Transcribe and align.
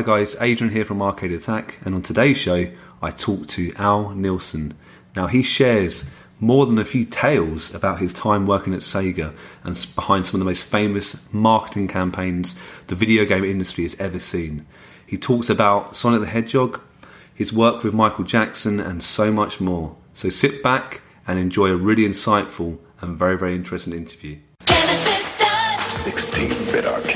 Hi 0.00 0.06
guys, 0.06 0.34
Adrian 0.40 0.72
here 0.72 0.86
from 0.86 1.02
Arcade 1.02 1.32
Attack, 1.32 1.78
and 1.84 1.94
on 1.94 2.00
today's 2.00 2.38
show, 2.38 2.66
I 3.02 3.10
talk 3.10 3.46
to 3.48 3.74
Al 3.76 4.14
Nilsen. 4.14 4.72
Now, 5.14 5.26
he 5.26 5.42
shares 5.42 6.10
more 6.38 6.64
than 6.64 6.78
a 6.78 6.86
few 6.86 7.04
tales 7.04 7.74
about 7.74 7.98
his 7.98 8.14
time 8.14 8.46
working 8.46 8.72
at 8.72 8.80
Sega 8.80 9.34
and 9.62 9.86
behind 9.94 10.24
some 10.24 10.36
of 10.36 10.38
the 10.38 10.50
most 10.50 10.64
famous 10.64 11.22
marketing 11.34 11.86
campaigns 11.88 12.58
the 12.86 12.94
video 12.94 13.26
game 13.26 13.44
industry 13.44 13.84
has 13.84 13.94
ever 14.00 14.18
seen. 14.18 14.64
He 15.06 15.18
talks 15.18 15.50
about 15.50 15.98
Sonic 15.98 16.20
the 16.20 16.26
Hedgehog, 16.26 16.80
his 17.34 17.52
work 17.52 17.84
with 17.84 17.92
Michael 17.92 18.24
Jackson, 18.24 18.80
and 18.80 19.02
so 19.02 19.30
much 19.30 19.60
more. 19.60 19.94
So 20.14 20.30
sit 20.30 20.62
back 20.62 21.02
and 21.26 21.38
enjoy 21.38 21.66
a 21.66 21.76
really 21.76 22.08
insightful 22.08 22.78
and 23.02 23.18
very, 23.18 23.36
very 23.36 23.54
interesting 23.54 23.92
interview. 23.92 24.38
Genesis 24.64 25.38
does. 25.38 26.06
16-bit 26.06 26.86
arcade 26.86 27.09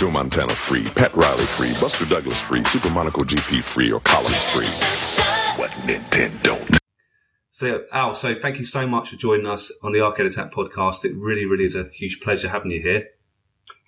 Joe 0.00 0.10
Montana 0.10 0.54
free, 0.54 0.84
Pat 0.84 1.14
Riley 1.14 1.44
free, 1.44 1.74
Buster 1.74 2.06
Douglas 2.06 2.40
free, 2.40 2.64
Super 2.64 2.88
Monaco 2.88 3.20
GP 3.20 3.62
free, 3.62 3.92
or 3.92 4.00
Collins 4.00 4.42
free. 4.44 4.66
What 5.60 5.68
Nintendo 5.82 6.42
don't. 6.42 6.78
So, 7.50 7.84
Al, 7.92 8.14
so 8.14 8.34
thank 8.34 8.58
you 8.58 8.64
so 8.64 8.86
much 8.86 9.10
for 9.10 9.16
joining 9.16 9.46
us 9.46 9.70
on 9.82 9.92
the 9.92 10.00
Arcade 10.00 10.24
Attack 10.24 10.54
podcast. 10.54 11.04
It 11.04 11.14
really, 11.14 11.44
really 11.44 11.64
is 11.64 11.76
a 11.76 11.90
huge 11.92 12.22
pleasure 12.22 12.48
having 12.48 12.70
you 12.70 12.80
here. 12.80 13.08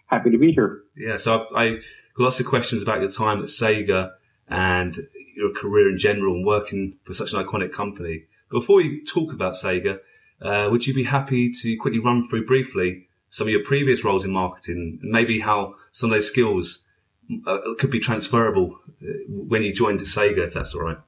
Happy 0.09 0.29
to 0.29 0.37
be 0.37 0.53
here. 0.53 0.83
Yeah, 0.95 1.17
so 1.17 1.41
I've, 1.41 1.47
I 1.57 1.69
got 2.15 2.25
lots 2.25 2.41
of 2.41 2.45
questions 2.45 2.83
about 2.83 3.01
your 3.01 3.11
time 3.11 3.39
at 3.39 3.47
Sega 3.47 4.11
and 4.49 4.95
your 5.35 5.55
career 5.55 5.89
in 5.89 5.97
general 5.97 6.35
and 6.35 6.45
working 6.45 6.99
for 7.05 7.15
such 7.15 7.33
an 7.33 7.43
iconic 7.43 7.73
company. 7.73 8.25
But 8.51 8.59
before 8.59 8.77
we 8.77 9.03
talk 9.05 9.33
about 9.33 9.55
Sega, 9.55 10.01
uh, 10.43 10.69
would 10.71 10.87
you 10.87 10.93
be 10.93 11.05
happy 11.05 11.51
to 11.63 11.77
quickly 11.79 12.01
run 12.01 12.23
through 12.23 12.45
briefly 12.45 13.09
some 13.31 13.47
of 13.47 13.51
your 13.51 13.65
previous 13.65 14.05
roles 14.05 14.27
in 14.27 14.31
marketing 14.31 14.99
and 15.01 15.11
maybe 15.11 15.41
how 15.41 15.77
some 15.93 16.11
of 16.11 16.17
those 16.17 16.29
skills 16.29 16.85
uh, 17.47 17.59
could 17.79 17.91
be 17.91 18.01
transferable 18.01 18.79
uh, 19.03 19.07
when 19.29 19.63
you 19.63 19.73
joined 19.73 20.01
Sega, 20.01 20.47
if 20.47 20.55
that's 20.55 20.75
all 20.75 20.83
right? 20.83 20.99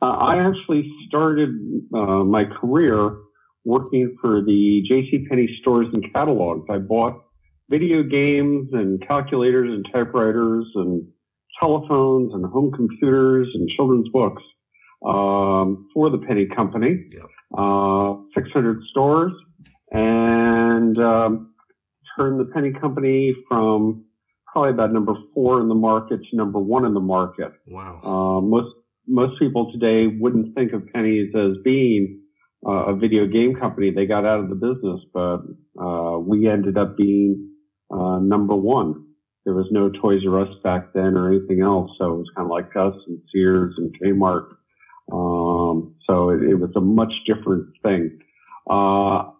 Uh, 0.00 0.06
I 0.06 0.48
actually 0.48 0.90
started 1.08 1.50
uh, 1.92 2.24
my 2.24 2.44
career 2.44 3.16
working 3.64 4.16
for 4.20 4.42
the 4.42 4.82
J.C. 4.88 5.26
Penney 5.28 5.48
stores 5.60 5.88
and 5.92 6.04
catalogs. 6.12 6.66
I 6.70 6.78
bought 6.78 7.20
video 7.68 8.02
games 8.02 8.70
and 8.72 9.04
calculators 9.06 9.68
and 9.70 9.84
typewriters 9.92 10.66
and 10.76 11.06
telephones 11.60 12.32
and 12.32 12.44
home 12.46 12.72
computers 12.72 13.48
and 13.54 13.68
children's 13.70 14.08
books 14.10 14.42
um, 15.04 15.88
for 15.92 16.10
the 16.10 16.18
Penney 16.18 16.46
Company. 16.46 17.04
Yeah. 17.12 17.22
Uh, 17.56 18.18
600 18.34 18.82
stores 18.90 19.32
and 19.90 20.98
um, 20.98 21.54
turned 22.18 22.40
the 22.40 22.50
Penney 22.52 22.72
Company 22.72 23.34
from 23.48 24.04
probably 24.52 24.70
about 24.70 24.92
number 24.92 25.14
four 25.34 25.60
in 25.60 25.68
the 25.68 25.74
market 25.74 26.20
to 26.30 26.36
number 26.36 26.58
one 26.58 26.84
in 26.84 26.94
the 26.94 27.00
market. 27.00 27.52
Wow. 27.66 28.00
Uh, 28.02 28.40
most 28.40 28.74
most 29.06 29.38
people 29.38 29.72
today 29.72 30.06
wouldn't 30.06 30.54
think 30.54 30.72
of 30.72 30.86
Penney's 30.92 31.34
as 31.34 31.56
being 31.64 32.20
uh, 32.66 32.86
a 32.86 32.96
video 32.96 33.26
game 33.26 33.54
company. 33.54 33.90
They 33.90 34.06
got 34.06 34.26
out 34.26 34.40
of 34.40 34.48
the 34.48 34.54
business, 34.54 35.00
but 35.14 35.38
uh, 35.80 36.18
we 36.18 36.48
ended 36.48 36.76
up 36.76 36.96
being 36.96 37.50
uh, 37.90 38.18
number 38.18 38.54
one. 38.54 39.06
There 39.44 39.54
was 39.54 39.66
no 39.70 39.88
Toys 39.88 40.20
R 40.28 40.40
Us 40.40 40.54
back 40.62 40.92
then 40.92 41.16
or 41.16 41.32
anything 41.32 41.62
else, 41.62 41.90
so 41.98 42.12
it 42.12 42.16
was 42.16 42.30
kind 42.36 42.46
of 42.46 42.50
like 42.50 42.76
us 42.76 42.94
and 43.06 43.18
Sears 43.32 43.74
and 43.78 43.94
Kmart. 43.98 44.48
Um, 45.10 45.94
so 46.06 46.30
it, 46.30 46.42
it 46.42 46.54
was 46.56 46.70
a 46.76 46.80
much 46.80 47.12
different 47.26 47.68
thing. 47.82 48.18
Uh, 48.68 49.30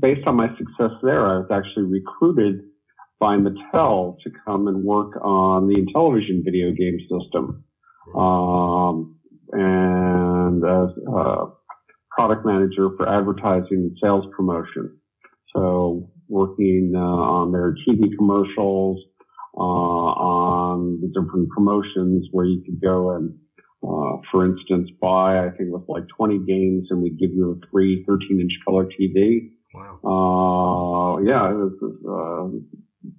based 0.00 0.26
on 0.26 0.36
my 0.36 0.48
success 0.56 0.92
there, 1.02 1.26
I 1.26 1.38
was 1.38 1.48
actually 1.50 1.84
recruited 1.84 2.60
by 3.20 3.36
Mattel 3.36 4.16
to 4.24 4.30
come 4.44 4.66
and 4.68 4.84
work 4.84 5.16
on 5.22 5.68
the 5.68 5.76
Intellivision 5.76 6.44
video 6.44 6.72
game 6.72 6.98
system 7.02 7.64
um, 8.16 9.16
and 9.52 10.64
as 10.64 10.88
a 11.06 11.46
product 12.10 12.44
manager 12.44 12.90
for 12.96 13.08
advertising 13.08 13.90
and 13.90 13.96
sales 14.02 14.24
promotion. 14.36 14.98
So 15.54 16.10
working 16.28 16.92
uh, 16.96 16.98
on 16.98 17.52
their 17.52 17.74
TV 17.86 18.16
commercials, 18.16 19.00
uh, 19.56 19.60
on 19.60 21.00
the 21.00 21.08
different 21.08 21.48
promotions 21.50 22.26
where 22.32 22.46
you 22.46 22.62
could 22.64 22.80
go 22.80 23.10
and, 23.12 23.34
uh, 23.84 24.16
for 24.30 24.46
instance, 24.46 24.90
buy, 25.00 25.38
I 25.44 25.50
think 25.50 25.68
it 25.68 25.72
was 25.72 25.84
like 25.88 26.04
20 26.16 26.38
games 26.46 26.88
and 26.90 27.02
we'd 27.02 27.18
give 27.18 27.30
you 27.32 27.52
a 27.52 27.66
free 27.70 28.04
13 28.08 28.40
inch 28.40 28.52
color 28.64 28.86
TV. 28.86 29.50
Wow. 29.74 29.98
Uh, 30.04 31.22
yeah, 31.22 31.52
was, 31.52 31.72
uh, 32.06 32.44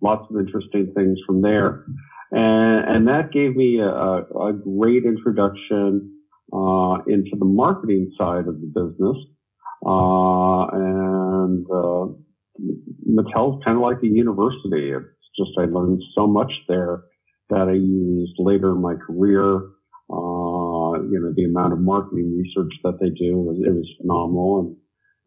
lots 0.02 0.26
of 0.30 0.40
interesting 0.40 0.92
things 0.96 1.20
from 1.26 1.42
there. 1.42 1.86
And, 2.32 2.96
and 2.96 3.08
that 3.08 3.32
gave 3.32 3.56
me 3.56 3.80
a, 3.80 3.88
a 3.88 4.54
great 4.54 5.04
introduction, 5.06 6.12
uh, 6.54 6.98
into 7.08 7.36
the 7.38 7.46
marketing 7.46 8.12
side 8.18 8.48
of 8.48 8.62
the 8.62 8.68
business. 8.68 9.18
Uh, 9.86 10.68
and, 10.72 11.66
uh, 11.70 12.14
Mattel's 13.10 13.64
kind 13.66 13.78
of 13.78 13.82
like 13.82 13.98
a 14.04 14.08
university. 14.08 14.92
It's 14.92 15.30
just, 15.38 15.58
I 15.58 15.66
learned 15.66 16.02
so 16.16 16.28
much 16.28 16.52
there 16.68 17.02
that 17.50 17.68
I 17.68 17.74
used 17.74 18.34
later 18.38 18.72
in 18.72 18.82
my 18.82 18.94
career. 18.96 19.56
Uh, 20.12 21.02
you 21.10 21.20
know, 21.20 21.34
the 21.36 21.46
amount 21.46 21.74
of 21.74 21.80
marketing 21.80 22.38
research 22.38 22.72
that 22.84 23.00
they 23.00 23.10
do 23.10 23.38
was, 23.38 23.58
it 23.66 23.74
was 23.74 23.90
phenomenal. 24.00 24.60
And 24.60 24.78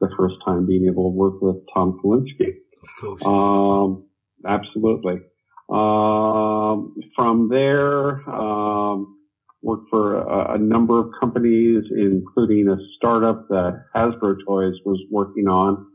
the 0.01 0.09
first 0.17 0.34
time 0.45 0.67
being 0.67 0.87
able 0.91 1.11
to 1.11 1.17
work 1.17 1.41
with 1.41 1.57
Tom 1.75 1.99
Kalinske. 2.03 2.49
Of 2.83 3.19
course. 3.19 3.23
Um, 3.25 4.05
absolutely. 4.47 5.21
Um, 5.69 6.95
from 7.17 7.49
there, 7.51 8.29
um, 8.31 9.17
worked 9.62 9.89
for 9.91 10.17
a, 10.17 10.55
a 10.55 10.59
number 10.59 11.01
of 11.01 11.11
companies, 11.19 11.83
including 11.91 12.69
a 12.69 12.77
startup 12.97 13.49
that 13.49 13.85
Hasbro 13.95 14.37
Toys 14.47 14.75
was 14.85 15.03
working 15.11 15.49
on 15.49 15.87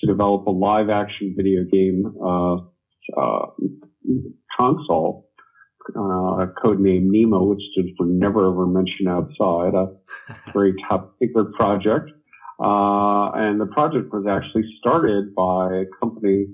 to 0.00 0.06
develop 0.06 0.46
a 0.46 0.50
live 0.50 0.90
action 0.90 1.34
video 1.36 1.64
game, 1.70 2.04
uh, 2.24 2.56
uh, 3.18 3.46
console, 4.56 5.28
uh, 5.90 6.46
codenamed 6.62 7.08
Nemo, 7.10 7.44
which 7.44 7.60
stood 7.72 7.86
for 7.96 8.06
Never 8.06 8.50
Ever 8.50 8.66
Mention 8.66 9.08
Outside, 9.08 9.74
a 9.74 9.88
very 10.52 10.74
top 10.88 11.14
secret 11.20 11.52
project. 11.54 12.10
Uh, 12.58 13.30
and 13.34 13.60
the 13.60 13.66
project 13.66 14.12
was 14.12 14.24
actually 14.26 14.64
started 14.78 15.34
by 15.34 15.82
a 15.82 15.84
company 16.00 16.46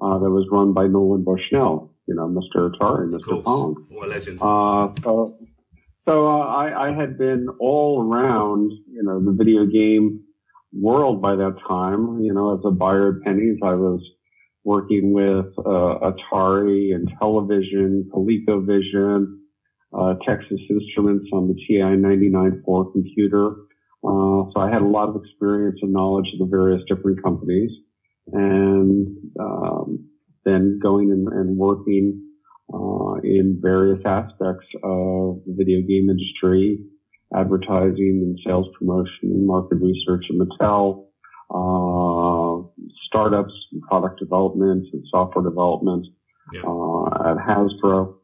uh, 0.00 0.18
that 0.18 0.30
was 0.30 0.46
run 0.52 0.72
by 0.72 0.86
Nolan 0.86 1.24
Bushnell, 1.24 1.92
you 2.06 2.14
know, 2.14 2.28
Mr. 2.28 2.70
Atari, 2.70 3.10
Mr. 3.10 3.42
Pong. 3.42 3.86
What 3.88 4.06
a 4.06 4.10
legend. 4.10 4.38
Uh, 4.40 4.94
so, 5.02 5.36
so 6.04 6.26
uh, 6.26 6.46
I, 6.46 6.88
I 6.88 6.94
had 6.94 7.18
been 7.18 7.48
all 7.58 8.02
around, 8.02 8.70
you 8.90 9.02
know, 9.02 9.18
the 9.24 9.32
video 9.32 9.66
game 9.66 10.20
world 10.72 11.20
by 11.20 11.34
that 11.34 11.56
time. 11.66 12.20
You 12.22 12.32
know, 12.32 12.56
as 12.56 12.60
a 12.64 12.70
buyer 12.70 13.08
of 13.08 13.22
Penney's, 13.22 13.58
I 13.62 13.74
was 13.74 14.00
working 14.64 15.12
with 15.12 15.46
uh, 15.58 16.12
Atari 16.12 16.92
Intellivision, 16.94 18.04
ColecoVision, 18.14 19.38
uh, 19.92 20.14
Texas 20.26 20.60
Instruments 20.70 21.26
on 21.32 21.48
the 21.48 21.54
TI-99-4 21.54 22.92
computer. 22.92 23.54
Uh, 24.04 24.46
so 24.54 24.60
I 24.60 24.70
had 24.72 24.82
a 24.82 24.86
lot 24.86 25.08
of 25.08 25.16
experience 25.16 25.78
and 25.82 25.92
knowledge 25.92 26.26
of 26.32 26.38
the 26.38 26.46
various 26.50 26.82
different 26.88 27.22
companies 27.22 27.70
and 28.32 29.16
um, 29.40 30.08
then 30.44 30.78
going 30.82 31.10
and, 31.10 31.28
and 31.28 31.56
working 31.56 32.22
uh, 32.72 33.14
in 33.24 33.58
various 33.60 34.00
aspects 34.04 34.66
of 34.82 35.40
the 35.46 35.54
video 35.56 35.80
game 35.86 36.08
industry, 36.10 36.78
advertising 37.34 38.22
and 38.24 38.38
sales 38.46 38.66
promotion 38.78 39.10
and 39.22 39.46
market 39.46 39.76
research 39.76 40.24
at 40.30 40.36
Mattel, 40.36 41.06
uh, 41.50 42.62
startups, 43.06 43.52
and 43.72 43.82
product 43.82 44.20
development 44.20 44.86
and 44.92 45.02
software 45.10 45.44
development 45.44 46.06
Yeah. 46.52 46.60
uh, 46.66 47.30
at 47.30 47.38
Hasbro. 47.38 48.14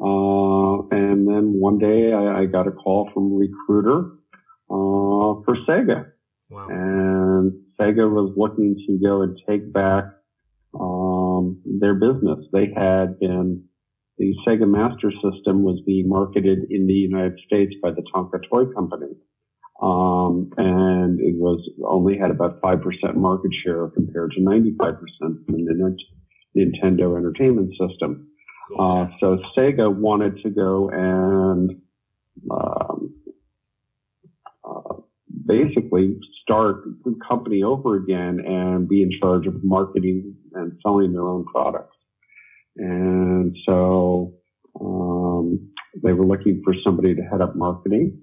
Uh, 0.00 0.86
and 0.92 1.26
then 1.26 1.54
one 1.58 1.78
day 1.78 2.12
I, 2.12 2.42
I 2.42 2.46
got 2.46 2.68
a 2.68 2.70
call 2.70 3.10
from 3.12 3.32
a 3.32 3.36
recruiter, 3.36 4.10
uh, 4.70 5.42
for 5.44 5.56
Sega 5.68 6.06
Wow. 6.50 6.66
and 6.70 7.52
Sega 7.78 8.10
was 8.10 8.32
looking 8.36 8.74
to 8.86 8.98
go 8.98 9.20
and 9.22 9.38
take 9.48 9.70
back 9.72 10.04
um, 10.78 11.60
their 11.80 11.94
business. 11.94 12.38
They 12.52 12.72
had 12.74 13.18
been 13.20 13.64
the 14.16 14.34
Sega 14.46 14.66
Master 14.66 15.12
System 15.12 15.62
was 15.62 15.80
being 15.86 16.08
marketed 16.08 16.60
in 16.70 16.86
the 16.86 16.94
United 16.94 17.38
States 17.46 17.74
by 17.82 17.90
the 17.90 18.02
Tonka 18.14 18.40
Toy 18.50 18.64
Company, 18.72 19.12
um, 19.82 20.50
and 20.56 21.20
it 21.20 21.36
was 21.36 21.60
only 21.86 22.16
had 22.18 22.30
about 22.30 22.60
five 22.62 22.80
percent 22.82 23.16
market 23.16 23.50
share 23.62 23.88
compared 23.88 24.32
to 24.32 24.42
ninety 24.42 24.74
five 24.78 24.94
percent 24.94 25.38
in 25.48 25.64
the 25.66 25.96
Nintendo 26.56 27.16
Entertainment 27.16 27.70
System. 27.72 28.26
Uh, 28.78 29.06
so 29.20 29.38
Sega 29.56 29.94
wanted 29.94 30.42
to 30.42 30.50
go 30.50 30.88
and 30.90 31.80
um, 32.50 33.14
basically 35.48 36.16
start 36.42 36.84
the 37.04 37.14
company 37.28 37.62
over 37.62 37.96
again 37.96 38.38
and 38.46 38.88
be 38.88 39.02
in 39.02 39.10
charge 39.20 39.46
of 39.46 39.54
marketing 39.64 40.34
and 40.54 40.78
selling 40.82 41.12
their 41.12 41.26
own 41.26 41.44
products. 41.46 41.96
And 42.76 43.56
so 43.66 44.34
um, 44.80 45.70
they 46.04 46.12
were 46.12 46.26
looking 46.26 46.62
for 46.64 46.74
somebody 46.84 47.14
to 47.16 47.22
head 47.22 47.40
up 47.40 47.56
marketing, 47.56 48.20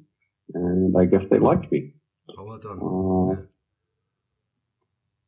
and 0.53 0.95
I 0.97 1.05
guess 1.05 1.23
they 1.29 1.39
liked 1.39 1.71
me. 1.71 1.93
Oh, 2.37 2.43
well 2.45 2.59
done. 2.59 2.79
Uh, 2.79 3.45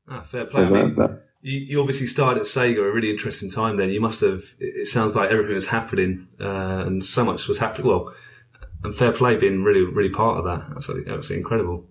Ah, 0.09 0.21
fair 0.21 0.45
play. 0.45 0.61
so 0.61 0.67
I 0.67 0.83
mean, 0.83 0.95
that, 0.95 1.23
you, 1.41 1.59
you 1.59 1.79
obviously 1.81 2.07
started 2.07 2.39
at 2.39 2.45
Sega, 2.47 2.77
a 2.79 2.91
really 2.93 3.09
interesting 3.11 3.49
time. 3.49 3.77
Then 3.77 3.89
you 3.89 3.99
must 3.99 4.21
have. 4.21 4.41
It 4.59 4.83
it 4.83 4.87
sounds 4.87 5.15
like 5.15 5.29
everything 5.31 5.55
was 5.55 5.67
happening, 5.67 6.27
uh, 6.39 6.83
and 6.87 7.03
so 7.03 7.25
much 7.25 7.47
was 7.47 7.59
happening. 7.59 7.87
Well, 7.87 8.13
and 8.83 8.93
fair 8.95 9.11
play 9.11 9.35
being 9.37 9.63
really, 9.63 9.81
really 9.81 10.09
part 10.09 10.37
of 10.37 10.45
that. 10.45 10.75
Absolutely, 10.75 11.11
absolutely 11.11 11.37
incredible. 11.37 11.85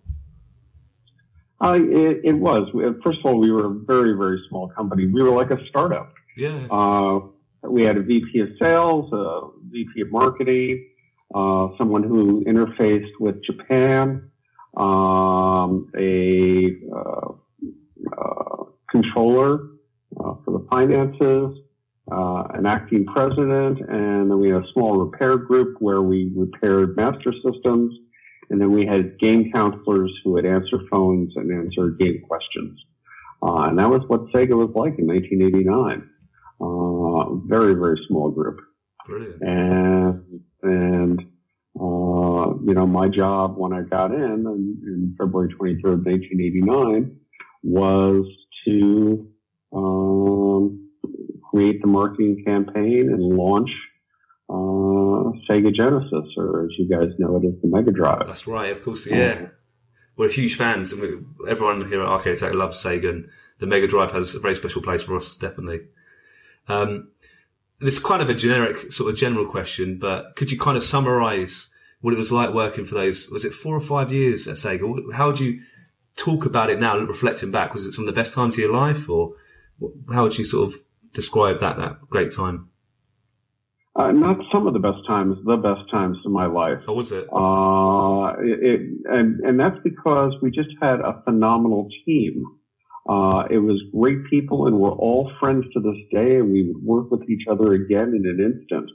uh, 1.61 1.79
it, 1.79 2.21
it 2.25 2.33
was. 2.35 2.69
First 3.03 3.21
of 3.21 3.27
all, 3.27 3.38
we 3.38 3.50
were 3.50 3.67
a 3.67 3.75
very, 3.87 4.17
very 4.17 4.41
small 4.49 4.69
company. 4.69 5.06
We 5.06 5.23
were 5.23 5.31
like 5.31 5.50
a 5.50 5.59
startup. 5.69 6.12
Yeah. 6.37 6.67
Uh, 6.71 7.21
we 7.62 7.83
had 7.83 7.97
a 7.97 8.03
VP 8.03 8.41
of 8.41 8.49
sales, 8.62 9.12
a 9.12 9.49
VP 9.71 10.03
of 10.03 10.12
marketing, 10.12 10.87
uh, 11.35 11.69
someone 11.79 12.03
who 12.03 12.44
interfaced 12.44 13.11
with 13.19 13.43
Japan, 13.44 14.31
um, 14.77 15.91
a 15.99 16.77
uh, 16.94 17.29
uh, 18.17 18.65
controller 18.91 19.59
uh, 20.21 20.35
for 20.44 20.59
the 20.59 20.67
finances, 20.71 21.59
uh, 22.11 22.44
an 22.55 22.67
acting 22.67 23.05
president, 23.06 23.81
and 23.81 24.31
then 24.31 24.38
we 24.38 24.50
had 24.50 24.62
a 24.62 24.73
small 24.73 24.97
repair 24.97 25.37
group 25.37 25.76
where 25.81 26.03
we 26.03 26.32
repaired 26.35 26.97
master 26.97 27.32
systems, 27.44 27.94
and 28.50 28.61
then 28.61 28.70
we 28.70 28.87
had 28.87 29.19
game 29.19 29.50
counselors 29.53 30.12
who 30.23 30.32
would 30.32 30.47
answer 30.47 30.79
phones 30.91 31.32
and 31.37 31.50
answer 31.50 31.91
game 31.91 32.23
questions. 32.29 32.79
Uh, 33.43 33.64
and 33.69 33.79
that 33.79 33.91
was 33.91 34.03
what 34.06 34.26
Sega 34.32 34.56
was 34.56 34.70
like 34.75 34.99
in 34.99 35.06
1989 35.06 36.08
uh, 36.61 37.35
very, 37.47 37.75
very 37.75 38.00
small 38.08 38.31
group. 38.31 38.61
Brilliant. 39.06 39.43
And, 39.43 40.41
and, 40.62 41.20
uh, 41.79 42.55
you 42.64 42.75
know, 42.75 42.87
my 42.87 43.08
job 43.08 43.56
when 43.56 43.73
I 43.73 43.82
got 43.82 44.12
in, 44.12 44.23
in, 44.23 44.79
in 44.87 45.17
February 45.19 45.55
23rd, 45.55 46.05
1989 46.05 47.17
was 47.62 48.26
to, 48.67 49.29
um, 49.75 50.86
create 51.50 51.81
the 51.81 51.88
marketing 51.88 52.43
campaign 52.44 53.10
and 53.12 53.22
launch, 53.22 53.70
uh, 54.48 55.32
Sega 55.48 55.75
Genesis, 55.75 56.28
or 56.37 56.64
as 56.64 56.70
you 56.78 56.88
guys 56.88 57.10
know 57.19 57.37
it 57.37 57.44
as 57.46 57.60
the 57.62 57.69
Mega 57.69 57.90
Drive. 57.93 58.26
That's 58.26 58.46
right. 58.46 58.70
Of 58.70 58.82
course. 58.82 59.06
Yeah. 59.06 59.48
We're 60.16 60.31
huge 60.31 60.56
fans, 60.56 60.93
and 60.93 61.02
we, 61.02 61.50
everyone 61.50 61.88
here 61.88 62.00
at 62.02 62.08
Arcade 62.08 62.40
loves 62.54 62.82
Sega, 62.82 63.10
and 63.10 63.28
the 63.58 63.66
Mega 63.66 63.87
Drive 63.87 64.12
has 64.12 64.34
a 64.34 64.40
very 64.40 64.54
special 64.54 64.81
place 64.81 65.02
for 65.02 65.16
us, 65.16 65.37
definitely. 65.37 65.81
Um, 66.69 67.10
this 67.81 67.98
is 67.98 68.00
kind 68.02 68.22
of 68.22 68.31
a 68.31 68.34
generic, 68.34 68.90
sort 68.90 69.10
of 69.10 69.19
general 69.19 69.46
question, 69.46 69.98
but 69.98 70.34
could 70.34 70.50
you 70.50 70.58
kind 70.58 70.76
of 70.76 70.82
summarize 70.82 71.69
what 72.00 72.14
it 72.14 72.19
was 72.19 72.32
like 72.32 72.54
working 72.54 72.87
for 72.87 72.94
those? 72.94 73.28
Was 73.31 73.44
it 73.44 73.52
four 73.52 73.76
or 73.76 73.81
five 73.81 74.10
years 74.10 74.48
at 74.48 74.56
Sega? 74.56 75.12
How 75.12 75.26
would 75.26 75.40
you 75.40 75.60
talk 76.16 76.46
about 76.46 76.70
it 76.70 76.81
now, 76.81 76.96
reflecting 76.98 77.50
back? 77.50 77.75
Was 77.75 77.84
it 77.84 77.93
some 77.93 78.08
of 78.08 78.14
the 78.14 78.19
best 78.19 78.32
times 78.32 78.54
of 78.54 78.60
your 78.60 78.72
life, 78.72 79.10
or 79.10 79.34
how 80.10 80.22
would 80.22 80.38
you 80.38 80.44
sort 80.44 80.72
of 80.72 80.81
describe 81.17 81.59
that 81.61 81.77
that 81.79 81.99
great 82.09 82.31
time? 82.31 82.71
Uh, 83.99 84.13
not 84.13 84.37
some 84.53 84.67
of 84.67 84.75
the 84.75 84.79
best 84.79 84.99
times, 85.07 85.39
the 85.47 85.57
best 85.57 85.91
times 85.91 86.19
of 86.27 86.31
my 86.31 86.45
life. 86.45 86.79
Or 86.87 86.95
was 86.95 87.13
it? 87.13 87.27
Uh, 87.33 88.37
it, 88.45 88.59
it, 88.63 88.81
and, 89.07 89.41
and 89.41 89.59
that's 89.59 89.79
because 89.83 90.35
we 90.43 90.51
just 90.51 90.69
had 90.83 91.01
a 91.01 91.23
phenomenal 91.25 91.89
team. 92.05 92.45
Uh, 93.09 93.45
it 93.51 93.59
was 93.59 93.81
great 93.97 94.19
people 94.29 94.67
and 94.67 94.79
we're 94.79 94.91
all 94.91 95.33
friends 95.41 95.65
to 95.73 95.81
this 95.81 95.97
day 96.13 96.37
and 96.37 96.53
we 96.53 96.71
would 96.71 96.83
work 96.83 97.11
with 97.11 97.23
each 97.31 97.45
other 97.51 97.73
again 97.73 98.13
in 98.15 98.27
an 98.27 98.39
instant. 98.39 98.91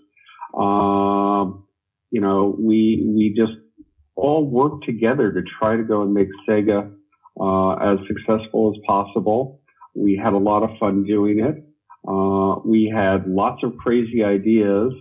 Um, 0.56 1.66
you 2.12 2.22
know, 2.22 2.56
we, 2.60 3.04
we 3.08 3.34
just 3.36 3.58
all 4.16 4.46
worked 4.46 4.86
together 4.86 5.32
to 5.32 5.42
try 5.60 5.78
to 5.78 5.84
go 5.84 6.04
and 6.04 6.14
make 6.14 6.28
Sega, 6.48 6.92
uh, 7.40 7.72
as 7.76 7.98
successful 8.08 8.74
as 8.76 8.82
possible. 8.86 9.62
We 9.96 10.20
had 10.22 10.34
a 10.34 10.38
lot 10.38 10.62
of 10.62 10.78
fun 10.78 11.06
doing 11.06 11.40
it. 11.40 11.66
Uh, 12.07 12.59
we 12.65 12.92
had 12.94 13.27
lots 13.27 13.63
of 13.63 13.77
crazy 13.77 14.24
ideas. 14.24 14.94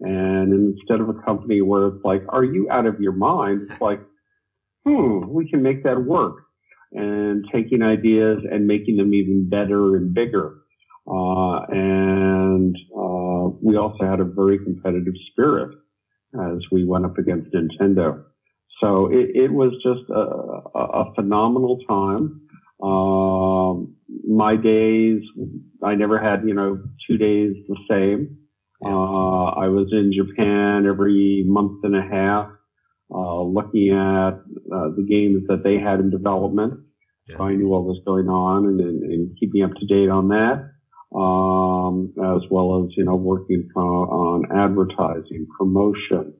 And 0.00 0.52
instead 0.52 1.00
of 1.00 1.08
a 1.08 1.22
company 1.24 1.60
where 1.62 1.88
it's 1.88 2.04
like, 2.04 2.22
are 2.28 2.44
you 2.44 2.68
out 2.70 2.86
of 2.86 3.00
your 3.00 3.12
mind? 3.12 3.68
It's 3.70 3.80
like, 3.80 4.00
hmm, 4.84 5.28
we 5.28 5.48
can 5.48 5.62
make 5.62 5.84
that 5.84 6.04
work. 6.04 6.36
And 6.92 7.44
taking 7.52 7.82
ideas 7.82 8.38
and 8.50 8.66
making 8.66 8.96
them 8.96 9.14
even 9.14 9.48
better 9.48 9.96
and 9.96 10.14
bigger. 10.14 10.58
Uh, 11.06 11.60
and, 11.68 12.76
uh, 12.96 13.56
we 13.62 13.76
also 13.76 14.04
had 14.04 14.20
a 14.20 14.24
very 14.24 14.58
competitive 14.58 15.14
spirit 15.30 15.76
as 16.34 16.58
we 16.70 16.84
went 16.84 17.04
up 17.04 17.18
against 17.18 17.50
Nintendo. 17.52 18.24
So 18.80 19.06
it, 19.10 19.30
it 19.34 19.52
was 19.52 19.72
just 19.82 20.08
a, 20.10 20.78
a, 20.78 21.02
a 21.02 21.14
phenomenal 21.14 21.78
time. 21.88 22.43
Um, 22.84 23.96
my 24.28 24.56
days, 24.56 25.22
I 25.82 25.94
never 25.94 26.18
had, 26.18 26.46
you 26.46 26.54
know, 26.54 26.82
two 27.08 27.16
days 27.16 27.54
the 27.68 27.78
same. 27.90 28.36
Uh, 28.84 29.44
I 29.64 29.68
was 29.68 29.88
in 29.92 30.12
Japan 30.12 30.84
every 30.86 31.44
month 31.46 31.84
and 31.84 31.96
a 31.96 32.02
half, 32.02 32.50
uh, 33.14 33.42
looking 33.42 33.90
at 33.90 34.34
uh, 34.34 34.88
the 34.96 35.06
games 35.08 35.44
that 35.48 35.62
they 35.64 35.78
had 35.78 36.00
in 36.00 36.10
development. 36.10 36.74
Yeah. 37.26 37.36
So 37.38 37.44
I 37.44 37.54
knew 37.54 37.68
what 37.68 37.84
was 37.84 38.02
going 38.04 38.28
on 38.28 38.66
and, 38.66 38.80
and, 38.80 39.02
and 39.02 39.36
keeping 39.40 39.62
up 39.62 39.70
to 39.76 39.86
date 39.86 40.10
on 40.10 40.28
that, 40.28 40.68
um, 41.16 42.12
as 42.36 42.42
well 42.50 42.84
as, 42.84 42.94
you 42.98 43.04
know, 43.06 43.16
working 43.16 43.70
on 43.74 44.44
advertising, 44.54 45.46
promotion, 45.58 46.34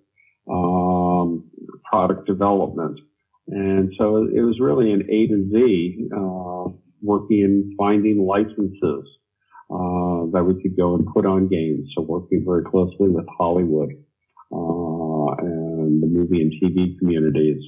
um, 0.50 1.50
product 1.90 2.26
development. 2.26 3.00
And 3.48 3.92
so 3.98 4.26
it 4.34 4.40
was 4.40 4.58
really 4.60 4.92
an 4.92 5.02
A 5.10 5.26
to 5.26 5.50
Z, 5.52 6.08
uh, 6.16 6.72
working, 7.02 7.40
in 7.40 7.74
finding 7.76 8.26
licenses, 8.26 9.08
uh, 9.70 10.30
that 10.32 10.44
we 10.46 10.62
could 10.62 10.76
go 10.76 10.94
and 10.94 11.06
put 11.12 11.26
on 11.26 11.48
games. 11.48 11.88
So 11.94 12.02
working 12.02 12.44
very 12.46 12.64
closely 12.64 13.08
with 13.08 13.26
Hollywood, 13.38 13.90
uh, 14.52 15.44
and 15.44 16.02
the 16.02 16.06
movie 16.06 16.40
and 16.40 16.52
TV 16.52 16.98
communities. 16.98 17.62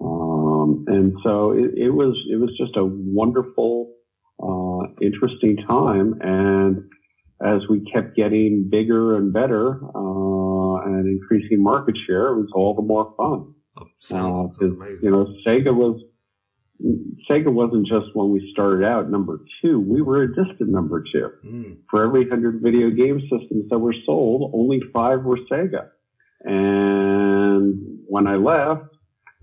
Um, 0.00 0.84
and 0.88 1.12
so 1.22 1.52
it, 1.52 1.70
it 1.76 1.90
was, 1.90 2.16
it 2.28 2.36
was 2.36 2.50
just 2.58 2.76
a 2.76 2.84
wonderful, 2.84 3.94
uh, 4.42 4.92
interesting 5.00 5.56
time. 5.68 6.14
And 6.20 6.88
as 7.40 7.62
we 7.70 7.84
kept 7.92 8.16
getting 8.16 8.68
bigger 8.70 9.16
and 9.16 9.32
better, 9.32 9.80
uh, 9.94 10.76
and 10.84 11.06
increasing 11.06 11.62
market 11.62 11.94
share, 12.06 12.28
it 12.28 12.36
was 12.38 12.50
all 12.54 12.74
the 12.74 12.82
more 12.82 13.14
fun. 13.16 13.54
Uh, 13.82 13.86
sounds, 14.00 14.58
sounds 14.58 14.70
amazing. 14.72 14.98
you 15.02 15.10
know, 15.10 15.34
Sega 15.46 15.74
was 15.74 16.02
Sega 17.30 17.52
wasn't 17.52 17.86
just 17.86 18.06
when 18.14 18.30
we 18.30 18.50
started 18.52 18.84
out 18.84 19.10
number 19.10 19.40
two. 19.60 19.78
We 19.80 20.02
were 20.02 20.22
a 20.22 20.34
distant 20.34 20.70
number 20.70 21.04
two. 21.12 21.30
Mm. 21.44 21.76
For 21.90 22.04
every 22.04 22.28
hundred 22.28 22.60
video 22.62 22.90
game 22.90 23.20
systems 23.20 23.68
that 23.70 23.78
were 23.78 23.94
sold, 24.04 24.50
only 24.54 24.80
five 24.92 25.22
were 25.22 25.38
Sega. 25.50 25.88
And 26.44 28.00
when 28.06 28.26
I 28.26 28.34
left, 28.36 28.86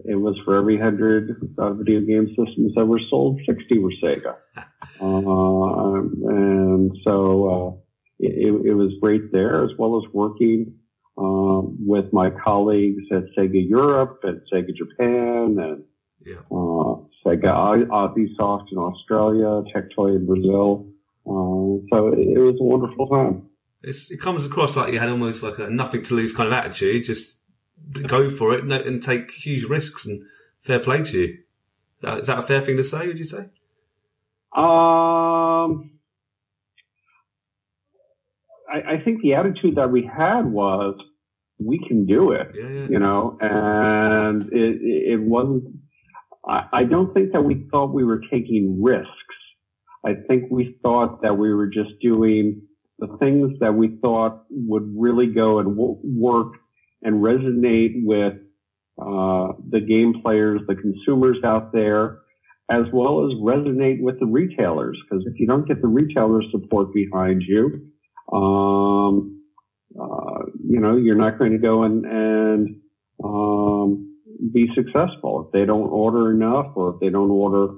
it 0.05 0.15
was 0.15 0.37
for 0.43 0.55
every 0.55 0.77
hundred 0.77 1.53
uh, 1.57 1.73
video 1.73 2.01
game 2.01 2.27
systems 2.29 2.73
that 2.75 2.85
were 2.85 3.01
sold, 3.09 3.39
sixty 3.45 3.79
were 3.79 3.93
Sega. 4.03 4.35
Uh, 5.01 6.01
and 6.27 6.91
so 7.07 7.49
uh, 7.49 7.79
it, 8.19 8.53
it 8.65 8.73
was 8.73 8.91
great 9.01 9.31
there, 9.31 9.63
as 9.63 9.69
well 9.77 9.95
as 9.95 10.13
working 10.13 10.73
uh, 11.19 11.61
with 11.85 12.11
my 12.13 12.29
colleagues 12.29 13.03
at 13.11 13.23
Sega 13.37 13.61
Europe 13.69 14.19
and 14.23 14.41
Sega 14.51 14.73
Japan 14.75 15.57
and 15.59 15.83
Yeah. 16.25 16.41
uh, 16.51 16.91
Sega 17.25 17.51
Ozisoft 17.89 18.71
in 18.71 18.77
Australia, 18.77 19.63
Tectoy 19.73 20.15
in 20.15 20.25
Brazil. 20.25 20.87
Uh, 21.25 21.83
so 21.91 22.07
it, 22.13 22.19
it 22.19 22.39
was 22.39 22.55
a 22.59 22.63
wonderful 22.63 23.07
time. 23.07 23.43
It's, 23.83 24.11
it 24.11 24.19
comes 24.19 24.45
across 24.45 24.75
like 24.75 24.93
you 24.93 24.99
had 24.99 25.09
almost 25.09 25.43
like 25.43 25.59
a 25.59 25.69
nothing 25.69 26.01
to 26.03 26.13
lose 26.15 26.33
kind 26.33 26.47
of 26.47 26.53
attitude. 26.53 27.03
Just 27.05 27.37
go 28.07 28.29
for 28.29 28.53
it 28.53 28.63
and, 28.63 28.71
and 28.73 29.01
take 29.03 29.31
huge 29.31 29.63
risks 29.63 30.05
and 30.05 30.21
fair 30.61 30.79
play 30.79 31.01
to 31.03 31.17
you. 31.17 31.27
Is 31.33 32.01
that, 32.01 32.19
is 32.19 32.27
that 32.27 32.39
a 32.39 32.43
fair 32.43 32.61
thing 32.61 32.77
to 32.77 32.83
say? 32.83 33.07
Would 33.07 33.19
you 33.19 33.25
say? 33.25 33.49
Um, 34.55 35.91
I, 38.71 38.93
I 38.95 39.01
think 39.03 39.21
the 39.21 39.35
attitude 39.35 39.75
that 39.75 39.91
we 39.91 40.03
had 40.05 40.45
was, 40.45 40.95
we 41.59 41.79
can 41.87 42.05
do 42.05 42.31
it, 42.31 42.47
Yeah, 42.55 42.69
yeah. 42.69 42.87
you 42.89 42.99
know, 42.99 43.37
and 43.41 44.43
it, 44.53 44.81
it 44.81 45.21
wasn't, 45.21 45.65
I, 46.47 46.63
I 46.73 46.83
don't 46.85 47.13
think 47.13 47.33
that 47.33 47.41
we 47.43 47.67
thought 47.71 47.93
we 47.93 48.03
were 48.03 48.21
taking 48.31 48.81
risks. 48.81 49.09
I 50.05 50.13
think 50.27 50.45
we 50.49 50.77
thought 50.81 51.21
that 51.23 51.37
we 51.37 51.53
were 51.53 51.67
just 51.67 51.91
doing 52.01 52.61
the 52.99 53.17
things 53.19 53.53
that 53.59 53.73
we 53.73 53.97
thought 54.01 54.43
would 54.49 54.93
really 54.95 55.27
go 55.27 55.59
and 55.59 55.75
w- 55.75 55.99
work 56.03 56.53
and 57.01 57.15
resonate 57.23 57.93
with 58.03 58.33
uh, 59.01 59.53
the 59.69 59.79
game 59.79 60.21
players, 60.21 60.61
the 60.67 60.75
consumers 60.75 61.37
out 61.45 61.71
there, 61.73 62.19
as 62.69 62.83
well 62.93 63.25
as 63.25 63.37
resonate 63.41 64.01
with 64.01 64.19
the 64.19 64.25
retailers. 64.25 64.97
Because 65.09 65.25
if 65.25 65.39
you 65.39 65.47
don't 65.47 65.67
get 65.67 65.81
the 65.81 65.87
retailer 65.87 66.41
support 66.51 66.93
behind 66.93 67.41
you, 67.45 67.89
um, 68.33 69.38
uh, 69.99 70.45
you 70.67 70.79
know, 70.79 70.95
you're 70.97 71.15
not 71.15 71.39
going 71.39 71.51
to 71.51 71.57
go 71.57 71.83
and, 71.83 72.05
and 72.05 72.75
um, 73.23 74.17
be 74.53 74.67
successful 74.75 75.45
if 75.45 75.51
they 75.51 75.65
don't 75.65 75.89
order 75.89 76.31
enough 76.31 76.73
or 76.75 76.93
if 76.93 76.99
they 76.99 77.09
don't 77.09 77.31
order, 77.31 77.73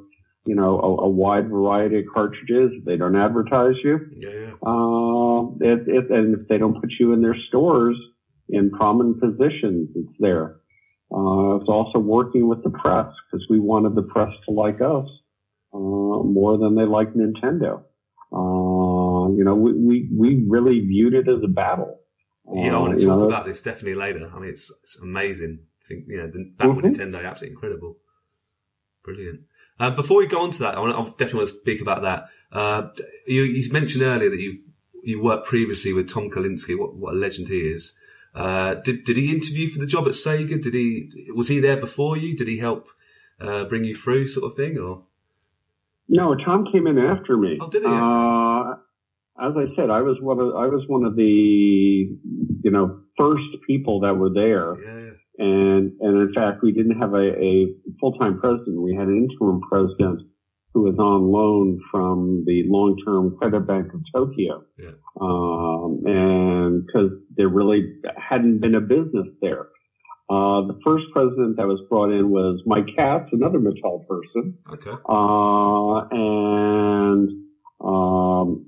you 0.46 0.56
know, 0.56 0.80
a, 0.80 1.06
a 1.06 1.10
wide 1.10 1.50
variety 1.50 2.00
of 2.00 2.06
cartridges, 2.14 2.72
if 2.74 2.86
they 2.86 2.98
don't 2.98 3.16
advertise 3.16 3.76
you. 3.84 4.00
Yeah, 4.18 4.52
it, 5.62 5.88
it, 5.88 6.12
and 6.12 6.40
if 6.40 6.48
they 6.48 6.58
don't 6.58 6.80
put 6.80 6.92
you 7.00 7.14
in 7.14 7.22
their 7.22 7.38
stores 7.48 7.98
in 8.50 8.72
prominent 8.72 9.22
positions, 9.22 9.90
it's 9.96 10.16
there. 10.20 10.58
Uh, 11.14 11.56
it's 11.56 11.68
also 11.68 12.00
working 12.00 12.48
with 12.48 12.64
the 12.64 12.70
press 12.70 13.08
because 13.26 13.46
we 13.50 13.60
wanted 13.60 13.96
the 13.96 14.04
press 14.04 14.30
to 14.48 14.54
like 14.54 14.80
us 14.82 15.08
uh, 15.74 15.78
more 15.78 16.58
than 16.58 16.76
they 16.76 16.86
like 16.86 17.14
Nintendo. 17.14 17.84
Uh, 18.32 18.81
you 19.38 19.44
know, 19.44 19.56
we, 19.56 19.74
we 19.74 20.10
we 20.16 20.44
really 20.48 20.80
viewed 20.80 21.14
it 21.14 21.28
as 21.28 21.42
a 21.44 21.48
battle. 21.48 22.00
Yeah, 22.54 22.74
I 22.74 22.76
Uh, 22.76 22.82
want 22.82 23.00
to 23.00 23.06
talk 23.06 23.20
know, 23.20 23.26
about 23.28 23.46
this 23.46 23.62
definitely 23.62 23.96
later. 23.96 24.30
I 24.34 24.40
mean, 24.40 24.50
it's, 24.50 24.72
it's 24.84 25.00
amazing. 25.00 25.60
I 25.84 25.88
think, 25.88 26.06
you 26.08 26.18
know, 26.18 26.28
the 26.28 26.52
battle 26.58 26.76
with 26.76 26.86
Mhm. 26.86 26.96
Nintendo, 26.96 27.26
absolutely 27.26 27.54
incredible. 27.56 27.98
Brilliant. 29.04 29.42
Uh, 29.80 29.92
before 29.92 30.18
we 30.18 30.28
go 30.28 30.42
on 30.42 30.52
to 30.52 30.60
that, 30.60 30.76
I, 30.76 30.80
want, 30.80 30.96
I 30.96 31.04
definitely 31.12 31.38
want 31.40 31.50
to 31.50 31.56
speak 31.56 31.82
about 31.82 32.02
that. 32.04 32.26
Uh, 32.52 32.90
you, 33.26 33.42
you 33.44 33.72
mentioned 33.72 34.04
earlier 34.04 34.30
that 34.30 34.40
you've 34.40 34.60
you 35.04 35.20
worked 35.22 35.48
previously 35.48 35.94
with 35.94 36.08
Tom 36.08 36.30
Kalinske. 36.30 36.78
What, 36.78 36.96
what 36.96 37.14
a 37.16 37.18
legend 37.18 37.48
he 37.48 37.62
is. 37.62 37.96
Uh, 38.36 38.76
did 38.76 39.04
did 39.04 39.18
he 39.18 39.34
interview 39.34 39.68
for 39.68 39.80
the 39.80 39.88
job 39.88 40.06
at 40.06 40.14
Sega? 40.14 40.62
Did 40.62 40.74
he 40.74 41.10
was 41.36 41.48
he 41.48 41.60
there 41.60 41.78
before 41.78 42.16
you? 42.18 42.36
Did 42.38 42.48
he 42.48 42.58
help 42.60 42.88
uh, 43.40 43.64
bring 43.66 43.84
you 43.84 43.96
through, 43.96 44.28
sort 44.28 44.46
of 44.52 44.56
thing? 44.56 44.78
Or 44.78 45.04
No, 46.08 46.36
Tom 46.36 46.68
came 46.72 46.86
in 46.86 47.00
after 47.00 47.36
me. 47.36 47.58
Oh, 47.60 47.70
did 47.70 47.82
he? 47.82 47.88
As 49.42 49.54
I 49.58 49.66
said, 49.76 49.90
I 49.90 50.02
was 50.02 50.18
one 50.22 50.40
of 50.40 50.56
I 50.56 50.68
was 50.68 50.84
one 50.88 51.04
of 51.04 51.16
the 51.16 51.24
you 51.24 52.72
know 52.72 53.02
first 53.18 53.44
people 53.68 54.02
that 54.02 54.14
were 54.16 54.30
there, 54.34 54.76
yeah. 54.80 55.12
and 55.40 55.92
and 56.00 56.30
in 56.30 56.34
fact, 56.36 56.62
we 56.62 56.72
didn't 56.72 57.00
have 57.00 57.14
a, 57.14 57.34
a 57.42 57.68
full 58.00 58.14
time 58.20 58.40
president. 58.40 58.82
We 58.82 58.96
had 58.96 59.08
an 59.08 59.28
interim 59.30 59.62
president 59.62 60.22
who 60.74 60.84
was 60.84 60.96
on 61.00 61.32
loan 61.32 61.82
from 61.92 62.44
the 62.46 62.64
long 62.68 62.96
term 63.06 63.36
credit 63.38 63.68
bank 63.68 63.88
of 63.94 64.02
Tokyo, 64.14 64.64
Yeah. 64.78 64.92
um, 65.20 66.02
and 66.06 66.86
because 66.86 67.12
there 67.36 67.50
really 67.50 67.94
hadn't 68.18 68.60
been 68.62 68.76
a 68.76 68.82
business 68.82 69.28
there. 69.42 69.68
Uh, 70.30 70.64
the 70.68 70.80
first 70.86 71.06
president 71.12 71.58
that 71.58 71.68
was 71.68 71.82
brought 71.90 72.10
in 72.10 72.30
was 72.30 72.62
Mike 72.66 72.86
Katz, 72.96 73.28
another 73.34 73.60
Mattel 73.60 74.08
person. 74.08 74.58
Okay. 74.72 74.92
Uh, 75.10 76.08
and, 76.10 77.30
um, 77.84 78.66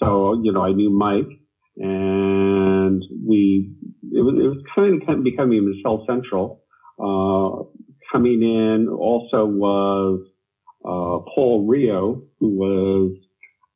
so, 0.00 0.40
you 0.42 0.52
know, 0.52 0.62
I 0.62 0.72
knew 0.72 0.90
Mike 0.90 1.38
and 1.76 3.02
we, 3.26 3.72
it 4.12 4.20
was, 4.20 4.34
it 4.38 4.48
was 4.48 4.62
kind 4.74 5.02
of, 5.02 5.24
becoming 5.24 5.72
Mattel 5.84 6.06
Central. 6.06 6.62
Uh, 6.98 7.64
coming 8.12 8.42
in 8.42 8.88
also 8.88 9.46
was, 9.46 10.20
uh, 10.84 11.24
Paul 11.34 11.66
Rioux, 11.68 12.22
who 12.40 12.48
was, 12.48 13.16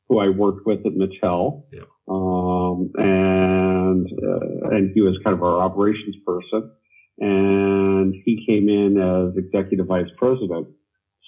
who 0.08 0.18
I 0.18 0.28
worked 0.28 0.66
with 0.66 0.80
at 0.86 0.92
Mattel. 0.92 1.64
Yeah. 1.72 1.82
Um, 2.08 2.92
and, 2.96 4.06
uh, 4.06 4.68
and 4.76 4.92
he 4.94 5.00
was 5.00 5.18
kind 5.24 5.34
of 5.34 5.42
our 5.42 5.60
operations 5.60 6.16
person. 6.24 6.70
And 7.18 8.14
he 8.24 8.44
came 8.46 8.68
in 8.68 8.98
as 9.00 9.36
executive 9.36 9.86
vice 9.86 10.10
president. 10.18 10.68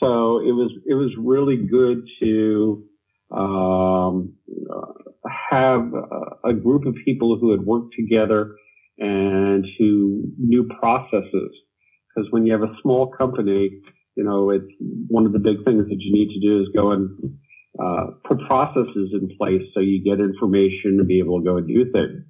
So 0.01 0.39
it 0.39 0.53
was 0.53 0.71
it 0.87 0.95
was 0.95 1.11
really 1.19 1.57
good 1.57 2.07
to 2.21 2.85
um, 3.31 4.35
have 5.51 5.93
a 6.45 6.55
group 6.55 6.87
of 6.87 6.95
people 7.05 7.39
who 7.39 7.51
had 7.51 7.61
worked 7.61 7.95
together 7.99 8.55
and 8.99 9.65
who 9.79 10.23
knew 10.39 10.69
processes. 10.81 11.53
Because 12.09 12.31
when 12.31 12.47
you 12.47 12.53
have 12.53 12.63
a 12.63 12.75
small 12.83 13.11
company, 13.17 13.71
you 14.17 14.25
know 14.25 14.51
it's 14.51 14.67
one 15.09 15.27
of 15.27 15.33
the 15.33 15.39
big 15.39 15.65
things 15.65 15.87
that 15.89 15.99
you 16.01 16.13
need 16.13 16.33
to 16.35 16.41
do 16.41 16.61
is 16.63 16.69
go 16.75 16.91
and 16.93 17.11
uh, 17.81 18.07
put 18.27 18.39
processes 18.47 19.11
in 19.13 19.29
place 19.39 19.63
so 19.75 19.81
you 19.81 20.03
get 20.03 20.21
information 20.21 20.99
to 20.99 21.05
be 21.05 21.21
able 21.21 21.39
to 21.39 21.45
go 21.45 21.57
and 21.59 21.69
do 21.69 21.85
things. 21.93 22.25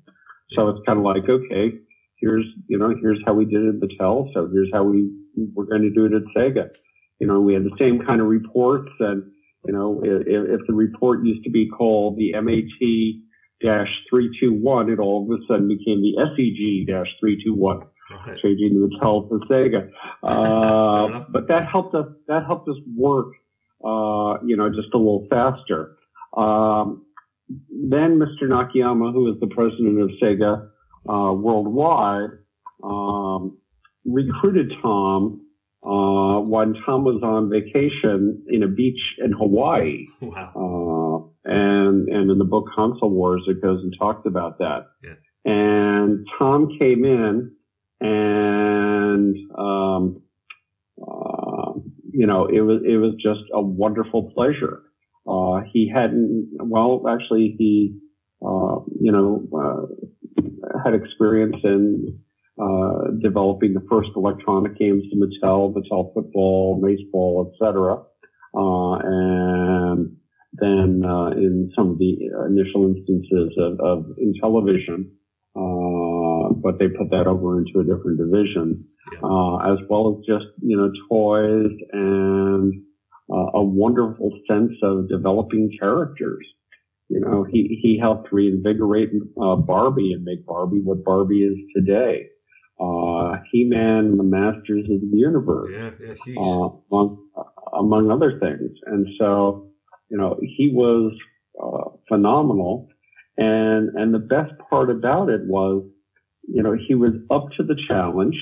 So 0.53 0.69
it's 0.69 0.81
kind 0.87 0.99
of 0.99 1.05
like 1.05 1.29
okay, 1.29 1.73
here's 2.21 2.45
you 2.67 2.79
know 2.79 2.93
here's 3.01 3.21
how 3.25 3.35
we 3.35 3.45
did 3.45 3.63
it 3.63 3.77
at 3.77 3.81
Mattel, 3.81 4.27
so 4.35 4.49
here's 4.53 4.71
how 4.73 4.85
we 4.85 5.11
we're 5.55 5.67
going 5.67 5.83
to 5.83 5.91
do 5.91 6.05
it 6.07 6.13
at 6.13 6.23
Sega 6.37 6.69
you 7.21 7.27
know, 7.27 7.41
we 7.41 7.55
had 7.55 7.65
the 7.65 7.77
same 7.79 8.01
kind 8.07 8.21
of 8.21 8.29
reports 8.29 8.91
and, 9.01 9.25
you 9.67 9.73
know, 9.73 10.01
if, 10.03 10.27
if 10.27 10.61
the 10.67 10.75
report 10.75 11.25
used 11.25 11.45
to 11.45 11.51
be 11.51 11.69
called 11.69 12.17
the 12.17 12.33
MAT 12.41 12.65
321, 13.61 14.91
it 14.91 14.99
all 14.99 15.25
of 15.25 15.31
a 15.39 15.43
sudden 15.47 15.69
became 15.69 16.01
the 16.01 16.15
SEG 16.19 16.87
321, 17.21 17.81
Right. 18.11 18.39
changing 18.41 18.81
the 18.81 18.89
Mattel 18.89 19.29
to 19.29 19.41
Sega. 19.51 19.91
Uh, 20.23 21.25
but 21.31 21.47
that 21.49 21.69
helped 21.71 21.95
us, 21.95 22.07
that 22.27 22.45
helped 22.47 22.69
us 22.69 22.77
work, 22.97 23.29
uh, 23.85 24.39
you 24.45 24.57
know, 24.57 24.69
just 24.69 24.93
a 24.95 24.99
little 24.99 25.27
faster. 25.31 25.97
Um, 26.37 27.05
then 27.49 28.19
Mr. 28.19 28.49
Nakayama, 28.49 29.13
who 29.13 29.33
is 29.33 29.39
the 29.41 29.47
president 29.47 30.01
of 30.01 30.11
Sega, 30.23 30.69
uh, 31.09 31.33
worldwide, 31.33 32.31
um, 32.83 33.59
recruited 34.05 34.73
Tom 34.83 35.41
uh, 35.83 36.41
when 36.41 36.75
Tom 36.85 37.05
was 37.05 37.23
on 37.23 37.51
vacation 37.51 38.45
in 38.49 38.63
a 38.63 38.69
beach 38.69 39.01
in 39.19 39.33
Hawaii. 39.33 40.07
Wow. 40.21 40.53
Uh, 40.55 41.51
and, 41.51 42.09
and 42.09 42.31
in 42.31 42.39
the 42.39 42.45
book 42.45 42.67
Console 42.75 43.11
Wars, 43.11 43.43
it 43.47 43.63
goes 43.63 43.83
and 43.83 43.95
talks 43.99 44.27
about 44.27 44.59
that. 44.59 44.87
Yeah. 45.03 45.15
And 45.45 46.27
Tom 46.39 46.69
came 46.79 47.05
in 47.05 47.53
and, 48.01 49.37
um, 49.57 50.23
uh, 51.01 51.73
you 52.13 52.27
know, 52.27 52.47
it 52.47 52.61
was, 52.61 52.83
it 52.85 52.97
was 52.97 53.15
just 53.23 53.49
a 53.55 53.63
wonderful 53.63 54.33
pleasure. 54.35 54.83
Uh, 55.27 55.61
he 55.73 55.91
hadn't, 55.93 56.51
well, 56.61 57.05
actually 57.09 57.55
he, 57.57 57.99
uh, 58.43 58.81
you 59.01 59.13
know, 59.13 59.47
uh, 59.57 59.87
had 60.85 60.95
experience 60.95 61.57
in, 61.65 62.19
uh, 62.61 63.11
developing 63.23 63.75
the 63.75 63.87
first 63.91 64.11
electronic 64.17 64.77
games 64.79 65.05
to 65.11 65.17
Mattel, 65.17 65.75
Mattel 65.75 66.13
football, 66.15 66.81
baseball, 66.83 67.53
etc. 67.53 68.03
Uh, 68.57 68.99
and 69.05 70.17
then 70.53 71.03
uh, 71.05 71.31
in 71.31 71.71
some 71.77 71.91
of 71.91 71.99
the 71.99 72.17
initial 72.49 72.87
instances 72.95 73.57
of, 73.59 73.79
of 73.81 74.07
Intellivision, 74.19 75.11
uh, 75.55 76.53
but 76.55 76.79
they 76.79 76.89
put 76.89 77.11
that 77.11 77.27
over 77.27 77.59
into 77.59 77.81
a 77.81 77.85
different 77.85 78.19
division, 78.19 78.85
uh, 79.23 79.57
as 79.73 79.79
well 79.89 80.19
as 80.19 80.27
just 80.27 80.47
you 80.63 80.77
know 80.77 80.91
toys 81.09 81.71
and 81.93 82.83
uh, 83.31 83.51
a 83.55 83.63
wonderful 83.63 84.31
sense 84.49 84.73
of 84.83 85.09
developing 85.09 85.71
characters. 85.79 86.47
You 87.09 87.21
know, 87.21 87.45
he 87.45 87.79
he 87.83 87.99
helped 87.99 88.33
reinvigorate 88.33 89.11
uh, 89.41 89.57
Barbie 89.57 90.13
and 90.13 90.25
make 90.25 90.45
Barbie 90.45 90.81
what 90.83 91.05
Barbie 91.05 91.43
is 91.45 91.57
today. 91.75 92.27
Uh, 92.81 93.39
He-Man 93.51 94.05
and 94.07 94.19
the 94.19 94.25
Masters 94.25 94.87
of 94.91 95.01
the 95.01 95.17
Universe 95.17 95.71
Yeah, 95.73 95.91
yeah, 96.27 96.41
uh, 96.41 96.69
among, 96.91 97.27
among 97.79 98.11
other 98.11 98.39
things. 98.39 98.71
And 98.87 99.07
so, 99.19 99.71
you 100.11 100.17
know, 100.19 100.39
he 100.41 100.71
was 100.73 101.13
uh, 101.63 101.91
phenomenal. 102.09 102.89
And 103.37 103.91
and 103.97 104.13
the 104.13 104.19
best 104.19 104.53
part 104.71 104.91
about 104.91 105.29
it 105.29 105.43
was, 105.47 105.85
you 106.49 106.63
know, 106.63 106.77
he 106.89 106.95
was 106.95 107.13
up 107.31 107.47
to 107.57 107.63
the 107.63 107.77
challenge. 107.89 108.37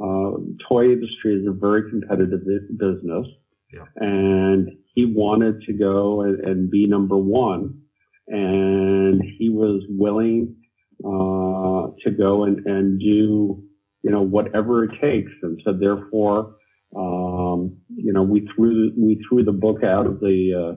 Uh, 0.00 0.32
toy 0.68 0.86
industry 0.86 1.34
is 1.40 1.46
a 1.46 1.52
very 1.52 1.88
competitive 1.90 2.40
business, 2.76 3.26
Yeah. 3.72 3.84
and 3.96 4.68
he 4.94 5.04
wanted 5.06 5.60
to 5.66 5.72
go 5.72 6.22
and, 6.22 6.40
and 6.40 6.70
be 6.70 6.86
number 6.88 7.16
one. 7.16 7.62
and 8.28 9.22
he 9.38 9.48
was 9.48 9.82
willing 9.88 10.56
uh, 11.04 11.82
to 12.02 12.10
go 12.16 12.44
and, 12.44 12.64
and 12.66 12.98
do 13.00 13.62
you 14.02 14.10
know 14.10 14.22
whatever 14.22 14.84
it 14.84 14.92
takes, 15.00 15.32
and 15.42 15.60
so 15.64 15.72
therefore 15.72 16.56
um, 16.96 17.76
you 17.88 18.12
know 18.12 18.22
we 18.22 18.48
threw 18.54 18.92
we 18.96 19.22
threw 19.28 19.44
the 19.44 19.52
book 19.52 19.82
out 19.82 20.06
of 20.06 20.20
the 20.20 20.76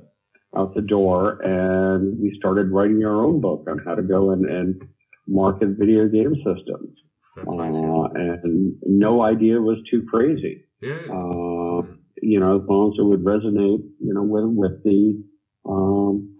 uh, 0.56 0.60
out 0.60 0.74
the 0.76 0.82
door, 0.82 1.42
and 1.42 2.20
we 2.20 2.36
started 2.38 2.72
writing 2.72 3.04
our 3.04 3.24
own 3.24 3.42
book 3.42 3.66
on 3.70 3.80
how 3.86 3.96
to 3.96 4.02
go 4.02 4.32
and, 4.32 4.46
and 4.50 4.82
market 5.28 5.70
video 5.78 6.08
game 6.08 6.36
systems. 6.36 6.98
Fair 7.34 7.44
play 7.44 7.72
to 7.72 7.78
Uh, 7.78 8.10
and 8.14 8.76
no 8.86 9.22
idea 9.22 9.60
was 9.60 9.78
too 9.92 10.06
crazy. 10.10 10.64
yeah. 10.82 10.94
Uh, 11.10 11.82
you 12.22 12.40
know, 12.40 12.62
as 12.62 12.68
long 12.68 12.94
as 12.94 13.00
it 13.00 13.04
would 13.04 13.24
resonate, 13.26 13.84
you 14.00 14.14
know, 14.14 14.24
with, 14.24 14.46
with 14.46 14.84
the, 14.84 15.22
um, 15.68 16.34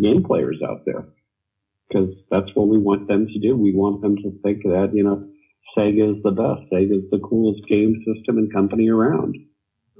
game 0.00 0.24
players 0.24 0.60
out 0.66 0.80
there. 0.86 1.08
Cause 1.92 2.08
that's 2.30 2.50
what 2.54 2.68
we 2.68 2.78
want 2.78 3.06
them 3.06 3.26
to 3.26 3.38
do. 3.38 3.54
We 3.54 3.74
want 3.74 4.00
them 4.00 4.16
to 4.16 4.32
think 4.42 4.62
that, 4.62 4.92
you 4.94 5.04
know, 5.04 5.28
Sega 5.76 6.16
is 6.16 6.22
the 6.22 6.30
best. 6.30 6.70
Sega 6.72 7.04
is 7.04 7.10
the 7.10 7.18
coolest 7.18 7.66
game 7.68 8.02
system 8.06 8.38
and 8.38 8.52
company 8.52 8.88
around. 8.88 9.36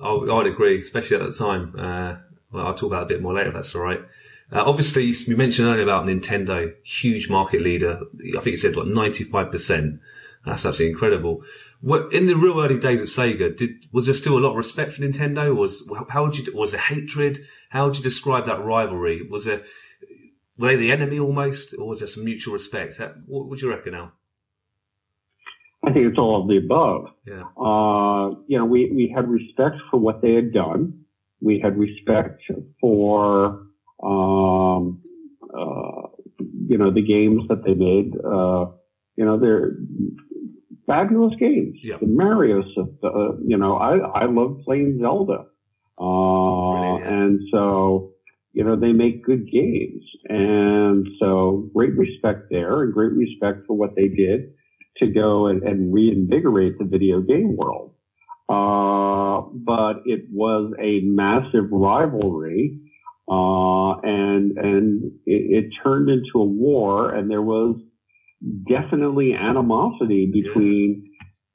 I 0.03 0.09
I'd 0.09 0.47
agree, 0.47 0.81
especially 0.81 1.17
at 1.17 1.23
that 1.25 1.37
time. 1.37 1.75
Uh, 1.79 2.17
well, 2.53 2.67
I'll 2.69 2.75
talk 2.75 2.89
about 2.89 3.05
a 3.05 3.07
bit 3.07 3.23
more 3.23 3.35
later 3.35 3.49
if 3.49 3.55
that's 3.55 3.75
all 3.75 3.83
right. 3.83 4.01
Uh, 4.53 4.63
obviously, 4.65 5.05
you 5.05 5.37
mentioned 5.37 5.67
earlier 5.69 5.83
about 5.83 6.07
Nintendo, 6.07 6.73
huge 6.85 7.29
market 7.31 7.61
leader. 7.61 8.01
I 8.37 8.41
think 8.41 8.47
you 8.47 8.57
said 8.59 8.75
five 8.75 9.51
percent. 9.51 10.01
That's 10.45 10.67
absolutely 10.67 10.91
incredible. 10.93 11.43
What, 11.81 12.13
in 12.13 12.27
the 12.27 12.37
real 12.37 12.61
early 12.61 12.79
days 12.79 13.01
at 13.01 13.09
Sega, 13.09 13.57
did 13.57 13.87
was 13.93 14.07
there 14.07 14.15
still 14.15 14.39
a 14.39 14.41
lot 14.41 14.51
of 14.51 14.57
respect 14.57 14.93
for 14.93 15.03
Nintendo? 15.03 15.55
Was 15.55 15.91
how 16.11 16.25
would 16.25 16.37
you 16.39 16.55
was 16.55 16.73
there 16.73 16.81
hatred? 16.81 17.39
How 17.71 17.87
would 17.87 17.97
you 17.97 18.03
describe 18.03 18.45
that 18.47 18.63
rivalry? 18.63 19.23
Was 19.29 19.47
there 19.47 19.63
were 20.57 20.69
they 20.69 20.77
the 20.77 20.93
enemy 20.93 21.19
almost, 21.19 21.75
or 21.79 21.89
was 21.89 21.99
there 22.01 22.09
some 22.09 22.25
mutual 22.25 22.55
respect? 22.55 22.99
How- 22.99 23.15
What 23.27 23.49
would 23.49 23.61
you 23.63 23.71
reckon, 23.71 23.95
Al? 23.95 24.13
Think 25.95 26.07
it's 26.09 26.19
all 26.19 26.43
of 26.43 26.49
the 26.49 26.59
above. 26.59 27.07
Yeah, 27.27 27.43
Uh, 27.57 28.41
you 28.47 28.59
know, 28.59 28.65
we, 28.65 28.91
we 28.93 29.13
had 29.15 29.29
respect 29.29 29.77
for 29.91 29.99
what 29.99 30.21
they 30.23 30.35
had 30.35 30.53
done. 30.53 31.05
We 31.41 31.61
had 31.61 31.77
respect 31.77 32.43
for, 32.81 33.67
um, 34.03 35.03
uh, 35.43 36.09
you 36.69 36.79
know, 36.79 36.91
the 36.93 37.03
games 37.03 37.43
that 37.49 37.65
they 37.65 37.75
made. 37.75 38.13
Uh, 38.17 38.73
you 39.17 39.25
know, 39.25 39.39
they're 39.39 39.77
fabulous 40.87 41.35
games. 41.39 41.79
Yeah. 41.83 41.97
The 42.01 42.07
Mario 42.07 42.63
system, 42.63 42.99
uh, 43.03 43.37
you 43.47 43.57
know, 43.57 43.77
I, 43.77 43.97
I 43.99 44.25
love 44.27 44.61
playing 44.65 44.99
Zelda. 45.01 45.47
Uh, 45.99 46.73
Brilliant, 46.73 47.07
and 47.07 47.41
so, 47.53 48.13
you 48.53 48.65
know, 48.65 48.77
they 48.77 48.93
make 48.93 49.25
good 49.25 49.51
games. 49.51 50.03
And 50.29 51.07
so 51.21 51.71
great 51.75 51.97
respect 51.97 52.51
there 52.51 52.83
and 52.83 52.93
great 52.93 53.13
respect 53.13 53.67
for 53.67 53.77
what 53.77 53.95
they 53.97 54.09
did 54.09 54.53
to 54.99 55.07
go 55.07 55.47
and, 55.47 55.63
and 55.63 55.93
reinvigorate 55.93 56.79
the 56.79 56.85
video 56.85 57.21
game 57.21 57.57
world. 57.57 57.95
Uh, 58.49 59.49
but 59.55 60.03
it 60.05 60.27
was 60.31 60.73
a 60.79 61.01
massive 61.03 61.71
rivalry, 61.73 62.79
uh, 63.29 63.99
and, 64.03 64.59
and 64.59 65.13
it, 65.25 65.65
it 65.65 65.71
turned 65.83 66.11
into 66.11 66.33
a 66.37 66.45
war 66.45 67.15
and 67.15 67.31
there 67.31 67.43
was 67.43 67.77
definitely 68.69 69.33
animosity 69.33 70.31
between 70.31 71.11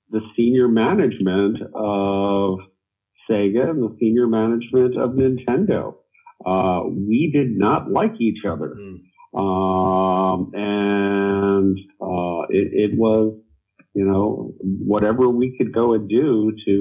the 0.09 0.21
senior 0.35 0.67
management 0.67 1.57
of 1.75 2.59
Sega 3.29 3.69
and 3.69 3.83
the 3.83 3.95
senior 3.99 4.27
management 4.27 4.97
of 4.97 5.11
Nintendo. 5.11 5.95
Uh, 6.43 6.87
we 6.89 7.29
did 7.33 7.57
not 7.57 7.91
like 7.91 8.19
each 8.19 8.39
other. 8.49 8.75
Mm. 8.79 9.01
Um, 9.35 10.51
and, 10.53 11.77
uh, 12.01 12.41
it, 12.49 12.91
it 12.91 12.97
was, 12.97 13.35
you 13.93 14.05
know, 14.05 14.53
whatever 14.59 15.29
we 15.29 15.55
could 15.57 15.73
go 15.73 15.93
and 15.93 16.09
do 16.09 16.51
to, 16.65 16.71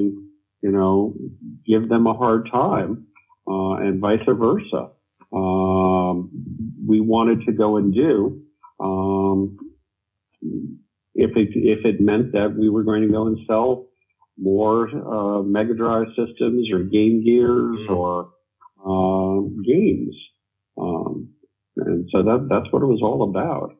you 0.63 0.71
know, 0.71 1.15
give 1.67 1.89
them 1.89 2.07
a 2.07 2.15
hard 2.15 2.49
time, 2.51 3.07
uh, 3.47 3.75
and 3.75 4.01
vice 4.01 4.21
versa. 4.27 4.89
Um, 5.33 6.31
we 6.87 7.01
wanted 7.01 7.43
to 7.47 7.53
go 7.53 7.77
and 7.77 7.93
do, 7.95 8.41
um, 8.81 9.57
if 11.15 11.37
it, 11.37 11.49
if 11.55 11.85
it 11.85 12.01
meant 12.01 12.33
that 12.33 12.55
we 12.59 12.69
were 12.71 12.83
going 12.85 13.03
to 13.03 13.09
go 13.09 13.27
and 13.27 13.39
sell 13.47 13.87
more, 14.39 14.89
uh, 14.89 15.43
Mega 15.43 15.75
Drive 15.75 16.07
systems 16.17 16.71
or 16.73 16.85
Game 16.85 17.23
Gears 17.25 17.79
Mm. 17.89 17.97
or, 17.97 18.29
um, 18.85 19.63
games. 19.67 20.17
Um, 20.81 21.29
and 21.87 22.09
so 22.13 22.23
that, 22.23 22.47
that's 22.51 22.73
what 22.73 22.83
it 22.83 22.87
was 22.87 23.01
all 23.03 23.23
about. 23.29 23.75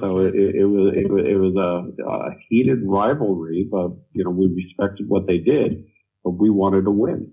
So 0.00 0.18
it, 0.20 0.34
it, 0.34 0.64
was 0.64 0.94
it, 0.96 1.10
was- 1.10 1.24
it 1.26 1.36
was 1.36 1.54
a, 1.56 2.02
a 2.08 2.30
heated 2.48 2.78
rivalry, 2.84 3.66
but 3.70 3.90
you 4.12 4.24
know 4.24 4.30
we 4.30 4.46
respected 4.54 5.08
what 5.08 5.26
they 5.26 5.38
did, 5.38 5.84
but 6.24 6.30
we 6.30 6.50
wanted 6.50 6.84
to 6.84 6.90
win. 6.90 7.32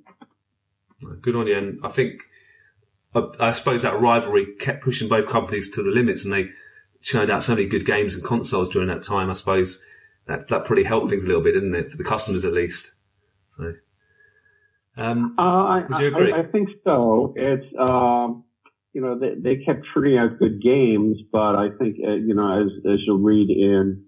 Good 1.22 1.36
on 1.36 1.48
you. 1.48 1.58
And 1.58 1.80
I 1.84 1.88
think, 1.90 2.24
I, 3.16 3.24
I 3.40 3.52
suppose 3.54 3.84
that 3.84 4.00
rivalry 4.00 4.48
kept 4.60 4.84
pushing 4.84 5.08
both 5.08 5.28
companies 5.28 5.70
to 5.72 5.84
the 5.84 5.90
limits 5.92 6.26
and 6.26 6.34
they 6.34 6.50
churned 7.02 7.30
out 7.32 7.44
so 7.46 7.56
many 7.56 7.66
good 7.68 7.86
games 7.86 8.16
and 8.16 8.24
consoles 8.24 8.70
during 8.70 8.90
that 8.90 9.04
time. 9.04 9.30
I 9.30 9.34
suppose 9.34 9.82
that, 10.28 10.50
that 10.50 10.66
pretty 10.66 10.84
helped 10.84 11.10
things 11.10 11.24
a 11.24 11.28
little 11.28 11.42
bit, 11.42 11.54
didn't 11.54 11.74
it? 11.76 11.92
For 11.92 11.96
the 11.98 12.04
customers 12.04 12.44
at 12.44 12.52
least. 12.52 12.96
So, 13.48 13.74
um, 14.98 15.36
Uh, 15.38 15.42
I, 15.42 15.86
Would 15.90 16.00
you 16.00 16.08
agree? 16.08 16.34
I, 16.34 16.40
I 16.40 16.46
think 16.48 16.70
so. 16.84 17.34
It's 17.38 17.66
um, 17.80 18.44
you 18.94 19.02
know 19.02 19.20
they, 19.20 19.36
they 19.38 19.64
kept 19.64 19.86
turning 19.94 20.18
out 20.18 20.40
good 20.40 20.62
games, 20.62 21.18
but 21.32 21.56
I 21.56 21.70
think 21.80 21.98
uh, 22.06 22.14
you 22.14 22.34
know 22.34 22.62
as 22.62 22.72
as 22.92 23.00
you'll 23.06 23.20
read 23.20 23.50
in 23.50 24.04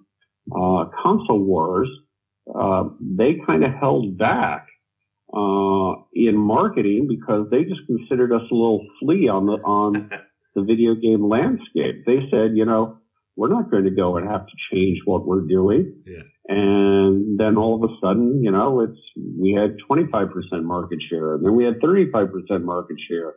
uh, 0.52 0.86
console 1.02 1.44
wars, 1.44 1.90
uh, 2.54 2.84
they 3.00 3.36
kind 3.46 3.64
of 3.64 3.72
held 3.74 4.18
back 4.18 4.68
uh, 5.34 5.94
in 6.14 6.36
marketing 6.36 7.08
because 7.08 7.48
they 7.52 7.64
just 7.64 7.86
considered 7.88 8.34
us 8.34 8.42
a 8.52 8.54
little 8.54 8.86
flea 9.00 9.28
on 9.28 9.46
the 9.46 9.54
on 9.64 10.10
the 10.56 10.64
video 10.64 10.96
game 10.96 11.28
landscape. 11.28 12.04
They 12.06 12.28
said, 12.30 12.52
you 12.56 12.66
know, 12.66 12.98
we're 13.36 13.50
not 13.50 13.72
going 13.72 13.86
to 13.86 13.92
go 13.92 14.18
and 14.18 14.30
have 14.30 14.46
to 14.46 14.54
change 14.72 15.00
what 15.06 15.26
we're 15.26 15.48
doing. 15.48 15.94
Yeah. 16.06 16.24
And 16.48 17.40
then 17.40 17.56
all 17.58 17.82
of 17.82 17.90
a 17.90 17.94
sudden, 18.02 18.44
you 18.44 18.52
know, 18.52 18.82
it's, 18.82 19.00
we 19.16 19.54
had 19.54 19.78
25% 19.90 20.30
market 20.64 21.00
share 21.10 21.36
and 21.36 21.46
then 21.46 21.56
we 21.56 21.64
had 21.64 21.80
35% 21.80 22.30
market 22.64 22.98
share 23.08 23.36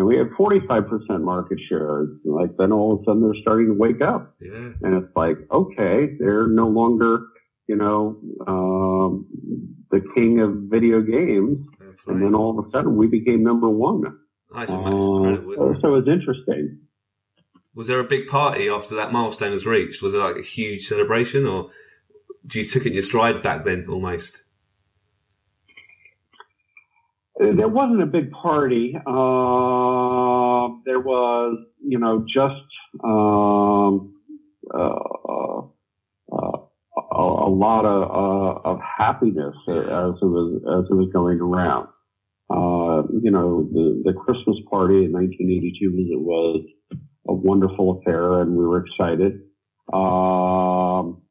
and 0.00 0.08
we 0.08 0.16
had 0.16 0.30
45% 0.30 1.20
market 1.20 1.58
share. 1.68 2.06
Like 2.24 2.56
then 2.56 2.72
all 2.72 2.94
of 2.94 3.00
a 3.00 3.04
sudden 3.04 3.20
they're 3.20 3.42
starting 3.42 3.66
to 3.66 3.74
wake 3.74 4.00
up 4.00 4.34
yeah. 4.40 4.70
and 4.80 5.04
it's 5.04 5.14
like, 5.14 5.36
okay, 5.52 6.16
they're 6.18 6.46
no 6.46 6.68
longer, 6.68 7.26
you 7.66 7.76
know, 7.76 8.18
um, 8.46 9.26
the 9.90 10.00
king 10.14 10.40
of 10.40 10.70
video 10.70 11.02
games. 11.02 11.66
play. 11.78 12.14
And 12.14 12.22
then 12.22 12.34
all 12.34 12.58
of 12.58 12.64
a 12.64 12.70
sudden 12.70 12.96
we 12.96 13.08
became 13.08 13.42
number 13.42 13.68
one. 13.68 14.04
Nice, 14.54 14.70
Uh, 14.70 14.80
nice. 14.80 15.04
Incredible, 15.04 15.52
isn't 15.52 15.76
it? 15.76 15.80
so 15.82 15.94
it's 15.96 16.08
interesting. 16.08 16.78
Was 17.74 17.88
there 17.88 18.00
a 18.00 18.04
big 18.04 18.26
party 18.26 18.70
after 18.70 18.94
that 18.94 19.12
milestone 19.12 19.52
was 19.52 19.66
reached? 19.66 20.00
Was 20.00 20.14
it 20.14 20.18
like 20.18 20.36
a 20.36 20.42
huge 20.42 20.86
celebration 20.86 21.46
or 21.46 21.68
do 22.46 22.58
you 22.58 22.64
took 22.64 22.86
it 22.86 22.88
in 22.88 22.92
your 22.94 23.02
stride 23.02 23.42
back 23.42 23.66
then 23.66 23.84
almost? 23.86 24.44
There 27.40 27.68
wasn't 27.68 28.02
a 28.02 28.06
big 28.06 28.32
party. 28.32 28.94
Uh, 28.94 30.68
there 30.84 31.00
was, 31.00 31.58
you 31.82 31.98
know, 31.98 32.26
just 32.28 32.66
um, 33.02 34.14
uh, 34.74 35.62
uh, 36.30 36.58
a, 37.12 37.16
a 37.16 37.48
lot 37.48 37.86
of, 37.86 38.02
uh, 38.10 38.68
of 38.68 38.78
happiness 38.98 39.54
as 39.68 39.74
it 40.20 40.26
was 40.26 40.84
as 40.84 40.90
it 40.90 40.94
was 40.94 41.08
going 41.14 41.40
around. 41.40 41.88
Uh, 42.50 43.08
you 43.22 43.30
know, 43.30 43.66
the 43.72 44.02
the 44.04 44.12
Christmas 44.12 44.58
party 44.68 45.06
in 45.06 45.12
1982 45.12 45.92
was 45.92 46.20
was 46.20 47.00
a 47.26 47.32
wonderful 47.32 48.00
affair, 48.00 48.42
and 48.42 48.54
we 48.54 48.66
were 48.66 48.84
excited. 48.84 49.40
Um, 49.94 51.22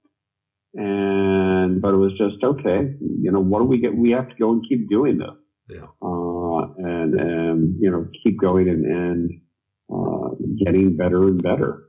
and 0.73 1.79
but 1.83 1.93
it 1.93 1.97
was 1.97 2.13
just 2.17 2.43
okay. 2.43 2.95
You 2.99 3.31
know, 3.31 3.41
what 3.41 3.59
do 3.59 3.65
we 3.65 3.77
get? 3.77 3.95
We 3.95 4.09
have 4.11 4.27
to 4.27 4.35
go 4.39 4.53
and 4.53 4.65
keep 4.67 4.89
doing 4.89 5.19
this 5.19 5.35
Yeah. 5.69 5.85
uh, 6.01 6.61
and 6.77 7.13
and 7.19 7.75
you 7.79 7.89
know 7.91 8.07
keep 8.23 8.39
going 8.39 8.67
and 8.69 8.85
and 8.85 9.41
uh, 9.93 10.29
getting 10.63 10.95
better 10.97 11.23
and 11.27 11.41
better. 11.41 11.83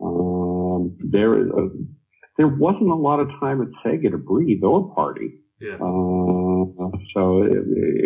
Um, 0.00 0.96
there 1.00 1.38
is 1.40 1.48
a, 1.50 1.68
there 2.38 2.48
wasn't 2.48 2.90
a 2.90 2.94
lot 2.94 3.20
of 3.20 3.28
time 3.40 3.62
at 3.62 3.68
Sega 3.84 4.10
to 4.10 4.18
breathe 4.18 4.62
or 4.62 4.94
party, 4.94 5.34
Yeah. 5.60 5.74
uh, 5.74 6.90
so 7.14 7.42
it, 7.42 7.52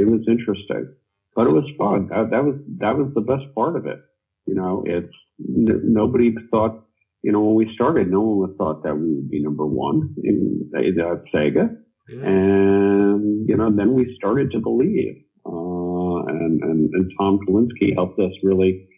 it 0.00 0.06
was 0.08 0.22
interesting, 0.28 0.94
but 1.34 1.46
it 1.46 1.52
was 1.52 1.64
fun. 1.78 2.08
That, 2.08 2.30
that 2.30 2.44
was 2.44 2.56
that 2.78 2.96
was 2.96 3.12
the 3.14 3.20
best 3.20 3.52
part 3.54 3.76
of 3.76 3.86
it. 3.86 3.98
You 4.46 4.54
know, 4.54 4.82
it's 4.86 5.14
n- 5.40 5.82
nobody 5.84 6.34
thought. 6.50 6.82
You 7.22 7.32
know, 7.32 7.40
when 7.40 7.56
we 7.56 7.74
started, 7.74 8.08
no 8.10 8.20
one 8.20 8.38
would 8.48 8.56
thought 8.58 8.84
that 8.84 8.94
we 8.94 9.14
would 9.14 9.28
be 9.30 9.42
number 9.42 9.66
one 9.66 10.14
in 10.22 10.70
at 10.76 11.24
Sega. 11.34 11.76
Yeah. 12.08 12.22
And, 12.22 13.48
you 13.48 13.56
know, 13.56 13.70
then 13.74 13.94
we 13.94 14.14
started 14.16 14.52
to 14.52 14.58
believe. 14.58 15.22
Uh, 15.44 16.22
and, 16.28 16.62
and, 16.62 16.94
and 16.94 17.12
Tom 17.18 17.38
Kalinske 17.46 17.94
helped 17.94 18.18
us 18.18 18.32
really 18.42 18.88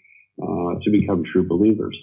uh, 0.43 0.75
to 0.83 0.91
become 0.91 1.25
true 1.33 1.47
believers. 1.47 1.97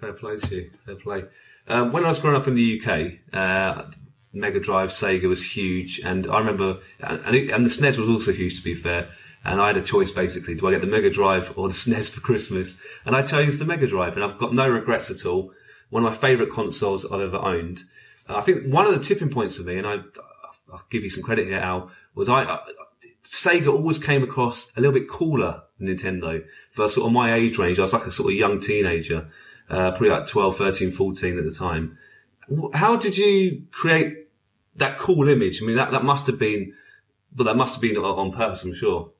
Fair 0.00 0.12
play 0.12 0.36
to 0.36 0.54
you. 0.54 0.70
Fair 0.84 0.96
play. 0.96 1.24
Um, 1.66 1.92
when 1.92 2.04
I 2.04 2.08
was 2.08 2.18
growing 2.18 2.36
up 2.36 2.46
in 2.46 2.54
the 2.54 2.80
UK, 2.80 3.12
uh, 3.32 3.90
Mega 4.32 4.60
Drive, 4.60 4.90
Sega 4.90 5.28
was 5.28 5.56
huge, 5.56 6.00
and 6.00 6.26
I 6.26 6.38
remember, 6.38 6.80
and, 7.00 7.34
it, 7.34 7.50
and 7.50 7.64
the 7.64 7.70
SNES 7.70 7.98
was 7.98 8.08
also 8.08 8.32
huge. 8.32 8.56
To 8.56 8.64
be 8.64 8.74
fair, 8.74 9.08
and 9.44 9.60
I 9.60 9.68
had 9.68 9.76
a 9.76 9.82
choice 9.82 10.10
basically: 10.10 10.56
do 10.56 10.66
I 10.66 10.72
get 10.72 10.80
the 10.80 10.86
Mega 10.86 11.08
Drive 11.08 11.56
or 11.56 11.68
the 11.68 11.74
SNES 11.74 12.10
for 12.10 12.20
Christmas? 12.20 12.82
And 13.06 13.14
I 13.14 13.22
chose 13.22 13.58
the 13.58 13.64
Mega 13.64 13.86
Drive, 13.86 14.16
and 14.16 14.24
I've 14.24 14.38
got 14.38 14.52
no 14.52 14.68
regrets 14.68 15.10
at 15.10 15.24
all. 15.24 15.52
One 15.90 16.04
of 16.04 16.12
my 16.12 16.16
favourite 16.16 16.52
consoles 16.52 17.06
I've 17.06 17.20
ever 17.20 17.36
owned. 17.36 17.82
I 18.28 18.40
think 18.40 18.72
one 18.72 18.86
of 18.86 18.94
the 18.94 19.02
tipping 19.02 19.30
points 19.30 19.56
for 19.56 19.64
me, 19.64 19.78
and 19.78 19.86
I, 19.86 19.98
I'll 20.72 20.84
give 20.90 21.04
you 21.04 21.10
some 21.10 21.22
credit 21.22 21.46
here, 21.46 21.58
Al, 21.58 21.90
was 22.14 22.28
I, 22.28 22.42
I 22.44 22.60
Sega 23.24 23.72
always 23.72 23.98
came 23.98 24.22
across 24.22 24.72
a 24.76 24.80
little 24.80 24.94
bit 24.94 25.08
cooler 25.08 25.62
than 25.78 25.88
Nintendo 25.88 26.44
for 26.70 26.88
sort 26.88 27.06
of 27.06 27.12
my 27.12 27.34
age 27.34 27.58
range. 27.58 27.78
I 27.78 27.82
was 27.82 27.92
like 27.92 28.06
a 28.06 28.10
sort 28.10 28.32
of 28.32 28.38
young 28.38 28.60
teenager, 28.60 29.28
uh, 29.68 29.90
probably 29.90 30.10
like 30.10 30.26
12, 30.26 30.56
13, 30.56 30.90
14 30.90 31.38
at 31.38 31.44
the 31.44 31.50
time. 31.50 31.98
How 32.74 32.96
did 32.96 33.16
you 33.16 33.64
create 33.70 34.28
that 34.76 34.98
cool 34.98 35.28
image? 35.28 35.62
I 35.62 35.66
mean, 35.66 35.76
that, 35.76 35.90
that 35.90 36.04
must 36.04 36.26
have 36.26 36.38
been, 36.38 36.74
but 37.34 37.44
that 37.44 37.56
must 37.56 37.74
have 37.74 37.82
been 37.82 37.96
on 37.96 38.32
purpose, 38.32 38.62
I'm 38.64 38.74
sure. 38.74 39.10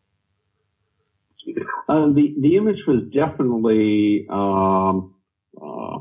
Uh, 1.88 2.06
the 2.12 2.34
the 2.40 2.56
image 2.56 2.78
was 2.86 3.02
definitely 3.12 4.26
um, 4.30 5.14
uh, 5.60 5.98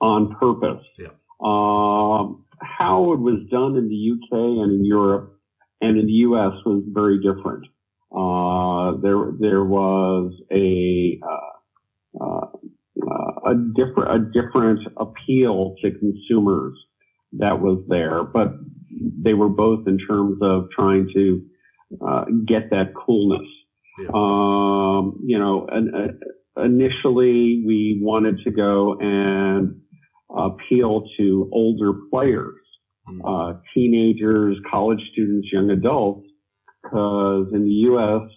on 0.00 0.34
purpose. 0.36 0.84
Yeah. 0.98 1.08
Um, 1.42 2.44
how 2.60 3.12
it 3.12 3.20
was 3.20 3.46
done 3.50 3.76
in 3.76 3.88
the 3.88 4.12
UK 4.12 4.32
and 4.32 4.72
in 4.72 4.84
Europe 4.84 5.40
and 5.80 5.98
in 5.98 6.06
the 6.06 6.12
US 6.12 6.52
was 6.64 6.82
very 6.88 7.18
different. 7.18 7.66
Uh, 8.12 9.00
there 9.00 9.32
there 9.38 9.64
was 9.64 10.32
a 10.52 11.20
uh, 11.22 12.20
uh, 12.20 13.50
a 13.50 13.54
different 13.74 14.10
a 14.10 14.42
different 14.42 14.80
appeal 14.96 15.76
to 15.82 15.90
consumers 15.92 16.76
that 17.38 17.60
was 17.60 17.82
there, 17.88 18.24
but 18.24 18.48
they 19.24 19.34
were 19.34 19.48
both 19.48 19.86
in 19.86 19.98
terms 19.98 20.38
of 20.42 20.68
trying 20.76 21.08
to 21.14 21.42
uh, 22.06 22.24
get 22.46 22.70
that 22.70 22.92
coolness. 22.94 23.46
Yeah. 24.02 24.08
Um, 24.14 25.20
you 25.24 25.38
know, 25.38 25.68
and, 25.70 25.94
uh, 25.94 26.62
initially 26.62 27.62
we 27.64 28.00
wanted 28.02 28.40
to 28.44 28.50
go 28.50 28.96
and 28.98 29.80
appeal 30.36 31.04
to 31.18 31.48
older 31.52 31.92
players, 32.10 32.56
Mm. 33.08 33.20
uh, 33.24 33.58
teenagers, 33.74 34.56
college 34.70 35.00
students, 35.12 35.48
young 35.52 35.70
adults, 35.70 36.28
because 36.82 37.48
in 37.52 37.64
the 37.64 37.74
U.S. 37.90 38.28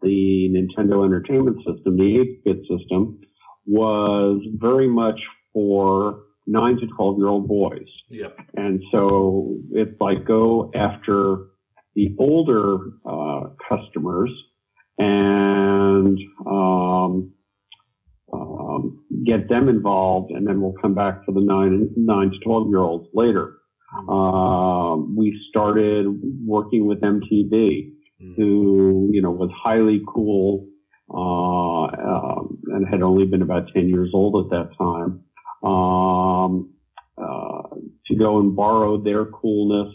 the 0.00 0.48
Nintendo 0.50 1.04
Entertainment 1.04 1.56
System, 1.58 1.96
the 1.96 2.18
8-bit 2.44 2.60
system, 2.68 3.20
was 3.66 4.40
very 4.54 4.88
much 4.88 5.20
for 5.52 6.22
nine 6.46 6.76
to 6.78 6.86
12 6.86 7.18
year 7.18 7.28
old 7.28 7.48
boys. 7.48 7.86
Yeah. 8.08 8.28
And 8.54 8.82
so 8.90 9.56
it's 9.72 10.00
like 10.00 10.24
go 10.24 10.70
after 10.74 11.48
the 11.94 12.14
older 12.18 12.78
uh, 13.04 13.50
customers 13.68 14.30
and 14.98 16.18
um, 16.46 17.32
um, 18.32 19.04
get 19.26 19.48
them 19.48 19.68
involved, 19.68 20.30
and 20.32 20.46
then 20.46 20.60
we'll 20.60 20.74
come 20.80 20.94
back 20.94 21.24
to 21.26 21.32
the 21.32 21.40
nine 21.40 21.90
nine 21.96 22.30
to 22.30 22.38
12 22.44 22.68
year 22.68 22.78
olds 22.80 23.08
later. 23.14 23.54
Um, 24.08 25.14
we 25.16 25.38
started 25.50 26.06
working 26.46 26.86
with 26.86 27.00
MTV, 27.00 27.92
Mm. 28.22 28.36
who 28.36 29.08
you 29.12 29.20
know 29.20 29.32
was 29.32 29.50
highly 29.52 30.00
cool 30.06 30.68
uh, 31.12 31.82
um, 31.84 32.58
and 32.68 32.86
had 32.88 33.02
only 33.02 33.26
been 33.26 33.42
about 33.42 33.68
10 33.74 33.88
years 33.88 34.10
old 34.14 34.44
at 34.44 34.50
that 34.50 34.70
time. 34.78 35.24
Um, 35.68 36.70
uh, 37.18 37.62
to 38.06 38.14
go 38.16 38.38
and 38.40 38.54
borrow 38.56 38.96
their 39.02 39.24
coolness, 39.26 39.92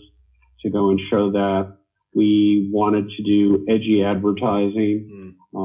to 0.62 0.70
go 0.70 0.90
and 0.92 1.00
show 1.10 1.32
that 1.32 1.78
we 2.14 2.70
wanted 2.72 3.10
to 3.16 3.24
do 3.24 3.66
edgy 3.70 4.04
advertising, 4.04 5.36
Mm. 5.56 5.58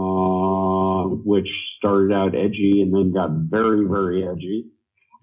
Uh, 1.12 1.16
which 1.24 1.48
started 1.78 2.12
out 2.14 2.34
edgy 2.34 2.80
and 2.82 2.92
then 2.94 3.12
got 3.12 3.30
very, 3.50 3.86
very 3.86 4.26
edgy. 4.26 4.66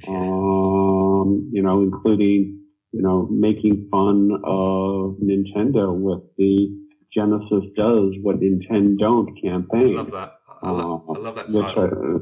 Um, 0.08 1.50
you 1.52 1.62
know, 1.62 1.82
including, 1.82 2.60
you 2.92 3.02
know, 3.02 3.28
making 3.30 3.88
fun 3.92 4.32
of 4.44 5.18
Nintendo 5.22 5.94
with 5.94 6.22
the 6.38 6.70
Genesis 7.14 7.66
does 7.76 8.14
what 8.22 8.40
Nintendo 8.40 8.98
don't 8.98 9.30
I 9.38 9.42
campaign. 9.48 9.96
love 9.96 10.12
that. 10.12 10.34
I 10.62 10.72
love, 10.72 11.04
I 11.10 11.20
love 11.20 11.36
that 11.36 11.48
which, 11.48 11.66
uh, 11.78 12.20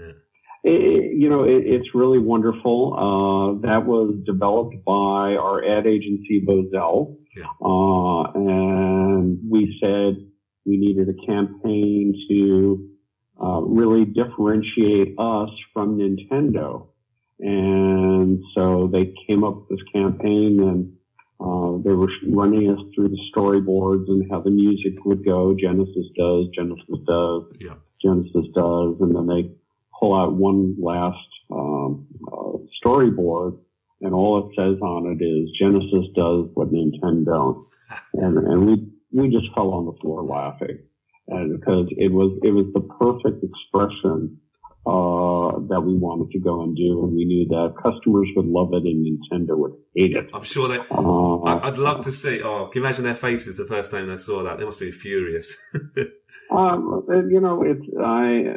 Yeah. 0.00 0.12
it- 0.64 0.82
it- 0.82 1.16
you 1.16 1.28
know, 1.28 1.44
it, 1.44 1.64
it's 1.66 1.94
really 1.94 2.18
wonderful. 2.18 2.94
Uh, 2.94 3.60
that 3.66 3.86
was 3.86 4.14
developed 4.26 4.84
by 4.84 5.36
our 5.36 5.64
ad 5.64 5.86
agency, 5.86 6.44
Bozell. 6.46 7.16
Yeah. 7.36 7.44
Uh, 7.64 8.22
and 8.34 9.38
we 9.48 9.76
said 9.80 10.16
we 10.66 10.76
needed 10.76 11.08
a 11.08 11.14
campaign 11.26 12.14
to 12.28 12.88
uh, 13.42 13.60
really 13.62 14.04
differentiate 14.04 15.14
us 15.18 15.50
from 15.72 15.98
Nintendo. 15.98 16.88
And 17.40 18.42
so 18.54 18.88
they 18.92 19.14
came 19.26 19.44
up 19.44 19.56
with 19.56 19.78
this 19.78 19.86
campaign 19.92 20.60
and 20.60 20.92
uh, 21.40 21.78
they 21.84 21.94
were 21.94 22.10
running 22.30 22.68
us 22.70 22.80
through 22.94 23.08
the 23.08 23.20
storyboards 23.34 24.08
and 24.08 24.28
how 24.30 24.40
the 24.40 24.50
music 24.50 25.04
would 25.04 25.24
go. 25.24 25.54
Genesis 25.54 26.06
does, 26.16 26.46
Genesis 26.54 26.98
does, 27.06 27.44
Yeah. 27.60 27.74
Genesis 28.02 28.46
does, 28.54 28.96
and 29.00 29.14
then 29.14 29.26
they 29.26 29.50
pull 29.98 30.14
out 30.14 30.34
one 30.34 30.76
last 30.80 31.16
um, 31.50 32.06
uh, 32.32 32.58
storyboard, 32.84 33.58
and 34.00 34.14
all 34.14 34.48
it 34.48 34.54
says 34.56 34.80
on 34.80 35.06
it 35.18 35.24
is 35.24 35.50
Genesis 35.58 36.06
does 36.14 36.48
what 36.54 36.72
Nintendo 36.72 37.24
don't, 37.24 37.66
and 38.14 38.38
and 38.38 38.66
we 38.66 38.88
we 39.12 39.30
just 39.30 39.52
fell 39.54 39.70
on 39.72 39.86
the 39.86 39.92
floor 40.00 40.22
laughing, 40.22 40.78
because 41.28 41.86
it 41.96 42.10
was 42.12 42.38
it 42.42 42.50
was 42.50 42.66
the 42.74 42.80
perfect 42.80 43.44
expression 43.44 44.38
uh, 44.86 45.58
that 45.68 45.82
we 45.84 45.94
wanted 45.94 46.30
to 46.32 46.38
go 46.40 46.62
and 46.62 46.74
do, 46.76 47.04
and 47.04 47.14
we 47.14 47.24
knew 47.24 47.46
that 47.48 47.74
customers 47.82 48.28
would 48.36 48.46
love 48.46 48.70
it 48.72 48.84
and 48.84 49.04
Nintendo 49.06 49.56
would 49.58 49.72
hate 49.94 50.16
it. 50.16 50.26
I'm 50.32 50.42
sure 50.42 50.68
they. 50.68 50.78
Uh, 50.90 51.38
I- 51.42 51.68
I'd 51.68 51.78
love 51.78 52.04
to 52.04 52.12
see. 52.12 52.40
Oh, 52.42 52.68
can 52.72 52.80
you 52.80 52.86
imagine 52.86 53.04
their 53.04 53.14
faces 53.14 53.58
the 53.58 53.66
first 53.66 53.90
time 53.90 54.08
they 54.08 54.16
saw 54.16 54.42
that? 54.44 54.58
They 54.58 54.64
must 54.64 54.80
be 54.80 54.90
furious. 54.90 55.56
Um, 56.50 57.04
you 57.30 57.40
know, 57.42 57.62
it's 57.62 57.84
I, 58.02 58.54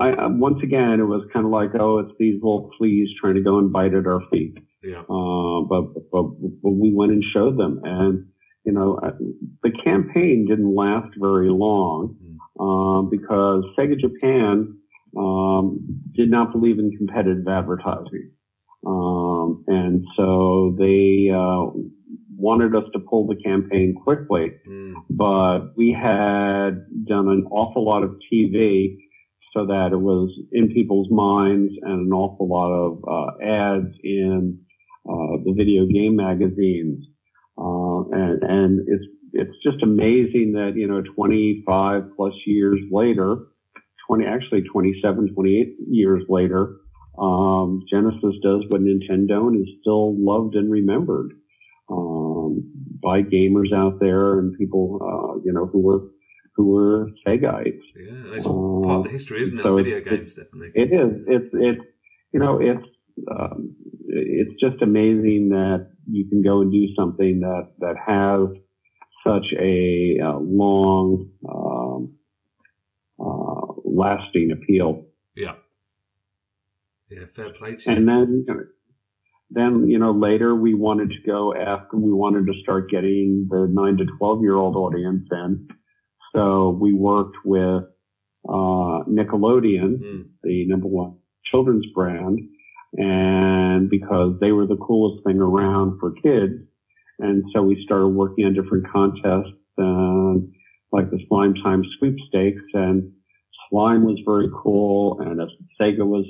I 0.00 0.26
once 0.26 0.58
again, 0.64 0.98
it 0.98 1.04
was 1.04 1.24
kind 1.32 1.46
of 1.46 1.52
like, 1.52 1.70
oh, 1.78 2.00
it's 2.00 2.10
these 2.18 2.34
little 2.42 2.70
fleas 2.76 3.08
trying 3.20 3.34
to 3.36 3.40
go 3.40 3.58
and 3.58 3.72
bite 3.72 3.94
at 3.94 4.04
our 4.04 4.20
feet. 4.32 4.58
yeah. 4.82 5.02
Uh, 5.02 5.60
but, 5.62 5.94
but 6.10 6.24
but 6.60 6.70
we 6.70 6.92
went 6.92 7.12
and 7.12 7.22
showed 7.32 7.56
them, 7.56 7.80
and 7.84 8.26
you 8.64 8.72
know, 8.72 8.98
uh, 9.02 9.10
the 9.62 9.70
campaign 9.84 10.46
didn't 10.48 10.74
last 10.74 11.08
very 11.18 11.50
long 11.50 12.14
um, 12.60 13.08
because 13.10 13.64
Sega 13.78 13.98
Japan 13.98 14.66
um, 15.16 15.78
did 16.14 16.30
not 16.30 16.52
believe 16.52 16.78
in 16.78 16.90
competitive 16.96 17.46
advertising, 17.48 18.28
um, 18.86 19.62
and 19.66 20.04
so 20.16 20.74
they 20.78 21.30
uh, 21.34 21.66
wanted 22.36 22.74
us 22.74 22.84
to 22.92 22.98
pull 22.98 23.26
the 23.26 23.36
campaign 23.36 23.94
quickly 23.94 24.50
Mm. 24.68 24.94
but 25.10 25.60
we 25.76 25.92
had 25.92 26.70
done 27.06 27.28
an 27.28 27.44
awful 27.50 27.84
lot 27.84 28.02
of 28.02 28.10
TV 28.32 28.96
so 29.54 29.66
that 29.66 29.90
it 29.92 30.00
was 30.00 30.30
in 30.52 30.68
people's 30.68 31.08
minds 31.10 31.72
and 31.82 32.06
an 32.06 32.12
awful 32.12 32.48
lot 32.48 32.72
of 32.72 32.98
uh, 33.06 33.44
ads 33.44 33.92
in 34.02 34.58
uh, 35.08 35.36
the 35.44 35.52
video 35.56 35.84
game 35.86 36.16
magazines. 36.16 37.04
Uh, 37.58 38.08
and, 38.10 38.42
and 38.42 38.88
it's, 38.88 39.04
it's 39.32 39.56
just 39.62 39.82
amazing 39.82 40.52
that, 40.54 40.72
you 40.76 40.86
know, 40.86 41.02
25 41.14 42.02
plus 42.16 42.32
years 42.46 42.80
later, 42.90 43.36
20, 44.08 44.26
actually 44.26 44.62
27, 44.62 45.34
28 45.34 45.76
years 45.88 46.22
later, 46.28 46.76
um, 47.18 47.82
Genesis 47.90 48.34
does 48.42 48.64
what 48.68 48.80
Nintendo 48.80 49.48
and 49.48 49.60
is 49.60 49.74
still 49.80 50.14
loved 50.18 50.54
and 50.54 50.70
remembered 50.70 51.32
um, 51.90 52.72
by 53.02 53.22
gamers 53.22 53.72
out 53.74 54.00
there 54.00 54.38
and 54.38 54.56
people, 54.58 54.98
uh, 55.02 55.40
you 55.44 55.52
know, 55.52 55.66
who 55.66 55.80
were 55.80 56.00
who 56.54 56.72
were 56.72 57.10
Segaites. 57.26 57.80
Yeah. 57.96 58.34
It's 58.34 58.46
part 58.46 58.98
of 58.98 59.04
the 59.04 59.10
history, 59.10 59.42
isn't 59.42 59.58
it? 59.58 59.62
so 59.62 59.76
video 59.76 60.00
games, 60.00 60.34
definitely. 60.34 60.70
It 60.74 60.92
is. 60.92 61.22
It's 61.26 61.50
it's 61.52 61.84
you 62.32 62.40
know 62.40 62.60
it's 62.60 62.86
um, 63.30 63.74
it's 64.08 64.60
just 64.60 64.82
amazing 64.82 65.50
that 65.50 65.91
you 66.10 66.28
can 66.28 66.42
go 66.42 66.60
and 66.60 66.72
do 66.72 66.86
something 66.96 67.40
that 67.40 67.72
that 67.78 67.96
has 68.06 68.48
such 69.26 69.46
a 69.58 70.18
uh, 70.24 70.38
long 70.38 71.28
um, 71.48 72.14
uh, 73.20 73.72
lasting 73.84 74.50
appeal. 74.52 75.06
yeah. 75.36 75.54
Yeah. 77.10 77.26
Fair 77.26 77.50
play 77.50 77.76
to. 77.76 77.90
And 77.90 78.08
then, 78.08 78.46
then, 79.50 79.86
you 79.86 79.98
know, 79.98 80.12
later 80.12 80.54
we 80.54 80.72
wanted 80.74 81.10
to 81.10 81.16
go 81.26 81.54
after, 81.54 81.98
we 81.98 82.10
wanted 82.10 82.46
to 82.46 82.58
start 82.62 82.88
getting 82.90 83.46
the 83.50 83.68
nine 83.70 83.98
to 83.98 84.06
12 84.18 84.40
year 84.40 84.56
old 84.56 84.76
audience 84.76 85.28
in. 85.30 85.68
So 86.34 86.70
we 86.80 86.94
worked 86.94 87.36
with, 87.44 87.84
uh, 88.48 89.04
Nickelodeon, 89.08 90.00
Mm. 90.00 90.24
the 90.42 90.66
number 90.68 90.88
one 90.88 91.16
children's 91.44 91.84
brand, 91.94 92.40
and 92.94 93.88
because 93.88 94.34
they 94.40 94.52
were 94.52 94.66
the 94.66 94.76
coolest 94.76 95.24
thing 95.24 95.38
around 95.38 95.98
for 95.98 96.12
kids. 96.12 96.54
And 97.18 97.44
so 97.54 97.62
we 97.62 97.82
started 97.84 98.08
working 98.08 98.44
on 98.46 98.54
different 98.54 98.86
contests, 98.90 99.56
and 99.78 100.52
like 100.90 101.10
the 101.10 101.20
Slime 101.28 101.54
Time 101.62 101.82
sweepstakes, 101.98 102.62
and 102.74 103.12
slime 103.70 104.04
was 104.04 104.20
very 104.26 104.48
cool. 104.62 105.20
And 105.20 105.40
if 105.40 105.48
Sega 105.80 106.06
was 106.06 106.26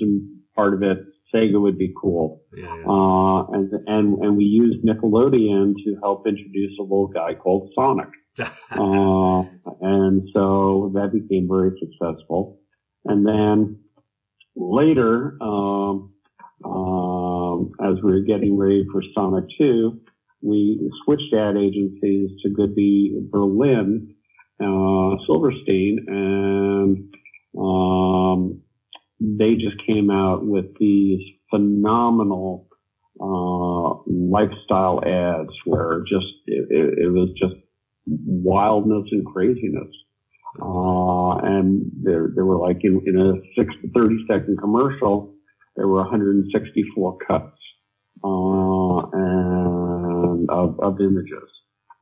part 0.54 0.74
of 0.74 0.82
it, 0.82 0.98
Sega 1.34 1.60
would 1.60 1.78
be 1.78 1.92
cool. 2.00 2.42
Yeah, 2.54 2.64
yeah. 2.64 2.84
Uh, 2.86 3.46
and, 3.52 3.72
and, 3.86 4.18
and 4.18 4.36
we 4.36 4.44
used 4.44 4.84
Nickelodeon 4.84 5.74
to 5.84 5.96
help 6.02 6.26
introduce 6.26 6.72
a 6.78 6.82
little 6.82 7.08
guy 7.08 7.34
called 7.34 7.70
Sonic. 7.74 8.08
Uh, 8.70 9.42
and 9.82 10.26
so 10.32 10.90
that 10.94 11.12
became 11.12 11.46
very 11.46 11.72
successful. 11.78 12.58
And 13.04 13.26
then 13.26 13.80
later, 14.56 15.36
um, 15.42 16.14
um, 16.64 17.72
as 17.82 18.02
we 18.02 18.12
were 18.12 18.20
getting 18.20 18.56
ready 18.56 18.84
for 18.92 19.02
Sonic 19.14 19.44
2, 19.58 20.00
we 20.42 20.90
switched 21.04 21.32
ad 21.34 21.56
agencies 21.56 22.30
to 22.42 22.50
Goodby 22.50 23.30
Berlin, 23.30 24.14
uh, 24.60 25.16
Silverstein, 25.26 26.04
and 26.08 27.14
um, 27.58 28.60
they 29.20 29.54
just 29.54 29.84
came 29.86 30.10
out 30.10 30.44
with 30.44 30.76
these 30.78 31.20
phenomenal 31.50 32.68
uh, 33.20 34.02
lifestyle 34.06 35.00
ads 35.04 35.52
where 35.64 36.02
just 36.08 36.26
it, 36.46 36.98
it, 36.98 37.12
was 37.12 37.28
just 37.38 37.54
wildness 38.06 39.04
and 39.12 39.24
craziness. 39.26 39.88
Uh, 40.60 41.36
and 41.36 41.90
there 42.02 42.32
were 42.34 42.58
like 42.58 42.78
in, 42.82 43.00
in 43.06 43.18
a 43.18 43.34
six 43.56 43.72
to 43.82 43.90
30 43.92 44.26
second 44.28 44.58
commercial, 44.58 45.31
there 45.76 45.88
were 45.88 46.02
164 46.02 47.18
cuts, 47.26 47.58
uh, 48.24 49.08
and 49.12 50.50
of, 50.50 50.78
of 50.80 51.00
images. 51.00 51.48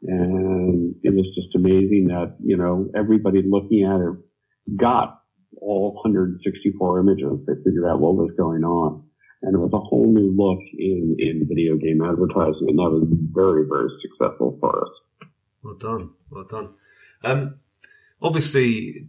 And 0.02 0.94
it 1.02 1.14
was 1.14 1.26
just 1.34 1.54
amazing 1.54 2.08
that, 2.08 2.36
you 2.42 2.56
know, 2.56 2.90
everybody 2.96 3.42
looking 3.44 3.84
at 3.84 4.00
it 4.00 4.76
got 4.76 5.20
all 5.60 5.94
164 6.02 7.00
images. 7.00 7.46
They 7.46 7.54
figured 7.64 7.84
out 7.86 8.00
what 8.00 8.14
was 8.14 8.30
going 8.36 8.64
on. 8.64 9.04
And 9.42 9.54
it 9.54 9.58
was 9.58 9.72
a 9.72 9.78
whole 9.78 10.12
new 10.12 10.34
look 10.36 10.60
in, 10.78 11.16
in 11.18 11.46
video 11.48 11.76
game 11.76 12.02
advertising. 12.02 12.68
And 12.68 12.78
that 12.78 12.90
was 12.90 13.08
very, 13.32 13.64
very 13.68 13.88
successful 14.02 14.58
for 14.60 14.82
us. 14.82 15.28
Well 15.62 15.76
done, 15.76 16.10
well 16.30 16.44
done. 16.44 16.74
Um, 17.22 17.60
obviously, 18.22 19.08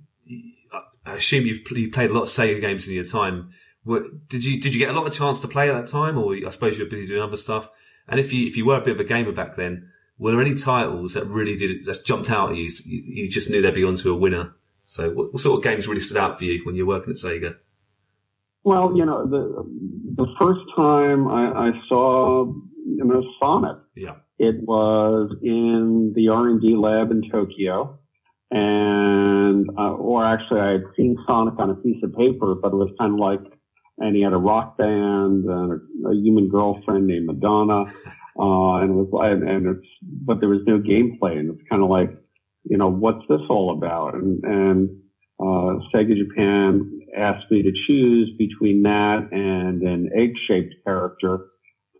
I- 0.71 1.13
assume 1.13 1.45
you've 1.45 1.69
you 1.71 1.89
played 1.91 2.11
a 2.11 2.13
lot 2.13 2.23
of 2.23 2.29
Sega 2.29 2.61
games 2.61 2.87
in 2.87 2.93
your 2.93 3.03
time. 3.03 3.51
Did 3.85 4.43
you 4.43 4.61
did 4.61 4.73
you 4.73 4.79
get 4.79 4.89
a 4.89 4.93
lot 4.93 5.07
of 5.07 5.13
chance 5.13 5.41
to 5.41 5.47
play 5.47 5.69
at 5.69 5.73
that 5.73 5.87
time, 5.87 6.17
or 6.17 6.35
I 6.35 6.49
suppose 6.49 6.77
you 6.77 6.83
were 6.83 6.89
busy 6.89 7.07
doing 7.07 7.21
other 7.21 7.37
stuff? 7.37 7.69
And 8.07 8.19
if 8.19 8.31
you 8.31 8.47
if 8.47 8.55
you 8.57 8.65
were 8.65 8.77
a 8.77 8.81
bit 8.81 8.93
of 8.93 8.99
a 8.99 9.03
gamer 9.03 9.31
back 9.31 9.55
then, 9.55 9.89
were 10.17 10.31
there 10.31 10.41
any 10.41 10.55
titles 10.55 11.15
that 11.15 11.25
really 11.25 11.55
did 11.55 11.85
that 11.85 12.05
jumped 12.05 12.29
out 12.29 12.51
at 12.51 12.57
you? 12.57 12.69
You, 12.85 13.23
you 13.23 13.29
just 13.29 13.49
knew 13.49 13.61
they'd 13.61 13.73
be 13.73 13.83
onto 13.83 14.11
a 14.11 14.15
winner. 14.15 14.53
So, 14.85 15.09
what, 15.09 15.33
what 15.33 15.41
sort 15.41 15.57
of 15.57 15.63
games 15.63 15.87
really 15.87 16.01
stood 16.01 16.17
out 16.17 16.37
for 16.37 16.43
you 16.43 16.61
when 16.63 16.75
you 16.75 16.85
were 16.85 16.95
working 16.95 17.11
at 17.11 17.17
Sega? 17.17 17.55
Well, 18.63 18.95
you 18.95 19.05
know, 19.05 19.25
the 19.25 19.63
the 20.15 20.27
first 20.39 20.59
time 20.75 21.27
I, 21.27 21.69
I 21.69 21.71
saw 21.89 22.45
you 22.45 23.03
know 23.03 23.23
Sonic, 23.39 23.77
Yeah, 23.95 24.17
it 24.37 24.61
was 24.61 25.35
in 25.41 26.13
the 26.15 26.27
R 26.27 26.49
and 26.49 26.61
D 26.61 26.75
lab 26.75 27.09
in 27.09 27.23
Tokyo, 27.31 27.97
and 28.51 29.69
uh, 29.77 29.93
or 29.93 30.25
actually 30.25 30.59
I 30.59 30.71
had 30.73 30.83
seen 30.95 31.17
Sonic 31.25 31.57
on 31.57 31.71
a 31.71 31.75
piece 31.75 32.03
of 32.03 32.13
paper, 32.15 32.53
but 32.53 32.73
it 32.73 32.75
was 32.75 32.93
kind 32.99 33.13
of 33.13 33.19
like, 33.19 33.59
and 33.97 34.15
he 34.15 34.21
had 34.21 34.33
a 34.33 34.37
rock 34.37 34.77
band 34.77 35.45
and 35.45 35.71
a, 36.05 36.09
a 36.09 36.13
human 36.15 36.47
girlfriend 36.47 37.07
named 37.07 37.27
Madonna, 37.27 37.81
uh, 38.39 38.75
and 38.81 38.91
it 38.91 38.93
was 38.93 39.09
like, 39.11 39.31
and 39.31 39.67
it's 39.67 39.87
but 40.01 40.39
there 40.39 40.49
was 40.49 40.61
no 40.65 40.79
gameplay, 40.79 41.37
and 41.37 41.49
it's 41.49 41.61
kind 41.69 41.83
of 41.83 41.89
like, 41.89 42.09
you 42.69 42.77
know, 42.77 42.89
what's 42.89 43.23
this 43.29 43.41
all 43.49 43.71
about? 43.71 44.13
And 44.15 44.39
and 44.43 44.89
uh, 45.39 45.79
Sega 45.93 46.15
Japan 46.17 46.81
asked 47.17 47.45
me 47.49 47.61
to 47.63 47.71
choose 47.87 48.31
between 48.37 48.83
that 48.83 49.27
and 49.31 49.81
an 49.81 50.09
egg-shaped 50.15 50.73
character 50.85 51.39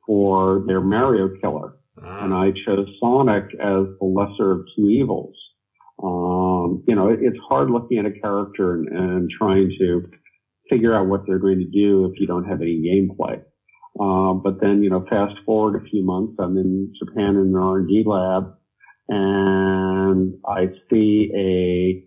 for 0.06 0.63
their 0.67 0.82
Mario 0.82 1.30
Killer 1.41 1.73
ah, 2.01 2.23
and 2.23 2.34
I 2.34 2.51
chose 2.65 2.86
Sonic 2.99 3.43
as 3.60 3.86
the 3.99 4.06
lesser 4.06 4.51
of 4.51 4.62
two 4.75 4.89
evils. 4.89 5.36
Um, 6.04 6.84
you 6.88 6.95
know, 6.95 7.10
it, 7.10 7.19
it's 7.21 7.38
hard 7.47 7.69
looking 7.69 7.99
at 7.99 8.06
a 8.06 8.12
character 8.12 8.73
and, 8.73 8.88
and 8.88 9.30
trying 9.30 9.69
to 9.80 10.01
figure 10.71 10.95
out 10.95 11.07
what 11.07 11.21
they're 11.27 11.39
going 11.39 11.60
to 11.60 11.65
do 11.65 12.05
if 12.05 12.19
you 12.19 12.25
don't 12.25 12.45
have 12.45 12.62
any 12.62 12.81
gameplay. 12.81 13.41
Um, 13.99 14.41
but 14.41 14.62
then, 14.62 14.84
you 14.84 14.89
know, 14.89 15.05
fast 15.10 15.36
forward 15.45 15.75
a 15.75 15.86
few 15.89 16.03
months, 16.03 16.36
I'm 16.39 16.57
in 16.57 16.93
Japan 16.97 17.36
in 17.36 17.47
an 17.47 17.55
R&D 17.55 18.03
lab 18.05 18.53
and 19.10 20.36
I 20.47 20.67
see 20.89 21.29
a 21.36 22.05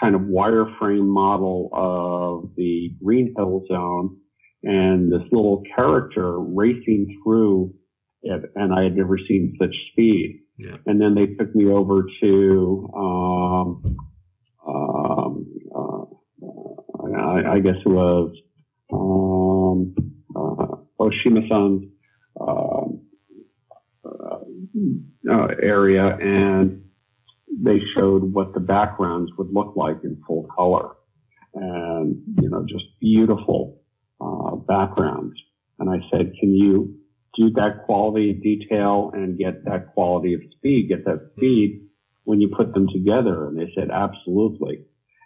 kind 0.00 0.14
of 0.14 0.22
wireframe 0.22 1.06
model 1.06 1.70
of 1.72 2.50
the 2.56 2.90
Green 3.02 3.34
Hill 3.36 3.64
Zone 3.68 4.16
and 4.64 5.12
this 5.12 5.22
little 5.30 5.62
character 5.76 6.38
racing 6.38 7.20
through 7.22 7.74
it, 8.22 8.42
and 8.54 8.72
I 8.72 8.84
had 8.84 8.96
never 8.96 9.18
seen 9.18 9.56
such 9.60 9.74
speed. 9.92 10.40
yeah, 10.58 10.76
And 10.86 11.00
then 11.00 11.14
they 11.14 11.26
took 11.26 11.54
me 11.54 11.66
over 11.66 12.04
to, 12.22 12.90
um, 12.96 13.96
uh, 14.66 15.21
I, 17.46 17.54
I 17.54 17.60
guess 17.60 17.76
it 17.84 17.88
was, 17.88 18.34
um, 18.92 19.94
uh, 20.34 20.76
Oshima-san's, 21.00 21.84
uh, 22.40 22.86
uh, 25.30 25.46
area 25.62 26.16
and 26.16 26.82
they 27.60 27.80
showed 27.94 28.32
what 28.32 28.54
the 28.54 28.60
backgrounds 28.60 29.30
would 29.38 29.52
look 29.52 29.74
like 29.76 29.98
in 30.04 30.20
full 30.26 30.48
color 30.56 30.90
and, 31.54 32.22
you 32.40 32.48
know, 32.48 32.64
just 32.68 32.84
beautiful, 33.00 33.80
uh, 34.20 34.56
backgrounds. 34.56 35.34
And 35.78 35.90
I 35.90 35.98
said, 36.10 36.32
can 36.40 36.54
you 36.54 36.94
do 37.36 37.50
that 37.52 37.84
quality 37.84 38.30
of 38.30 38.42
detail 38.42 39.10
and 39.14 39.38
get 39.38 39.64
that 39.64 39.92
quality 39.94 40.34
of 40.34 40.40
speed, 40.56 40.88
get 40.88 41.04
that 41.04 41.30
speed 41.36 41.82
when 42.24 42.40
you 42.40 42.48
put 42.56 42.72
them 42.74 42.88
together? 42.92 43.48
And 43.48 43.58
they 43.58 43.70
said, 43.74 43.90
absolutely. 43.90 44.84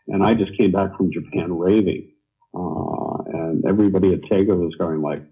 And 0.08 0.22
I 0.22 0.34
just 0.34 0.56
came 0.56 0.72
back 0.72 0.96
from 0.96 1.12
Japan 1.12 1.52
raving. 1.52 2.12
Uh, 2.54 3.22
and 3.26 3.64
everybody 3.68 4.12
at 4.12 4.22
Sega 4.22 4.56
was 4.56 4.74
going 4.78 5.02
like, 5.02 5.22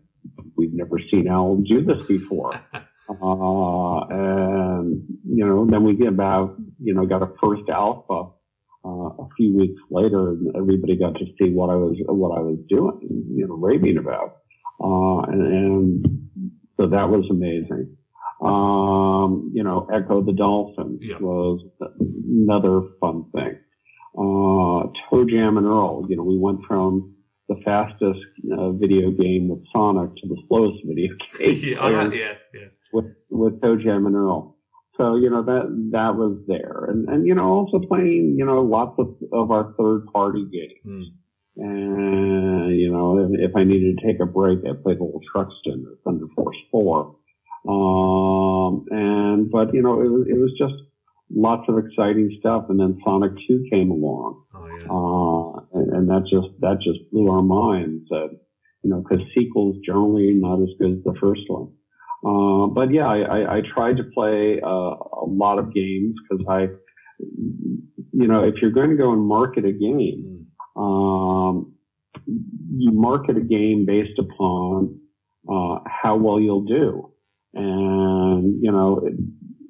we've 0.57 0.75
never 0.75 0.99
seen 1.11 1.29
Al 1.29 1.57
do 1.57 1.85
this 1.85 2.05
before. 2.05 2.61
Uh, 3.07 4.01
and, 4.09 5.03
you 5.29 5.45
know, 5.45 5.67
then 5.69 5.85
we 5.85 5.95
get 5.95 6.09
about, 6.09 6.57
you 6.83 6.95
know, 6.95 7.05
got 7.05 7.23
a 7.23 7.31
first 7.43 7.69
alpha, 7.69 8.31
uh, 8.85 8.89
a 8.89 9.29
few 9.37 9.55
weeks 9.57 9.81
later 9.91 10.31
and 10.31 10.57
everybody 10.57 10.97
got 10.97 11.15
to 11.15 11.27
see 11.39 11.51
what 11.51 11.69
I 11.69 11.77
was, 11.77 11.97
what 12.07 12.37
I 12.37 12.41
was 12.41 12.59
doing, 12.67 13.01
you 13.37 13.47
know, 13.47 13.57
raving 13.57 13.99
about. 13.99 14.39
Uh, 14.83 15.31
and, 15.31 15.43
and 15.43 16.07
so 16.79 16.89
that 16.89 17.09
was 17.09 17.27
amazing. 17.31 17.97
Um, 18.43 19.53
you 19.55 19.63
know, 19.63 19.87
Ecco 19.93 20.25
the 20.25 20.33
Dolphin 20.33 20.99
was 21.21 21.61
another 21.81 22.89
fun 23.01 23.27
thing. 23.35 23.59
Uh, 24.25 24.89
ToeJam 25.11 25.59
and 25.59 25.67
Earl, 25.67 26.07
you 26.09 26.17
know, 26.17 26.23
we 26.23 26.39
went 26.39 26.61
from 26.67 27.15
the 27.49 27.57
fastest 27.65 28.21
uh, 28.59 28.71
video 28.71 29.11
game 29.11 29.49
with 29.49 29.63
Sonic 29.75 30.17
to 30.17 30.29
the 30.29 30.41
slowest 30.49 30.79
video 30.87 31.13
game 31.39 31.61
yeah, 31.63 32.11
yeah, 32.13 32.35
yeah. 32.55 32.69
with 32.93 33.07
with 33.31 33.61
ToeJam 33.61 34.07
and 34.07 34.17
Earl. 34.17 34.57
So 34.97 35.17
you 35.17 35.29
know 35.29 35.43
that 35.43 35.91
that 35.93 36.15
was 36.15 36.39
there, 36.47 36.87
and 36.89 37.09
and 37.09 37.27
you 37.27 37.35
know 37.35 37.47
also 37.47 37.81
playing 37.81 38.37
you 38.39 38.45
know 38.47 38.63
lots 38.63 38.95
of 38.99 39.17
of 39.33 39.51
our 39.51 39.75
third 39.79 40.07
party 40.13 40.47
games. 40.51 40.81
Hmm. 40.85 41.03
And 41.57 42.77
you 42.77 42.91
know 42.91 43.19
if, 43.19 43.51
if 43.51 43.57
I 43.57 43.65
needed 43.65 43.99
to 43.99 44.07
take 44.07 44.21
a 44.21 44.27
break, 44.27 44.61
I 44.61 44.73
played 44.81 44.99
a 44.99 45.05
little 45.05 45.21
Truxton 45.35 45.85
or 45.87 45.99
Thunder 46.05 46.27
Force 46.35 46.57
Four. 46.71 47.17
Um, 47.67 48.85
and 48.91 49.51
but 49.51 49.75
you 49.75 49.83
know 49.83 50.01
it 50.01 50.11
was 50.11 50.27
it 50.29 50.39
was 50.39 50.53
just 50.59 50.75
lots 51.31 51.63
of 51.69 51.79
exciting 51.79 52.37
stuff, 52.41 52.67
and 52.69 52.79
then 52.79 52.99
Sonic 53.05 53.33
Two 53.47 53.65
came 53.71 53.91
along. 53.91 54.43
Oh 54.55 54.67
yeah. 54.67 54.87
Uh, 54.91 55.81
and, 55.81 55.93
and 55.97 56.09
that 56.09 56.23
just, 56.31 56.49
that 56.61 56.77
just 56.83 57.11
blew 57.11 57.31
our 57.31 57.43
minds 57.43 58.05
that, 58.11 58.31
you 58.83 58.91
know, 58.91 59.03
cause 59.09 59.21
sequels 59.37 59.77
generally 59.85 60.33
not 60.35 60.63
as 60.63 60.69
good 60.79 60.93
as 60.93 61.05
the 61.05 61.15
first 61.21 61.43
one. 61.49 61.73
Uh, 62.27 62.67
but 62.69 62.93
yeah, 62.93 63.07
I, 63.07 63.19
I, 63.21 63.57
I 63.57 63.61
tried 63.75 63.97
to 63.99 64.05
play, 64.05 64.61
uh, 64.63 64.69
a 64.69 65.27
lot 65.27 65.59
of 65.59 65.73
games 65.75 66.15
cause 66.31 66.41
I, 66.49 66.69
you 67.19 68.27
know, 68.27 68.45
if 68.45 68.55
you're 68.61 68.71
going 68.71 68.91
to 68.91 68.97
go 68.97 69.13
and 69.13 69.23
market 69.23 69.65
a 69.65 69.73
game, 69.73 70.31
Hmm. 70.77 70.83
um, 70.83 71.75
you 72.27 72.91
market 72.93 73.37
a 73.37 73.41
game 73.41 73.85
based 73.87 74.19
upon, 74.19 74.99
uh, 75.49 75.79
how 75.87 76.17
well 76.17 76.41
you'll 76.41 76.65
do. 76.65 77.13
And, 77.55 78.63
you 78.63 78.73
know, 78.73 79.09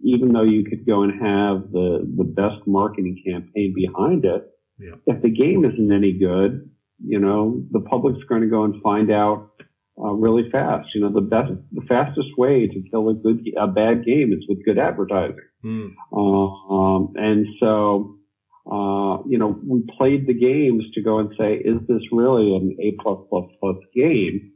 even 0.04 0.32
though 0.32 0.42
you 0.42 0.64
could 0.64 0.86
go 0.86 1.02
and 1.02 1.12
have 1.12 1.72
the, 1.72 2.06
the 2.16 2.24
best 2.24 2.66
marketing 2.66 3.22
campaign 3.26 3.72
behind 3.74 4.24
it, 4.24 4.42
Yeah. 4.78 4.96
If 5.06 5.22
the 5.22 5.30
game 5.30 5.64
isn't 5.64 5.92
any 5.92 6.12
good, 6.12 6.68
you 6.98 7.18
know, 7.18 7.62
the 7.70 7.80
public's 7.80 8.24
going 8.28 8.42
to 8.42 8.48
go 8.48 8.64
and 8.64 8.82
find 8.82 9.10
out 9.10 9.50
uh, 9.98 10.12
really 10.12 10.50
fast. 10.50 10.88
You 10.94 11.02
know, 11.02 11.12
the 11.12 11.20
best, 11.20 11.52
the 11.72 11.86
fastest 11.88 12.28
way 12.36 12.66
to 12.66 12.82
kill 12.90 13.08
a 13.08 13.14
good, 13.14 13.46
a 13.56 13.68
bad 13.68 14.04
game 14.04 14.32
is 14.32 14.44
with 14.48 14.64
good 14.64 14.78
advertising. 14.78 15.36
Mm. 15.64 15.92
Uh, 16.12 16.74
um, 16.74 17.12
and 17.16 17.46
so, 17.60 18.18
uh, 18.70 19.22
you 19.28 19.38
know, 19.38 19.58
we 19.66 19.84
played 19.96 20.26
the 20.26 20.34
games 20.34 20.84
to 20.94 21.02
go 21.02 21.18
and 21.18 21.30
say, 21.38 21.54
is 21.54 21.80
this 21.86 22.02
really 22.10 22.56
an 22.56 22.76
A 22.80 22.96
plus 23.02 23.20
plus 23.30 23.46
plus 23.60 23.76
game? 23.94 24.50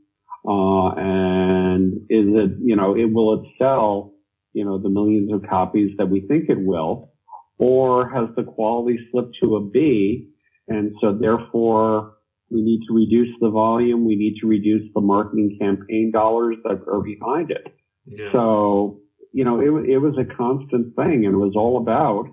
Uh, 0.49 0.89
and 0.97 1.95
is 2.09 2.27
it, 2.43 2.53
you 2.63 2.75
know, 2.75 2.97
it 2.97 3.13
will 3.13 3.35
it 3.35 3.49
sell, 3.59 4.15
you 4.53 4.65
know, 4.65 4.79
the 4.79 4.89
millions 4.89 5.33
of 5.33 5.49
copies 5.49 5.97
that 5.99 6.09
we 6.09 6.21
think 6.23 6.49
it 6.49 6.59
will, 6.59 7.13
or 7.59 8.09
has 8.09 8.29
the 8.37 8.45
quality 8.45 8.99
slipped 9.11 9.37
to 9.43 9.57
a 9.57 9.65
B? 9.69 10.31
And 10.69 10.93
so 11.01 11.17
therefore, 11.19 12.15
we 12.51 12.63
need 12.63 12.81
to 12.89 12.95
reduce 12.95 13.35
the 13.41 13.51
volume. 13.51 14.07
We 14.07 14.17
need 14.17 14.37
to 14.41 14.47
reduce 14.47 14.91
the 14.95 15.01
marketing 15.01 15.59
campaign 15.61 16.11
dollars 16.13 16.57
that 16.65 16.83
are 16.87 17.03
behind 17.03 17.51
it. 17.51 17.67
Yeah. 18.07 18.33
So, 18.33 19.01
you 19.33 19.45
know, 19.45 19.61
it, 19.61 19.91
it 19.91 19.99
was 19.99 20.15
a 20.19 20.35
constant 20.35 20.95
thing 20.97 21.27
and 21.27 21.35
it 21.35 21.39
was 21.39 21.55
all 21.57 21.79
about, 21.79 22.27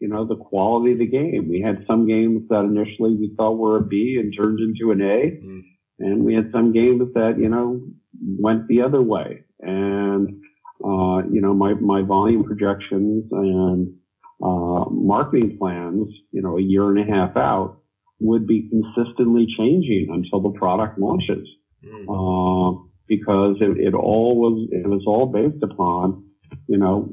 you 0.00 0.08
know, 0.08 0.26
the 0.26 0.36
quality 0.36 0.92
of 0.92 0.98
the 0.98 1.06
game. 1.06 1.48
We 1.48 1.60
had 1.60 1.84
some 1.86 2.06
games 2.06 2.42
that 2.48 2.64
initially 2.64 3.14
we 3.14 3.34
thought 3.36 3.58
were 3.58 3.78
a 3.78 3.86
B 3.86 4.18
and 4.18 4.32
turned 4.36 4.60
into 4.60 4.92
an 4.92 5.02
A. 5.02 5.44
Mm. 5.44 5.62
And 6.00 6.24
we 6.24 6.34
had 6.34 6.50
some 6.52 6.72
games 6.72 7.12
that, 7.14 7.38
you 7.38 7.48
know, 7.48 7.80
went 8.38 8.68
the 8.68 8.82
other 8.82 9.02
way. 9.02 9.44
And, 9.60 10.42
uh, 10.84 11.26
you 11.30 11.40
know, 11.40 11.54
my, 11.54 11.74
my 11.74 12.02
volume 12.02 12.44
projections 12.44 13.24
and, 13.32 13.94
uh, 14.42 14.84
marketing 14.90 15.56
plans, 15.58 16.08
you 16.30 16.42
know, 16.42 16.58
a 16.58 16.62
year 16.62 16.88
and 16.90 16.98
a 16.98 17.12
half 17.12 17.36
out 17.36 17.80
would 18.20 18.46
be 18.46 18.68
consistently 18.68 19.46
changing 19.56 20.08
until 20.10 20.40
the 20.40 20.56
product 20.58 20.98
launches. 20.98 21.46
Mm. 21.84 22.04
Uh, 22.08 22.84
because 23.06 23.56
it, 23.60 23.78
it 23.78 23.94
all 23.94 24.36
was, 24.36 24.68
it 24.70 24.86
was 24.86 25.02
all 25.06 25.26
based 25.26 25.62
upon, 25.62 26.24
you 26.68 26.78
know, 26.78 27.12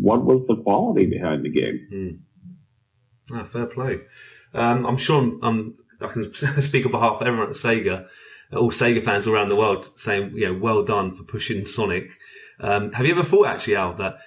what 0.00 0.24
was 0.24 0.44
the 0.48 0.56
quality 0.62 1.06
behind 1.06 1.44
the 1.44 1.50
game? 1.50 1.86
Ah, 3.32 3.44
fair 3.44 3.66
play. 3.66 4.00
Um, 4.54 4.86
I'm 4.86 4.96
sure 4.96 5.22
I'm, 5.22 5.40
I'm, 5.42 5.76
I 6.00 6.06
can 6.06 6.32
speak 6.62 6.86
on 6.86 6.92
behalf 6.92 7.20
of 7.20 7.26
everyone 7.26 7.50
at 7.50 7.56
Sega, 7.56 8.06
all 8.52 8.70
Sega 8.70 9.02
fans 9.02 9.26
around 9.26 9.48
the 9.48 9.56
world, 9.56 9.90
saying, 9.98 10.32
you 10.34 10.46
know, 10.46 10.58
well 10.58 10.82
done 10.82 11.14
for 11.14 11.24
pushing 11.24 11.66
Sonic. 11.66 12.12
Um, 12.60 12.92
have 12.92 13.06
you 13.06 13.12
ever 13.12 13.22
thought 13.22 13.46
actually, 13.46 13.76
Al, 13.76 13.94
that 13.94 14.18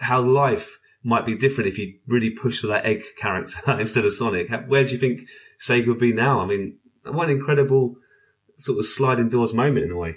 how 0.00 0.20
life 0.20 0.78
might 1.02 1.24
be 1.24 1.36
different 1.36 1.68
if 1.68 1.78
you 1.78 1.98
really 2.06 2.30
push 2.30 2.60
for 2.60 2.66
that 2.68 2.84
egg 2.84 3.02
character 3.16 3.58
instead 3.80 4.04
of 4.04 4.14
Sonic? 4.14 4.50
Where 4.66 4.84
do 4.84 4.90
you 4.90 4.98
think 4.98 5.22
Sega 5.60 5.86
would 5.88 5.98
be 5.98 6.12
now? 6.12 6.40
I 6.40 6.46
mean, 6.46 6.78
what 7.04 7.28
an 7.28 7.36
incredible 7.36 7.96
sort 8.58 8.78
of 8.78 8.86
sliding 8.86 9.28
doors 9.28 9.54
moment 9.54 9.86
in 9.86 9.92
a 9.92 9.96
way. 9.96 10.16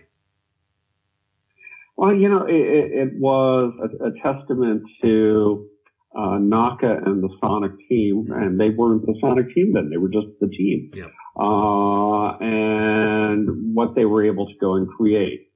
Well, 1.96 2.14
you 2.14 2.28
know, 2.28 2.46
it, 2.46 2.56
it, 2.56 2.92
it 2.92 3.10
was 3.20 3.74
a, 3.80 4.08
a 4.08 4.12
testament 4.22 4.84
to 5.04 5.70
uh, 6.18 6.38
Naka 6.40 7.02
and 7.06 7.24
the 7.24 7.30
Sonic 7.40 7.72
team, 7.88 8.28
and 8.32 8.60
they 8.60 8.70
weren't 8.70 9.06
the 9.06 9.16
Sonic 9.22 9.54
team 9.54 9.74
then; 9.74 9.90
they 9.90 9.98
were 9.98 10.10
just 10.10 10.28
the 10.42 10.48
team. 10.48 10.92
Yeah. 10.94 11.06
Uh, 11.36 12.38
and 12.40 13.76
what 13.76 13.96
they 13.96 14.06
were 14.06 14.26
able 14.26 14.48
to 14.48 14.54
go 14.60 14.76
and 14.76 14.88
create, 14.88 15.52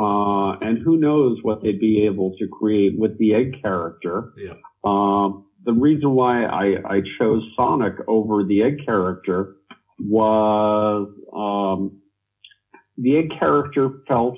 uh, 0.00 0.56
and 0.60 0.78
who 0.82 0.96
knows 0.96 1.38
what 1.42 1.62
they'd 1.62 1.78
be 1.80 2.06
able 2.06 2.34
to 2.38 2.46
create 2.48 2.98
with 2.98 3.18
the 3.18 3.34
egg 3.34 3.60
character. 3.62 4.32
Yeah. 4.36 4.54
Um, 4.84 5.46
the 5.64 5.72
reason 5.74 6.12
why 6.12 6.44
I, 6.44 6.76
I 6.88 7.00
chose 7.18 7.42
Sonic 7.56 7.94
over 8.08 8.42
the 8.44 8.62
egg 8.62 8.78
character 8.86 9.56
was 9.98 11.08
um, 11.34 12.00
the 12.96 13.18
egg 13.18 13.28
character 13.38 13.90
felt 14.08 14.36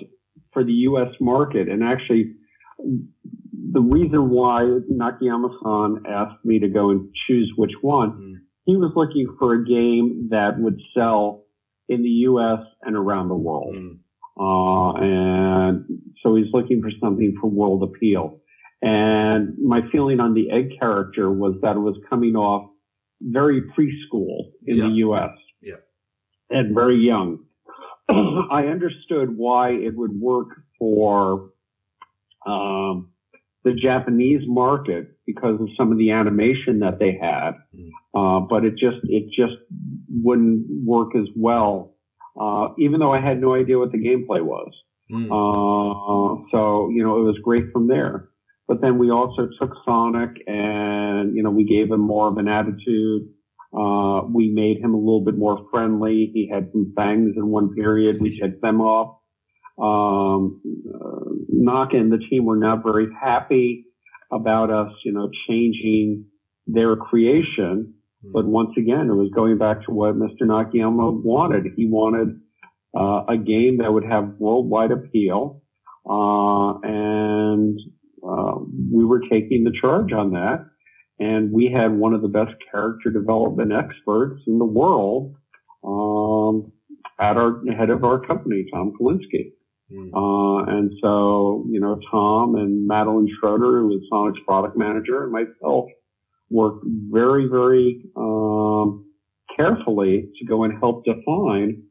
for 0.53 0.65
the 0.65 0.73
U.S. 0.91 1.09
market, 1.21 1.69
and 1.69 1.83
actually, 1.83 2.35
the 2.79 3.81
reason 3.81 4.29
why 4.31 4.63
Nakayama-san 4.93 6.03
asked 6.11 6.45
me 6.45 6.59
to 6.59 6.69
go 6.69 6.91
and 6.91 7.09
choose 7.27 7.53
which 7.57 7.73
one, 7.81 8.11
Mm. 8.11 8.35
he 8.65 8.77
was 8.77 8.93
looking 8.97 9.35
for 9.39 9.55
a 9.55 9.65
game 9.65 10.29
that 10.31 10.59
would 10.59 10.79
sell 10.95 11.45
in 11.89 12.03
the 12.03 12.09
U.S. 12.31 12.61
and 12.83 12.97
around 12.97 13.29
the 13.29 13.35
world. 13.37 13.75
Mm. 13.75 13.99
Uh, 14.43 14.93
and 14.95 15.85
so 16.23 16.35
he's 16.35 16.53
looking 16.53 16.83
for 16.83 16.91
something 17.01 17.37
for 17.41 17.49
world 17.49 17.83
appeal. 17.85 18.41
And 18.83 19.57
my 19.65 19.81
feeling 19.93 20.19
on 20.19 20.35
the 20.35 20.51
egg 20.51 20.71
character 20.81 21.31
was 21.31 21.55
that 21.63 21.77
it 21.77 21.81
was 21.81 21.97
coming 22.11 22.35
off 22.35 22.69
very 23.21 23.63
preschool 23.63 24.51
in 24.67 24.77
Yeah. 24.79 24.85
the 24.89 24.91
U.S. 25.07 25.31
Yeah. 25.61 25.75
And 26.51 26.75
very 26.75 26.97
young. 26.97 27.45
I 28.09 28.65
understood 28.67 29.37
why 29.37 29.71
it 29.71 29.95
would 29.97 30.19
work 30.19 30.49
for, 30.79 31.51
um, 32.45 33.11
the 33.65 33.75
Japanese 33.75 34.43
market 34.47 35.17
because 35.25 35.61
of 35.61 35.69
some 35.79 35.93
of 35.93 35.99
the 35.99 36.11
animation 36.11 36.81
that 36.81 36.99
they 36.99 37.17
had. 37.21 37.53
Mm. 37.73 37.91
Uh, 38.13 38.41
but 38.51 38.65
it 38.65 38.73
just, 38.73 38.97
it 39.05 39.27
just 39.29 39.55
wouldn't 40.11 40.67
work 40.85 41.15
as 41.15 41.29
well. 41.37 41.92
Uh, 42.41 42.69
even 42.79 43.01
though 43.01 43.13
I 43.13 43.21
had 43.21 43.41
no 43.41 43.55
idea 43.55 43.79
what 43.79 43.93
the 43.93 43.99
gameplay 43.99 44.43
was. 44.43 44.73
Mm. 45.11 45.27
Uh, 45.27 46.45
so, 46.51 46.89
you 46.91 47.03
know, 47.03 47.19
it 47.19 47.25
was 47.25 47.39
great 47.43 47.65
from 47.73 47.89
there. 47.89 48.29
But 48.67 48.81
then 48.81 48.99
we 48.99 49.11
also 49.11 49.49
took 49.61 49.71
Sonic 49.85 50.31
and, 50.47 51.37
you 51.37 51.43
know, 51.43 51.51
we 51.51 51.65
gave 51.65 51.91
him 51.91 52.01
more 52.01 52.29
of 52.29 52.39
an 52.39 52.49
attitude. 52.49 53.29
Uh, 53.77 54.23
we 54.33 54.51
made 54.51 54.79
him 54.83 54.95
a 54.95 54.99
little 54.99 55.25
bit 55.25 55.37
more 55.37 55.67
friendly. 55.71 56.31
He 56.33 56.49
had 56.53 56.71
some 56.73 56.93
fangs 56.97 57.33
in 57.37 57.49
one 57.49 57.75
period. 57.75 58.21
We 58.21 58.39
took 58.39 58.61
them 58.61 58.81
off. 58.81 59.19
Um, 59.79 60.61
uh, 60.95 61.35
Naka 61.49 61.97
and 61.97 62.13
the 62.13 62.19
team 62.31 62.45
were 62.45 62.57
not 62.57 62.83
very 62.83 63.09
happy 63.21 63.87
about 64.31 64.71
us, 64.71 64.93
you 65.05 65.13
know, 65.13 65.31
changing 65.49 66.27
their 66.67 66.97
creation. 66.97 67.95
But 68.25 68.47
once 68.47 68.71
again, 68.79 69.09
it 69.11 69.15
was 69.15 69.31
going 69.35 69.59
back 69.59 69.85
to 69.87 69.93
what 69.93 70.15
Mr. 70.15 70.43
Nakayama 70.43 71.23
wanted. 71.23 71.73
He 71.77 71.87
wanted 71.87 72.41
uh, 72.97 73.25
a 73.29 73.37
game 73.37 73.79
that 73.79 73.93
would 73.93 74.05
have 74.05 74.35
worldwide 74.39 74.93
appeal, 74.93 75.63
uh, 76.09 76.79
and 76.83 77.79
uh, 78.23 78.59
we 78.93 79.05
were 79.05 79.21
taking 79.31 79.65
the 79.65 79.73
charge 79.81 80.13
on 80.13 80.33
that. 80.33 80.67
And 81.19 81.53
we 81.53 81.71
had 81.73 81.93
one 81.93 82.15
of 82.15 82.23
the 82.23 82.29
best 82.29 82.53
character 82.71 83.11
development 83.11 83.73
experts 83.73 84.41
in 84.47 84.59
the 84.59 84.65
world 84.65 85.35
um, 85.85 86.73
at 87.21 87.37
our 87.37 87.61
head 87.77 87.91
of 87.91 88.05
our 88.05 88.21
company, 88.25 88.67
Tom 88.73 88.93
Kalinske. 88.99 89.53
Mm. 89.93 90.11
Uh, 90.15 90.71
and 90.71 90.93
so, 91.03 91.65
you 91.69 91.81
know, 91.81 92.01
Tom 92.11 92.55
and 92.55 92.87
Madeline 92.87 93.29
Schroeder, 93.39 93.81
who 93.81 93.89
was 93.89 94.01
Sonic's 94.11 94.41
product 94.47 94.77
manager, 94.77 95.23
and 95.25 95.33
myself 95.33 95.87
worked 96.53 96.85
very, 96.87 97.49
very 97.49 98.03
um, 98.17 99.07
carefully 99.57 100.29
to 100.39 100.47
go 100.47 100.65
and 100.65 100.79
help 100.79 101.05
define, 101.05 101.83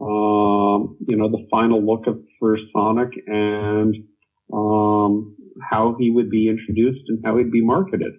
um, 0.00 0.96
you 1.06 1.16
know, 1.16 1.28
the 1.28 1.46
final 1.50 1.84
look 1.84 2.06
of 2.06 2.20
for 2.38 2.56
Sonic 2.72 3.10
and 3.26 3.94
um, 4.52 5.36
how 5.70 5.96
he 5.98 6.10
would 6.10 6.30
be 6.30 6.48
introduced 6.48 7.02
and 7.08 7.20
how 7.24 7.36
he'd 7.36 7.50
be 7.50 7.64
marketed. 7.64 8.14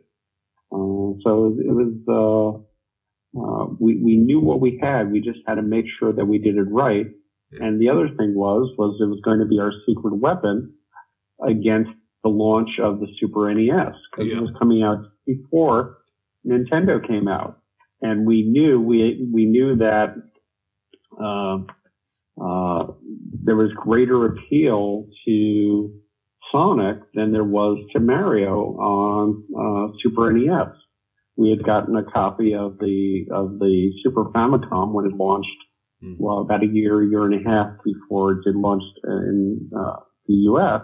Uh, 0.71 1.17
so 1.23 1.57
it 1.57 1.73
was, 1.73 1.93
uh, 2.07 3.39
uh, 3.39 3.65
we, 3.79 4.01
we 4.01 4.17
knew 4.17 4.39
what 4.39 4.59
we 4.59 4.79
had. 4.81 5.11
We 5.11 5.21
just 5.21 5.39
had 5.47 5.55
to 5.55 5.61
make 5.61 5.85
sure 5.99 6.13
that 6.13 6.25
we 6.25 6.37
did 6.37 6.55
it 6.55 6.67
right. 6.69 7.07
And 7.51 7.81
the 7.81 7.89
other 7.89 8.09
thing 8.09 8.35
was, 8.35 8.73
was 8.77 8.99
it 9.01 9.05
was 9.05 9.21
going 9.23 9.39
to 9.39 9.45
be 9.45 9.59
our 9.59 9.71
secret 9.87 10.15
weapon 10.15 10.73
against 11.45 11.91
the 12.23 12.29
launch 12.29 12.69
of 12.81 12.99
the 12.99 13.07
Super 13.19 13.53
NES 13.53 13.93
because 14.11 14.27
Yeah. 14.31 14.37
it 14.37 14.41
was 14.41 14.51
coming 14.59 14.83
out 14.83 14.99
before 15.25 15.97
Nintendo 16.45 17.05
came 17.05 17.27
out. 17.27 17.59
And 18.01 18.25
we 18.25 18.43
knew, 18.43 18.79
we, 18.79 19.29
we 19.33 19.45
knew 19.45 19.75
that, 19.77 20.15
uh, 21.21 21.57
uh, 22.41 22.93
there 23.43 23.55
was 23.57 23.71
greater 23.75 24.25
appeal 24.25 25.07
to 25.25 25.91
Sonic 26.51 26.97
than 27.13 27.31
there 27.33 27.43
was 27.43 27.77
to 27.93 27.99
Mario 27.99 28.75
on 28.77 29.43
uh, 29.57 29.93
Super 30.01 30.31
NES. 30.31 30.69
We 31.35 31.49
had 31.49 31.63
gotten 31.65 31.95
a 31.97 32.03
copy 32.03 32.53
of 32.53 32.77
the 32.79 33.25
of 33.31 33.59
the 33.59 33.91
Super 34.03 34.25
Famicom 34.25 34.91
when 34.93 35.05
it 35.05 35.13
launched, 35.15 35.47
Mm. 36.03 36.15
well, 36.17 36.39
about 36.39 36.63
a 36.63 36.67
year, 36.67 37.03
year 37.03 37.25
and 37.25 37.45
a 37.45 37.49
half 37.49 37.73
before 37.83 38.31
it 38.31 38.43
did 38.45 38.55
launch 38.55 38.83
in 39.03 39.69
uh, 39.77 39.97
the 40.27 40.33
U.S. 40.47 40.81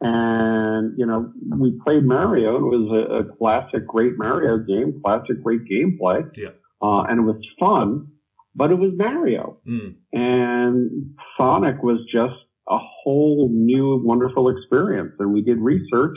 And 0.00 0.92
you 0.98 1.06
know, 1.06 1.32
we 1.58 1.78
played 1.84 2.04
Mario. 2.04 2.56
It 2.56 2.62
was 2.62 2.90
a, 2.90 3.30
a 3.30 3.36
classic, 3.36 3.86
great 3.86 4.12
Mario 4.16 4.58
game, 4.58 5.00
classic, 5.04 5.42
great 5.42 5.60
gameplay, 5.70 6.22
Yeah. 6.36 6.50
uh, 6.82 7.02
and 7.02 7.20
it 7.20 7.22
was 7.22 7.40
fun. 7.58 8.08
But 8.56 8.70
it 8.70 8.76
was 8.78 8.92
Mario 8.96 9.58
Mm. 9.66 9.94
and 10.12 10.90
Sonic 11.36 11.82
was 11.82 11.98
just 12.12 12.34
a 12.68 12.78
whole 12.78 13.48
new 13.52 14.00
wonderful 14.04 14.48
experience. 14.48 15.12
And 15.18 15.32
we 15.32 15.42
did 15.42 15.58
research 15.58 16.16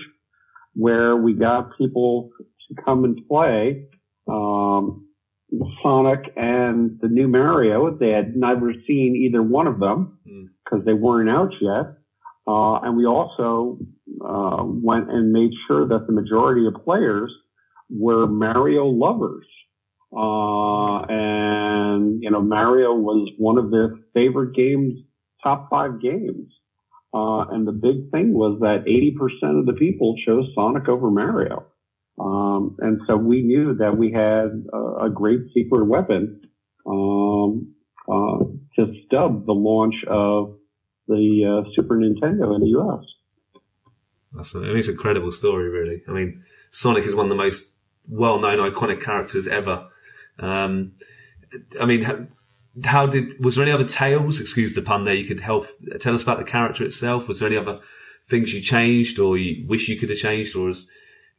where 0.76 1.16
we 1.18 1.34
got 1.34 1.76
people 1.78 2.30
to 2.70 2.82
come 2.86 3.04
and 3.06 3.18
play, 3.28 3.88
um, 4.28 5.08
Sonic 5.82 6.32
and 6.36 7.00
the 7.02 7.08
new 7.08 7.28
Mario. 7.28 7.98
They 7.98 8.10
had 8.12 8.36
never 8.36 8.72
seen 8.86 9.16
either 9.16 9.42
one 9.42 9.66
of 9.68 9.80
them 9.80 10.20
Mm. 10.28 10.46
because 10.64 10.86
they 10.86 10.94
weren't 10.94 11.30
out 11.30 11.54
yet. 11.60 11.86
Uh, 12.48 12.80
and 12.84 12.96
we 12.96 13.06
also 13.06 13.78
uh, 14.26 14.64
went 14.64 15.12
and 15.12 15.32
made 15.34 15.52
sure 15.68 15.88
that 15.88 16.08
the 16.08 16.14
majority 16.14 16.66
of 16.66 16.84
players 16.84 17.32
were 17.90 18.26
Mario 18.28 18.86
lovers. 18.86 19.46
Uh, 20.16 21.04
and, 21.10 22.24
you 22.24 22.32
know, 22.32 22.42
Mario 22.42 22.94
was 22.94 23.30
one 23.38 23.58
of 23.58 23.72
their 23.72 23.96
favorite 24.14 24.56
games, 24.56 24.94
top 25.44 25.68
five 25.70 26.02
games. 26.02 26.52
Uh, 27.14 27.46
and 27.52 27.68
the 27.68 27.74
big 27.74 28.12
thing 28.12 28.34
was 28.34 28.60
that 28.62 28.86
80% 28.86 29.60
of 29.60 29.66
the 29.66 29.74
people 29.74 30.16
chose 30.26 30.46
Sonic 30.56 30.88
over 30.88 31.12
Mario. 31.12 31.66
Um, 32.20 32.78
and 32.80 33.02
so 33.08 33.16
we 33.16 33.44
knew 33.44 33.76
that 33.76 33.98
we 33.98 34.12
had 34.12 34.64
a, 34.74 35.06
a 35.06 35.10
great 35.14 35.42
secret 35.54 35.86
weapon, 35.86 36.42
um, 36.86 37.74
uh, 38.10 38.40
to 38.78 38.94
stub 39.06 39.46
the 39.46 39.54
launch 39.54 39.96
of 40.08 40.56
the 41.08 41.64
uh, 41.66 41.70
Super 41.76 41.98
Nintendo 41.98 42.56
in 42.56 42.62
the 42.62 42.68
U.S. 42.68 43.06
That's 44.34 44.56
I 44.56 44.60
mean, 44.60 44.78
it's 44.78 44.88
an 44.88 44.96
incredible 44.96 45.32
story, 45.32 45.70
really. 45.70 46.04
I 46.08 46.12
mean, 46.12 46.44
Sonic 46.72 47.06
is 47.06 47.16
one 47.16 47.26
of 47.26 47.30
the 47.30 47.36
most 47.36 47.74
well-known, 48.08 48.72
iconic 48.72 49.02
characters 49.02 49.48
ever. 49.48 49.88
Um, 50.40 50.94
I 51.80 51.86
mean, 51.86 52.04
how, 52.04 52.28
how 52.86 53.08
did 53.08 53.44
was 53.44 53.56
there 53.56 53.64
any 53.64 53.72
other 53.72 53.88
tales? 53.88 54.40
Excuse 54.40 54.76
the 54.76 54.82
pun. 54.82 55.04
There, 55.04 55.14
you 55.14 55.26
could 55.26 55.40
help 55.40 55.68
tell 56.00 56.14
us 56.14 56.24
about 56.24 56.38
the 56.38 56.44
character 56.44 56.84
itself. 56.84 57.28
Was 57.28 57.40
there 57.40 57.48
any 57.48 57.58
other 57.58 57.80
things 58.30 58.54
you 58.54 58.62
changed, 58.62 59.20
or 59.20 59.38
you 59.38 59.66
wish 59.68 59.88
you 59.88 59.98
could 59.98 60.10
have 60.10 60.18
changed, 60.18 60.56
or 60.56 60.70
is 60.70 60.88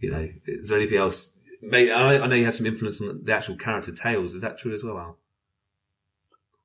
you 0.01 0.11
know, 0.11 0.29
is 0.47 0.69
there 0.69 0.79
anything 0.79 0.99
else? 0.99 1.37
Maybe, 1.61 1.93
I, 1.93 2.25
know 2.27 2.37
you 2.37 2.45
had 2.45 2.55
some 2.55 2.67
influence 2.67 3.01
on 3.01 3.21
the 3.25 3.35
actual 3.35 3.57
character 3.57 3.93
Tails. 3.93 4.35
Is 4.35 4.43
that 4.43 4.59
true 4.59 4.75
as 4.75 4.85
well, 4.85 4.99
Al? 4.99 5.19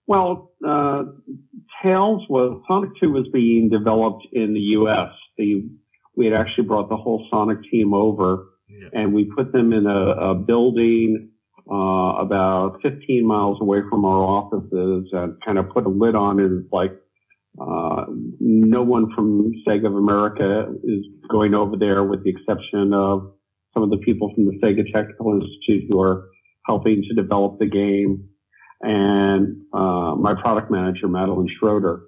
Well, 0.07 0.51
uh, 0.67 1.03
Tails 1.81 2.23
was 2.29 2.61
Sonic 2.67 2.91
2 3.01 3.11
was 3.11 3.27
being 3.33 3.69
developed 3.69 4.27
in 4.33 4.53
the 4.53 4.59
U.S. 4.77 5.09
The 5.37 5.69
we 6.15 6.25
had 6.25 6.35
actually 6.35 6.65
brought 6.67 6.89
the 6.89 6.97
whole 6.97 7.25
Sonic 7.31 7.59
team 7.71 7.93
over, 7.93 8.45
Yeah. 8.69 8.89
and 8.93 9.13
we 9.13 9.31
put 9.35 9.51
them 9.51 9.73
in 9.73 9.87
a, 9.87 10.31
a 10.31 10.35
building 10.35 11.29
uh, 11.71 12.19
about 12.19 12.79
15 12.83 13.25
miles 13.25 13.57
away 13.61 13.79
from 13.89 14.05
our 14.05 14.21
offices, 14.21 15.09
and 15.11 15.35
kind 15.45 15.57
of 15.57 15.69
put 15.69 15.85
a 15.85 15.89
lid 15.89 16.13
on 16.15 16.39
it. 16.39 16.51
Like 16.71 16.91
uh, 17.59 18.05
no 18.39 18.83
one 18.83 19.07
from 19.15 19.51
Sega 19.67 19.87
of 19.87 19.95
America 19.95 20.65
is 20.83 21.05
going 21.31 21.53
over 21.53 21.77
there, 21.77 22.03
with 22.03 22.23
the 22.23 22.29
exception 22.31 22.93
of 22.93 23.31
some 23.73 23.83
of 23.83 23.89
the 23.89 23.97
people 23.97 24.31
from 24.35 24.45
the 24.45 24.59
Sega 24.61 24.83
Technical 24.93 25.33
Institute 25.41 25.89
who 25.89 25.99
are 25.99 26.29
helping 26.67 27.03
to 27.07 27.15
develop 27.21 27.57
the 27.59 27.65
game 27.65 28.27
and 28.83 29.63
uh, 29.73 30.15
my 30.15 30.33
product 30.39 30.69
manager, 30.69 31.07
Madeline 31.07 31.49
Schroeder. 31.59 32.01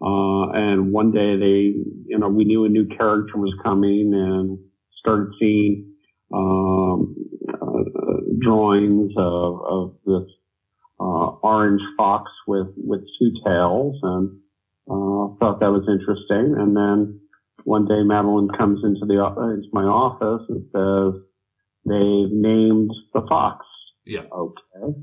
Uh, 0.00 0.50
and 0.50 0.92
one 0.92 1.12
day 1.12 1.36
they, 1.36 1.78
you 2.06 2.18
know, 2.18 2.28
we 2.28 2.44
knew 2.44 2.64
a 2.64 2.68
new 2.68 2.86
character 2.88 3.36
was 3.36 3.54
coming 3.62 4.12
and 4.12 4.58
started 4.98 5.28
seeing 5.38 5.92
um, 6.34 7.14
uh, 7.52 8.16
drawings 8.40 9.12
of, 9.16 9.60
of 9.64 9.94
this 10.04 10.28
uh, 10.98 11.36
orange 11.42 11.82
fox 11.96 12.30
with 12.46 12.68
with 12.76 13.00
two 13.18 13.32
tails, 13.44 13.98
and 14.02 14.30
uh, 14.88 15.34
thought 15.38 15.60
that 15.60 15.70
was 15.70 15.86
interesting. 15.88 16.54
And 16.58 16.76
then 16.76 17.20
one 17.64 17.86
day 17.86 18.02
Madeline 18.02 18.48
comes 18.56 18.80
into 18.84 19.06
the 19.06 19.18
into 19.52 19.68
my 19.72 19.82
office 19.82 20.46
and 20.48 20.64
says 20.72 21.22
they've 21.84 22.32
named 22.32 22.90
the 23.12 23.22
fox. 23.28 23.66
Yeah. 24.04 24.22
Okay. 24.32 24.98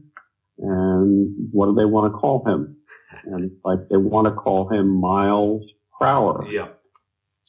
And 0.61 1.49
what 1.51 1.67
do 1.67 1.75
they 1.75 1.85
want 1.85 2.11
to 2.11 2.17
call 2.17 2.43
him? 2.45 2.75
And 3.25 3.51
like 3.65 3.79
they 3.89 3.97
want 3.97 4.27
to 4.27 4.33
call 4.33 4.69
him 4.69 4.87
Miles 5.01 5.63
Prower, 5.97 6.45
Yeah. 6.49 6.69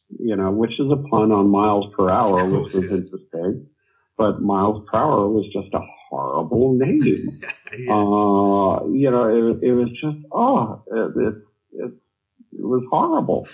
you 0.09 0.35
know, 0.35 0.51
which 0.51 0.73
is 0.73 0.91
a 0.91 0.97
pun 0.97 1.31
on 1.33 1.49
miles 1.51 1.93
per 1.97 2.09
hour, 2.11 2.45
which 2.45 2.75
was 2.75 2.85
yeah. 2.85 2.91
interesting. 2.91 3.67
But 4.17 4.41
Miles 4.43 4.85
Prower 4.89 5.29
was 5.29 5.47
just 5.53 5.73
a 5.75 5.81
horrible 6.09 6.75
name. 6.75 7.41
yeah. 7.79 7.93
Uh, 7.93 8.87
you 8.89 9.11
know, 9.11 9.29
it, 9.29 9.63
it 9.69 9.73
was 9.73 9.91
just, 10.01 10.17
oh, 10.33 10.83
it, 10.91 11.13
it, 11.17 11.35
it, 11.85 11.93
it 12.59 12.65
was 12.65 12.83
horrible. 12.91 13.47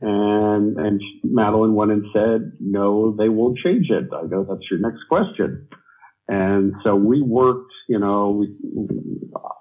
And, 0.00 0.76
and 0.78 1.00
Madeline 1.22 1.74
went 1.74 1.92
and 1.92 2.04
said, 2.12 2.52
no, 2.60 3.14
they 3.16 3.28
won't 3.28 3.58
change 3.58 3.88
it. 3.90 4.08
I 4.12 4.26
go, 4.26 4.44
that's 4.48 4.68
your 4.70 4.80
next 4.80 5.04
question. 5.08 5.68
And 6.28 6.72
so 6.84 6.94
we 6.94 7.20
worked, 7.20 7.72
you 7.88 7.98
know, 7.98 8.30
we, 8.30 8.48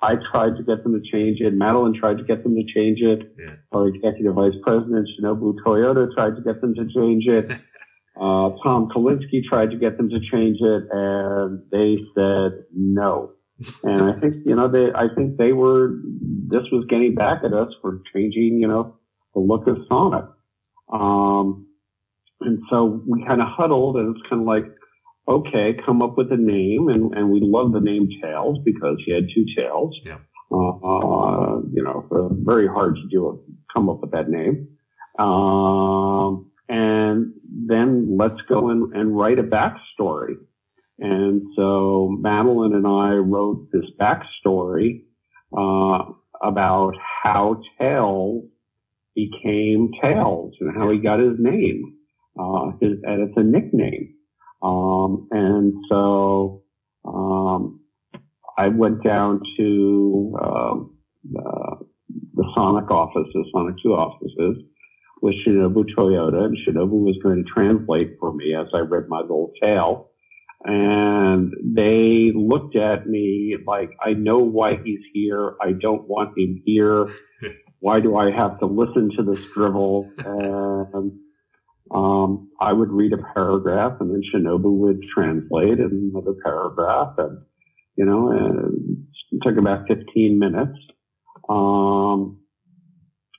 I 0.01 0.14
tried 0.32 0.57
to 0.57 0.64
get 0.64 0.84
them 0.84 0.93
to 0.93 1.12
change 1.12 1.39
it. 1.41 1.53
Madeline 1.53 1.93
tried 1.99 2.18
to 2.18 2.24
get 2.24 2.43
them 2.43 2.55
to 2.55 2.64
change 2.74 2.99
it. 3.01 3.34
Yeah. 3.38 3.55
Our 3.72 3.88
executive 3.88 4.36
vice 4.36 4.53
president, 4.64 5.09
Shinobu 5.20 5.55
Toyota, 5.66 6.14
tried 6.14 6.36
to 6.36 6.41
get 6.41 6.62
them 6.62 6.76
to 6.76 6.88
change 6.93 7.26
it. 7.28 7.59
Uh, 8.14 8.51
Tom 8.62 8.89
Kalinske 8.93 9.41
tried 9.49 9.72
to 9.72 9.78
get 9.78 9.97
them 9.97 10.09
to 10.09 10.20
change 10.20 10.57
it 10.59 10.84
and 10.91 11.64
they 11.72 11.95
said 12.14 12.66
no. 12.76 13.32
And 13.84 14.12
I 14.12 14.20
think, 14.20 14.36
you 14.45 14.55
know, 14.55 14.68
they, 14.68 14.91
I 14.93 15.07
think 15.16 15.38
they 15.38 15.53
were, 15.53 15.95
this 16.47 16.64
was 16.72 16.86
getting 16.89 17.16
back 17.16 17.43
at 17.45 17.53
us 17.53 17.70
for 17.82 18.01
changing, 18.14 18.59
you 18.59 18.68
know, 18.68 18.97
the 19.34 19.39
look 19.39 19.66
of 19.68 19.78
Sonic. 19.88 20.26
Um, 20.91 21.68
and 22.41 22.59
so 22.70 23.01
we 23.07 23.24
kind 23.26 23.41
of 23.41 23.47
huddled 23.49 23.95
and 23.95 24.16
it's 24.16 24.30
kind 24.30 24.41
of 24.41 24.47
like, 24.47 24.66
okay, 25.32 25.78
come 25.86 26.02
up 26.02 26.18
with 26.18 26.32
a 26.32 26.38
name. 26.38 26.90
And, 26.90 27.14
and 27.14 27.30
we 27.30 27.40
love 27.42 27.72
the 27.72 27.80
name 27.80 28.08
Tails 28.22 28.60
because 28.64 28.98
he 29.06 29.14
had 29.14 29.24
two 29.34 29.46
tails. 29.56 29.96
Yeah. 30.06 30.18
Uh, 30.52 30.70
uh, 30.70 31.62
you 31.72 31.84
know, 31.84 32.06
uh, 32.12 32.34
very 32.44 32.68
hard 32.68 32.96
to 32.96 33.08
do, 33.10 33.28
a, 33.28 33.74
come 33.74 33.90
up 33.90 34.02
with 34.02 34.12
that 34.12 34.30
name. 34.30 34.68
Um, 35.18 36.52
and 36.68 37.34
then 37.68 38.18
let's 38.18 38.42
go 38.50 38.70
and, 38.70 38.94
and 38.94 39.16
write 39.16 39.40
a 39.40 39.44
backstory. 39.44 40.36
And 41.00 41.42
so 41.56 42.16
Madeline 42.20 42.74
and 42.74 42.86
I 42.86 43.14
wrote 43.14 43.70
this 43.72 43.86
backstory, 44.00 45.04
uh, 45.58 46.14
about 46.42 46.94
how 47.24 47.62
Tails 47.80 48.44
became 49.16 49.92
Tails 50.02 50.54
and 50.60 50.76
how 50.76 50.90
he 50.92 51.00
got 51.00 51.20
his 51.20 51.38
name. 51.40 51.98
Uh, 52.40 52.72
his, 52.80 52.94
and 53.04 53.28
it's 53.28 53.38
a 53.38 53.44
nickname. 53.44 54.16
Um, 54.64 55.28
and 55.32 55.74
so, 55.89 56.64
um, 57.05 57.80
I 58.57 58.68
went 58.68 59.03
down 59.03 59.41
to, 59.57 60.38
um, 60.41 60.97
uh, 61.36 61.76
the 62.34 62.45
Sonic 62.55 62.89
office, 62.91 63.28
the 63.34 63.45
Sonic 63.53 63.76
2 63.84 63.93
offices 63.93 64.64
with 65.22 65.36
Shinobu 65.45 65.86
Toyota 65.95 66.45
and 66.45 66.57
Shinobu 66.57 67.03
was 67.03 67.18
going 67.24 67.43
to 67.43 67.51
translate 67.51 68.18
for 68.20 68.34
me 68.34 68.55
as 68.55 68.68
I 68.74 68.80
read 68.80 69.07
my 69.07 69.22
little 69.22 69.51
tale. 69.62 70.09
And 70.64 71.53
they 71.64 72.32
looked 72.36 72.76
at 72.76 73.07
me 73.07 73.57
like, 73.66 73.91
I 74.03 74.14
know 74.14 74.39
why 74.39 74.78
he's 74.84 74.99
here. 75.14 75.55
I 75.62 75.72
don't 75.72 76.07
want 76.07 76.38
him 76.38 76.62
here. 76.66 77.07
why 77.80 77.99
do 77.99 78.16
I 78.16 78.32
have 78.32 78.59
to 78.59 78.68
listen 78.68 79.12
to 79.18 79.24
this 79.24 79.43
drivel? 79.53 80.09
And, 80.18 81.14
um, 81.94 82.50
I 82.60 82.72
would 82.74 82.92
read 82.92 83.14
a 83.14 83.34
paragraph 83.34 83.98
and 84.00 84.10
then 84.12 84.22
Shinobu 84.34 84.72
would 84.80 85.02
translate 85.14 85.80
another 85.80 86.34
paragraph 86.44 87.16
and, 87.18 87.39
you 87.98 88.06
know, 88.06 88.32
and 88.32 89.06
it 89.32 89.39
took 89.46 89.58
about 89.58 89.88
15 89.88 90.39
minutes. 90.39 90.78
Um, 91.50 92.38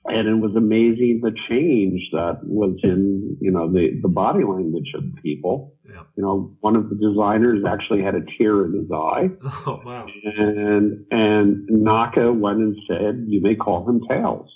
and 0.05 0.27
it 0.27 0.35
was 0.35 0.53
amazing 0.55 1.21
the 1.23 1.31
change 1.49 2.01
that 2.11 2.39
was 2.43 2.77
in, 2.83 3.37
you 3.39 3.51
know, 3.51 3.71
the, 3.71 3.99
the 4.01 4.09
body 4.09 4.43
language 4.43 4.91
of 4.95 5.03
people. 5.23 5.75
Yeah. 5.85 6.03
You 6.17 6.23
know, 6.23 6.55
one 6.59 6.75
of 6.75 6.89
the 6.89 6.95
designers 6.95 7.63
actually 7.67 8.03
had 8.03 8.13
a 8.13 8.21
tear 8.37 8.65
in 8.65 8.73
his 8.73 8.91
eye 8.91 9.29
Oh 9.65 9.81
wow. 9.85 10.05
and, 10.23 11.05
and 11.09 11.65
Naka 11.69 12.31
went 12.33 12.59
and 12.59 12.75
said, 12.87 13.25
you 13.27 13.41
may 13.41 13.55
call 13.55 13.87
him 13.89 14.01
Tails. 14.07 14.49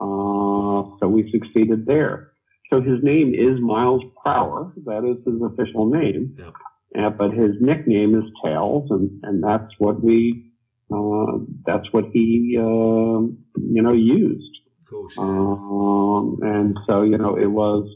Uh, 0.00 0.96
so 0.98 1.08
we 1.08 1.30
succeeded 1.30 1.86
there. 1.86 2.32
So 2.72 2.80
his 2.80 3.02
name 3.02 3.34
is 3.34 3.60
Miles 3.60 4.02
Prower. 4.22 4.72
That 4.84 5.04
is 5.04 5.24
his 5.24 5.40
official 5.42 5.86
name. 5.86 6.36
Yeah. 6.38 6.50
Uh, 6.96 7.10
but 7.10 7.32
his 7.32 7.52
nickname 7.60 8.14
is 8.14 8.24
Tails 8.44 8.90
and, 8.90 9.20
and 9.22 9.42
that's 9.42 9.72
what 9.78 10.02
we, 10.02 10.50
uh, 10.90 11.38
that's 11.64 11.86
what 11.92 12.06
he, 12.12 12.56
um 12.58 13.38
you 13.56 13.82
know, 13.82 13.92
used. 13.92 14.58
Of 14.82 14.90
course. 14.90 15.14
Yeah. 15.16 15.24
Um, 15.24 16.38
and 16.42 16.78
so, 16.88 17.02
you 17.02 17.18
know, 17.18 17.36
it 17.36 17.50
was, 17.50 17.88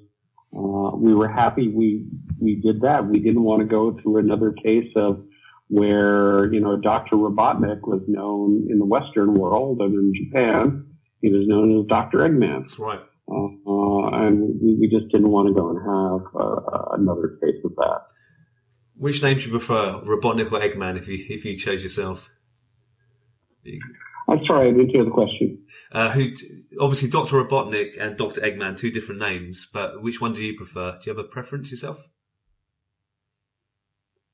uh, 0.54 0.96
we 0.96 1.14
were 1.14 1.28
happy 1.28 1.68
we, 1.68 2.06
we 2.38 2.56
did 2.56 2.82
that. 2.82 3.06
We 3.06 3.20
didn't 3.20 3.42
want 3.42 3.60
to 3.60 3.66
go 3.66 3.98
through 4.02 4.18
another 4.18 4.52
case 4.52 4.92
of 4.96 5.24
where, 5.68 6.52
you 6.52 6.60
know, 6.60 6.76
Dr. 6.76 7.16
Robotnik 7.16 7.82
was 7.82 8.02
known 8.08 8.66
in 8.68 8.78
the 8.78 8.84
Western 8.84 9.34
world 9.34 9.80
and 9.80 9.94
in 9.94 10.12
Japan, 10.24 10.86
he 11.22 11.30
was 11.30 11.46
known 11.46 11.80
as 11.80 11.86
Dr. 11.86 12.18
Eggman. 12.18 12.62
That's 12.62 12.78
right. 12.78 13.00
Uh, 13.30 14.08
and 14.16 14.60
we, 14.60 14.74
we 14.80 14.88
just 14.88 15.10
didn't 15.12 15.30
want 15.30 15.48
to 15.48 15.54
go 15.54 15.70
and 15.70 15.78
have 15.78 16.34
uh, 16.34 16.96
another 16.98 17.38
case 17.40 17.60
of 17.64 17.74
that. 17.76 18.02
Which 18.96 19.22
name 19.22 19.38
do 19.38 19.44
you 19.44 19.50
prefer, 19.50 20.00
Robotnik 20.04 20.52
or 20.52 20.60
Eggman? 20.60 20.98
If 20.98 21.08
you 21.08 21.24
if 21.28 21.44
you 21.44 21.56
chose 21.56 21.82
yourself, 21.82 22.30
I'm 24.28 24.44
sorry, 24.46 24.68
I 24.68 24.72
didn't 24.72 24.90
hear 24.90 25.04
the 25.04 25.10
question. 25.10 25.58
uh, 25.92 26.10
who 26.10 26.32
obviously 26.80 27.08
Doctor 27.08 27.42
Robotnik 27.42 28.00
and 28.00 28.16
Doctor 28.16 28.40
Eggman, 28.40 28.76
two 28.76 28.90
different 28.90 29.20
names, 29.20 29.68
but 29.72 30.02
which 30.02 30.20
one 30.20 30.32
do 30.32 30.44
you 30.44 30.56
prefer? 30.56 30.92
Do 30.92 31.10
you 31.10 31.16
have 31.16 31.24
a 31.24 31.28
preference 31.28 31.70
yourself? 31.70 32.08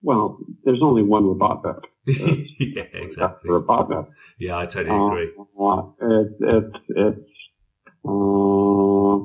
Well, 0.02 0.38
there's 0.64 0.82
only 0.82 1.02
one 1.02 1.24
Robotnik. 1.24 1.80
yeah, 2.06 2.84
exactly. 2.92 3.50
Robotnik. 3.50 4.08
Yeah, 4.38 4.58
I 4.58 4.66
totally 4.66 4.96
agree. 4.96 5.32
Uh, 5.58 5.82
it's 6.00 6.34
it's 6.40 6.76
it's 6.88 7.30
uh, 8.06 9.18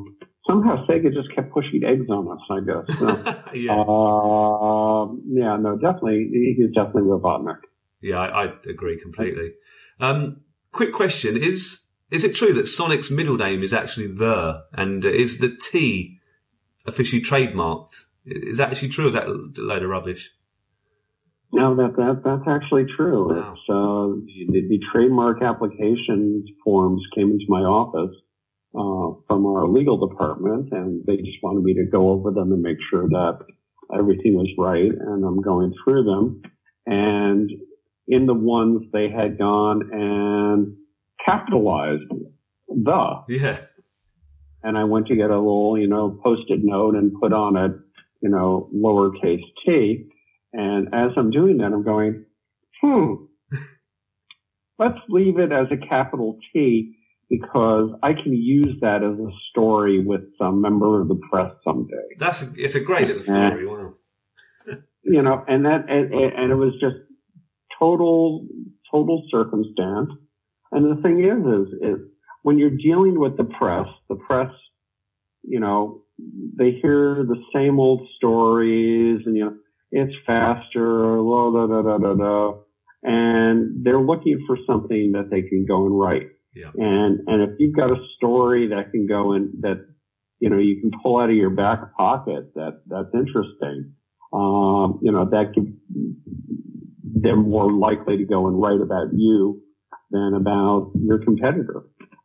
somehow 0.48 0.86
Sega 0.88 1.14
just 1.14 1.34
kept 1.36 1.52
pushing 1.54 1.84
eggs 1.84 2.10
on 2.10 2.28
us. 2.28 2.44
I 2.50 2.60
guess. 2.66 2.98
So, 3.52 3.58
yeah, 3.58 3.74
uh, 3.74 5.08
yeah, 5.28 5.58
no, 5.58 5.78
definitely, 5.78 6.56
he's 6.58 6.74
definitely 6.74 7.04
Robotnik. 7.04 7.60
yeah, 8.02 8.20
I, 8.20 8.46
I 8.46 8.54
agree 8.70 8.98
completely. 9.00 9.54
Um, 10.00 10.42
quick 10.72 10.94
question: 10.94 11.38
Is 11.38 11.88
is 12.10 12.24
it 12.24 12.36
true 12.36 12.54
that 12.54 12.68
Sonic's 12.68 13.12
middle 13.12 13.38
name 13.38 13.62
is 13.64 13.74
actually 13.74 14.08
the, 14.08 14.64
and 14.74 15.04
is 15.06 15.40
the 15.40 15.56
T 15.56 16.20
officially 16.86 17.22
trademarked? 17.22 18.06
Is 18.26 18.58
that 18.58 18.72
actually 18.72 18.90
true? 18.90 19.06
Or 19.06 19.08
is 19.10 19.14
that 19.16 19.28
a 19.28 19.62
load 19.62 19.84
of 19.84 19.90
rubbish? 19.90 20.32
No, 21.54 21.76
that 21.76 21.96
that 21.98 22.22
that's 22.24 22.48
actually 22.48 22.86
true. 22.96 23.36
Wow. 23.36 23.54
It's 23.54 23.62
uh, 23.70 24.52
the, 24.52 24.68
the 24.70 24.80
trademark 24.94 25.42
applications 25.42 26.50
forms 26.64 27.02
came 27.14 27.32
into 27.32 27.46
my 27.50 27.62
office 27.62 28.16
uh, 28.74 29.12
from 29.28 29.46
our 29.46 29.68
legal 29.68 30.08
department, 30.08 30.70
and 30.72 31.04
they 31.06 31.18
just 31.18 31.38
wanted 31.44 31.64
me 31.64 31.74
to 31.74 31.86
go 31.92 32.10
over 32.10 32.32
them 32.32 32.52
and 32.52 32.62
make 32.62 32.78
sure 32.90 33.08
that 33.10 33.40
everything 33.94 34.36
was 34.36 34.50
right. 34.58 34.92
And 34.92 35.26
I'm 35.26 35.42
going 35.42 35.74
through 35.84 36.04
them, 36.04 36.42
and 36.86 37.50
in 38.08 38.26
the 38.26 38.34
ones 38.34 38.84
they 38.94 39.10
had 39.10 39.38
gone 39.38 39.90
and 39.92 40.76
capitalized 41.26 42.10
the, 42.68 43.24
Yeah, 43.28 43.60
and 44.64 44.78
I 44.78 44.84
went 44.86 45.08
to 45.08 45.16
get 45.16 45.30
a 45.30 45.38
little, 45.38 45.78
you 45.78 45.88
know, 45.88 46.20
post-it 46.24 46.60
note 46.64 46.96
and 46.96 47.12
put 47.20 47.34
on 47.34 47.58
it, 47.58 47.72
you 48.22 48.30
know, 48.30 48.70
lowercase 48.76 49.44
t. 49.66 50.08
And 50.54 50.90
as 50.94 51.12
I'm 51.18 51.32
doing 51.32 51.58
that, 51.58 51.72
I'm 51.74 51.84
going, 51.84 52.26
hmm, 52.82 53.14
let's 54.78 55.00
leave 55.10 55.40
it 55.40 55.52
as 55.52 55.68
a 55.72 55.88
capital 55.88 56.38
T 56.54 56.96
because 57.32 57.92
I 58.04 58.12
can 58.12 58.34
use 58.34 58.78
that 58.82 58.98
as 58.98 59.18
a 59.18 59.32
story 59.50 60.04
with 60.06 60.20
some 60.38 60.62
member 60.62 61.02
of 61.02 61.08
the 61.08 61.20
press 61.32 61.54
someday. 61.64 61.96
that's 62.20 62.42
a, 62.42 62.52
it's 62.58 62.76
a 62.76 62.82
great 62.82 63.08
little 63.08 63.24
story. 63.24 63.66
Wow. 63.66 63.94
You 65.04 65.24
know, 65.24 65.44
and 65.48 65.66
that, 65.66 65.90
and, 65.90 66.14
and 66.14 66.52
it 66.52 66.56
was 66.56 66.74
just 66.80 66.96
total, 67.80 68.46
total 68.92 69.28
circumstance. 69.32 70.12
And 70.72 70.96
the 70.96 71.02
thing 71.02 71.26
is, 71.26 71.42
is, 71.42 71.82
is 71.82 72.08
when 72.44 72.60
you're 72.60 72.70
dealing 72.70 73.20
with 73.20 73.36
the 73.36 73.46
press, 73.46 73.88
the 74.10 74.16
press, 74.16 74.52
you 75.42 75.60
know, 75.60 76.04
they 76.20 76.78
hear 76.84 77.26
the 77.28 77.42
same 77.52 77.80
old 77.80 78.08
stories 78.16 79.22
and, 79.26 79.36
you 79.36 79.46
know, 79.46 79.56
it's 79.92 80.14
faster, 80.28 81.18
blah, 81.18 81.50
da, 81.50 81.66
da, 81.66 81.82
da, 81.82 81.98
da, 81.98 82.14
da. 82.14 82.54
And 83.02 83.84
they're 83.84 84.00
looking 84.00 84.46
for 84.46 84.56
something 84.68 85.14
that 85.14 85.32
they 85.32 85.42
can 85.42 85.66
go 85.68 85.88
and 85.88 86.00
write. 86.00 86.28
Yeah. 86.54 86.72
And, 86.76 87.22
and 87.28 87.42
if 87.44 87.60
you've 87.60 87.76
got 87.76 87.92
a 87.92 87.96
story 88.18 88.68
that 88.70 88.92
can 88.92 89.08
go 89.08 89.34
in, 89.34 89.54
that, 89.62 89.86
you 90.40 90.50
know, 90.50 90.58
you 90.58 90.82
can 90.82 90.92
pull 91.02 91.20
out 91.20 91.30
of 91.30 91.36
your 91.36 91.50
back 91.50 91.96
pocket, 91.96 92.54
that, 92.56 92.82
that's 92.88 93.14
interesting. 93.14 93.94
Um, 94.34 95.00
you 95.02 95.12
know, 95.12 95.30
that 95.30 95.54
they're 97.04 97.36
more 97.36 97.72
likely 97.72 98.18
to 98.18 98.26
go 98.26 98.48
and 98.48 98.62
write 98.62 98.82
about 98.82 99.08
you 99.14 99.62
than 100.10 100.34
about 100.36 100.92
your 101.02 101.20
competitor. 101.20 101.84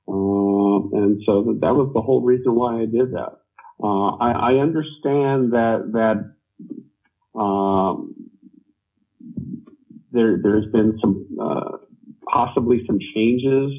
Um, 0.08 0.90
and 0.92 1.22
so 1.26 1.42
that, 1.42 1.58
that 1.62 1.74
was 1.74 1.90
the 1.94 2.00
whole 2.00 2.22
reason 2.22 2.54
why 2.54 2.80
I 2.80 2.86
did 2.86 3.12
that. 3.12 3.38
Uh, 3.82 4.16
I, 4.16 4.30
I 4.30 4.52
understand 4.54 5.52
that, 5.52 5.90
that, 5.92 7.38
um, 7.38 8.14
there, 10.12 10.38
there's 10.42 10.66
been 10.72 10.98
some, 11.00 11.26
uh, 11.40 11.78
possibly 12.32 12.82
some 12.86 12.98
changes 13.14 13.72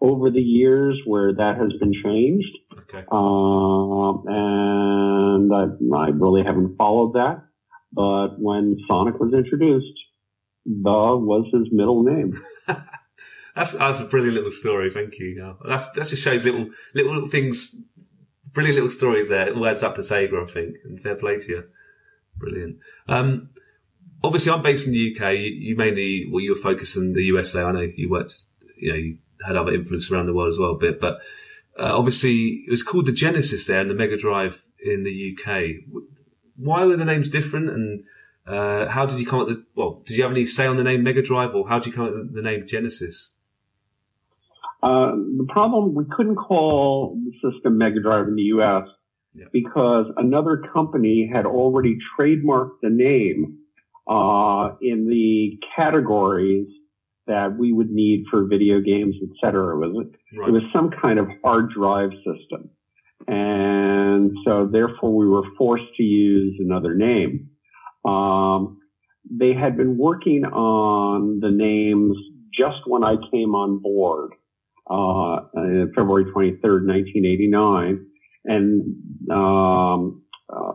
over 0.00 0.30
the 0.30 0.40
years 0.40 1.00
where 1.06 1.34
that 1.34 1.56
has 1.58 1.72
been 1.80 1.92
changed. 2.04 2.56
Okay. 2.80 3.04
Um, 3.10 4.24
and 4.28 5.52
I, 5.52 5.96
I 5.96 6.08
really 6.10 6.42
haven't 6.44 6.76
followed 6.76 7.14
that. 7.14 7.42
But 7.92 8.38
when 8.38 8.76
Sonic 8.88 9.18
was 9.18 9.32
introduced, 9.32 9.98
the 10.66 10.90
was 10.90 11.48
his 11.52 11.68
middle 11.72 12.02
name. 12.02 12.38
That's 13.56 13.72
that's 13.72 14.00
a 14.00 14.04
brilliant 14.04 14.34
little 14.34 14.52
story. 14.52 14.90
Thank 14.90 15.18
you. 15.18 15.28
Yeah. 15.28 15.54
That's 15.66 15.90
that 15.92 16.06
just 16.06 16.22
shows 16.22 16.44
little 16.44 16.68
little, 16.94 17.26
things, 17.26 17.74
brilliant 18.52 18.74
little 18.74 18.90
stories 18.90 19.30
there. 19.30 19.48
It 19.48 19.56
all 19.56 19.66
adds 19.66 19.82
up 19.82 19.94
to 19.94 20.02
Sega, 20.02 20.42
I 20.42 20.52
think. 20.52 20.76
And 20.84 21.00
fair 21.00 21.14
play 21.14 21.38
to 21.38 21.48
you. 21.48 21.64
Brilliant. 22.36 22.76
Um, 23.08 23.48
obviously, 24.22 24.52
I'm 24.52 24.62
based 24.62 24.86
in 24.86 24.92
the 24.92 25.16
UK. 25.16 25.32
You, 25.32 25.38
you 25.38 25.76
mainly 25.76 26.28
well, 26.30 26.42
you 26.42 26.52
were 26.52 26.60
focused 26.60 26.98
in 26.98 27.14
the 27.14 27.22
USA. 27.22 27.62
I 27.62 27.72
know 27.72 27.88
you 27.96 28.10
worked. 28.10 28.34
You 28.76 28.92
know, 28.92 28.98
you 28.98 29.18
had 29.44 29.56
other 29.56 29.74
influence 29.74 30.10
around 30.10 30.26
the 30.26 30.34
world 30.34 30.52
as 30.52 30.58
well 30.58 30.72
a 30.72 30.78
bit, 30.78 31.00
but 31.00 31.18
uh, 31.78 31.96
obviously 31.96 32.64
it 32.66 32.70
was 32.70 32.82
called 32.82 33.06
the 33.06 33.12
Genesis 33.12 33.66
there 33.66 33.80
and 33.80 33.90
the 33.90 33.94
Mega 33.94 34.16
Drive 34.16 34.64
in 34.84 35.04
the 35.04 35.36
UK. 35.36 35.84
Why 36.56 36.84
were 36.84 36.96
the 36.96 37.04
names 37.04 37.28
different 37.28 37.70
and 37.70 38.04
uh, 38.46 38.88
how 38.88 39.04
did 39.06 39.18
you 39.18 39.26
come 39.26 39.40
up 39.40 39.48
with, 39.48 39.64
well, 39.74 40.02
did 40.06 40.16
you 40.16 40.22
have 40.22 40.32
any 40.32 40.46
say 40.46 40.66
on 40.66 40.76
the 40.76 40.84
name 40.84 41.02
Mega 41.02 41.20
Drive 41.22 41.54
or 41.54 41.68
how 41.68 41.78
did 41.78 41.86
you 41.88 41.92
come 41.92 42.06
up 42.06 42.14
with 42.14 42.34
the 42.34 42.42
name 42.42 42.66
Genesis? 42.66 43.32
Uh, 44.82 45.12
the 45.36 45.46
problem, 45.48 45.94
we 45.94 46.04
couldn't 46.16 46.36
call 46.36 47.18
the 47.24 47.50
system 47.50 47.76
Mega 47.78 48.00
Drive 48.00 48.28
in 48.28 48.36
the 48.36 48.42
US 48.42 48.88
Yeah. 49.34 49.46
because 49.52 50.06
another 50.16 50.62
company 50.72 51.28
had 51.32 51.44
already 51.44 51.98
trademarked 52.16 52.80
the 52.82 52.90
name, 52.90 53.58
uh, 54.06 54.76
in 54.80 55.08
the 55.08 55.58
categories 55.74 56.68
that 57.26 57.56
we 57.58 57.72
would 57.72 57.90
need 57.90 58.24
for 58.30 58.44
video 58.46 58.80
games, 58.80 59.14
et 59.22 59.30
cetera. 59.40 59.74
It 59.86 59.92
was, 59.92 60.06
Right. 60.38 60.48
it 60.48 60.52
was 60.52 60.62
some 60.72 60.90
kind 60.90 61.18
of 61.18 61.26
hard 61.42 61.70
drive 61.70 62.10
system. 62.24 62.70
And 63.26 64.32
so 64.44 64.68
therefore 64.70 65.14
we 65.16 65.26
were 65.28 65.42
forced 65.58 65.94
to 65.96 66.02
use 66.02 66.56
another 66.60 66.94
name. 66.94 67.48
Um, 68.04 68.78
they 69.28 69.52
had 69.54 69.76
been 69.76 69.98
working 69.98 70.44
on 70.44 71.40
the 71.40 71.50
names 71.50 72.16
just 72.54 72.78
when 72.86 73.02
I 73.02 73.16
came 73.32 73.54
on 73.54 73.80
board, 73.82 74.30
uh, 74.88 75.40
February 75.96 76.26
23rd, 76.32 76.86
1989. 76.86 78.06
And, 78.44 79.30
um, 79.32 80.22
uh, 80.48 80.72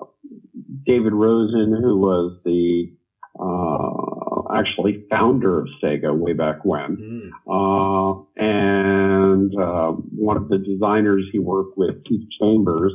David 0.86 1.14
Rosen, 1.14 1.74
who 1.82 1.98
was 1.98 2.38
the, 2.44 2.92
uh, 3.40 4.11
actually 4.56 5.06
founder 5.10 5.60
of 5.62 5.68
Sega 5.84 6.16
way 6.18 6.34
back 6.34 6.64
when, 6.64 6.98
Mm. 6.98 7.30
uh, 7.48 8.24
and 8.38 9.52
uh, 9.56 9.92
one 10.16 10.38
of 10.38 10.50
the 10.50 10.58
designers 10.58 11.28
he 11.32 11.40
worked 11.40 11.78
with, 11.78 12.04
Keith 12.06 12.28
Chambers, 12.40 12.94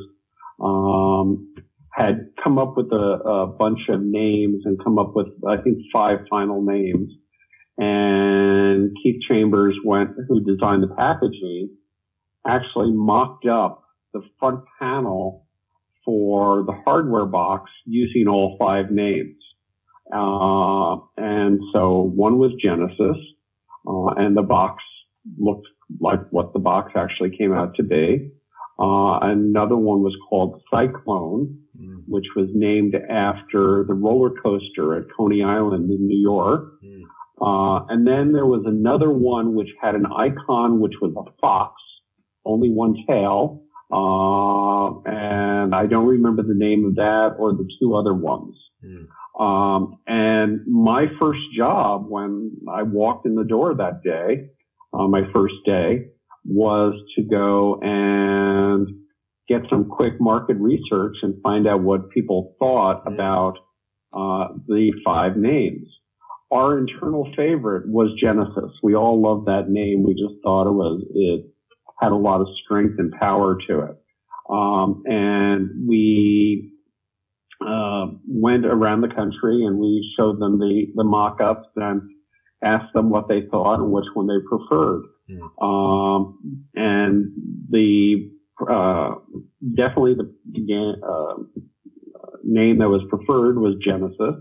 um, 0.61 1.55
had 1.91 2.29
come 2.43 2.59
up 2.59 2.77
with 2.77 2.93
a, 2.93 2.97
a 2.97 3.47
bunch 3.47 3.81
of 3.89 4.01
names 4.03 4.63
and 4.65 4.83
come 4.83 4.99
up 4.99 5.13
with, 5.15 5.29
I 5.49 5.57
think, 5.63 5.79
five 5.93 6.19
final 6.29 6.63
names. 6.63 7.11
And 7.79 8.95
Keith 9.03 9.21
Chambers 9.29 9.77
went, 9.85 10.11
who 10.29 10.41
designed 10.41 10.83
the 10.83 10.95
packaging, 10.95 11.71
actually 12.47 12.93
mocked 12.93 13.47
up 13.47 13.83
the 14.13 14.23
front 14.39 14.61
panel 14.79 15.47
for 16.05 16.65
the 16.65 16.73
hardware 16.85 17.27
box 17.27 17.71
using 17.85 18.29
all 18.29 18.57
five 18.59 18.91
names. 18.91 19.36
Uh, 20.13 20.97
and 21.17 21.61
so 21.73 22.11
one 22.15 22.39
was 22.39 22.53
Genesis, 22.63 23.17
uh, 23.87 24.09
and 24.17 24.37
the 24.37 24.43
box 24.43 24.83
looked 25.39 25.67
like 26.01 26.21
what 26.31 26.53
the 26.53 26.61
box 26.61 26.93
actually 26.97 27.37
came 27.37 27.53
out 27.53 27.75
to 27.77 27.83
be. 27.83 28.31
Uh, 28.79 29.19
another 29.23 29.77
one 29.77 30.03
was 30.03 30.15
called 30.29 30.61
Cyclone, 30.71 31.59
Mm. 31.81 32.05
which 32.09 32.25
was 32.35 32.49
named 32.55 32.95
after 32.95 33.85
the 33.87 33.93
roller 33.93 34.31
coaster 34.43 34.95
at 34.97 35.05
Coney 35.15 35.43
Island 35.43 35.91
in 35.91 36.07
New 36.07 36.19
York. 36.19 36.73
Mm. 36.83 37.03
Uh, 37.39 37.85
and 37.91 38.07
then 38.07 38.33
there 38.33 38.47
was 38.47 38.63
another 38.65 39.11
one 39.11 39.55
which 39.55 39.69
had 39.83 39.95
an 39.95 40.07
icon 40.07 40.81
which 40.81 40.95
was 41.03 41.13
a 41.19 41.31
fox, 41.39 41.75
only 42.47 42.71
one 42.71 42.95
tail. 43.07 43.63
Uh, 43.93 45.01
and 45.05 45.75
I 45.75 45.87
don't 45.87 46.07
remember 46.07 46.43
the 46.43 46.55
name 46.55 46.87
of 46.87 46.95
that 46.95 47.37
or 47.39 47.53
the 47.53 47.69
two 47.79 47.95
other 47.95 48.15
ones. 48.15 48.57
Mm. 48.83 49.07
Um, 49.39 49.99
and 50.07 50.61
my 50.66 51.07
first 51.20 51.41
job 51.57 52.07
when 52.09 52.53
I 52.72 52.82
walked 52.82 53.26
in 53.26 53.34
the 53.34 53.45
door 53.45 53.74
that 53.74 54.03
day, 54.03 54.49
uh, 54.95 55.07
my 55.09 55.22
first 55.32 55.55
day, 55.64 56.07
was 56.45 56.95
to 57.16 57.22
go 57.22 57.78
and 57.82 58.89
get 59.49 59.62
some 59.68 59.89
quick 59.89 60.14
market 60.20 60.57
research 60.59 61.16
and 61.22 61.34
find 61.43 61.66
out 61.68 61.82
what 61.82 62.11
people 62.11 62.55
thought 62.59 63.03
about 63.07 63.55
uh, 64.12 64.49
the 64.66 64.93
five 65.05 65.37
names. 65.37 65.87
Our 66.51 66.78
internal 66.78 67.28
favorite 67.37 67.89
was 67.89 68.16
Genesis. 68.20 68.70
We 68.82 68.95
all 68.95 69.20
loved 69.20 69.47
that 69.47 69.68
name. 69.68 70.05
We 70.05 70.14
just 70.14 70.41
thought 70.43 70.68
it 70.68 70.72
was, 70.72 71.03
it 71.14 71.45
had 72.01 72.12
a 72.12 72.16
lot 72.16 72.41
of 72.41 72.47
strength 72.64 72.95
and 72.99 73.12
power 73.12 73.59
to 73.68 73.80
it. 73.80 73.97
Um, 74.49 75.03
and 75.07 75.89
we, 75.89 76.72
uh, 77.61 78.07
went 78.27 78.67
around 78.67 79.01
the 79.01 79.09
country 79.09 79.65
and 79.65 79.79
we 79.79 80.15
showed 80.19 80.41
them 80.41 80.59
the, 80.59 80.87
the 80.95 81.05
mock-ups 81.05 81.69
and 81.77 82.03
asked 82.65 82.93
them 82.95 83.11
what 83.11 83.29
they 83.29 83.43
thought 83.51 83.81
and 83.81 83.91
which 83.91 84.05
one 84.15 84.27
they 84.27 84.35
preferred. 84.49 85.03
Um, 85.61 86.65
and 86.75 87.33
the, 87.71 88.31
uh, 88.61 89.15
definitely 89.75 90.15
the, 90.15 90.95
uh, 91.03 91.61
name 92.45 92.79
that 92.79 92.89
was 92.89 93.03
preferred 93.11 93.59
was 93.59 93.75
Genesis. 93.85 94.37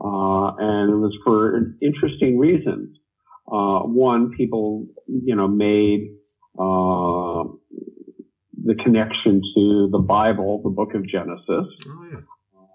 Uh, 0.00 0.54
and 0.58 0.92
it 0.92 0.96
was 0.96 1.16
for 1.24 1.74
interesting 1.82 2.38
reasons. 2.38 2.96
Uh, 3.50 3.80
one, 3.80 4.30
people, 4.36 4.86
you 5.06 5.34
know, 5.34 5.48
made, 5.48 6.08
uh, 6.58 7.44
the 8.68 8.74
connection 8.84 9.40
to 9.54 9.88
the 9.90 9.98
Bible, 9.98 10.60
the 10.62 10.70
book 10.70 10.94
of 10.94 11.06
Genesis, 11.08 11.66
Oh, 11.86 12.08
yeah. 12.12 12.20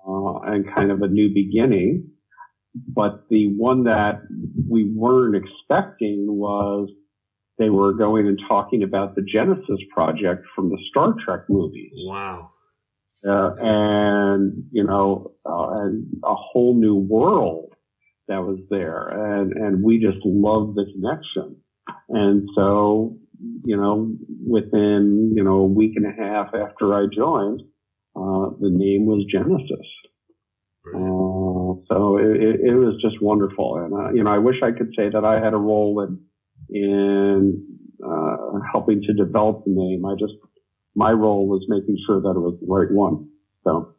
uh, 0.07 0.51
and 0.53 0.65
kind 0.73 0.91
of 0.91 1.01
a 1.01 1.07
new 1.07 1.29
beginning. 1.33 2.09
But 2.87 3.25
the 3.29 3.53
one 3.55 3.83
that 3.83 4.21
we 4.67 4.91
weren't 4.95 5.35
expecting 5.35 6.25
was 6.27 6.89
they 7.59 7.69
were 7.69 7.93
going 7.93 8.27
and 8.27 8.39
talking 8.49 8.81
about 8.81 9.13
the 9.15 9.21
Genesis 9.21 9.79
project 9.93 10.45
from 10.55 10.69
the 10.69 10.79
Star 10.89 11.13
Trek 11.23 11.41
movies. 11.49 11.93
Wow. 11.95 12.49
Uh, 13.25 13.51
and, 13.59 14.65
you 14.71 14.83
know, 14.83 15.31
uh, 15.45 15.81
and 15.83 16.07
a 16.23 16.33
whole 16.35 16.73
new 16.75 16.95
world 16.95 17.73
that 18.27 18.41
was 18.41 18.59
there. 18.71 19.07
And, 19.07 19.53
and 19.53 19.83
we 19.83 19.99
just 19.99 20.17
loved 20.25 20.75
the 20.75 20.85
connection. 20.93 21.57
And 22.09 22.49
so, 22.55 23.17
you 23.65 23.77
know, 23.77 24.15
within, 24.47 25.33
you 25.35 25.43
know, 25.43 25.59
a 25.59 25.65
week 25.65 25.93
and 25.95 26.05
a 26.05 26.11
half 26.11 26.47
after 26.47 26.93
I 26.93 27.05
joined, 27.13 27.61
uh, 28.15 28.55
the 28.59 28.69
name 28.71 29.05
was 29.05 29.25
Genesis. 29.31 29.87
Uh, 30.85 31.79
so 31.87 32.17
it, 32.17 32.35
it, 32.41 32.59
it 32.71 32.75
was 32.75 32.99
just 33.01 33.21
wonderful. 33.21 33.77
And, 33.77 33.93
uh, 33.93 34.11
you 34.13 34.23
know, 34.23 34.31
I 34.31 34.37
wish 34.37 34.57
I 34.63 34.71
could 34.71 34.93
say 34.97 35.09
that 35.09 35.23
I 35.23 35.43
had 35.43 35.53
a 35.53 35.57
role 35.57 36.01
in, 36.01 36.19
in, 36.69 37.65
uh, 38.05 38.59
helping 38.71 39.01
to 39.03 39.13
develop 39.13 39.63
the 39.65 39.71
name. 39.71 40.05
I 40.05 40.15
just, 40.19 40.33
my 40.95 41.11
role 41.11 41.47
was 41.47 41.65
making 41.69 41.97
sure 42.05 42.21
that 42.21 42.31
it 42.31 42.39
was 42.39 42.57
the 42.59 42.67
right 42.67 42.91
one. 42.91 43.29
So, 43.63 43.95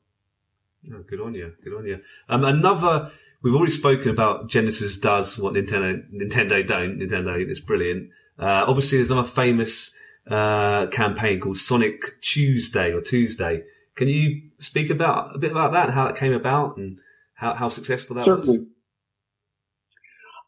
Oh, 0.93 1.03
good 1.09 1.21
on 1.21 1.35
you. 1.35 1.53
Good 1.63 1.75
on 1.75 1.87
you. 1.87 2.01
Um, 2.29 2.45
another, 2.45 3.11
we've 3.43 3.55
already 3.55 3.73
spoken 3.73 4.11
about 4.11 4.49
Genesis 4.51 4.99
does 4.99 5.39
what 5.39 5.55
Nintendo, 5.55 6.03
Nintendo 6.13 6.67
don't. 6.67 6.99
Nintendo, 6.99 7.51
is 7.51 7.61
brilliant. 7.61 8.11
Uh, 8.39 8.65
obviously 8.67 8.99
there's 8.99 9.11
another 9.11 9.29
famous, 9.29 9.95
uh, 10.31 10.87
campaign 10.87 11.41
called 11.41 11.59
Sonic 11.59 12.21
Tuesday 12.21 12.93
or 12.93 13.01
Tuesday. 13.01 13.63
Can 13.95 14.09
you 14.09 14.51
speak 14.59 14.91
about 14.91 15.37
a 15.37 15.39
bit 15.39 15.53
about 15.53 15.73
that, 15.73 15.91
how 15.91 16.07
it 16.07 16.17
came 16.17 16.33
about 16.33 16.77
and 16.77 16.99
how, 17.35 17.55
how 17.55 17.69
successful 17.69 18.17
that 18.17 18.27
was? 18.27 18.47
certainly. 18.47 18.67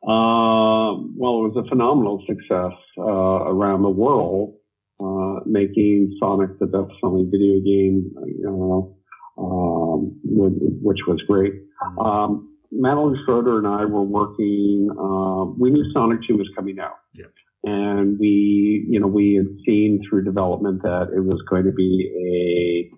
Uh, 0.03 0.95
well, 1.17 1.45
it 1.45 1.55
was 1.55 1.65
a 1.65 1.69
phenomenal 1.69 2.23
success, 2.27 2.73
uh, 2.99 3.03
around 3.03 3.83
the 3.83 3.91
world, 3.91 4.55
uh, 5.01 5.41
making 5.47 6.17
Sonic 6.21 6.59
the 6.61 6.67
best 6.67 6.93
selling 7.01 7.29
video 7.31 7.61
game, 7.61 8.13
you 8.27 8.97
um, 9.39 10.19
wh- 10.23 10.85
which 10.85 10.99
was 11.07 11.21
great. 11.27 11.53
Um, 11.99 12.57
Madeline 12.71 13.17
Schroeder 13.25 13.59
and 13.59 13.67
I 13.67 13.85
were 13.85 14.03
working, 14.03 14.89
uh, 14.93 15.53
we 15.59 15.71
knew 15.71 15.85
Sonic 15.93 16.21
2 16.29 16.37
was 16.37 16.49
coming 16.55 16.79
out. 16.79 16.99
Yep. 17.15 17.33
And 17.67 18.17
we, 18.21 18.87
you 18.89 19.01
know, 19.01 19.09
we 19.09 19.35
had 19.35 19.49
seen 19.67 20.01
through 20.09 20.23
development 20.25 20.83
that 20.83 21.09
it 21.15 21.21
was 21.21 21.43
going 21.51 21.65
to 21.65 21.73
be 21.73 22.89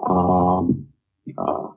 a, 0.00 0.08
um, 0.08 0.86
uh, 1.36 1.68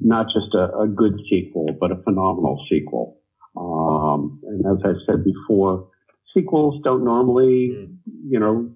not 0.00 0.26
just 0.26 0.54
a, 0.54 0.78
a 0.78 0.86
good 0.86 1.18
sequel, 1.28 1.66
but 1.80 1.90
a 1.90 1.96
phenomenal 2.04 2.64
sequel. 2.70 3.18
Um, 3.56 4.40
and 4.44 4.64
as 4.64 4.78
I 4.84 4.92
said 5.06 5.24
before, 5.24 5.88
sequels 6.34 6.80
don't 6.84 7.04
normally, 7.04 7.70
Mm. 7.72 7.96
you 8.28 8.38
know, 8.38 8.70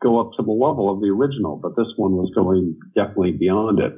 go 0.00 0.20
up 0.20 0.30
to 0.36 0.42
the 0.44 0.52
level 0.52 0.92
of 0.92 1.00
the 1.00 1.08
original, 1.08 1.56
but 1.56 1.74
this 1.76 1.92
one 1.96 2.12
was 2.12 2.30
going 2.36 2.78
definitely 2.94 3.32
beyond 3.32 3.80
it. 3.80 3.94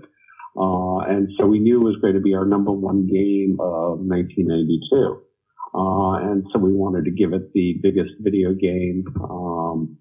Uh, 0.56 0.98
and 1.00 1.28
so 1.38 1.46
we 1.46 1.58
knew 1.58 1.80
it 1.80 1.84
was 1.84 1.96
going 2.00 2.14
to 2.14 2.20
be 2.20 2.34
our 2.34 2.46
number 2.46 2.72
one 2.72 3.06
game 3.06 3.58
of 3.60 4.00
1992. 4.00 5.20
Uh, 5.74 6.30
and 6.30 6.44
so 6.52 6.58
we 6.58 6.72
wanted 6.72 7.04
to 7.04 7.10
give 7.10 7.32
it 7.32 7.52
the 7.52 7.74
biggest 7.82 8.10
video 8.20 8.54
game, 8.54 9.04
um, 9.22 9.96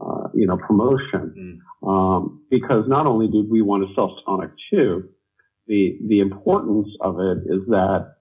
uh, 0.00 0.28
you 0.34 0.46
know, 0.46 0.56
promotion. 0.56 1.60
Um, 1.86 2.42
because 2.50 2.84
not 2.88 3.06
only 3.06 3.28
did 3.28 3.50
we 3.50 3.62
want 3.62 3.86
to 3.86 3.94
sell 3.94 4.18
Sonic 4.24 4.50
2, 4.70 5.08
the, 5.68 5.98
the 6.08 6.20
importance 6.20 6.88
of 7.00 7.20
it 7.20 7.38
is 7.46 7.66
that 7.68 8.16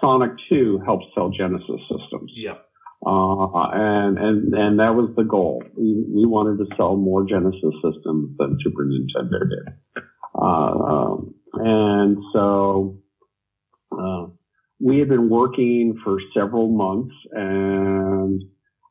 Sonic 0.00 0.32
2 0.48 0.82
helps 0.84 1.06
sell 1.14 1.30
Genesis 1.30 1.80
systems. 1.90 2.32
Yeah. 2.36 2.54
Uh, 3.04 3.68
and, 3.72 4.16
and, 4.16 4.54
and 4.54 4.78
that 4.78 4.94
was 4.94 5.10
the 5.16 5.24
goal. 5.24 5.62
We, 5.76 6.04
we 6.08 6.26
wanted 6.26 6.58
to 6.58 6.76
sell 6.76 6.96
more 6.96 7.24
Genesis 7.24 7.74
systems 7.82 8.36
than 8.38 8.58
Super 8.62 8.84
Nintendo 8.84 9.40
did. 9.48 9.74
Uh, 10.34 10.44
um, 10.44 11.34
and 11.54 12.16
so, 12.32 12.98
uh, 13.90 14.26
we 14.82 14.98
had 14.98 15.08
been 15.08 15.28
working 15.28 15.96
for 16.02 16.18
several 16.36 16.68
months 16.68 17.14
and 17.30 18.42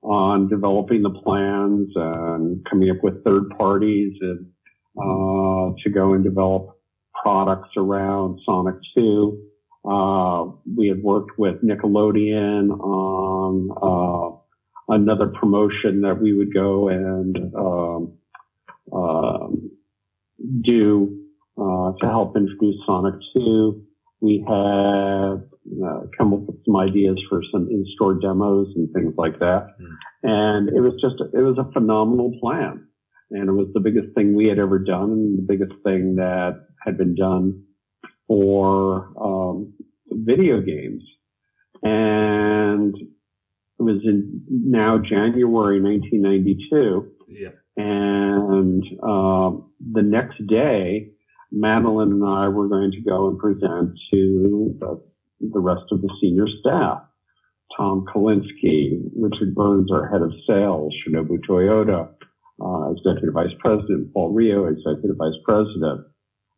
on 0.03 0.47
developing 0.47 1.01
the 1.03 1.09
plans 1.09 1.89
and 1.95 2.65
coming 2.69 2.89
up 2.89 3.03
with 3.03 3.23
third 3.25 3.49
parties 3.57 4.13
and, 4.21 4.45
uh, 4.97 5.75
to 5.83 5.89
go 5.93 6.13
and 6.13 6.23
develop 6.23 6.77
products 7.21 7.69
around 7.75 8.39
Sonic 8.45 8.75
2. 8.97 9.37
Uh, 9.83 10.45
we 10.77 10.87
had 10.87 11.03
worked 11.03 11.37
with 11.37 11.61
Nickelodeon 11.61 12.69
on 12.79 13.69
uh, 13.81 14.93
another 14.93 15.27
promotion 15.27 16.01
that 16.01 16.19
we 16.21 16.33
would 16.33 16.53
go 16.53 16.87
and 16.87 17.37
um, 17.55 18.13
um, 18.93 19.71
do 20.63 21.17
uh, 21.57 21.91
to 21.99 22.07
help 22.07 22.37
introduce 22.37 22.77
Sonic 22.85 23.15
2. 23.35 23.83
We 24.21 24.43
had 24.47 25.50
uh, 25.85 26.01
come 26.17 26.33
up 26.33 26.41
with 26.41 26.63
some 26.65 26.75
ideas 26.75 27.17
for 27.29 27.41
some 27.51 27.67
in-store 27.69 28.15
demos 28.15 28.67
and 28.75 28.91
things 28.93 29.13
like 29.17 29.39
that, 29.39 29.67
and 30.23 30.69
it 30.69 30.81
was 30.81 30.93
just 31.01 31.15
it 31.33 31.41
was 31.41 31.57
a 31.57 31.71
phenomenal 31.71 32.31
plan, 32.41 32.87
and 33.31 33.49
it 33.49 33.53
was 33.53 33.67
the 33.73 33.79
biggest 33.79 34.13
thing 34.15 34.35
we 34.35 34.47
had 34.47 34.59
ever 34.59 34.79
done, 34.79 35.11
and 35.11 35.37
the 35.37 35.45
biggest 35.47 35.73
thing 35.83 36.15
that 36.15 36.65
had 36.83 36.97
been 36.97 37.15
done 37.15 37.63
for 38.27 39.11
um, 39.21 39.73
video 40.11 40.61
games. 40.61 41.03
And 41.83 42.95
it 42.95 43.83
was 43.83 44.01
in 44.03 44.43
now 44.49 44.97
January 44.97 45.81
1992. 45.81 47.11
Yeah. 47.27 47.49
And 47.77 48.83
um, 49.03 49.71
the 49.79 50.01
next 50.01 50.45
day, 50.47 51.11
Madeline 51.51 52.11
and 52.11 52.25
I 52.25 52.47
were 52.47 52.67
going 52.67 52.91
to 52.91 53.01
go 53.01 53.29
and 53.29 53.39
present 53.39 53.97
to 54.13 55.01
the, 55.41 55.59
rest 55.59 55.83
of 55.91 56.01
the 56.01 56.09
senior 56.21 56.47
staff. 56.59 57.03
Tom 57.77 58.05
Kalinske, 58.13 59.01
Richard 59.15 59.55
Burns, 59.55 59.91
our 59.91 60.07
head 60.09 60.21
of 60.21 60.31
sales, 60.47 60.93
Shinobu 61.01 61.37
Toyota, 61.47 62.09
uh, 62.61 62.91
executive 62.91 63.33
vice 63.33 63.55
president, 63.59 64.13
Paul 64.13 64.33
Rioux, 64.33 64.71
executive 64.71 65.17
vice 65.17 65.39
president, 65.45 66.05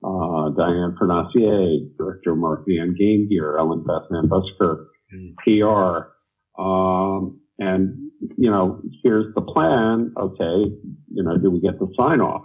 uh, 0.04 0.50
Diane 0.58 0.96
Fornasier, 1.00 1.88
director 1.98 2.32
of 2.32 2.40
marketing 2.40 2.82
on 2.82 2.96
Game 2.96 3.30
Gear, 3.30 3.58
Ellen 3.58 3.84
Beth 3.84 4.10
Van 4.12 4.28
Buskirk, 4.28 4.88
PR. 5.46 6.12
Um, 6.62 7.40
and, 7.60 8.12
you 8.38 8.50
know, 8.50 8.82
here's 9.04 9.34
the 9.36 9.42
plan. 9.42 10.14
Okay. 10.18 10.74
You 11.14 11.24
know, 11.24 11.38
do 11.38 11.52
we 11.52 11.62
get 11.62 11.80
the 11.80 11.88
sign 11.98 12.20
off? 12.22 12.44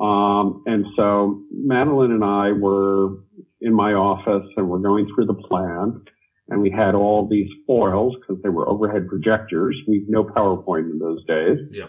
Um, 0.00 0.62
and 0.66 0.86
so 0.96 1.42
Madeline 1.50 2.12
and 2.12 2.24
I 2.24 2.52
were 2.52 3.18
in 3.60 3.74
my 3.74 3.92
office 3.92 4.48
and 4.56 4.68
we're 4.68 4.78
going 4.78 5.08
through 5.14 5.26
the 5.26 5.34
plan 5.34 6.02
and 6.48 6.60
we 6.60 6.70
had 6.70 6.94
all 6.94 7.28
these 7.28 7.48
foils 7.66 8.14
because 8.20 8.42
they 8.42 8.48
were 8.48 8.68
overhead 8.68 9.08
projectors. 9.08 9.76
We've 9.86 10.08
no 10.08 10.24
PowerPoint 10.24 10.90
in 10.90 10.98
those 10.98 11.24
days. 11.24 11.58
Yeah. 11.70 11.86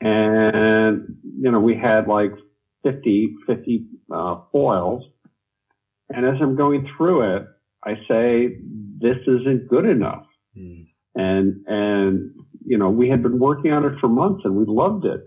And, 0.00 1.16
you 1.40 1.50
know, 1.50 1.60
we 1.60 1.76
had 1.76 2.06
like 2.06 2.32
50, 2.84 3.34
50, 3.46 3.86
uh, 4.14 4.36
foils. 4.52 5.04
And 6.08 6.26
as 6.26 6.34
I'm 6.40 6.56
going 6.56 6.88
through 6.96 7.36
it, 7.36 7.46
I 7.84 7.94
say, 8.08 8.58
this 8.98 9.16
isn't 9.26 9.68
good 9.68 9.86
enough. 9.86 10.26
Mm. 10.56 10.86
And, 11.14 11.64
and, 11.66 12.30
you 12.64 12.78
know, 12.78 12.90
we 12.90 13.08
had 13.08 13.22
been 13.22 13.38
working 13.38 13.72
on 13.72 13.84
it 13.84 13.98
for 14.00 14.08
months 14.08 14.42
and 14.44 14.54
we 14.54 14.64
loved 14.66 15.04
it. 15.04 15.20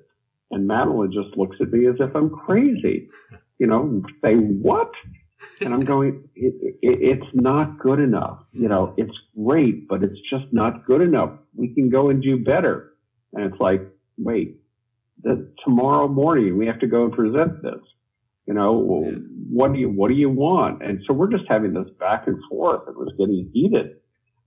And 0.51 0.67
Madeline 0.67 1.11
just 1.11 1.37
looks 1.37 1.57
at 1.61 1.71
me 1.71 1.87
as 1.87 1.95
if 1.99 2.15
I'm 2.15 2.29
crazy. 2.29 3.09
You 3.59 3.67
know, 3.67 4.03
say 4.23 4.35
what? 4.35 4.91
And 5.61 5.73
I'm 5.73 5.85
going, 5.85 6.27
it, 6.35 6.53
it, 6.81 6.99
it's 7.21 7.27
not 7.33 7.79
good 7.79 7.99
enough. 7.99 8.39
You 8.51 8.67
know, 8.67 8.93
it's 8.97 9.15
great, 9.41 9.87
but 9.87 10.03
it's 10.03 10.19
just 10.29 10.45
not 10.51 10.85
good 10.85 11.01
enough. 11.01 11.31
We 11.55 11.73
can 11.73 11.89
go 11.89 12.09
and 12.09 12.21
do 12.21 12.43
better. 12.43 12.93
And 13.33 13.45
it's 13.45 13.59
like, 13.59 13.81
wait, 14.17 14.57
the, 15.21 15.51
tomorrow 15.63 16.07
morning 16.07 16.57
we 16.57 16.67
have 16.67 16.79
to 16.79 16.87
go 16.87 17.05
and 17.05 17.13
present 17.13 17.61
this. 17.61 17.81
You 18.47 18.55
know, 18.55 19.05
what 19.49 19.73
do 19.73 19.79
you, 19.79 19.89
what 19.89 20.07
do 20.07 20.15
you 20.15 20.29
want? 20.29 20.81
And 20.83 21.01
so 21.05 21.13
we're 21.13 21.31
just 21.31 21.43
having 21.47 21.73
this 21.73 21.87
back 21.99 22.25
and 22.25 22.37
forth. 22.49 22.87
It 22.87 22.97
was 22.97 23.13
getting 23.17 23.51
heated. 23.53 23.97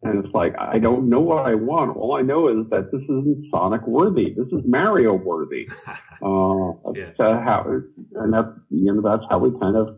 And 0.05 0.25
it's 0.25 0.35
like, 0.35 0.55
I 0.59 0.79
don't 0.81 1.09
know 1.09 1.21
what 1.21 1.47
I 1.47 1.55
want. 1.55 1.97
All 1.97 2.17
I 2.17 2.23
know 2.23 2.49
is 2.49 2.69
that 2.71 2.91
this 2.91 3.03
isn't 3.03 3.47
Sonic 3.53 3.87
worthy. 3.87 4.35
This 4.35 4.49
is 4.49 4.65
Mario 4.67 5.13
worthy. 5.15 5.69
uh, 5.87 6.73
Yeah. 6.95 7.13
so 7.17 7.25
how, 7.39 7.81
and 8.17 8.33
that's, 8.33 8.49
you 8.71 8.93
know, 8.93 9.01
that's 9.01 9.23
how 9.31 9.39
we 9.39 9.51
kind 9.61 9.77
of, 9.77 9.89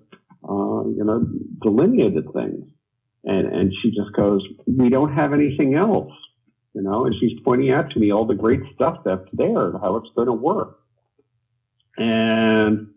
uh, 0.47 0.89
you 0.91 1.05
know, 1.05 1.25
delineated 1.63 2.27
things. 2.35 2.67
And, 3.25 3.47
and 3.47 3.73
she 3.83 3.91
just 3.93 4.13
goes, 4.15 4.43
we 4.67 4.91
don't 4.91 5.15
have 5.15 5.33
anything 5.33 5.75
else, 5.75 6.13
you 6.75 6.83
know, 6.83 7.07
and 7.07 7.15
she's 7.19 7.41
pointing 7.43 7.71
out 7.73 7.91
to 7.93 7.99
me 7.99 8.13
all 8.13 8.27
the 8.27 8.35
great 8.35 8.61
stuff 8.75 8.99
that's 9.07 9.25
there 9.33 9.71
and 9.71 9.81
how 9.81 9.97
it's 9.97 10.11
going 10.15 10.27
to 10.27 10.35
work. 10.35 10.81
And, 11.97 12.89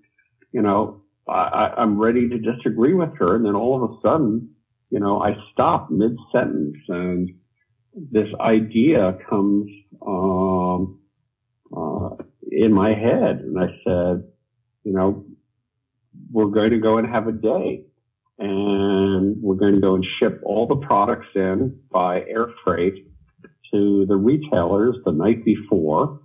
you 0.52 0.62
know, 0.62 1.04
I- 1.30 1.74
I'm 1.78 1.98
ready 2.00 2.28
to 2.30 2.38
disagree 2.38 2.94
with 2.94 3.16
her. 3.20 3.36
And 3.36 3.46
then 3.46 3.56
all 3.56 3.82
of 3.84 3.92
a 3.92 4.02
sudden, 4.02 4.50
you 4.90 5.00
know, 5.00 5.22
I 5.22 5.36
stop 5.52 5.90
mid 5.90 6.16
sentence 6.32 6.78
and 6.88 7.30
this 7.94 8.28
idea 8.40 9.18
comes, 9.30 9.70
um, 10.06 11.00
uh, 11.76 12.10
in 12.52 12.74
my 12.74 12.94
head. 12.94 13.40
And 13.40 13.60
I 13.60 13.68
said, 13.84 14.24
you 14.84 14.94
know, 14.94 15.26
we're 16.32 16.46
going 16.46 16.72
to 16.72 16.80
go 16.80 16.98
and 16.98 17.08
have 17.08 17.28
a 17.28 17.32
day 17.32 17.86
and 18.40 19.42
we're 19.42 19.56
going 19.56 19.76
to 19.76 19.82
go 19.82 19.96
and 19.96 20.06
ship 20.20 20.42
all 20.44 20.68
the 20.68 20.76
products 20.76 21.28
in 21.36 21.80
by 21.92 22.22
air 22.22 22.48
freight 22.64 23.08
to 23.74 24.06
the 24.08 24.16
retailers 24.16 24.96
the 25.06 25.12
night 25.12 25.44
before. 25.44 26.22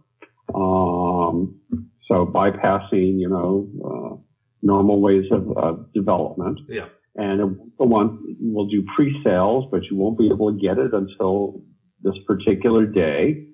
Um, 0.55 1.61
so 2.07 2.27
bypassing, 2.27 3.19
you 3.19 3.29
know, 3.29 3.69
uh, 3.85 4.17
normal 4.63 5.01
ways 5.01 5.25
of, 5.33 5.51
of 5.57 5.93
development. 5.93 6.61
Yeah. 6.69 6.89
And 7.15 7.41
the 7.41 7.47
won't 7.47 7.79
go 7.79 7.85
on, 7.95 8.37
we'll 8.41 8.67
do 8.67 8.85
pre-sales, 8.97 9.67
but 9.71 9.83
you 9.91 9.97
won't 9.97 10.19
be 10.19 10.29
able 10.29 10.53
to 10.53 10.59
get 10.59 10.79
it 10.79 10.93
until 10.95 11.63
this 12.03 12.15
particular 12.27 12.87
day. 12.87 13.47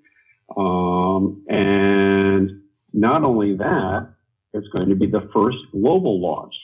Um, 0.56 1.44
and 1.48 2.50
not 2.92 3.24
only 3.24 3.56
that, 3.56 4.14
it's 4.52 4.68
going 4.68 4.88
to 4.88 4.94
be 4.94 5.06
the 5.06 5.28
first 5.34 5.58
global 5.72 6.20
launch. 6.20 6.54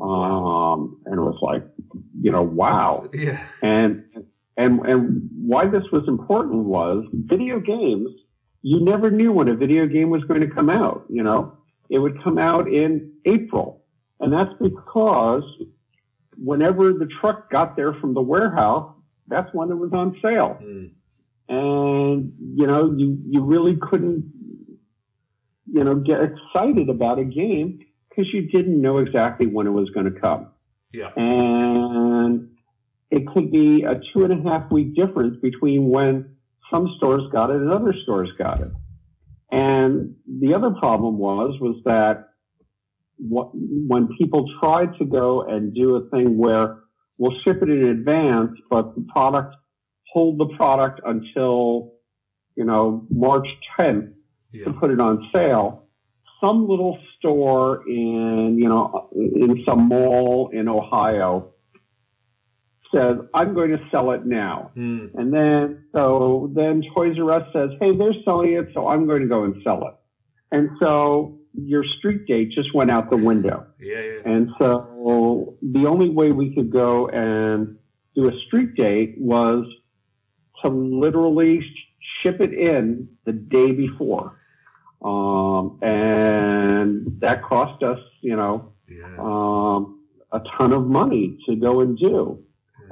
Um, 0.00 1.00
and 1.06 1.14
it 1.18 1.22
was 1.22 1.38
like, 1.42 1.64
you 2.20 2.32
know, 2.32 2.42
wow. 2.42 3.08
Yeah. 3.12 3.42
And, 3.62 4.04
and, 4.56 4.80
and 4.80 5.30
why 5.38 5.66
this 5.66 5.84
was 5.92 6.04
important 6.08 6.64
was 6.64 7.04
video 7.12 7.60
games, 7.60 8.08
you 8.62 8.84
never 8.84 9.10
knew 9.10 9.32
when 9.32 9.48
a 9.48 9.54
video 9.54 9.86
game 9.86 10.10
was 10.10 10.24
going 10.24 10.40
to 10.40 10.50
come 10.50 10.70
out, 10.70 11.04
you 11.08 11.22
know, 11.22 11.58
it 11.88 11.98
would 11.98 12.22
come 12.24 12.38
out 12.38 12.68
in 12.68 13.12
April. 13.24 13.84
And 14.18 14.32
that's 14.32 14.52
because 14.60 15.44
whenever 16.42 16.92
the 16.92 17.08
truck 17.20 17.50
got 17.50 17.76
there 17.76 17.94
from 17.94 18.14
the 18.14 18.22
warehouse, 18.22 18.92
that's 19.28 19.52
when 19.52 19.70
it 19.70 19.74
was 19.76 19.92
on 19.92 20.16
sale. 20.22 20.58
Mm. 20.62 20.90
And, 21.48 22.32
you 22.56 22.66
know, 22.66 22.92
you, 22.96 23.18
you 23.28 23.44
really 23.44 23.76
couldn't, 23.76 24.32
you 25.72 25.84
know, 25.84 25.94
get 25.96 26.20
excited 26.20 26.88
about 26.88 27.18
a 27.18 27.24
game 27.24 27.80
because 28.08 28.32
you 28.32 28.48
didn't 28.48 28.80
know 28.80 28.98
exactly 28.98 29.46
when 29.46 29.66
it 29.66 29.70
was 29.70 29.90
going 29.90 30.12
to 30.12 30.20
come 30.20 30.48
Yeah. 30.92 31.10
and 31.16 32.50
it 33.10 33.26
could 33.28 33.52
be 33.52 33.84
a 33.84 34.00
two 34.12 34.24
and 34.24 34.32
a 34.32 34.50
half 34.50 34.70
week 34.72 34.94
difference 34.94 35.36
between 35.40 35.88
when 35.88 36.36
some 36.70 36.92
stores 36.96 37.22
got 37.30 37.50
it 37.50 37.56
and 37.56 37.70
other 37.70 37.94
stores 38.02 38.30
got 38.36 38.60
it. 38.60 38.68
And 39.52 40.16
the 40.26 40.54
other 40.54 40.70
problem 40.70 41.18
was, 41.18 41.60
was 41.60 41.76
that 41.84 42.25
what, 43.18 43.50
when 43.54 44.08
people 44.18 44.48
tried 44.60 44.96
to 44.98 45.04
go 45.04 45.42
and 45.42 45.74
do 45.74 45.96
a 45.96 46.08
thing 46.10 46.36
where 46.36 46.78
we'll 47.18 47.36
ship 47.44 47.62
it 47.62 47.68
in 47.68 47.84
advance, 47.84 48.52
but 48.70 48.94
the 48.94 49.06
product, 49.12 49.54
hold 50.12 50.38
the 50.38 50.54
product 50.56 51.00
until, 51.04 51.92
you 52.56 52.64
know, 52.64 53.06
March 53.10 53.46
10th 53.78 54.12
to 54.64 54.72
put 54.72 54.90
it 54.90 55.00
on 55.00 55.28
sale. 55.34 55.84
Some 56.42 56.68
little 56.68 56.98
store 57.18 57.88
in, 57.88 58.56
you 58.58 58.68
know, 58.68 59.08
in 59.14 59.64
some 59.66 59.88
mall 59.88 60.50
in 60.52 60.68
Ohio 60.68 61.52
says, 62.94 63.16
I'm 63.34 63.54
going 63.54 63.70
to 63.70 63.78
sell 63.90 64.12
it 64.12 64.24
now. 64.26 64.70
Mm. 64.76 65.14
And 65.14 65.32
then, 65.32 65.84
so 65.94 66.50
then 66.54 66.82
Toys 66.94 67.16
R 67.18 67.30
Us 67.32 67.48
says, 67.52 67.70
Hey, 67.80 67.96
they're 67.96 68.14
selling 68.24 68.52
it, 68.52 68.68
so 68.74 68.88
I'm 68.88 69.06
going 69.06 69.22
to 69.22 69.28
go 69.28 69.44
and 69.44 69.56
sell 69.64 69.86
it. 69.88 69.94
And 70.52 70.70
so 70.80 71.35
your 71.56 71.84
street 71.98 72.26
date 72.26 72.50
just 72.50 72.74
went 72.74 72.90
out 72.90 73.10
the 73.10 73.16
window. 73.16 73.66
Yeah. 73.80 74.00
Yeah. 74.00 74.32
And 74.32 74.50
so 74.58 75.56
the 75.62 75.86
only 75.86 76.08
way 76.10 76.32
we 76.32 76.54
could 76.54 76.70
go 76.72 77.08
and 77.08 77.76
do 78.14 78.28
a 78.28 78.32
street 78.46 78.74
date 78.74 79.14
was 79.18 79.64
to 80.62 80.68
literally 80.70 81.60
ship 82.22 82.40
it 82.40 82.52
in 82.52 83.08
the 83.24 83.32
day 83.32 83.72
before. 83.72 84.40
Um, 85.02 85.78
and 85.82 87.20
that 87.20 87.42
cost 87.44 87.82
us, 87.82 88.00
you 88.22 88.34
know, 88.34 88.72
Yeah. 88.88 89.16
um, 89.18 90.00
a 90.32 90.40
ton 90.58 90.72
of 90.72 90.86
money 90.88 91.38
to 91.46 91.54
go 91.56 91.80
and 91.80 91.96
do. 91.96 92.42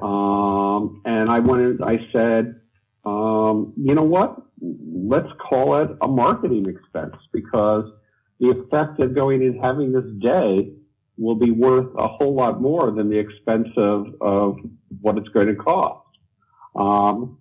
Um, 0.00 1.00
and 1.04 1.30
I 1.30 1.38
went, 1.40 1.82
I 1.82 1.98
said, 2.12 2.60
um, 3.04 3.72
you 3.76 3.94
know 3.94 4.02
what? 4.04 4.36
Let's 4.60 5.28
call 5.48 5.76
it 5.76 5.90
a 6.00 6.08
marketing 6.08 6.66
expense 6.68 7.16
because 7.32 7.84
the 8.45 8.61
effect 8.61 9.01
of 9.01 9.14
going 9.14 9.42
and 9.42 9.59
having 9.62 9.92
this 9.92 10.11
day 10.20 10.70
will 11.16 11.34
be 11.34 11.51
worth 11.51 11.88
a 11.97 12.09
whole 12.09 12.34
lot 12.34 12.61
more 12.61 12.90
than 12.90 13.09
the 13.09 13.18
expense 13.18 13.68
of, 13.76 14.07
of 14.20 14.59
what 15.01 15.16
it's 15.16 15.28
going 15.28 15.47
to 15.47 15.55
cost. 15.55 16.07
Um, 16.76 17.38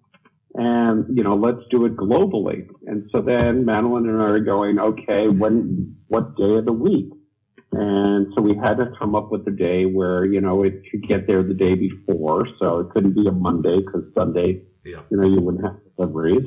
and, 0.56 1.18
you 1.18 1.24
know, 1.24 1.36
let's 1.36 1.62
do 1.72 1.86
it 1.86 1.95
globally. 1.97 2.68
And 2.86 3.10
so 3.12 3.22
then 3.22 3.66
Madeline 3.66 4.08
and 4.08 4.22
I 4.22 4.26
are 4.26 4.39
going, 4.39 4.80
okay, 4.80 5.28
when, 5.28 5.95
what 6.08 6.38
day 6.38 6.56
of 6.56 6.66
the 6.66 6.74
week? 6.74 7.10
And 7.72 8.28
so 8.36 8.41
we 8.43 8.56
had 8.56 8.78
to 8.78 8.91
come 8.99 9.16
up 9.16 9.32
with 9.32 9.47
a 9.47 9.51
day 9.51 9.86
where, 9.86 10.26
you 10.26 10.39
know, 10.39 10.62
it 10.64 10.84
could 10.91 11.08
get 11.08 11.28
there 11.28 11.41
the 11.41 11.56
day 11.56 11.74
before. 11.74 12.47
So 12.62 12.82
it 12.82 12.91
couldn't 12.91 13.16
be 13.16 13.26
a 13.28 13.32
Monday 13.32 13.80
because 13.80 14.04
Sunday, 14.16 14.62
Yeah. 14.86 15.01
you 15.10 15.18
know, 15.18 15.28
you 15.28 15.41
wouldn't 15.41 15.66
have 15.66 15.78
deliveries. 15.97 16.45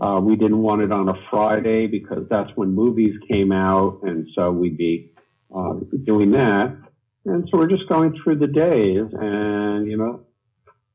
Uh, 0.00 0.20
we 0.22 0.36
didn't 0.36 0.58
want 0.62 0.82
it 0.82 0.92
on 0.92 1.08
a 1.08 1.14
Friday 1.30 1.86
because 1.86 2.26
that's 2.30 2.50
when 2.54 2.74
movies 2.74 3.14
came 3.30 3.50
out. 3.52 4.00
And 4.02 4.26
so 4.34 4.50
we'd 4.52 4.76
be, 4.76 5.12
uh, 5.54 5.74
doing 6.04 6.30
that. 6.32 6.76
And 7.24 7.48
so 7.50 7.58
we're 7.58 7.68
just 7.68 7.88
going 7.88 8.18
through 8.22 8.36
the 8.38 8.46
days 8.46 9.06
and, 9.12 9.90
you 9.90 9.96
know, 9.96 10.24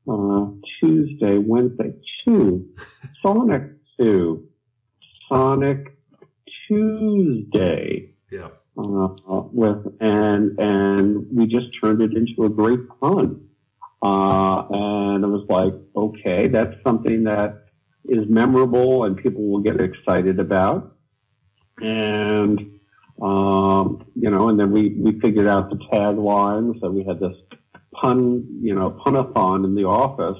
uh, 0.08 0.50
Tuesday, 0.80 1.38
Wednesday, 1.38 1.92
two, 2.24 2.68
Sonic 3.22 3.62
two, 3.98 4.48
Sonic 5.28 5.96
Tuesday 6.68 8.14
Yeah. 8.30 8.48
uh, 8.76 9.08
with 9.52 9.86
and 10.00 10.58
and 10.58 11.26
we 11.32 11.46
just 11.46 11.66
turned 11.80 12.02
it 12.02 12.12
into 12.16 12.44
a 12.44 12.48
great 12.48 12.80
pun. 13.00 13.48
Uh, 14.02 14.66
and 14.70 15.24
it 15.24 15.28
was 15.28 15.46
like, 15.48 15.72
okay, 15.96 16.48
that's 16.48 16.74
something 16.86 17.24
that 17.24 17.63
is 18.06 18.28
memorable 18.28 19.04
and 19.04 19.16
people 19.16 19.46
will 19.46 19.60
get 19.60 19.80
excited 19.80 20.38
about. 20.38 20.96
And 21.78 22.74
um, 23.22 24.04
you 24.16 24.30
know, 24.30 24.48
and 24.48 24.58
then 24.58 24.70
we 24.70 24.96
we 24.98 25.18
figured 25.20 25.46
out 25.46 25.70
the 25.70 25.76
taglines. 25.92 26.80
So 26.80 26.90
we 26.90 27.04
had 27.04 27.20
this 27.20 27.36
pun, 27.94 28.46
you 28.60 28.74
know, 28.74 29.00
punathon 29.04 29.64
in 29.64 29.74
the 29.74 29.84
office 29.84 30.38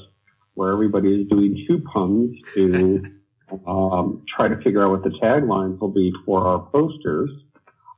where 0.55 0.73
everybody 0.73 1.23
is 1.23 1.29
doing 1.29 1.65
two 1.69 1.81
puns 1.81 2.37
to 2.55 3.03
um, 3.67 4.25
try 4.35 4.49
to 4.49 4.57
figure 4.63 4.83
out 4.83 4.91
what 4.91 5.05
the 5.05 5.11
taglines 5.23 5.79
will 5.81 5.89
be 5.93 6.13
for 6.25 6.47
our 6.47 6.61
posters. 6.71 7.31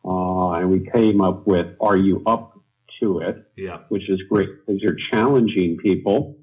Uh, 0.05 0.53
and 0.53 0.71
we 0.71 0.89
came 0.91 1.21
up 1.21 1.47
with 1.47 1.67
"Are 1.81 1.97
you 1.97 2.23
up 2.27 2.61
to 3.01 3.21
it?" 3.21 3.45
Yeah. 3.57 3.81
which 3.89 4.09
is 4.09 4.21
great 4.29 4.49
because 4.67 4.81
you're 4.81 4.97
challenging 5.11 5.79
people, 5.79 6.37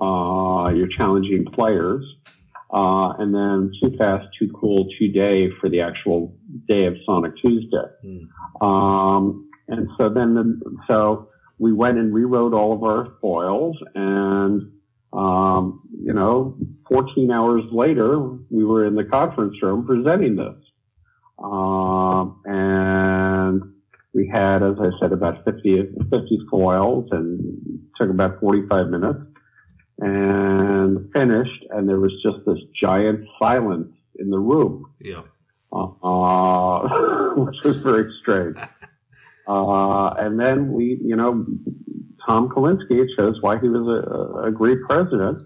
uh, 0.00 0.70
you're 0.74 0.88
challenging 0.88 1.44
players, 1.46 2.04
uh, 2.72 3.14
and 3.18 3.34
then 3.34 3.70
Too 3.80 3.96
Fast, 3.96 4.26
Too 4.38 4.50
Cool, 4.58 4.88
Too 4.98 5.08
Day 5.08 5.48
for 5.60 5.68
the 5.70 5.80
actual 5.80 6.36
day 6.68 6.86
of 6.86 6.94
Sonic 7.04 7.32
Tuesday. 7.44 7.76
Hmm. 8.02 8.64
Um, 8.66 9.50
and 9.68 9.88
so 9.98 10.08
then, 10.08 10.34
the, 10.34 10.76
so 10.88 11.28
we 11.58 11.72
went 11.72 11.98
and 11.98 12.12
rewrote 12.12 12.54
all 12.54 12.72
of 12.72 12.82
our 12.82 13.16
foils, 13.20 13.76
and 13.94 14.72
um, 15.12 15.80
you 16.02 16.12
know, 16.12 16.56
14 16.90 17.30
hours 17.30 17.62
later, 17.72 18.18
we 18.50 18.64
were 18.64 18.84
in 18.86 18.94
the 18.94 19.04
conference 19.04 19.56
room 19.62 19.86
presenting 19.86 20.36
this. 20.36 20.54
Um, 21.42 22.40
and 22.44 23.62
we 24.14 24.26
we 24.26 24.28
had, 24.32 24.62
as 24.62 24.76
I 24.80 24.90
said, 25.00 25.12
about 25.12 25.44
50, 25.44 25.92
50 26.10 26.38
foils 26.50 27.08
and 27.12 27.58
took 28.00 28.10
about 28.10 28.40
45 28.40 28.88
minutes 28.88 29.20
and 29.98 31.10
finished. 31.12 31.64
And 31.70 31.88
there 31.88 32.00
was 32.00 32.12
just 32.22 32.44
this 32.46 32.58
giant 32.80 33.26
silence 33.38 33.92
in 34.18 34.30
the 34.30 34.38
room, 34.38 34.86
Yeah. 35.00 35.22
uh, 35.72 37.34
which 37.36 37.56
was 37.64 37.76
very 37.78 38.12
strange. 38.22 38.56
Uh, 39.48 40.08
and 40.18 40.40
then 40.40 40.72
we, 40.72 40.98
you 41.04 41.14
know, 41.14 41.46
Tom 42.26 42.48
Kalinske, 42.48 42.90
it 42.90 43.08
shows 43.16 43.40
why 43.40 43.60
he 43.60 43.68
was 43.68 43.86
a, 43.86 44.48
a 44.48 44.50
great 44.50 44.78
president. 44.88 45.40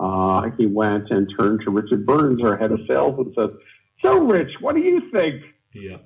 Uh, 0.00 0.48
he 0.56 0.64
went 0.64 1.10
and 1.10 1.30
turned 1.38 1.60
to 1.66 1.70
Richard 1.70 2.06
Burns, 2.06 2.40
our 2.42 2.56
head 2.56 2.72
of 2.72 2.80
sales, 2.88 3.14
and 3.18 3.34
said, 3.36 3.50
so 4.02 4.24
Rich, 4.24 4.52
what 4.62 4.74
do 4.74 4.80
you 4.80 5.10
think? 5.10 5.42
Yeah. 5.74 5.98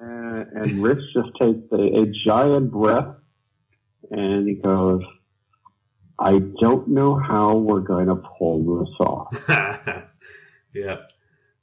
And, 0.00 0.46
and 0.54 0.82
Rich 0.82 1.00
just 1.12 1.28
takes 1.38 1.60
a, 1.70 2.00
a 2.00 2.06
giant 2.24 2.70
breath 2.72 3.14
and 4.10 4.48
he 4.48 4.54
goes, 4.54 5.02
I 6.18 6.40
don't 6.60 6.88
know 6.88 7.16
how 7.18 7.56
we're 7.56 7.80
going 7.80 8.06
to 8.08 8.16
pull 8.16 8.80
this 8.84 8.94
off, 9.00 9.44
yeah. 10.74 10.96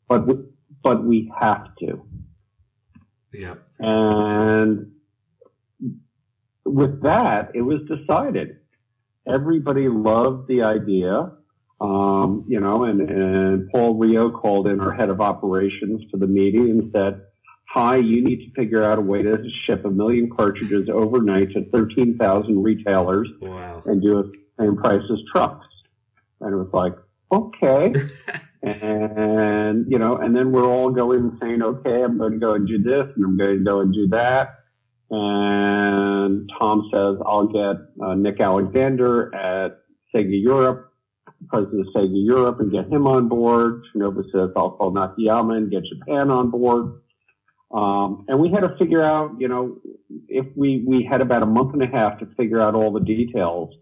but, 0.08 0.26
we- 0.28 0.46
but 0.84 1.04
we 1.04 1.32
have 1.40 1.76
to. 1.80 2.06
Yeah. 3.34 3.56
And 3.80 4.92
with 6.64 7.04
that, 7.04 7.52
it 7.54 7.62
was 7.62 7.82
decided. 7.88 8.58
Everybody 9.28 9.90
loved 9.90 10.48
the 10.48 10.64
idea. 10.64 11.32
Um, 11.82 12.46
you 12.48 12.62
know, 12.62 12.86
and, 12.86 13.02
and 13.02 13.70
Paul 13.72 14.00
Rioux 14.00 14.32
called 14.40 14.68
in 14.68 14.80
our 14.80 14.94
head 14.94 15.10
of 15.10 15.20
operations 15.20 16.10
to 16.12 16.18
the 16.18 16.28
meeting 16.28 16.70
and 16.70 16.92
said, 16.96 17.22
hi, 17.68 17.98
you 17.98 18.24
need 18.24 18.46
to 18.46 18.52
figure 18.54 18.82
out 18.82 18.98
a 18.98 19.02
way 19.02 19.22
to 19.24 19.38
ship 19.66 19.84
a 19.84 19.90
million 19.90 20.30
cartridges 20.30 20.88
overnight 20.88 21.52
to 21.52 21.70
13,000 21.72 22.64
retailers 22.64 23.28
Wow. 23.42 23.84
and 23.86 24.02
do 24.02 24.20
it 24.20 24.28
same 24.60 24.76
price 24.78 25.02
as 25.12 25.20
trucks. 25.32 25.66
And 26.42 26.54
it 26.54 26.58
was 26.58 26.70
like, 26.74 26.94
okay. 27.32 27.94
and, 28.64 29.86
you 29.90 30.00
know, 30.00 30.18
and 30.18 30.36
then 30.36 30.52
we're 30.52 30.68
all 30.68 30.92
going 30.92 31.20
and 31.20 31.38
saying, 31.42 31.62
okay, 31.62 32.04
I'm 32.04 32.18
going 32.18 32.34
to 32.34 32.40
go 32.40 32.54
and 32.54 32.68
do 32.68 32.82
this 32.82 33.08
and 33.16 33.26
I'm 33.26 33.38
going 33.38 33.60
to 33.60 33.64
go 33.64 33.80
and 33.82 33.94
do 33.94 34.08
that. 34.10 34.60
And 35.10 36.50
Tom 36.60 36.90
says, 36.92 37.18
I'll 37.26 37.48
get 37.48 37.76
uh, 38.04 38.16
Nick 38.16 38.42
Alexander 38.42 39.34
at 39.36 39.80
Sega 40.14 40.42
Europe, 40.42 40.92
president 41.48 41.88
of 41.88 41.94
Sega 41.94 42.10
Europe, 42.12 42.60
and 42.60 42.72
get 42.72 42.92
him 42.92 43.06
on 43.06 43.30
board. 43.30 43.84
Shinobu 43.94 44.24
says, 44.32 44.50
I'll 44.58 44.72
call 44.72 44.92
Nakayama 44.92 45.58
and 45.58 45.72
get 45.72 45.84
Japan 45.84 46.32
on 46.32 46.50
board. 46.50 47.02
Um, 47.72 48.26
and 48.28 48.40
we 48.40 48.50
had 48.50 48.62
to 48.62 48.76
figure 48.78 49.02
out, 49.02 49.36
you 49.38 49.48
know, 49.48 49.78
if 50.28 50.46
we, 50.56 50.84
we 50.88 51.04
had 51.04 51.22
about 51.22 51.44
a 51.44 51.48
month 51.48 51.74
and 51.74 51.84
a 51.84 51.88
half 51.88 52.20
to 52.20 52.26
figure 52.38 52.62
out 52.62 52.74
all 52.74 52.92
the 52.92 53.00
details 53.00 53.76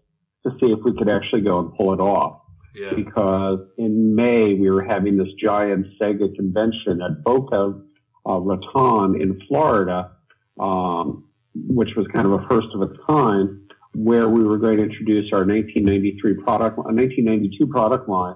to 0.46 0.52
see 0.60 0.70
if 0.72 0.78
we 0.84 0.92
could 0.96 1.08
actually 1.08 1.40
go 1.42 1.58
and 1.60 1.74
pull 1.74 1.92
it 1.92 2.00
off. 2.00 2.40
Yeah. 2.74 2.92
Because 2.94 3.60
in 3.78 4.14
May, 4.14 4.54
we 4.54 4.68
were 4.70 4.82
having 4.82 5.16
this 5.16 5.28
giant 5.42 5.86
Sega 6.00 6.34
convention 6.34 7.00
at 7.02 7.22
Boca 7.22 7.80
uh, 8.28 8.38
Raton 8.40 9.20
in 9.20 9.40
Florida, 9.46 10.10
um, 10.58 11.28
which 11.54 11.90
was 11.96 12.06
kind 12.12 12.26
of 12.26 12.32
a 12.32 12.46
first 12.48 12.66
of 12.74 12.82
its 12.82 12.98
kind, 13.08 13.60
where 13.94 14.28
we 14.28 14.42
were 14.42 14.58
going 14.58 14.78
to 14.78 14.82
introduce 14.82 15.32
our 15.32 15.44
1993 15.46 16.34
product, 16.42 16.78
uh, 16.78 16.82
1992 16.90 17.66
product 17.68 18.08
line 18.08 18.34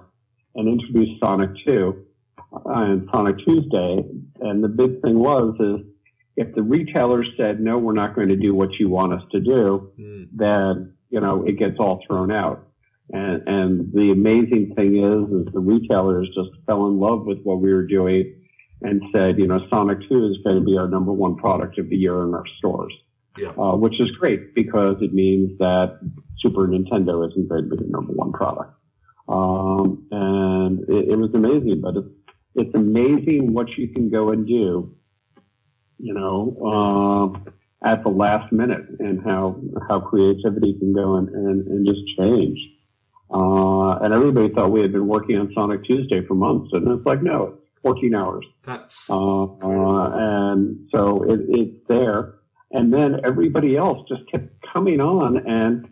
and 0.55 0.67
introduce 0.67 1.19
Sonic 1.19 1.49
2 1.67 2.05
and 2.65 3.07
Sonic 3.13 3.37
Tuesday. 3.45 4.03
And 4.41 4.63
the 4.63 4.69
big 4.69 5.01
thing 5.01 5.19
was 5.19 5.53
is 5.59 5.85
if 6.37 6.55
the 6.55 6.63
retailers 6.63 7.27
said, 7.37 7.59
no, 7.59 7.77
we're 7.77 7.93
not 7.93 8.15
going 8.15 8.29
to 8.29 8.37
do 8.37 8.55
what 8.55 8.69
you 8.79 8.87
want 8.89 9.13
us 9.13 9.21
to 9.33 9.39
do, 9.41 9.91
Mm. 9.99 10.27
then, 10.33 10.93
you 11.09 11.19
know, 11.19 11.43
it 11.43 11.57
gets 11.57 11.77
all 11.79 12.01
thrown 12.07 12.31
out. 12.31 12.67
And, 13.11 13.47
and 13.47 13.93
the 13.93 14.11
amazing 14.11 14.75
thing 14.75 14.97
is, 14.97 15.47
is 15.47 15.53
the 15.53 15.59
retailers 15.59 16.27
just 16.35 16.49
fell 16.67 16.87
in 16.87 16.99
love 16.99 17.25
with 17.25 17.39
what 17.41 17.59
we 17.59 17.73
were 17.73 17.87
doing 17.87 18.35
and 18.81 19.01
said, 19.13 19.39
you 19.39 19.47
know, 19.47 19.59
Sonic 19.69 19.99
2 20.07 20.25
is 20.27 20.37
going 20.43 20.55
to 20.55 20.65
be 20.65 20.77
our 20.77 20.87
number 20.87 21.11
one 21.11 21.35
product 21.35 21.79
of 21.79 21.89
the 21.89 21.95
year 21.95 22.23
in 22.23 22.33
our 22.33 22.45
stores. 22.57 22.93
Yeah. 23.37 23.49
Uh, 23.49 23.75
which 23.75 23.99
is 24.01 24.11
great 24.11 24.53
because 24.53 24.97
it 25.01 25.13
means 25.13 25.57
that 25.59 25.99
Super 26.39 26.67
Nintendo 26.67 27.29
isn't 27.29 27.47
going 27.47 27.69
to 27.69 27.77
be 27.77 27.83
the 27.83 27.89
number 27.89 28.11
one 28.11 28.33
product. 28.33 28.73
Um, 29.29 30.07
and 30.11 30.81
it, 30.89 31.09
it 31.09 31.15
was 31.15 31.29
amazing, 31.33 31.81
but 31.81 31.95
it's, 31.95 32.07
it's 32.55 32.75
amazing 32.75 33.53
what 33.53 33.69
you 33.77 33.87
can 33.89 34.09
go 34.09 34.31
and 34.31 34.47
do, 34.47 34.95
you 35.99 36.13
know, 36.13 36.57
um, 36.65 37.53
at 37.85 38.03
the 38.03 38.09
last 38.09 38.51
minute 38.51 38.85
and 38.99 39.21
how, 39.23 39.59
how 39.87 39.99
creativity 39.99 40.73
can 40.77 40.93
go 40.93 41.15
and, 41.15 41.29
and, 41.29 41.67
and 41.67 41.87
just 41.87 42.01
change. 42.17 42.59
Uh, 43.31 43.91
and 43.99 44.13
everybody 44.13 44.49
thought 44.49 44.71
we 44.71 44.81
had 44.81 44.91
been 44.91 45.07
working 45.07 45.37
on 45.37 45.51
Sonic 45.53 45.85
Tuesday 45.85 46.25
for 46.25 46.33
months. 46.33 46.69
And 46.73 46.87
it's 46.87 47.05
like, 47.05 47.21
no, 47.21 47.57
it's 47.61 47.81
14 47.83 48.15
hours. 48.15 48.45
That's 48.63 49.09
Uh, 49.09 49.43
uh, 49.43 50.11
and 50.13 50.89
so 50.93 51.23
it, 51.23 51.39
it's 51.47 51.87
there. 51.87 52.35
And 52.71 52.93
then 52.93 53.21
everybody 53.23 53.77
else 53.77 54.07
just 54.09 54.29
kept 54.29 54.47
coming 54.73 54.99
on 54.99 55.37
and 55.47 55.87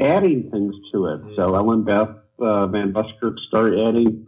adding 0.00 0.50
things 0.50 0.74
to 0.92 1.06
it. 1.06 1.20
So 1.36 1.54
Ellen 1.54 1.84
Beth 1.84 2.08
uh, 2.38 2.66
Van 2.66 2.92
Buskirk 2.92 3.36
started 3.48 3.78
adding 3.86 4.26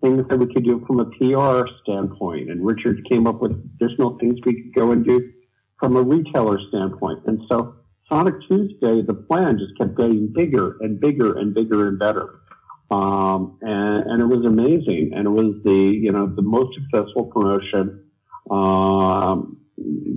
things 0.00 0.26
that 0.28 0.38
we 0.38 0.52
could 0.52 0.64
do 0.64 0.84
from 0.86 1.00
a 1.00 1.04
PR 1.06 1.68
standpoint, 1.82 2.50
and 2.50 2.64
Richard 2.64 3.06
came 3.08 3.26
up 3.26 3.40
with 3.40 3.52
additional 3.52 4.18
things 4.18 4.38
we 4.44 4.62
could 4.62 4.74
go 4.74 4.90
and 4.92 5.04
do 5.04 5.32
from 5.78 5.96
a 5.96 6.02
retailer 6.02 6.58
standpoint. 6.68 7.20
And 7.26 7.40
so 7.48 7.76
Sonic 8.08 8.34
Tuesday, 8.48 9.02
the 9.02 9.14
plan 9.14 9.58
just 9.58 9.76
kept 9.78 9.96
getting 9.96 10.32
bigger 10.32 10.76
and 10.80 11.00
bigger 11.00 11.36
and 11.38 11.54
bigger 11.54 11.88
and 11.88 11.98
better. 11.98 12.40
Um, 12.90 13.58
and, 13.62 14.10
and 14.10 14.22
it 14.22 14.26
was 14.26 14.44
amazing. 14.46 15.12
And 15.14 15.26
it 15.26 15.30
was 15.30 15.56
the, 15.64 15.72
you 15.74 16.12
know, 16.12 16.26
the 16.26 16.42
most 16.42 16.78
successful 16.78 17.24
promotion, 17.24 18.04
um, 18.50 19.58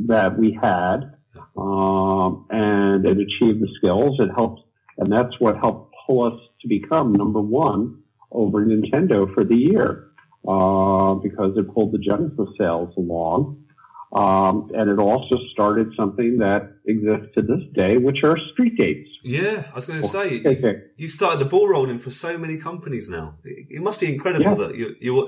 that 0.08 0.38
we 0.38 0.58
had. 0.62 1.16
Um, 1.58 2.46
and 2.50 3.06
it 3.06 3.18
achieved 3.18 3.62
the 3.62 3.68
skills. 3.76 4.18
It 4.20 4.30
helped, 4.36 4.62
and 4.98 5.12
that's 5.12 5.38
what 5.40 5.58
helped 5.58 5.94
pull 6.06 6.24
us 6.24 6.40
to 6.62 6.68
become 6.68 7.12
number 7.14 7.42
one 7.42 8.02
over 8.32 8.66
Nintendo 8.66 9.34
for 9.34 9.44
the 9.44 9.58
year, 9.58 10.12
uh, 10.48 11.16
because 11.16 11.58
it 11.58 11.74
pulled 11.74 11.92
the 11.92 11.98
Genesis 11.98 12.50
sales 12.58 12.94
along. 12.98 13.66
Um, 14.12 14.72
and 14.74 14.90
it 14.90 14.98
also 14.98 15.36
started 15.54 15.94
something 15.96 16.40
that 16.40 16.74
exists 16.88 17.28
to 17.36 17.44
this 17.44 17.62
day, 17.76 17.98
which 17.98 18.24
are 18.24 18.38
street 18.54 18.76
dates. 18.76 19.10
yeah. 19.24 19.66
I 19.72 19.76
was 19.76 19.86
going 19.86 20.02
to 20.02 20.08
say 20.08 20.42
Okay. 20.44 20.82
you 20.98 21.08
started 21.08 21.40
the 21.40 21.46
ball 21.46 21.68
rolling 21.70 22.00
for 22.00 22.10
so 22.10 22.36
many 22.38 22.58
companies 22.58 23.08
now. 23.08 23.36
It, 23.44 23.68
it 23.70 23.82
must 23.84 24.00
be 24.00 24.12
incredible 24.12 24.46
Yeah. 24.60 24.68
that 24.68 24.76
you 24.76 24.96
you 25.00 25.14
were 25.16 25.28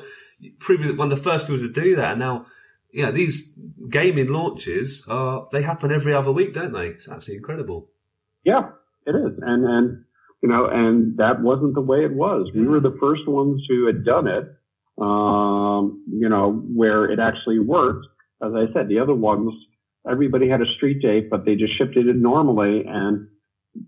probably 0.59 0.93
one 0.93 1.11
of 1.11 1.17
the 1.17 1.23
first 1.29 1.45
people 1.47 1.61
to 1.61 1.71
do 1.71 1.95
that, 1.95 2.11
and 2.13 2.19
now. 2.19 2.45
Yeah, 2.93 3.09
these 3.11 3.53
gaming 3.89 4.27
launches 4.33 5.05
are, 5.07 5.47
they 5.53 5.61
happen 5.61 5.93
every 5.93 6.13
other 6.13 6.29
week, 6.29 6.53
don't 6.53 6.73
they? 6.73 6.87
It's 6.87 7.07
absolutely 7.07 7.37
incredible. 7.37 7.87
Yeah, 8.43 8.71
it 9.05 9.15
is. 9.15 9.31
And, 9.41 9.63
and, 9.65 10.03
you 10.43 10.49
know, 10.49 10.65
and 10.65 11.15
that 11.15 11.39
wasn't 11.41 11.73
the 11.75 11.79
way 11.91 11.99
it 12.03 12.11
was. 12.11 12.51
We 12.53 12.67
were 12.67 12.81
the 12.81 12.97
first 12.99 13.25
ones 13.29 13.63
who 13.69 13.85
had 13.85 14.03
done 14.03 14.27
it, 14.27 14.43
um, 15.01 16.03
you 16.11 16.27
know, 16.27 16.51
where 16.51 17.05
it 17.09 17.19
actually 17.19 17.59
worked. 17.59 18.07
As 18.43 18.53
I 18.55 18.71
said, 18.73 18.87
the 18.87 18.99
other 18.99 19.13
ones, 19.13 19.53
everybody 20.09 20.49
had 20.49 20.61
a 20.61 20.65
street 20.77 21.01
date, 21.01 21.29
but 21.29 21.45
they 21.45 21.55
just 21.55 21.77
shipped 21.77 21.95
it 21.97 22.07
in 22.07 22.21
normally 22.21 22.83
and 22.87 23.27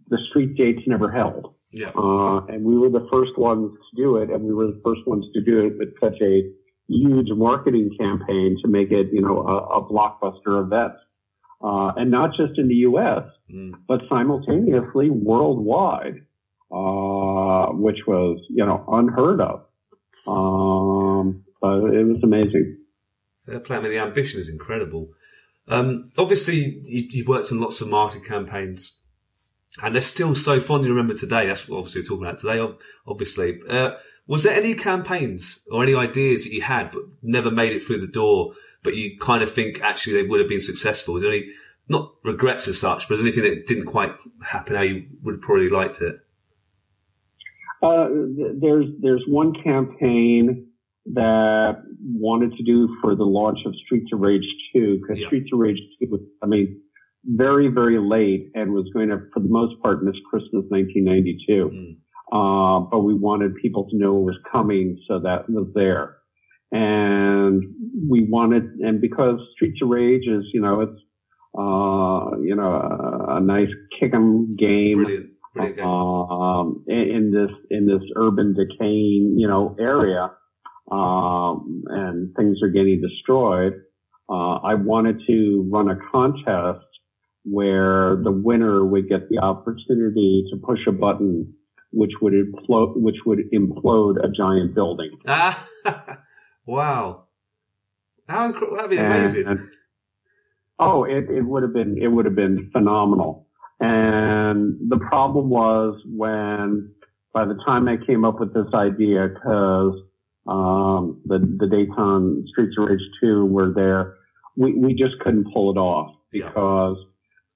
the 0.10 0.18
street 0.30 0.56
dates 0.56 0.82
never 0.88 1.12
held. 1.12 1.56
Yeah. 1.72 1.90
Uh, 1.96 2.46
and 2.46 2.64
we 2.64 2.78
were 2.78 2.90
the 2.90 3.08
first 3.12 3.38
ones 3.38 3.72
to 3.90 4.02
do 4.02 4.18
it, 4.18 4.30
and 4.30 4.44
we 4.44 4.54
were 4.54 4.68
the 4.68 4.82
first 4.86 5.02
ones 5.08 5.26
to 5.34 5.42
do 5.42 5.66
it 5.66 5.78
with 5.78 5.90
such 6.00 6.22
a 6.22 6.50
huge 6.88 7.30
marketing 7.32 7.90
campaign 8.00 8.58
to 8.62 8.68
make 8.70 8.92
it, 8.92 9.08
you 9.12 9.22
know, 9.22 9.40
a, 9.40 9.80
a 9.80 9.90
blockbuster 9.90 10.64
event. 10.64 10.94
Uh, 11.64 11.94
and 11.96 12.12
not 12.12 12.30
just 12.36 12.58
in 12.58 12.68
the 12.68 12.76
U.S., 12.92 13.24
Mm. 13.52 13.74
but 13.88 14.02
simultaneously 14.10 15.10
worldwide, 15.10 16.22
uh, 16.72 17.68
which 17.74 18.00
was, 18.08 18.40
you 18.50 18.66
know, 18.66 18.84
unheard 18.88 19.42
of. 19.42 19.66
Um, 20.26 21.44
but 21.62 21.94
it 21.94 22.06
was 22.06 22.22
amazing. 22.24 22.78
Fair 23.46 23.60
play. 23.60 23.78
I 23.78 23.82
mean, 23.82 23.92
the 23.92 24.00
ambition 24.00 24.40
is 24.40 24.50
incredible. 24.50 25.10
Um, 25.68 26.12
obviously, 26.18 26.80
you, 26.84 27.08
you've 27.12 27.28
worked 27.28 27.52
on 27.52 27.60
lots 27.60 27.82
of 27.82 27.90
marketing 27.90 28.26
campaigns, 28.26 28.98
and 29.82 29.94
they're 29.94 30.02
still 30.02 30.36
so 30.36 30.60
fondly 30.60 30.90
remembered 30.90 31.18
today. 31.18 31.48
That's 31.48 31.68
what 31.68 31.78
obviously 31.78 32.02
we're 32.02 32.08
talking 32.08 32.26
about 32.26 32.38
today. 32.38 32.76
Obviously, 33.08 33.60
uh, 33.70 33.92
was 34.28 34.44
there 34.44 34.56
any 34.56 34.76
campaigns 34.76 35.64
or 35.70 35.84
any 35.84 35.96
ideas 35.96 36.44
that 36.44 36.54
you 36.54 36.62
had 36.62 36.92
but 36.92 37.04
never 37.22 37.52
made 37.52 37.74
it 37.74 37.84
through 37.84 38.00
the 38.00 38.08
door, 38.08 38.54
but 38.82 38.96
you 38.96 39.18
kind 39.20 39.44
of 39.44 39.52
think 39.52 39.82
actually 39.82 40.14
they 40.14 40.28
would 40.28 40.40
have 40.40 40.50
been 40.50 40.60
successful? 40.60 41.14
Was 41.14 41.24
there 41.24 41.32
any 41.32 41.48
not 41.90 42.14
regrets 42.24 42.68
as 42.68 42.80
such, 42.80 43.08
but 43.08 43.16
is 43.16 43.20
there 43.20 43.28
anything 43.28 43.44
that 43.44 43.68
didn't 43.68 43.86
quite 43.86 44.14
happen 44.42 44.76
how 44.76 44.82
you 44.82 45.06
would 45.24 45.36
have 45.36 45.42
probably 45.42 45.70
liked 45.70 46.02
it? 46.02 46.16
Uh, 47.82 48.08
there's 48.62 48.86
there's 49.02 49.24
one 49.28 49.54
campaign 49.62 50.68
that 51.14 51.84
wanted 52.02 52.54
to 52.58 52.64
do 52.64 52.96
for 53.02 53.16
the 53.16 53.26
launch 53.26 53.60
of 53.66 53.76
Streets 53.86 54.12
of 54.14 54.20
Rage 54.22 54.46
2, 54.74 55.00
because 55.02 55.20
Yeah. 55.20 55.28
Streets 55.28 55.50
of 55.54 55.60
Rage 55.60 55.80
2 56.02 56.08
was, 56.10 56.22
I 56.42 56.48
mean, 56.48 56.80
very, 57.26 57.68
very 57.68 58.00
late 58.00 58.52
and 58.56 58.74
was 58.74 58.90
going 58.94 59.10
to, 59.10 59.20
for 59.34 59.40
the 59.42 59.50
most 59.50 59.82
part, 59.82 60.04
miss 60.04 60.16
Christmas 60.30 60.66
1992. 60.70 61.70
Mm. 61.70 61.96
Uh, 62.32 62.80
but 62.90 63.00
we 63.00 63.14
wanted 63.14 63.56
people 63.56 63.88
to 63.90 63.98
know 63.98 64.18
it 64.18 64.24
was 64.24 64.38
coming, 64.52 64.98
so 65.08 65.20
that 65.20 65.50
was 65.50 65.68
there. 65.76 66.16
And 66.72 67.64
we 68.10 68.26
wanted, 68.28 68.64
and 68.80 69.00
because 69.00 69.40
Streets 69.56 69.80
of 69.84 69.90
Rage 69.90 70.28
is, 70.28 70.44
you 70.54 70.62
know, 70.62 70.82
it's, 70.82 71.00
uh, 71.58 72.40
you 72.42 72.56
know, 72.56 72.72
a, 72.74 73.36
a 73.38 73.40
nice 73.42 73.70
kick 74.00 74.12
'em 74.14 74.56
game 74.56 75.04
Brilliant, 75.04 75.30
brilliant 75.54 75.78
game. 75.78 75.86
um, 75.86 76.84
in, 76.88 76.98
in 76.98 77.32
this 77.32 77.52
in 77.70 77.86
this 77.86 78.02
urban 78.16 78.56
decaying 78.56 79.36
you 79.38 79.48
know 79.48 79.76
area, 79.80 80.32
um, 80.92 81.84
and 81.88 82.36
things 82.36 82.60
are 82.64 82.70
getting 82.70 83.02
destroyed. 83.02 83.74
Uh, 84.30 84.56
I 84.56 84.76
wanted 84.76 85.22
to 85.28 85.70
run 85.72 85.90
a 85.90 85.98
contest 86.12 86.86
where 87.46 88.18
the 88.24 88.32
winner 88.32 88.86
would 88.86 89.10
get 89.10 89.30
the 89.30 89.40
opportunity 89.40 90.46
to 90.52 90.58
push 90.66 90.80
a 90.88 90.92
button 90.92 91.54
which 91.94 92.12
would 92.22 92.34
implode, 92.34 92.94
which 92.96 93.18
would 93.26 93.40
implode 93.54 94.18
a 94.24 94.30
giant 94.36 94.74
building. 94.74 95.12
Ah, 95.28 95.64
wow. 96.66 97.26
How 98.28 98.46
incredible! 98.46 98.78
That'd 98.78 98.92
be 98.92 98.98
amazing. 98.98 99.48
And- 99.48 99.60
oh, 100.80 101.04
it, 101.04 101.30
it 101.30 101.44
would 101.44 101.64
have 101.64 101.74
been 101.74 101.98
it 102.02 102.08
would 102.08 102.26
have 102.26 102.36
been 102.36 102.70
phenomenal. 102.74 103.48
And 103.80 104.90
the 104.90 104.98
problem 104.98 105.50
was 105.50 106.02
when 106.06 106.94
by 107.34 107.46
the 107.46 107.60
time 107.66 107.88
I 107.88 107.98
came 108.06 108.26
up 108.26 108.40
with 108.40 108.54
this 108.54 108.74
idea, 108.74 109.28
because 109.28 109.94
um, 110.48 111.22
the 111.26 111.40
the 111.60 111.68
Dayton 111.68 112.46
Streets 112.50 112.76
of 112.78 112.88
Rage 112.90 113.00
two 113.22 113.46
were 113.46 113.74
there, 113.74 114.16
we 114.58 114.74
we 114.74 114.94
just 114.94 115.20
couldn't 115.20 115.52
pull 115.54 115.72
it 115.72 115.78
off 115.78 116.16
Yeah. 116.32 116.48
because 116.48 116.98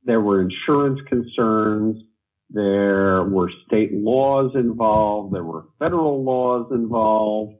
there 0.03 0.21
were 0.21 0.41
insurance 0.41 0.99
concerns. 1.07 1.97
There 2.49 3.25
were 3.25 3.51
state 3.67 3.91
laws 3.93 4.51
involved. 4.55 5.35
There 5.35 5.43
were 5.43 5.65
federal 5.79 6.23
laws 6.23 6.67
involved. 6.71 7.55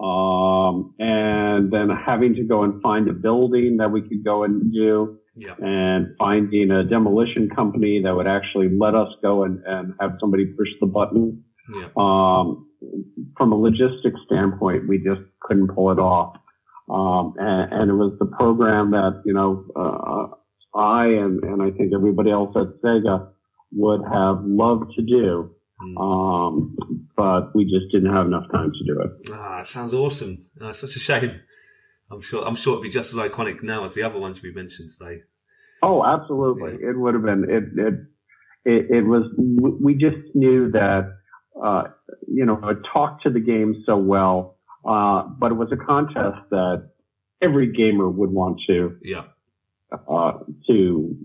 Um, 0.00 0.92
and 0.98 1.72
then 1.72 1.88
having 1.88 2.34
to 2.34 2.42
go 2.42 2.64
and 2.64 2.82
find 2.82 3.08
a 3.08 3.12
building 3.12 3.76
that 3.76 3.92
we 3.92 4.02
could 4.02 4.24
go 4.24 4.42
and 4.42 4.72
do 4.72 5.18
yeah, 5.36 5.54
and 5.58 6.08
finding 6.18 6.72
a 6.72 6.82
demolition 6.82 7.48
company 7.48 8.02
that 8.02 8.14
would 8.14 8.26
actually 8.26 8.68
let 8.76 8.96
us 8.96 9.08
go 9.22 9.44
and, 9.44 9.62
and 9.64 9.94
have 10.00 10.12
somebody 10.20 10.46
push 10.46 10.68
the 10.80 10.86
button. 10.86 11.44
Yeah, 11.72 11.88
Um, 11.96 12.68
from 13.36 13.52
a 13.52 13.56
logistics 13.56 14.20
standpoint, 14.26 14.88
we 14.88 14.98
just 14.98 15.22
couldn't 15.40 15.68
pull 15.68 15.92
it 15.92 15.98
off. 15.98 16.36
Um, 16.88 17.34
and, 17.38 17.72
and 17.72 17.90
it 17.90 17.94
was 17.94 18.16
the 18.18 18.26
program 18.26 18.90
that, 18.90 19.22
you 19.24 19.32
know, 19.32 19.64
uh, 19.74 20.78
I 20.78 21.06
and, 21.06 21.42
and 21.42 21.62
I 21.62 21.70
think 21.70 21.92
everybody 21.94 22.30
else 22.30 22.54
at 22.56 22.82
Sega 22.82 23.28
would 23.72 24.02
have 24.02 24.44
loved 24.44 24.92
to 24.96 25.02
do. 25.02 25.54
Mm. 25.82 26.00
Um, 26.00 26.76
but 27.16 27.54
we 27.54 27.64
just 27.64 27.90
didn't 27.90 28.14
have 28.14 28.26
enough 28.26 28.50
time 28.52 28.72
to 28.72 28.84
do 28.84 29.00
it. 29.00 29.30
Ah, 29.32 29.60
it 29.60 29.66
sounds 29.66 29.94
awesome. 29.94 30.46
Ah, 30.60 30.72
such 30.72 30.96
a 30.96 31.00
shame. 31.00 31.40
I'm 32.10 32.20
sure. 32.20 32.46
I'm 32.46 32.54
sure 32.54 32.74
it'd 32.74 32.82
be 32.82 32.90
just 32.90 33.14
as 33.14 33.18
iconic 33.18 33.62
now 33.62 33.84
as 33.84 33.94
the 33.94 34.02
other 34.02 34.18
ones 34.18 34.42
we 34.42 34.52
mentioned 34.52 34.90
today. 34.90 35.22
Oh, 35.82 36.04
absolutely. 36.04 36.74
It 36.74 36.98
would 36.98 37.14
have 37.14 37.24
been, 37.24 37.44
it, 37.44 37.64
it, 37.78 37.94
it, 38.64 38.90
it 38.98 39.02
was, 39.02 39.24
we 39.36 39.94
just 39.94 40.34
knew 40.34 40.70
that, 40.70 41.14
uh, 41.62 41.84
you 42.26 42.44
know, 42.44 42.60
it 42.68 42.78
talked 42.92 43.22
to 43.24 43.30
the 43.30 43.40
game 43.40 43.82
so 43.86 43.96
well, 43.96 44.56
uh, 44.84 45.22
but 45.22 45.52
it 45.52 45.54
was 45.54 45.68
a 45.72 45.76
contest 45.76 46.38
that 46.50 46.90
every 47.42 47.72
gamer 47.72 48.08
would 48.08 48.30
want 48.30 48.60
to, 48.66 48.96
Yeah, 49.02 49.24
uh, 49.92 50.32
to 50.68 51.16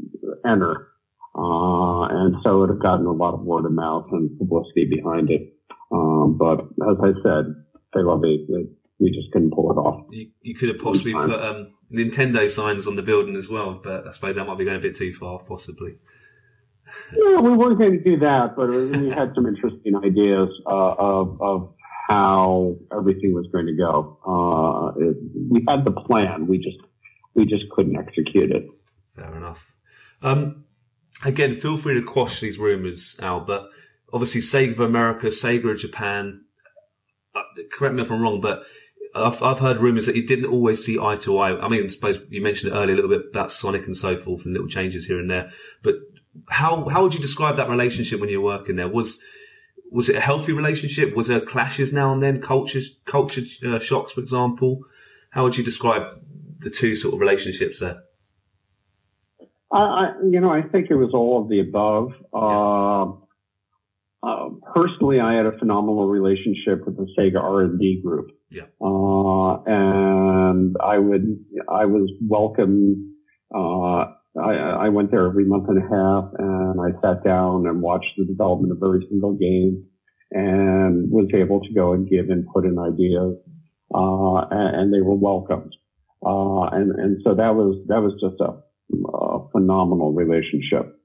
enter. 0.45 0.87
Uh, 1.35 2.03
and 2.09 2.35
so 2.43 2.63
it 2.63 2.69
had 2.69 2.79
gotten 2.79 3.05
a 3.05 3.11
lot 3.11 3.33
of 3.33 3.41
word 3.41 3.65
of 3.65 3.71
mouth 3.71 4.07
and 4.11 4.37
publicity 4.37 4.85
behind 4.85 5.29
it. 5.29 5.53
Um, 5.91 6.37
but 6.37 6.61
as 6.61 6.97
I 7.01 7.11
said, 7.23 7.55
they 7.93 8.01
love 8.01 8.23
it. 8.23 8.41
it. 8.49 8.69
We 8.99 9.11
just 9.11 9.31
couldn't 9.31 9.51
pull 9.51 9.71
it 9.71 9.75
off. 9.75 10.07
you, 10.11 10.29
you 10.41 10.55
could 10.55 10.69
have 10.69 10.79
possibly 10.79 11.13
put 11.13 11.31
um, 11.31 11.71
Nintendo 11.89 12.49
signs 12.51 12.85
on 12.85 12.97
the 12.97 13.01
building 13.01 13.37
as 13.37 13.47
well, 13.47 13.79
but 13.81 14.05
I 14.05 14.11
suppose 14.11 14.35
that 14.35 14.45
might 14.45 14.57
be 14.57 14.65
going 14.65 14.75
a 14.75 14.81
bit 14.81 14.95
too 14.95 15.13
far, 15.13 15.39
possibly. 15.39 15.99
Yeah, 17.15 17.39
we 17.39 17.51
weren't 17.51 17.79
going 17.79 17.91
to 17.91 18.03
do 18.03 18.17
that, 18.19 18.55
but 18.55 18.69
we 18.69 19.09
had 19.09 19.31
some 19.35 19.45
interesting 19.47 19.95
ideas 19.95 20.49
uh, 20.65 20.95
of 20.97 21.41
of 21.41 21.73
how 22.07 22.75
everything 22.91 23.33
was 23.33 23.47
going 23.51 23.67
to 23.67 23.73
go. 23.73 24.17
Uh, 24.25 24.99
it, 24.99 25.17
we 25.49 25.63
had 25.67 25.85
the 25.85 25.91
plan, 25.91 26.47
we 26.47 26.57
just 26.57 26.77
we 27.35 27.45
just 27.45 27.69
couldn't 27.71 27.97
execute 27.97 28.51
it. 28.51 28.67
Fair 29.15 29.35
enough. 29.35 29.75
Um, 30.21 30.65
again, 31.23 31.55
feel 31.55 31.77
free 31.77 31.95
to 31.95 32.01
quash 32.01 32.39
these 32.41 32.57
rumours, 32.57 33.15
Al, 33.21 33.41
but 33.41 33.69
obviously 34.11 34.41
Sega 34.41 34.71
of 34.71 34.79
America, 34.79 35.27
Sega 35.27 35.71
of 35.71 35.77
Japan, 35.77 36.45
uh, 37.35 37.43
correct 37.71 37.95
me 37.95 38.01
if 38.01 38.11
I'm 38.11 38.21
wrong, 38.21 38.41
but 38.41 38.63
I've, 39.15 39.41
I've 39.41 39.59
heard 39.59 39.77
rumours 39.77 40.05
that 40.05 40.15
he 40.15 40.21
didn't 40.21 40.45
always 40.51 40.83
see 40.83 40.99
eye 40.99 41.15
to 41.17 41.37
eye. 41.39 41.59
I 41.59 41.67
mean, 41.67 41.85
I 41.85 41.87
suppose 41.87 42.19
you 42.29 42.41
mentioned 42.41 42.71
it 42.71 42.75
earlier 42.75 42.93
a 42.93 42.95
little 42.95 43.09
bit 43.09 43.27
about 43.31 43.51
Sonic 43.51 43.85
and 43.85 43.97
so 43.97 44.17
forth 44.17 44.45
and 44.45 44.53
little 44.53 44.67
changes 44.67 45.05
here 45.05 45.19
and 45.19 45.29
there, 45.29 45.51
but 45.81 45.95
how, 46.49 46.87
how 46.89 47.03
would 47.03 47.13
you 47.13 47.19
describe 47.19 47.55
that 47.57 47.69
relationship 47.69 48.19
when 48.19 48.29
you 48.29 48.41
were 48.41 48.57
working 48.57 48.75
there? 48.75 48.87
Was, 48.87 49.21
was 49.91 50.09
it 50.09 50.15
a 50.15 50.21
healthy 50.21 50.53
relationship? 50.53 51.15
Was 51.15 51.27
there 51.27 51.39
clashes 51.39 51.91
now 51.91 52.11
and 52.11 52.21
then? 52.21 52.41
Culture, 52.41 52.81
culture 53.05 53.41
uh, 53.65 53.79
shocks, 53.79 54.11
for 54.11 54.21
example? 54.21 54.81
How 55.31 55.43
would 55.43 55.57
you 55.57 55.63
describe 55.63 56.19
the 56.59 56.69
two 56.69 56.95
sort 56.95 57.13
of 57.13 57.19
relationships 57.19 57.79
there? 57.79 58.03
I, 59.71 59.77
I 59.77 60.13
you 60.29 60.39
know, 60.39 60.51
I 60.51 60.61
think 60.63 60.87
it 60.89 60.95
was 60.95 61.11
all 61.13 61.41
of 61.41 61.49
the 61.49 61.59
above. 61.59 62.13
Uh, 62.33 63.13
uh, 64.21 64.49
personally, 64.73 65.19
I 65.19 65.35
had 65.35 65.45
a 65.45 65.57
phenomenal 65.57 66.07
relationship 66.07 66.85
with 66.85 66.97
the 66.97 67.07
Sega 67.17 67.41
R 67.41 67.61
and 67.61 67.79
D 67.79 68.01
group. 68.03 68.31
Yeah. 68.49 68.63
Uh, 68.81 69.61
and 69.65 70.75
I 70.83 70.97
would, 70.97 71.45
I 71.69 71.85
was 71.85 72.11
welcome. 72.21 73.15
Uh, 73.53 74.08
I, 74.37 74.85
I 74.85 74.89
went 74.89 75.11
there 75.11 75.25
every 75.25 75.45
month 75.45 75.69
and 75.69 75.77
a 75.79 75.81
half 75.81 76.31
and 76.37 76.79
I 76.79 76.91
sat 77.01 77.23
down 77.23 77.65
and 77.67 77.81
watched 77.81 78.13
the 78.17 78.25
development 78.25 78.71
of 78.71 78.83
every 78.83 79.05
single 79.09 79.33
game 79.33 79.85
and 80.31 81.09
was 81.09 81.29
able 81.33 81.61
to 81.61 81.73
go 81.73 81.93
and 81.93 82.07
give 82.07 82.29
input 82.29 82.65
and 82.65 82.77
ideas. 82.79 83.37
Uh, 83.93 84.45
and, 84.51 84.75
and 84.75 84.93
they 84.93 85.01
were 85.01 85.15
welcomed. 85.15 85.73
Uh, 86.23 86.69
and, 86.71 86.91
and 86.99 87.21
so 87.23 87.33
that 87.33 87.55
was, 87.55 87.83
that 87.87 88.01
was 88.01 88.13
just 88.21 88.39
a, 88.39 88.61
a 89.17 89.49
phenomenal 89.51 90.13
relationship. 90.13 90.95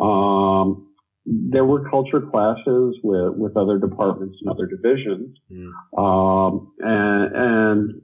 Um, 0.00 0.88
there 1.24 1.64
were 1.64 1.88
culture 1.88 2.20
clashes 2.20 2.98
with, 3.04 3.34
with 3.36 3.56
other 3.56 3.78
departments 3.78 4.38
and 4.40 4.50
other 4.50 4.66
divisions. 4.66 5.38
Mm. 5.52 5.70
Um, 5.96 6.72
and, 6.80 7.36
and, 7.36 8.02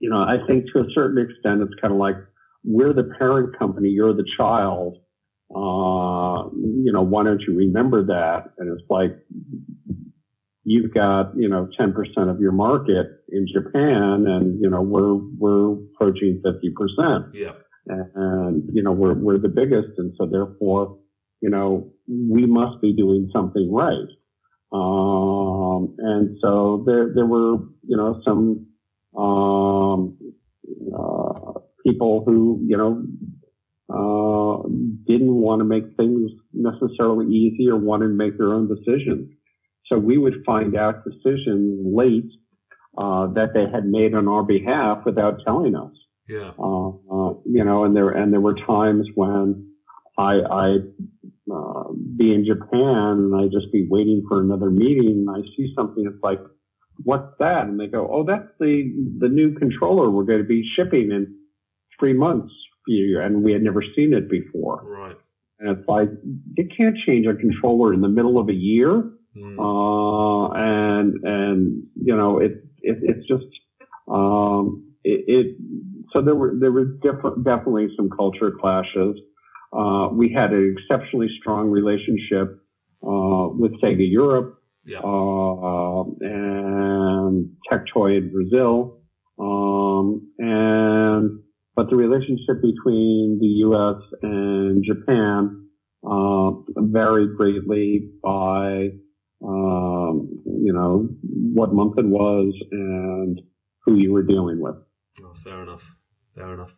you 0.00 0.10
know, 0.10 0.18
I 0.18 0.38
think 0.48 0.64
to 0.72 0.80
a 0.80 0.90
certain 0.94 1.18
extent, 1.18 1.62
it's 1.62 1.80
kind 1.80 1.92
of 1.92 2.00
like 2.00 2.16
we're 2.64 2.92
the 2.92 3.10
parent 3.18 3.58
company, 3.58 3.88
you're 3.90 4.14
the 4.14 4.26
child. 4.36 4.98
Uh, 5.50 6.50
you 6.54 6.92
know, 6.92 7.02
why 7.02 7.24
don't 7.24 7.40
you 7.46 7.56
remember 7.56 8.04
that? 8.04 8.50
And 8.58 8.68
it's 8.70 8.86
like, 8.90 9.12
you've 10.64 10.92
got, 10.92 11.32
you 11.36 11.48
know, 11.48 11.68
10% 11.80 11.94
of 12.30 12.40
your 12.40 12.52
market 12.52 13.06
in 13.30 13.46
Japan 13.50 14.26
and, 14.26 14.60
you 14.60 14.68
know, 14.68 14.82
we're, 14.82 15.14
we're 15.38 15.72
approaching 15.94 16.42
50% 16.44 17.30
Yeah. 17.32 17.52
and 17.86 18.68
you 18.74 18.82
know 18.82 18.92
we're 18.92 19.14
we're 19.14 19.38
the 19.38 19.48
biggest, 19.48 19.88
and 19.96 20.12
so 20.18 20.26
therefore, 20.26 20.98
you 21.40 21.48
know, 21.48 21.90
we 22.06 22.44
must 22.44 22.82
be 22.82 22.92
doing 22.92 23.30
something 23.32 23.72
right. 23.72 24.10
Um, 24.72 25.94
and 25.98 26.36
so 26.42 26.82
there 26.86 27.12
there 27.14 27.24
were 27.24 27.56
you 27.86 27.96
know 27.96 28.20
some 28.26 28.66
um, 29.18 30.18
uh, 30.94 31.57
people 31.88 32.22
who 32.24 32.60
you 32.66 32.76
know 32.76 33.02
uh, 33.90 34.68
didn't 35.06 35.34
want 35.34 35.60
to 35.60 35.64
make 35.64 35.96
things 35.96 36.30
necessarily 36.52 37.26
easy 37.26 37.68
or 37.68 37.76
wanted 37.76 38.08
to 38.08 38.14
make 38.14 38.36
their 38.36 38.52
own 38.52 38.68
decisions. 38.68 39.30
So 39.86 39.98
we 39.98 40.18
would 40.18 40.44
find 40.44 40.76
out 40.76 41.04
decisions 41.04 41.80
late 41.84 42.30
uh, 42.98 43.28
that 43.28 43.54
they 43.54 43.64
had 43.72 43.86
made 43.86 44.14
on 44.14 44.28
our 44.28 44.42
behalf 44.42 44.98
without 45.06 45.38
telling 45.44 45.74
us. 45.74 45.92
Yeah. 46.28 46.52
Uh, 46.58 46.88
uh, 46.88 47.34
you 47.46 47.64
know, 47.64 47.84
and 47.84 47.96
there 47.96 48.10
and 48.10 48.32
there 48.32 48.40
were 48.40 48.54
times 48.54 49.08
when 49.14 49.72
I 50.18 50.34
I 50.50 50.76
uh, 51.50 51.84
be 52.16 52.34
in 52.34 52.44
Japan 52.44 53.30
and 53.32 53.34
I 53.34 53.46
just 53.46 53.72
be 53.72 53.86
waiting 53.88 54.24
for 54.28 54.40
another 54.40 54.70
meeting 54.70 55.24
and 55.26 55.30
I 55.30 55.40
see 55.56 55.72
something 55.74 56.04
that's 56.04 56.22
like, 56.22 56.40
what's 57.04 57.32
that? 57.38 57.66
And 57.66 57.80
they 57.80 57.86
go, 57.86 58.06
oh, 58.12 58.24
that's 58.24 58.48
the 58.60 58.92
the 59.18 59.28
new 59.28 59.54
controller 59.54 60.10
we're 60.10 60.24
going 60.24 60.42
to 60.42 60.44
be 60.44 60.68
shipping 60.76 61.10
in 61.10 61.37
three 61.98 62.12
months 62.14 62.52
for 62.84 62.92
you, 62.92 63.20
and 63.20 63.42
we 63.42 63.52
had 63.52 63.62
never 63.62 63.82
seen 63.94 64.14
it 64.14 64.30
before. 64.30 64.82
Right. 64.84 65.16
And 65.60 65.76
it's 65.76 65.88
like 65.88 66.08
you 66.56 66.68
can't 66.76 66.96
change 67.06 67.26
a 67.26 67.34
controller 67.34 67.92
in 67.92 68.00
the 68.00 68.08
middle 68.08 68.38
of 68.38 68.48
a 68.48 68.54
year. 68.54 69.10
Mm. 69.36 69.58
Uh, 69.58 70.52
and, 70.54 71.14
and, 71.22 71.82
you 71.94 72.16
know, 72.16 72.38
it, 72.38 72.52
it, 72.80 72.98
it's 73.02 73.26
just 73.28 73.44
um, 74.08 74.94
it, 75.04 75.24
it. 75.26 75.56
So 76.12 76.22
there 76.22 76.34
were 76.34 76.54
there 76.58 76.72
was 76.72 76.88
different, 77.02 77.44
definitely 77.44 77.88
some 77.96 78.08
culture 78.10 78.52
clashes. 78.60 79.16
Uh, 79.76 80.08
we 80.12 80.32
had 80.32 80.52
an 80.52 80.76
exceptionally 80.78 81.28
strong 81.40 81.70
relationship 81.70 82.58
uh, 83.06 83.48
with 83.52 83.72
Sega 83.82 84.10
Europe 84.10 84.62
Yeah. 84.86 85.00
uh, 85.00 86.04
and 86.20 87.50
Tectoy 87.70 88.16
in 88.16 88.32
Brazil, 88.32 89.02
um, 89.38 90.32
and 90.38 91.40
but 91.78 91.90
the 91.90 91.94
relationship 91.94 92.60
between 92.60 93.38
the 93.40 93.46
U.S. 93.68 94.02
and 94.20 94.84
Japan 94.84 95.68
uh, 96.04 96.50
varied 96.76 97.36
greatly 97.36 98.10
by 98.20 98.88
um, 99.44 100.42
you 100.44 100.72
know 100.72 101.08
what 101.22 101.72
month 101.72 101.96
it 101.96 102.04
was 102.04 102.52
and 102.72 103.40
who 103.84 103.94
you 103.94 104.12
were 104.12 104.24
dealing 104.24 104.60
with. 104.60 104.74
Oh, 105.22 105.34
fair 105.34 105.62
enough. 105.62 105.94
Fair 106.34 106.52
enough. 106.52 106.76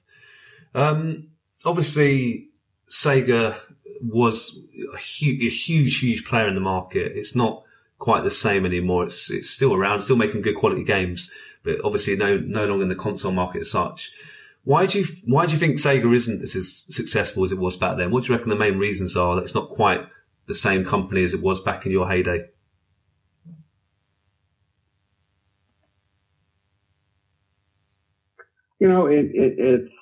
Um, 0.75 1.31
obviously, 1.65 2.51
Sega 2.91 3.57
was 4.03 4.61
a, 4.93 4.99
hu- 4.99 5.47
a 5.47 5.49
huge, 5.49 6.01
huge 6.01 6.27
player 6.27 6.47
in 6.47 6.53
the 6.53 6.61
market. 6.61 7.13
It's 7.17 7.35
not 7.35 7.63
quite 7.99 8.23
the 8.23 8.31
same 8.31 8.67
anymore. 8.67 9.05
It's 9.05 9.31
it's 9.31 9.49
still 9.49 9.73
around, 9.75 10.03
still 10.03 10.17
making 10.17 10.43
good 10.43 10.57
quality 10.57 10.85
games, 10.85 11.31
but 11.65 11.83
obviously 11.83 12.17
no 12.17 12.37
no 12.37 12.67
longer 12.67 12.83
in 12.83 12.91
the 12.91 12.95
console 12.95 13.33
market 13.33 13.63
as 13.63 13.71
such. 13.71 14.13
Why 14.65 14.87
do 14.87 15.01
you 15.01 15.07
why 15.25 15.47
do 15.47 15.53
you 15.53 15.59
think 15.59 15.77
Sega 15.79 16.15
isn't 16.15 16.43
as 16.43 16.85
successful 16.91 17.45
as 17.45 17.53
it 17.53 17.59
was 17.59 17.77
back 17.77 17.97
then? 17.97 18.11
What 18.11 18.25
do 18.25 18.29
you 18.33 18.37
reckon 18.37 18.51
the 18.51 18.57
main 18.57 18.79
reasons 18.79 19.17
are 19.17 19.37
that 19.37 19.43
it's 19.45 19.55
not 19.55 19.71
quite 19.71 20.01
the 20.47 20.55
same 20.55 20.85
company 20.85 21.25
as 21.25 21.33
it 21.35 21.41
was 21.43 21.61
back 21.61 21.87
in 21.87 21.93
your 21.93 22.09
heyday? 22.09 22.47
you 28.79 28.89
know, 28.89 29.07
it, 29.07 29.27
it, 29.35 29.55
it's 29.59 29.93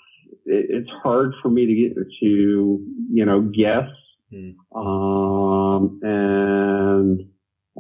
it, 0.46 0.66
it's 0.70 0.90
hard 1.02 1.32
for 1.42 1.48
me 1.48 1.66
to 1.66 1.74
get 1.74 1.96
to 2.20 2.86
you 3.12 3.24
know 3.24 3.40
guess, 3.42 3.88
Mm. 4.30 4.56
um, 4.76 6.00
and 6.02 7.20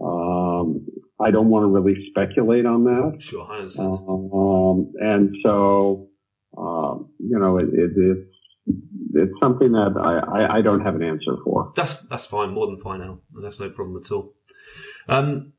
um, 0.00 0.86
I 1.20 1.30
don't 1.30 1.50
want 1.50 1.64
to 1.64 1.66
really 1.66 2.06
speculate 2.08 2.64
on 2.64 2.84
that. 2.84 3.16
Sure, 3.20 3.46
I 3.46 3.58
understand. 3.58 3.98
Um, 4.08 4.92
and 4.98 5.36
so 5.44 6.07
um, 6.58 7.10
you 7.18 7.38
know, 7.38 7.58
it, 7.58 7.68
it, 7.72 7.92
it's 7.96 8.34
it's 9.14 9.32
something 9.40 9.72
that 9.72 9.94
I, 9.98 10.42
I, 10.42 10.58
I 10.58 10.60
don't 10.60 10.82
have 10.82 10.94
an 10.94 11.02
answer 11.02 11.36
for. 11.44 11.72
That's 11.74 12.00
that's 12.02 12.26
fine, 12.26 12.50
more 12.52 12.66
than 12.66 12.76
fine 12.76 13.00
now. 13.00 13.20
That's 13.42 13.60
no 13.60 13.70
problem 13.70 14.02
at 14.02 14.10
all. 14.10 14.34
Um, 15.08 15.52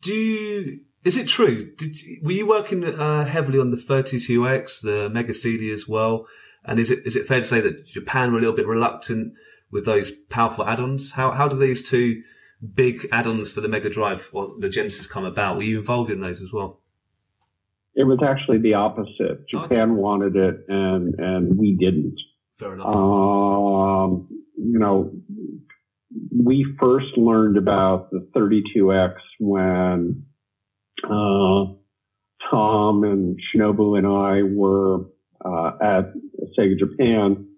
do 0.00 0.14
you, 0.14 0.80
is 1.04 1.16
it 1.16 1.28
true? 1.28 1.72
Did 1.76 2.02
you, 2.02 2.20
were 2.22 2.32
you 2.32 2.48
working 2.48 2.84
uh, 2.84 3.26
heavily 3.26 3.60
on 3.60 3.70
the 3.70 3.76
32X, 3.76 4.82
the 4.82 5.08
Mega 5.08 5.34
CD 5.34 5.70
as 5.72 5.86
well? 5.86 6.26
And 6.64 6.78
is 6.80 6.90
it 6.90 7.06
is 7.06 7.14
it 7.14 7.26
fair 7.26 7.40
to 7.40 7.46
say 7.46 7.60
that 7.60 7.86
Japan 7.86 8.32
were 8.32 8.38
a 8.38 8.40
little 8.40 8.56
bit 8.56 8.66
reluctant 8.66 9.34
with 9.70 9.84
those 9.84 10.10
powerful 10.10 10.66
add-ons? 10.66 11.12
How 11.12 11.30
how 11.30 11.46
do 11.46 11.56
these 11.56 11.88
two 11.88 12.22
big 12.74 13.06
add-ons 13.12 13.52
for 13.52 13.60
the 13.60 13.68
Mega 13.68 13.90
Drive 13.90 14.30
or 14.32 14.54
the 14.58 14.68
Genesis 14.68 15.06
come 15.06 15.24
about? 15.24 15.56
Were 15.56 15.62
you 15.62 15.78
involved 15.78 16.10
in 16.10 16.20
those 16.20 16.42
as 16.42 16.52
well? 16.52 16.80
It 17.96 18.04
was 18.04 18.18
actually 18.22 18.58
the 18.58 18.74
opposite. 18.74 19.48
Japan 19.48 19.96
wanted 19.96 20.36
it, 20.36 20.66
and 20.68 21.14
and 21.18 21.58
we 21.58 21.76
didn't. 21.80 22.16
Fair 22.58 22.74
enough. 22.74 22.86
Um, 22.86 24.28
you 24.56 24.78
know, 24.78 25.12
we 26.30 26.66
first 26.78 27.16
learned 27.16 27.56
about 27.56 28.10
the 28.10 28.28
32X 28.36 29.14
when 29.40 30.24
uh, 31.04 31.72
Tom 32.50 33.04
and 33.04 33.38
Shinobu 33.40 33.96
and 33.96 34.06
I 34.06 34.42
were 34.42 35.06
uh, 35.44 35.72
at 35.82 36.12
Sega 36.58 36.78
Japan, 36.78 37.48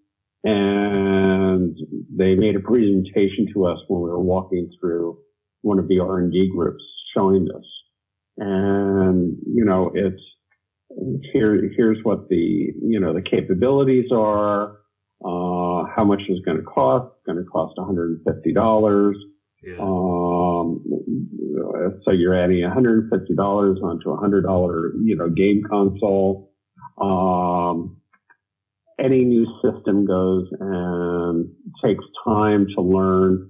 and 0.45 1.77
they 2.17 2.35
made 2.35 2.57
a 2.57 2.61
presentation 2.61 3.49
to 3.55 3.67
us 3.67 3.79
when 3.89 4.03
we 4.03 4.09
were 4.09 4.23
walking 4.23 4.71
through 4.81 5.19
one 5.63 5.79
of 5.79 5.89
the 5.89 5.99
R&D 5.99 6.53
groups, 6.55 6.83
showing 7.15 7.45
this. 7.45 7.67
And 8.39 9.37
you 9.47 9.65
know, 9.65 9.91
it's 9.95 10.23
here. 11.33 11.71
Here's 11.77 11.99
what 12.03 12.29
the 12.29 12.37
you 12.37 13.01
know 13.01 13.13
the 13.13 13.23
capabilities 13.23 14.07
are 14.13 14.79
uh, 15.25 15.83
how 15.95 16.05
much 16.05 16.23
is 16.29 16.39
going 16.45 16.59
to 16.59 16.63
cost? 16.63 17.13
It's 17.17 17.27
going 17.27 17.39
to 17.39 17.51
cost 17.51 17.75
$150. 17.77 19.13
yeah. 19.65 19.77
Um, 19.81 20.85
so 22.05 22.13
you're 22.13 22.39
adding 22.39 22.59
$150 22.59 23.83
onto 23.83 24.11
a 24.11 24.17
$100, 24.17 24.91
you 25.05 25.17
know, 25.17 25.29
game 25.29 25.63
console. 25.69 26.53
Um, 27.01 27.97
any 29.01 29.25
new 29.25 29.47
system 29.63 30.07
goes 30.07 30.47
and 30.61 31.51
takes 31.85 32.05
time 32.25 32.67
to 32.77 32.81
learn 32.81 33.48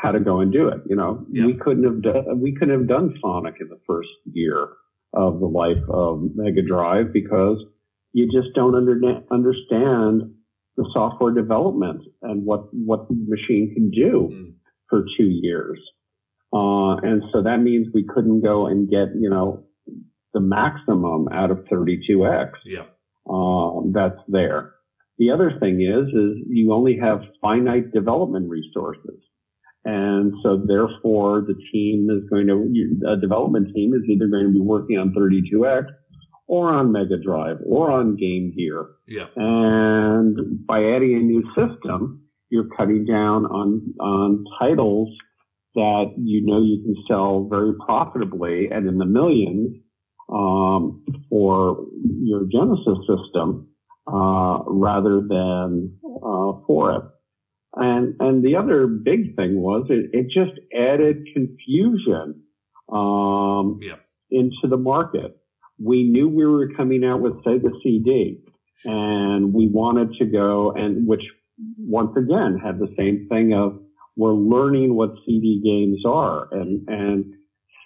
how 0.00 0.12
to 0.12 0.20
go 0.20 0.40
and 0.40 0.52
do 0.52 0.68
it. 0.68 0.80
You 0.86 0.96
know, 0.96 1.26
Yeah. 1.30 1.46
we 1.46 1.54
couldn't 1.54 1.84
have 1.84 2.02
done, 2.02 2.40
we 2.40 2.52
couldn't 2.54 2.78
have 2.78 2.88
done 2.88 3.14
Sonic 3.20 3.56
in 3.60 3.68
the 3.68 3.78
first 3.86 4.08
year 4.32 4.68
of 5.12 5.40
the 5.40 5.46
life 5.46 5.82
of 5.88 6.22
Mega 6.34 6.62
Drive 6.62 7.12
because 7.12 7.62
you 8.12 8.26
just 8.30 8.54
don't 8.54 8.74
under, 8.74 8.98
understand 9.30 10.32
the 10.76 10.88
software 10.92 11.32
development 11.34 12.02
and 12.22 12.44
what, 12.44 12.72
what 12.72 13.08
the 13.08 13.14
machine 13.28 13.72
can 13.74 13.90
do 13.90 14.28
Mm. 14.32 14.52
for 14.88 15.04
two 15.16 15.28
years. 15.28 15.78
Uh, 16.52 16.96
and 17.02 17.22
so 17.32 17.42
that 17.42 17.58
means 17.60 17.88
we 17.94 18.04
couldn't 18.04 18.40
go 18.40 18.66
and 18.66 18.88
get, 18.88 19.08
you 19.14 19.28
know, 19.30 19.64
the 20.32 20.40
maximum 20.40 21.28
out 21.32 21.50
of 21.50 21.58
32X 21.70 22.52
yeah. 22.64 22.84
um, 23.28 23.92
that's 23.94 24.18
there. 24.28 24.72
The 25.18 25.30
other 25.30 25.52
thing 25.60 25.80
is, 25.82 26.08
is 26.08 26.46
you 26.48 26.72
only 26.72 26.96
have 26.98 27.20
finite 27.42 27.92
development 27.92 28.48
resources. 28.48 29.20
And 29.84 30.34
so 30.42 30.62
therefore 30.66 31.40
the 31.46 31.54
team 31.72 32.08
is 32.10 32.28
going 32.28 32.46
to, 32.48 33.10
a 33.10 33.16
development 33.16 33.74
team 33.74 33.94
is 33.94 34.02
either 34.08 34.26
going 34.26 34.46
to 34.46 34.52
be 34.52 34.60
working 34.60 34.98
on 34.98 35.14
32X 35.14 35.86
or 36.46 36.72
on 36.72 36.92
Mega 36.92 37.16
Drive 37.22 37.58
or 37.64 37.90
on 37.90 38.16
Game 38.16 38.52
Gear. 38.56 38.86
Yeah. 39.06 39.26
And 39.36 40.66
by 40.66 40.78
adding 40.78 41.14
a 41.14 41.20
new 41.20 41.42
system, 41.54 42.22
you're 42.50 42.68
cutting 42.76 43.06
down 43.06 43.46
on, 43.46 43.94
on 44.00 44.44
titles 44.58 45.08
that 45.74 46.12
you 46.18 46.44
know 46.44 46.60
you 46.60 46.82
can 46.82 46.96
sell 47.08 47.46
very 47.48 47.72
profitably 47.86 48.68
and 48.70 48.88
in 48.88 48.98
the 48.98 49.04
millions, 49.04 49.76
um, 50.32 51.04
for 51.28 51.86
your 52.22 52.44
Genesis 52.50 52.98
system, 53.06 53.68
uh, 54.06 54.58
rather 54.66 55.20
than, 55.20 55.96
uh, 56.04 56.52
for 56.66 56.92
it. 56.92 57.02
And, 57.74 58.14
and 58.20 58.44
the 58.44 58.56
other 58.56 58.86
big 58.86 59.36
thing 59.36 59.60
was 59.60 59.86
it, 59.90 60.10
it 60.12 60.26
just 60.26 60.58
added 60.76 61.26
confusion, 61.32 62.42
um, 62.92 63.78
Yeah. 63.80 63.96
into 64.30 64.66
the 64.68 64.76
market. 64.76 65.36
We 65.82 66.04
knew 66.04 66.28
we 66.28 66.44
were 66.44 66.70
coming 66.76 67.04
out 67.04 67.20
with 67.20 67.42
Sega 67.44 67.70
CD 67.82 68.40
and 68.84 69.54
we 69.54 69.68
wanted 69.68 70.14
to 70.18 70.24
go 70.26 70.72
and 70.72 71.06
which 71.06 71.22
once 71.78 72.16
again 72.16 72.58
had 72.62 72.78
the 72.78 72.92
same 72.98 73.26
thing 73.28 73.52
of 73.54 73.80
we're 74.16 74.34
learning 74.34 74.94
what 74.94 75.10
CD 75.24 75.60
games 75.64 76.02
are 76.06 76.48
and, 76.52 76.88
and 76.88 77.24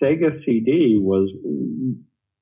Sega 0.02 0.44
CD 0.44 0.98
was 1.00 1.30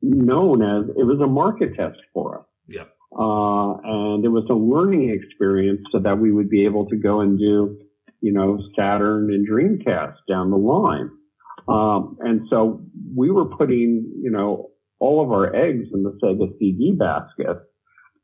known 0.00 0.62
as, 0.62 0.88
it 0.96 1.04
was 1.04 1.20
a 1.20 1.26
market 1.26 1.74
test 1.76 1.98
for 2.12 2.40
us. 2.40 2.46
Yeah. 2.68 2.84
Uh, 3.18 3.76
and 3.84 4.24
it 4.24 4.28
was 4.28 4.46
a 4.50 4.54
learning 4.54 5.10
experience 5.10 5.80
so 5.92 5.98
that 5.98 6.18
we 6.18 6.32
would 6.32 6.48
be 6.48 6.64
able 6.64 6.86
to 6.86 6.96
go 6.96 7.20
and 7.20 7.38
do, 7.38 7.78
you 8.20 8.32
know, 8.32 8.58
Saturn 8.76 9.30
and 9.32 9.46
Dreamcast 9.48 10.14
down 10.28 10.50
the 10.50 10.56
line. 10.56 11.10
Um, 11.68 12.16
and 12.20 12.42
so 12.50 12.80
we 13.14 13.30
were 13.30 13.44
putting, 13.44 14.10
you 14.22 14.30
know, 14.30 14.70
all 14.98 15.22
of 15.22 15.30
our 15.30 15.54
eggs 15.54 15.88
in 15.92 16.02
the 16.02 16.18
Sega 16.22 16.58
CD 16.58 16.92
basket. 16.92 17.62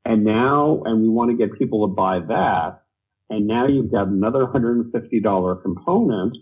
And 0.04 0.24
now, 0.24 0.82
and 0.84 1.02
we 1.02 1.08
want 1.08 1.30
to 1.30 1.36
get 1.36 1.58
people 1.58 1.86
to 1.86 1.94
buy 1.94 2.20
that. 2.20 2.80
And 3.28 3.46
now 3.46 3.66
you've 3.66 3.92
got 3.92 4.06
another 4.08 4.46
$150 4.46 5.62
component 5.62 6.36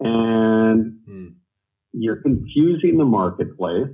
and 0.00 0.98
Mm. 1.08 1.34
you're 1.92 2.20
confusing 2.22 2.98
the 2.98 3.04
marketplace. 3.04 3.88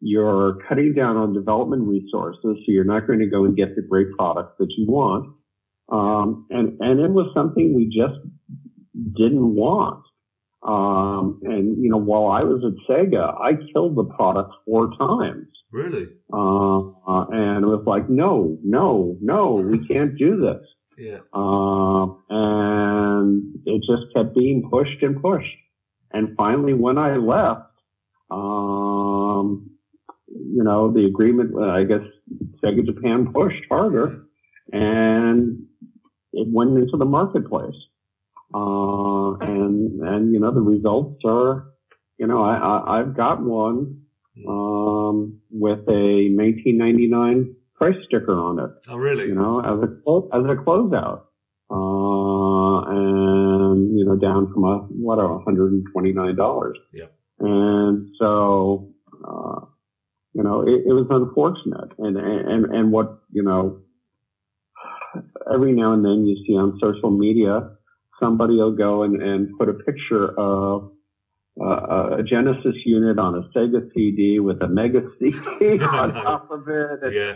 You're 0.00 0.58
cutting 0.68 0.94
down 0.94 1.16
on 1.16 1.32
development 1.32 1.88
resources, 1.88 2.42
so 2.42 2.64
you're 2.68 2.84
not 2.84 3.06
going 3.06 3.20
to 3.20 3.26
go 3.26 3.44
and 3.44 3.56
get 3.56 3.74
the 3.76 3.82
great 3.82 4.08
products 4.16 4.54
that 4.58 4.68
you 4.76 4.86
want. 4.86 5.34
Um, 5.88 6.46
and 6.50 6.78
and 6.80 7.00
it 7.00 7.10
was 7.10 7.32
something 7.34 7.74
we 7.74 7.86
just 7.86 8.18
didn't 9.16 9.54
want. 9.54 10.04
Um, 10.62 11.40
and 11.44 11.82
you 11.82 11.90
know, 11.90 11.98
while 11.98 12.26
I 12.26 12.42
was 12.42 12.62
at 12.64 12.90
Sega, 12.90 13.40
I 13.40 13.52
killed 13.72 13.96
the 13.96 14.04
product 14.04 14.52
four 14.64 14.90
times. 14.98 15.46
Really? 15.72 16.06
Uh, 16.32 16.78
uh, 17.06 17.26
and 17.30 17.64
it 17.64 17.68
was 17.68 17.84
like, 17.86 18.08
no, 18.08 18.58
no, 18.64 19.16
no, 19.20 19.54
we 19.54 19.86
can't 19.86 20.16
do 20.18 20.36
this. 20.40 20.66
Yeah. 20.98 21.18
Um, 21.34 22.22
and 22.30 23.54
it 23.66 23.80
just 23.80 24.14
kept 24.14 24.34
being 24.34 24.66
pushed 24.70 25.02
and 25.02 25.20
pushed. 25.20 25.44
And 26.10 26.34
finally, 26.38 26.72
when 26.72 26.96
I 26.96 27.16
left, 27.16 27.68
um, 28.30 29.75
you 30.28 30.62
know, 30.64 30.92
the 30.92 31.04
agreement, 31.06 31.54
uh, 31.54 31.66
I 31.68 31.84
guess 31.84 32.02
Sega 32.62 32.84
Japan 32.84 33.32
pushed 33.32 33.62
harder 33.70 34.24
and 34.72 35.64
it 36.32 36.48
went 36.50 36.76
into 36.78 36.96
the 36.96 37.04
marketplace. 37.04 37.74
Uh, 38.54 39.32
and, 39.40 40.00
and, 40.00 40.32
you 40.32 40.40
know, 40.40 40.52
the 40.52 40.60
results 40.60 41.20
are, 41.24 41.68
you 42.18 42.26
know, 42.26 42.42
I, 42.42 42.56
I, 42.56 43.00
I've 43.00 43.16
got 43.16 43.42
one, 43.42 44.02
um, 44.48 45.40
with 45.50 45.80
a 45.88 46.30
1999 46.30 47.54
price 47.74 47.96
sticker 48.06 48.34
on 48.38 48.58
it 48.58 48.70
Oh, 48.88 48.96
really? 48.96 49.26
you 49.28 49.34
know, 49.34 49.60
as 49.60 49.82
a 49.82 49.88
clo- 50.02 50.28
as 50.32 50.44
a 50.44 50.56
closeout, 50.62 51.22
uh, 51.70 52.90
and 52.90 53.98
you 53.98 54.04
know, 54.04 54.16
down 54.16 54.52
from 54.52 54.64
a 54.64 54.78
what 54.90 55.18
a 55.18 55.38
hundred 55.44 55.72
and 55.72 55.84
twenty 55.92 56.12
nine 56.12 56.36
dollars. 56.36 56.78
Yeah. 56.92 57.06
And 57.40 58.08
so, 58.18 58.92
uh, 59.26 59.60
you 60.36 60.42
know, 60.42 60.60
it, 60.62 60.82
it 60.86 60.92
was 60.92 61.06
unfortunate, 61.10 61.90
and 61.98 62.16
and 62.16 62.66
and 62.76 62.92
what 62.92 63.08
you 63.32 63.42
know, 63.42 63.80
every 65.52 65.72
now 65.72 65.92
and 65.94 66.04
then 66.04 66.26
you 66.26 66.36
see 66.46 66.52
on 66.54 66.78
social 66.82 67.10
media, 67.10 67.54
somebody 68.20 68.54
will 68.54 68.76
go 68.76 69.02
and 69.04 69.22
and 69.22 69.48
put 69.58 69.68
a 69.68 69.74
picture 69.74 70.28
of. 70.38 70.92
Uh, 71.58 72.18
a 72.18 72.22
Genesis 72.22 72.76
unit 72.84 73.18
on 73.18 73.34
a 73.34 73.40
Sega 73.56 73.80
CD 73.94 74.40
with 74.40 74.60
a 74.60 74.68
Mega 74.68 75.00
CD 75.18 75.38
on 75.82 76.12
top 76.12 76.50
of 76.50 76.68
it, 76.68 76.98
and 77.02 77.14
Yeah. 77.14 77.34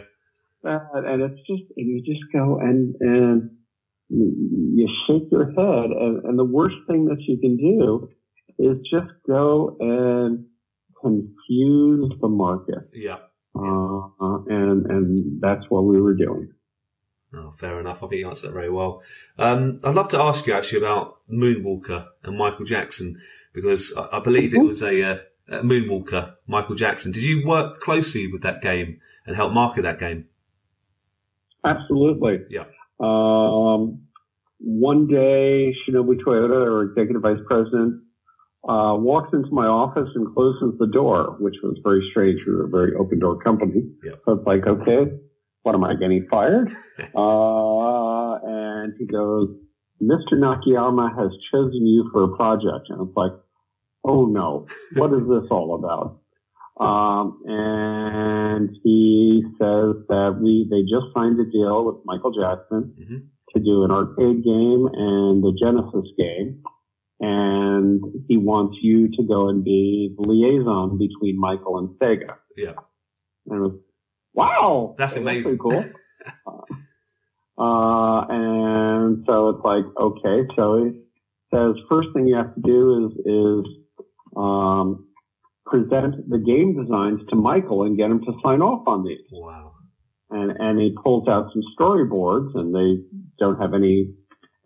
that, 0.62 1.05
and 1.06 1.22
it's 1.22 1.40
just, 1.48 1.62
and 1.78 1.89
you 1.89 2.02
just 2.02 2.20
go 2.31 2.59
and, 2.60 2.94
and 3.01 3.51
you 4.10 4.86
shake 5.06 5.22
your 5.32 5.47
head. 5.47 5.90
And, 5.90 6.22
and 6.24 6.39
the 6.39 6.44
worst 6.44 6.77
thing 6.86 7.06
that 7.06 7.16
you 7.27 7.39
can 7.39 7.56
do 7.56 8.09
is 8.59 8.77
just 8.93 9.10
go 9.27 9.77
and 9.81 10.44
confuse 11.01 12.12
the 12.20 12.28
market. 12.28 12.90
Yeah. 12.93 13.18
Uh, 13.55 14.09
and, 14.48 14.86
and 14.86 15.40
that's 15.40 15.64
what 15.68 15.85
we 15.85 16.01
were 16.01 16.14
doing. 16.14 16.52
Oh, 17.32 17.52
fair 17.52 17.78
enough. 17.78 18.02
I 18.02 18.09
think 18.09 18.20
you 18.20 18.28
answered 18.28 18.48
that 18.48 18.55
very 18.55 18.70
well. 18.70 19.02
Um, 19.39 19.81
I'd 19.85 19.94
love 19.94 20.09
to 20.09 20.20
ask 20.20 20.47
you 20.47 20.52
actually 20.52 20.78
about 20.78 21.18
Moonwalker 21.31 22.06
and 22.24 22.36
Michael 22.36 22.64
Jackson 22.64 23.20
because 23.52 23.94
I, 23.97 24.18
I 24.18 24.20
believe 24.20 24.52
it 24.52 24.59
was 24.59 24.82
a, 24.82 25.02
uh, 25.02 25.18
a 25.48 25.62
Moonwalker, 25.62 26.35
Michael 26.47 26.74
Jackson. 26.74 27.12
Did 27.12 27.22
you 27.22 27.47
work 27.47 27.81
closely 27.81 28.27
with 28.27 28.43
that 28.43 28.62
game 28.62 29.01
and 29.27 29.36
help 29.36 29.52
market 29.52 29.82
that 29.82 29.98
game? 29.98 30.27
Absolutely. 31.64 32.40
Yeah. 32.48 32.64
Um, 32.98 34.02
one 34.59 35.06
day, 35.06 35.74
Shinobu 35.89 36.20
Toyoda, 36.20 36.66
our 36.66 36.82
executive 36.82 37.22
vice 37.22 37.39
president, 37.47 38.02
uh, 38.68 38.94
walks 38.96 39.30
into 39.32 39.48
my 39.50 39.66
office 39.66 40.08
and 40.14 40.34
closes 40.34 40.78
the 40.78 40.86
door, 40.86 41.36
which 41.40 41.54
was 41.62 41.78
very 41.82 42.06
strange. 42.10 42.44
We 42.46 42.52
were 42.52 42.64
a 42.66 42.68
very 42.68 42.92
open 42.94 43.18
door 43.18 43.38
company. 43.38 43.82
Yeah. 44.04 44.12
So 44.24 44.32
it's 44.34 44.46
like, 44.46 44.66
okay, 44.66 45.10
what 45.62 45.74
am 45.74 45.84
I 45.84 45.94
getting 45.94 46.26
fired? 46.30 46.68
uh, 47.14 48.34
and 48.44 48.92
he 48.98 49.06
goes, 49.06 49.48
Mr. 50.02 50.34
Nakayama 50.34 51.08
has 51.18 51.30
chosen 51.52 51.86
you 51.86 52.08
for 52.12 52.24
a 52.24 52.36
project. 52.36 52.88
And 52.88 53.06
it's 53.08 53.16
like, 53.16 53.32
oh 54.04 54.26
no, 54.26 54.66
what 54.96 55.12
is 55.12 55.26
this 55.28 55.48
all 55.50 55.74
about? 55.74 56.18
Um, 56.80 57.40
and 57.44 58.70
he 58.82 59.42
says 59.58 59.96
that 60.08 60.38
we, 60.40 60.66
they 60.70 60.80
just 60.82 61.12
signed 61.14 61.38
a 61.38 61.44
deal 61.50 61.84
with 61.84 61.96
Michael 62.06 62.32
Jackson 62.32 62.94
Mhm. 62.98 63.26
to 63.54 63.60
do 63.60 63.84
an 63.84 63.90
arcade 63.90 64.42
game 64.42 64.88
and 64.92 65.42
the 65.44 65.52
Genesis 65.60 66.10
game. 66.16 66.62
And 67.20 68.02
he 68.28 68.36
wants 68.38 68.78
you 68.82 69.09
to 69.09 69.22
go 69.22 69.48
and 69.48 69.62
be 69.62 70.14
the 70.16 70.22
liaison 70.26 70.97
between 70.98 71.38
Michael 71.38 71.78
and 71.78 71.88
Sega. 71.98 72.36
Yeah. 72.56 72.72
And 73.47 73.60
was, 73.60 73.78
wow. 74.32 74.94
That's 74.97 75.12
pretty 75.14 75.40
amazing. 75.40 75.59
cool. 75.59 75.84
uh, 77.59 78.26
and 78.30 79.24
so 79.26 79.51
it's 79.51 79.64
like, 79.64 79.84
okay, 80.01 80.48
so 80.56 80.84
he 80.84 81.01
says 81.52 81.74
first 81.90 82.09
thing 82.14 82.26
you 82.26 82.36
have 82.36 82.55
to 82.55 82.60
do 82.62 83.06
is, 83.06 83.66
is, 83.66 83.66
um, 84.36 85.06
present 85.66 86.28
the 86.28 86.38
game 86.38 86.80
designs 86.82 87.20
to 87.28 87.36
Michael 87.36 87.82
and 87.84 87.97
get 87.97 88.10
him 88.10 88.20
to 88.20 88.32
sign 88.42 88.60
off 88.60 88.86
on 88.88 89.05
these 89.05 89.18
Wow. 89.30 89.72
and 90.30 90.51
and 90.59 90.80
he 90.80 90.97
pulls 91.02 91.28
out 91.28 91.51
some 91.52 91.62
storyboards 91.78 92.56
and 92.56 92.74
they 92.74 93.02
don't 93.38 93.60
have 93.60 93.72
any 93.74 94.12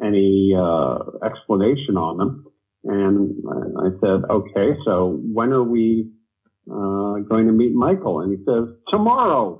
any 0.02 0.54
uh, 0.56 0.98
explanation 1.24 1.96
on 1.96 2.18
them. 2.18 2.44
And 2.84 3.34
I 3.78 3.88
said, 4.00 4.20
okay, 4.30 4.74
so 4.84 5.18
when 5.32 5.52
are 5.52 5.62
we 5.64 6.06
uh, 6.70 7.20
going 7.28 7.46
to 7.46 7.52
meet 7.52 7.72
Michael? 7.74 8.20
And 8.20 8.30
he 8.32 8.44
says 8.44 8.64
tomorrow. 8.90 9.58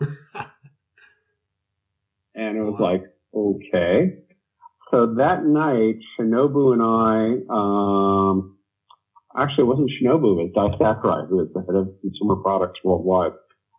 and 2.35 2.57
it 2.59 2.63
was 2.63 2.77
Wow. 2.79 2.93
like, 2.93 3.03
okay. 3.35 4.13
So 4.91 5.15
that 5.17 5.45
night, 5.45 5.97
Shinobu 6.19 6.73
and 6.75 6.83
I, 6.83 7.37
um, 7.51 8.57
actually, 9.37 9.65
it 9.65 9.69
wasn't 9.69 9.91
Shinobu, 9.91 10.33
it 10.41 10.53
was 10.53 10.53
Dai 10.55 10.71
Sakurai, 10.79 11.27
who 11.29 11.41
is 11.43 11.49
the 11.55 11.61
head 11.63 11.77
of 11.77 11.89
consumer 12.03 12.37
products 12.37 12.81
worldwide. 12.85 13.33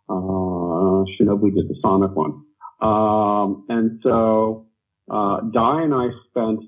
Uh, 0.08 1.04
Shinobu 1.14 1.54
did 1.54 1.68
the 1.68 1.76
Sonic 1.82 2.12
one. 2.14 2.34
Um, 2.82 3.64
and 3.70 4.00
so, 4.02 4.65
uh, 5.10 5.40
Dai 5.52 5.82
and 5.82 5.94
I 5.94 6.08
spent 6.30 6.60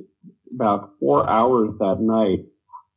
about 0.54 0.90
four 1.00 1.28
hours 1.28 1.70
that 1.78 1.96
night 2.00 2.46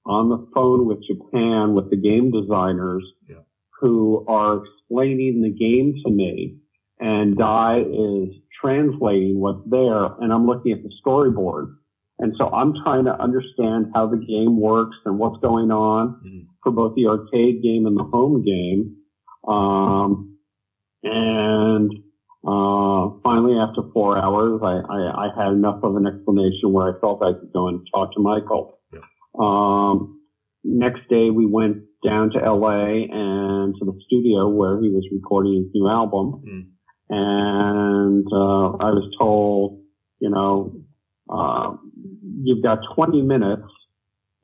on 0.05 0.30
the 0.30 0.47
phone 0.53 0.85
with 0.85 0.99
Japan 1.03 1.73
with 1.76 1.89
the 1.89 1.97
game 1.97 2.31
designers 2.31 3.03
Yeah. 3.30 3.41
who 3.80 4.26
are 4.27 4.63
explaining 4.63 5.41
the 5.41 5.49
game 5.51 5.95
to 6.05 6.11
me. 6.11 6.57
And 6.99 7.35
Dai 7.38 7.81
is 7.81 8.30
translating 8.61 9.39
what's 9.39 9.63
there 9.69 10.05
and 10.22 10.31
I'm 10.31 10.45
looking 10.45 10.72
at 10.72 10.84
the 10.84 10.91
storyboard. 11.05 11.76
And 12.19 12.34
so 12.38 12.47
I'm 12.49 12.73
trying 12.84 13.05
to 13.05 13.19
understand 13.19 13.91
how 13.95 14.05
the 14.07 14.18
game 14.18 14.59
works 14.59 14.95
and 15.05 15.18
what's 15.18 15.39
going 15.41 15.72
on 15.72 16.22
Mhm. 16.23 16.45
for 16.63 16.72
both 16.72 16.93
the 16.95 17.07
arcade 17.07 17.63
game 17.63 17.88
and 17.88 17.97
the 17.97 18.03
home 18.03 18.43
game. 18.43 18.95
Um, 19.47 20.38
and 21.03 22.01
uh, 22.43 23.22
finally, 23.23 23.55
after 23.59 23.84
four 23.93 24.18
hours, 24.18 24.61
I, 24.63 24.81
I, 24.91 25.27
I 25.27 25.43
had 25.43 25.53
enough 25.53 25.84
of 25.84 25.95
an 25.95 26.07
explanation 26.07 26.73
where 26.73 26.95
I 26.95 26.99
felt 26.99 27.22
I 27.22 27.34
could 27.39 27.53
go 27.53 27.68
and 27.68 27.88
talk 27.93 28.13
to 28.15 28.19
Michael. 28.19 28.80
Yeah. 28.91 29.01
Um, 29.39 30.22
next 30.63 31.07
day, 31.07 31.30
we 31.30 31.45
went 31.45 31.84
down 32.03 32.31
to 32.31 32.39
LA 32.39 33.05
and 33.11 33.76
to 33.76 33.85
the 33.85 33.93
studio 34.07 34.49
where 34.49 34.81
he 34.81 34.89
was 34.89 35.07
recording 35.11 35.53
his 35.63 35.72
new 35.73 35.88
album. 35.88 36.41
Mm. 36.47 36.68
And 37.09 38.27
uh, 38.31 38.84
I 38.84 38.89
was 38.89 39.13
told, 39.19 39.84
you 40.19 40.31
know, 40.31 40.81
uh, 41.30 41.76
you've 42.43 42.63
got 42.63 42.80
20 42.95 43.22
minutes 43.22 43.69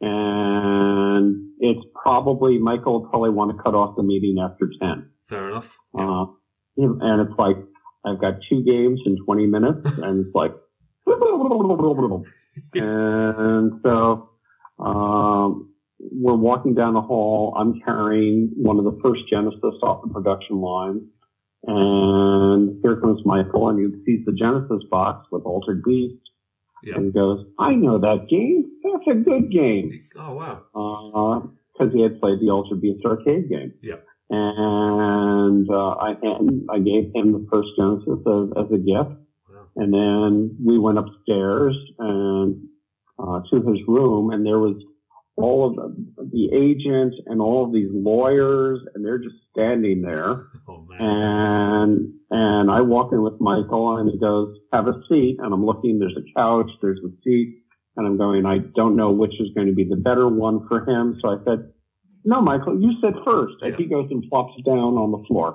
and 0.01 1.49
it's 1.59 1.83
probably, 1.99 2.59
Michael 2.59 3.01
will 3.01 3.09
probably 3.09 3.31
want 3.31 3.57
to 3.57 3.63
cut 3.63 3.73
off 3.73 3.95
the 3.95 4.03
meeting 4.03 4.37
after 4.39 4.69
10. 4.79 5.09
Fair 5.27 5.49
enough. 5.49 5.75
Uh, 5.97 6.25
and 6.77 7.27
it's 7.27 7.39
like, 7.39 7.57
I've 8.05 8.19
got 8.21 8.35
two 8.49 8.63
games 8.63 9.01
in 9.05 9.17
20 9.25 9.47
minutes 9.47 9.97
and 9.99 10.25
it's 10.25 10.35
like, 10.35 10.51
and 12.73 13.79
so, 13.83 14.29
um, 14.79 15.73
we're 15.99 16.35
walking 16.35 16.75
down 16.75 16.93
the 16.93 17.01
hall. 17.01 17.55
I'm 17.57 17.79
carrying 17.83 18.51
one 18.55 18.77
of 18.77 18.85
the 18.85 18.99
first 19.03 19.21
Genesis 19.29 19.75
off 19.81 20.01
the 20.03 20.13
production 20.13 20.61
line. 20.61 21.07
And 21.65 22.79
here 22.83 22.99
comes 23.01 23.21
Michael 23.25 23.69
and 23.69 23.79
he 23.79 24.03
sees 24.05 24.25
the 24.25 24.31
Genesis 24.33 24.83
box 24.91 25.27
with 25.31 25.43
Altered 25.43 25.83
Beast. 25.83 26.21
Yeah. 26.83 26.95
And 26.95 27.05
he 27.05 27.11
goes, 27.11 27.45
I 27.59 27.73
know 27.73 27.99
that 27.99 28.27
game. 28.29 28.65
That's 28.83 29.17
a 29.17 29.19
good 29.21 29.51
game 29.51 29.91
Oh 30.17 30.33
wow. 30.33 31.51
because 31.73 31.93
he 31.93 32.01
had 32.03 32.19
played 32.19 32.39
the 32.39 32.51
Altered 32.51 32.79
Beast 32.81 33.03
arcade 33.05 33.49
game. 33.49 33.73
Yeah. 33.81 33.95
And 34.29 35.69
uh, 35.69 35.89
I 35.89 36.13
and 36.21 36.67
I 36.69 36.79
gave 36.79 37.11
him 37.15 37.31
the 37.31 37.47
first 37.51 37.69
Genesis 37.77 38.19
as, 38.27 38.65
as 38.65 38.71
a 38.71 38.77
gift, 38.77 39.17
Wow. 39.49 39.67
and 39.77 39.93
then 39.93 40.57
we 40.65 40.77
went 40.77 40.97
upstairs 40.97 41.75
and 41.99 42.67
uh, 43.17 43.39
to 43.51 43.55
his 43.71 43.79
room, 43.87 44.31
and 44.31 44.45
there 44.45 44.59
was 44.59 44.75
all 45.37 45.69
of 45.69 45.75
the, 45.75 46.29
the 46.31 46.49
agent 46.53 47.13
and 47.27 47.39
all 47.41 47.63
of 47.65 47.71
these 47.71 47.89
lawyers, 47.93 48.79
and 48.95 49.05
they're 49.05 49.19
just 49.19 49.35
standing 49.51 50.01
there. 50.01 50.47
Oh. 50.69 50.85
And 50.99 52.13
and 52.29 52.69
I 52.69 52.81
walk 52.81 53.13
in 53.13 53.21
with 53.21 53.39
Michael, 53.39 53.97
and 53.99 54.11
he 54.11 54.19
goes, 54.19 54.57
"Have 54.73 54.87
a 54.87 55.01
seat." 55.07 55.37
And 55.39 55.53
I'm 55.53 55.65
looking. 55.65 55.97
There's 55.97 56.17
a 56.17 56.33
couch. 56.37 56.69
There's 56.81 56.99
a 57.05 57.09
seat. 57.23 57.59
And 57.95 58.05
I'm 58.05 58.17
going. 58.17 58.45
I 58.45 58.57
don't 58.75 58.97
know 58.97 59.11
which 59.11 59.31
is 59.39 59.47
going 59.55 59.67
to 59.67 59.73
be 59.73 59.85
the 59.85 59.95
better 59.95 60.27
one 60.27 60.67
for 60.67 60.83
him. 60.85 61.17
So 61.21 61.29
I 61.29 61.37
said, 61.45 61.71
"No, 62.31 62.37
Michael, 62.41 62.79
you 62.83 62.91
said 63.01 63.13
first. 63.25 63.55
And 63.63 63.71
Yeah. 63.71 63.77
he 63.81 63.85
goes 63.95 64.07
and 64.11 64.23
flops 64.29 64.55
down 64.63 64.93
on 65.03 65.09
the 65.15 65.23
floor. 65.27 65.49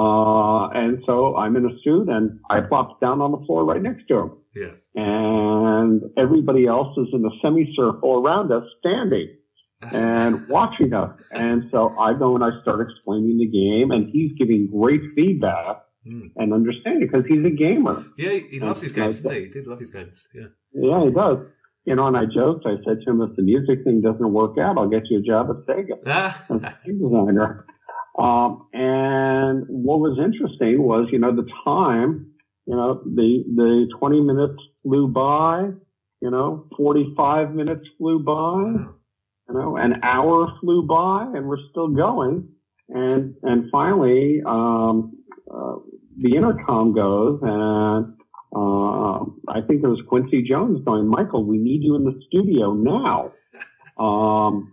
Uh, 0.00 0.68
and 0.82 1.02
so 1.06 1.36
I'm 1.36 1.54
in 1.56 1.64
a 1.66 1.74
suit, 1.84 2.08
and 2.08 2.24
I 2.48 2.60
plopped 2.62 3.00
down 3.00 3.20
on 3.20 3.30
the 3.32 3.42
floor 3.46 3.64
right 3.70 3.82
next 3.82 4.04
to 4.08 4.14
him. 4.20 4.30
Yeah. 4.62 4.72
And 4.94 6.02
everybody 6.16 6.66
else 6.66 6.96
is 6.96 7.08
in 7.12 7.24
a 7.24 7.30
semicircle 7.42 8.12
around 8.22 8.50
us, 8.52 8.64
standing. 8.80 9.28
and 9.92 10.46
watching 10.56 10.92
us. 10.94 11.10
And 11.32 11.64
so 11.72 11.88
I 11.98 12.14
go 12.14 12.36
and 12.36 12.44
I 12.44 12.50
start 12.62 12.80
explaining 12.88 13.36
the 13.38 13.46
game, 13.60 13.90
and 13.90 14.08
he's 14.14 14.32
giving 14.38 14.68
great 14.68 15.02
feedback 15.16 15.78
Mm. 16.08 16.30
and 16.36 16.52
understanding 16.52 17.06
because 17.08 17.24
he's 17.26 17.44
a 17.44 17.50
gamer. 17.50 18.04
Yeah, 18.18 18.30
he, 18.32 18.58
loves 18.58 18.82
his 18.82 18.90
games, 18.92 19.20
doesn't 19.20 19.38
he? 19.38 19.44
He 19.46 19.50
did 19.50 19.68
love 19.68 19.78
his 19.78 19.92
games. 19.92 20.26
Yeah. 20.34 20.46
Yeah, 20.74 21.04
he 21.04 21.10
does. 21.12 21.38
You 21.84 21.96
know, 21.96 22.06
and 22.06 22.16
I 22.16 22.24
joked. 22.32 22.64
I 22.66 22.76
said 22.84 22.98
to 23.04 23.10
him, 23.10 23.20
"If 23.22 23.36
the 23.36 23.42
music 23.42 23.84
thing 23.84 24.00
doesn't 24.00 24.32
work 24.32 24.56
out, 24.58 24.78
I'll 24.78 24.88
get 24.88 25.10
you 25.10 25.18
a 25.18 25.22
job 25.22 25.48
at 25.50 25.66
Sega." 25.66 25.98
Ah, 26.06 26.44
as 26.48 26.60
a 26.60 26.92
designer. 26.92 27.66
Um, 28.18 28.68
and 28.72 29.64
what 29.68 30.00
was 30.00 30.18
interesting 30.18 30.82
was, 30.82 31.08
you 31.10 31.18
know, 31.18 31.34
the 31.34 31.48
time, 31.64 32.32
you 32.66 32.76
know, 32.76 33.02
the, 33.04 33.42
the 33.54 33.88
20 33.98 34.20
minutes 34.20 34.62
flew 34.82 35.08
by, 35.08 35.70
you 36.20 36.30
know, 36.30 36.66
45 36.76 37.54
minutes 37.54 37.86
flew 37.96 38.22
by, 38.22 38.84
you 39.48 39.54
know, 39.54 39.76
an 39.76 40.02
hour 40.02 40.52
flew 40.60 40.86
by 40.86 41.24
and 41.34 41.46
we're 41.48 41.56
still 41.70 41.88
going. 41.88 42.48
And, 42.88 43.34
and 43.42 43.70
finally, 43.72 44.42
um, 44.46 45.12
uh, 45.50 45.76
the 46.20 46.36
intercom 46.36 46.94
goes 46.94 47.40
and, 47.42 48.14
uh, 48.54 49.24
I 49.48 49.60
think 49.66 49.82
it 49.82 49.88
was 49.88 50.00
Quincy 50.08 50.42
Jones 50.42 50.84
going, 50.84 51.08
Michael, 51.08 51.44
we 51.44 51.58
need 51.58 51.82
you 51.82 51.96
in 51.96 52.04
the 52.04 52.20
studio 52.28 52.72
now. 52.74 53.32
Um, 53.98 54.72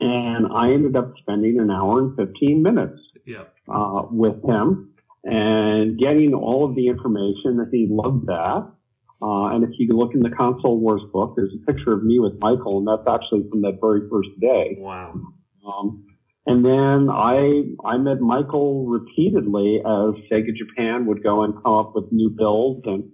and 0.00 0.46
I 0.52 0.72
ended 0.72 0.96
up 0.96 1.12
spending 1.20 1.60
an 1.60 1.70
hour 1.70 1.98
and 2.00 2.16
15 2.16 2.62
minutes 2.62 2.98
Yeah. 3.26 3.44
uh, 3.68 4.04
with 4.10 4.42
him 4.42 4.94
and 5.22 5.98
getting 5.98 6.32
all 6.32 6.64
of 6.64 6.74
the 6.74 6.88
information 6.88 7.58
that 7.58 7.68
he 7.70 7.86
loved 7.90 8.26
that. 8.26 8.72
Uh, 9.20 9.46
and 9.54 9.64
if 9.64 9.70
you 9.78 9.88
look 9.94 10.14
in 10.14 10.20
the 10.20 10.30
Console 10.30 10.78
Wars 10.78 11.02
book, 11.12 11.34
there's 11.36 11.52
a 11.52 11.72
picture 11.72 11.92
of 11.92 12.02
me 12.04 12.18
with 12.20 12.38
Michael, 12.40 12.78
and 12.78 12.88
that's 12.88 13.06
actually 13.06 13.46
from 13.50 13.60
that 13.62 13.78
very 13.82 14.08
first 14.08 14.30
day. 14.40 14.76
Wow. 14.78 15.20
Um, 15.66 16.06
and 16.48 16.64
then 16.64 17.08
I 17.10 17.62
I 17.84 17.96
met 17.98 18.20
Michael 18.20 18.86
repeatedly 18.86 19.78
as 19.78 20.14
Sega 20.30 20.52
Japan 20.56 21.06
would 21.06 21.22
go 21.22 21.42
and 21.44 21.54
come 21.62 21.74
up 21.74 21.92
with 21.94 22.06
new 22.10 22.30
builds, 22.30 22.82
and 22.86 23.04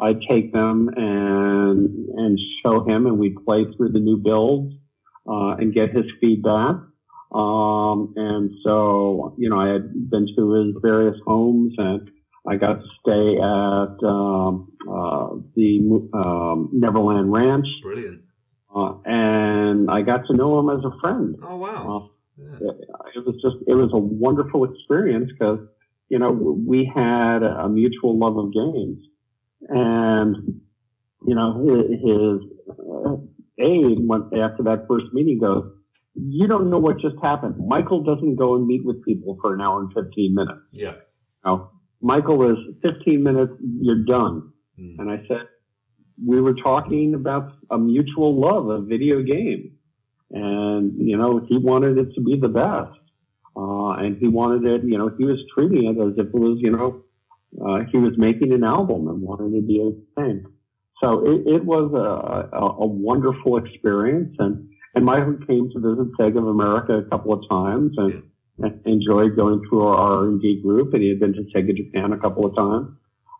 I'd 0.00 0.20
take 0.30 0.52
them 0.52 0.88
and 0.96 2.08
and 2.16 2.38
show 2.62 2.84
him, 2.84 3.06
and 3.06 3.18
we'd 3.18 3.36
play 3.46 3.64
through 3.76 3.92
the 3.92 3.98
new 4.00 4.18
builds 4.18 4.74
uh, 5.28 5.56
and 5.58 5.72
get 5.74 5.90
his 5.90 6.04
feedback. 6.20 6.76
Um, 7.34 8.12
and 8.16 8.50
so 8.66 9.34
you 9.38 9.48
know 9.48 9.58
I 9.58 9.68
had 9.68 10.10
been 10.10 10.26
to 10.36 10.52
his 10.52 10.74
various 10.82 11.16
homes, 11.26 11.72
and 11.78 12.10
I 12.46 12.56
got 12.56 12.74
to 12.74 12.88
stay 13.00 13.36
at 13.38 14.08
um, 14.08 14.68
uh, 14.86 15.28
the 15.56 16.08
um, 16.12 16.68
Neverland 16.72 17.32
Ranch, 17.32 17.66
Brilliant. 17.82 18.20
uh, 18.74 18.94
and 19.06 19.90
I 19.90 20.02
got 20.02 20.26
to 20.26 20.36
know 20.36 20.58
him 20.58 20.68
as 20.76 20.84
a 20.84 20.92
friend 21.00 21.36
Oh, 21.42 21.56
wow. 21.56 22.10
Yeah. 22.38 22.70
it 23.14 23.26
was 23.26 23.36
just 23.42 23.56
it 23.66 23.74
was 23.74 23.90
a 23.92 23.98
wonderful 23.98 24.64
experience 24.64 25.30
because 25.32 25.60
you 26.08 26.18
know 26.18 26.30
we 26.66 26.90
had 26.94 27.42
a 27.42 27.68
mutual 27.68 28.18
love 28.18 28.36
of 28.38 28.52
games 28.52 28.98
and 29.68 30.36
you 31.26 31.34
know 31.34 31.48
his, 31.66 31.84
his 32.08 32.76
uh, 32.78 33.16
aide 33.58 33.98
went 34.06 34.24
after 34.34 34.62
that 34.64 34.86
first 34.88 35.06
meeting 35.12 35.38
goes 35.38 35.70
you 36.14 36.46
don't 36.46 36.68
know 36.70 36.78
what 36.78 36.98
just 37.00 37.16
happened 37.22 37.54
michael 37.68 38.02
doesn't 38.02 38.36
go 38.36 38.54
and 38.56 38.66
meet 38.66 38.84
with 38.84 39.02
people 39.04 39.38
for 39.40 39.54
an 39.54 39.60
hour 39.60 39.80
and 39.80 39.92
15 39.92 40.34
minutes 40.34 40.60
Yeah. 40.72 40.94
now 41.44 41.70
michael 42.00 42.50
is 42.50 42.56
15 42.82 43.22
minutes 43.22 43.52
you're 43.80 44.04
done 44.04 44.48
Mm. 44.80 44.94
and 45.00 45.10
i 45.10 45.18
said 45.28 45.42
we 46.26 46.40
were 46.40 46.54
talking 46.54 47.12
about 47.14 47.52
a 47.70 47.76
mutual 47.76 48.34
love 48.40 48.68
of 48.68 48.86
video 48.86 49.20
games 49.22 49.70
and 50.32 50.92
you 50.96 51.16
know 51.16 51.44
he 51.48 51.58
wanted 51.58 51.98
it 51.98 52.14
to 52.14 52.20
be 52.20 52.38
the 52.38 52.48
best. 52.48 52.98
Uh, 53.54 53.90
and 54.00 54.16
he 54.16 54.28
wanted 54.28 54.64
it 54.74 54.82
you 54.84 54.96
know 54.96 55.10
he 55.18 55.24
was 55.24 55.38
treating 55.54 55.84
it 55.84 56.00
as 56.00 56.14
if 56.16 56.26
it 56.26 56.34
was 56.34 56.58
you 56.60 56.70
know 56.70 57.04
uh, 57.60 57.84
he 57.90 57.98
was 57.98 58.16
making 58.16 58.52
an 58.52 58.64
album 58.64 59.08
and 59.08 59.20
wanted 59.20 59.54
to 59.54 59.62
be 59.62 59.80
a 59.80 60.20
thing. 60.20 60.44
So 61.02 61.24
it, 61.26 61.42
it 61.46 61.64
was 61.64 61.92
a, 61.92 62.56
a, 62.56 62.66
a 62.82 62.86
wonderful 62.86 63.56
experience. 63.58 64.34
And 64.38 64.68
and 64.94 65.04
Michael 65.04 65.38
came 65.46 65.70
to 65.70 65.80
visit 65.80 66.12
Sega 66.18 66.38
of 66.38 66.46
America 66.46 66.98
a 66.98 67.04
couple 67.04 67.32
of 67.32 67.48
times 67.48 67.92
and, 67.96 68.22
and 68.58 68.86
enjoyed 68.86 69.36
going 69.36 69.62
through 69.68 69.86
our 69.86 70.26
R&D 70.26 70.60
group. 70.62 70.92
And 70.92 71.02
he 71.02 71.08
had 71.08 71.18
been 71.18 71.32
to 71.32 71.44
Sega 71.54 71.74
Japan 71.74 72.12
a 72.12 72.18
couple 72.18 72.44
of 72.46 72.54
times. 72.54 72.88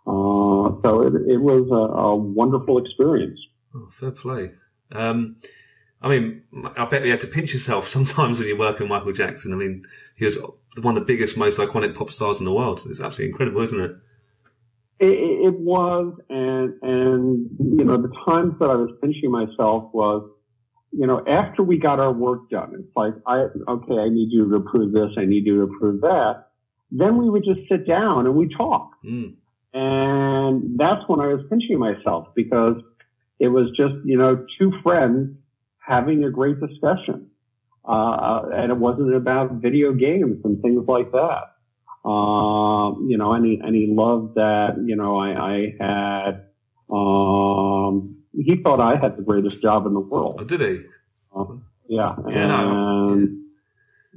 Uh, 0.06 0.80
so 0.82 1.02
it, 1.02 1.12
it 1.30 1.40
was 1.40 1.68
a, 1.70 1.98
a 2.00 2.16
wonderful 2.16 2.78
experience. 2.78 3.38
Oh, 3.74 3.88
fair 3.90 4.10
play. 4.10 4.52
Um, 4.90 5.36
I 6.02 6.08
mean, 6.08 6.42
I 6.76 6.84
bet 6.86 7.04
you 7.04 7.10
had 7.12 7.20
to 7.20 7.26
pinch 7.28 7.54
yourself 7.54 7.86
sometimes 7.88 8.38
when 8.38 8.48
you're 8.48 8.58
working 8.58 8.82
with 8.84 8.90
Michael 8.90 9.12
Jackson. 9.12 9.52
I 9.52 9.56
mean, 9.56 9.84
he 10.16 10.24
was 10.24 10.36
one 10.80 10.96
of 10.96 11.02
the 11.02 11.06
biggest, 11.06 11.36
most 11.36 11.58
iconic 11.58 11.94
pop 11.94 12.10
stars 12.10 12.40
in 12.40 12.44
the 12.44 12.52
world. 12.52 12.82
It's 12.90 13.00
absolutely 13.00 13.30
incredible, 13.30 13.62
isn't 13.62 13.80
it? 13.80 13.90
It, 14.98 15.06
it 15.06 15.46
it 15.48 15.58
was, 15.60 16.14
and 16.28 16.74
and 16.82 17.50
you 17.58 17.84
know, 17.84 17.96
the 17.96 18.12
times 18.28 18.54
that 18.60 18.70
I 18.70 18.74
was 18.74 18.90
pinching 19.02 19.30
myself 19.30 19.92
was, 19.92 20.28
you 20.92 21.06
know, 21.06 21.24
after 21.26 21.62
we 21.62 21.76
got 21.78 21.98
our 21.98 22.12
work 22.12 22.48
done, 22.50 22.74
it's 22.78 22.96
like, 22.96 23.14
I 23.26 23.46
okay, 23.68 23.98
I 23.98 24.08
need 24.08 24.28
you 24.30 24.48
to 24.48 24.56
approve 24.56 24.92
this, 24.92 25.10
I 25.16 25.24
need 25.24 25.46
you 25.46 25.56
to 25.56 25.74
approve 25.74 26.00
that. 26.02 26.48
Then 26.92 27.16
we 27.16 27.28
would 27.30 27.42
just 27.44 27.60
sit 27.68 27.86
down 27.86 28.26
and 28.26 28.36
we 28.36 28.48
talk, 28.54 28.92
Mm. 29.04 29.34
and 29.72 30.78
that's 30.78 31.02
when 31.08 31.20
I 31.20 31.28
was 31.28 31.44
pinching 31.50 31.78
myself 31.78 32.28
because 32.36 32.76
it 33.40 33.48
was 33.48 33.70
just 33.76 33.94
you 34.04 34.18
know 34.18 34.44
two 34.58 34.72
friends 34.84 35.36
having 35.84 36.24
a 36.24 36.30
great 36.30 36.60
discussion, 36.60 37.28
uh, 37.84 38.42
and 38.54 38.70
it 38.70 38.78
wasn't 38.78 39.14
about 39.14 39.52
video 39.54 39.92
games 39.92 40.38
and 40.44 40.60
things 40.62 40.84
like 40.86 41.10
that. 41.12 41.48
Um, 42.08 43.06
you 43.08 43.16
know, 43.16 43.32
and 43.32 43.44
he, 43.46 43.60
and 43.62 43.74
he 43.76 43.86
loved 43.88 44.34
that, 44.34 44.74
you 44.84 44.96
know, 44.96 45.16
I, 45.18 45.28
I 45.54 45.74
had, 45.78 46.46
um, 46.90 48.16
he 48.34 48.56
thought 48.56 48.80
I 48.80 48.96
had 49.00 49.16
the 49.16 49.22
greatest 49.22 49.62
job 49.62 49.86
in 49.86 49.94
the 49.94 50.00
Oh, 50.00 50.04
world. 50.10 50.48
did 50.48 50.60
he? 50.60 50.80
Yeah. 51.88 52.16
Yeah, 52.28 53.12
and, 53.12 53.44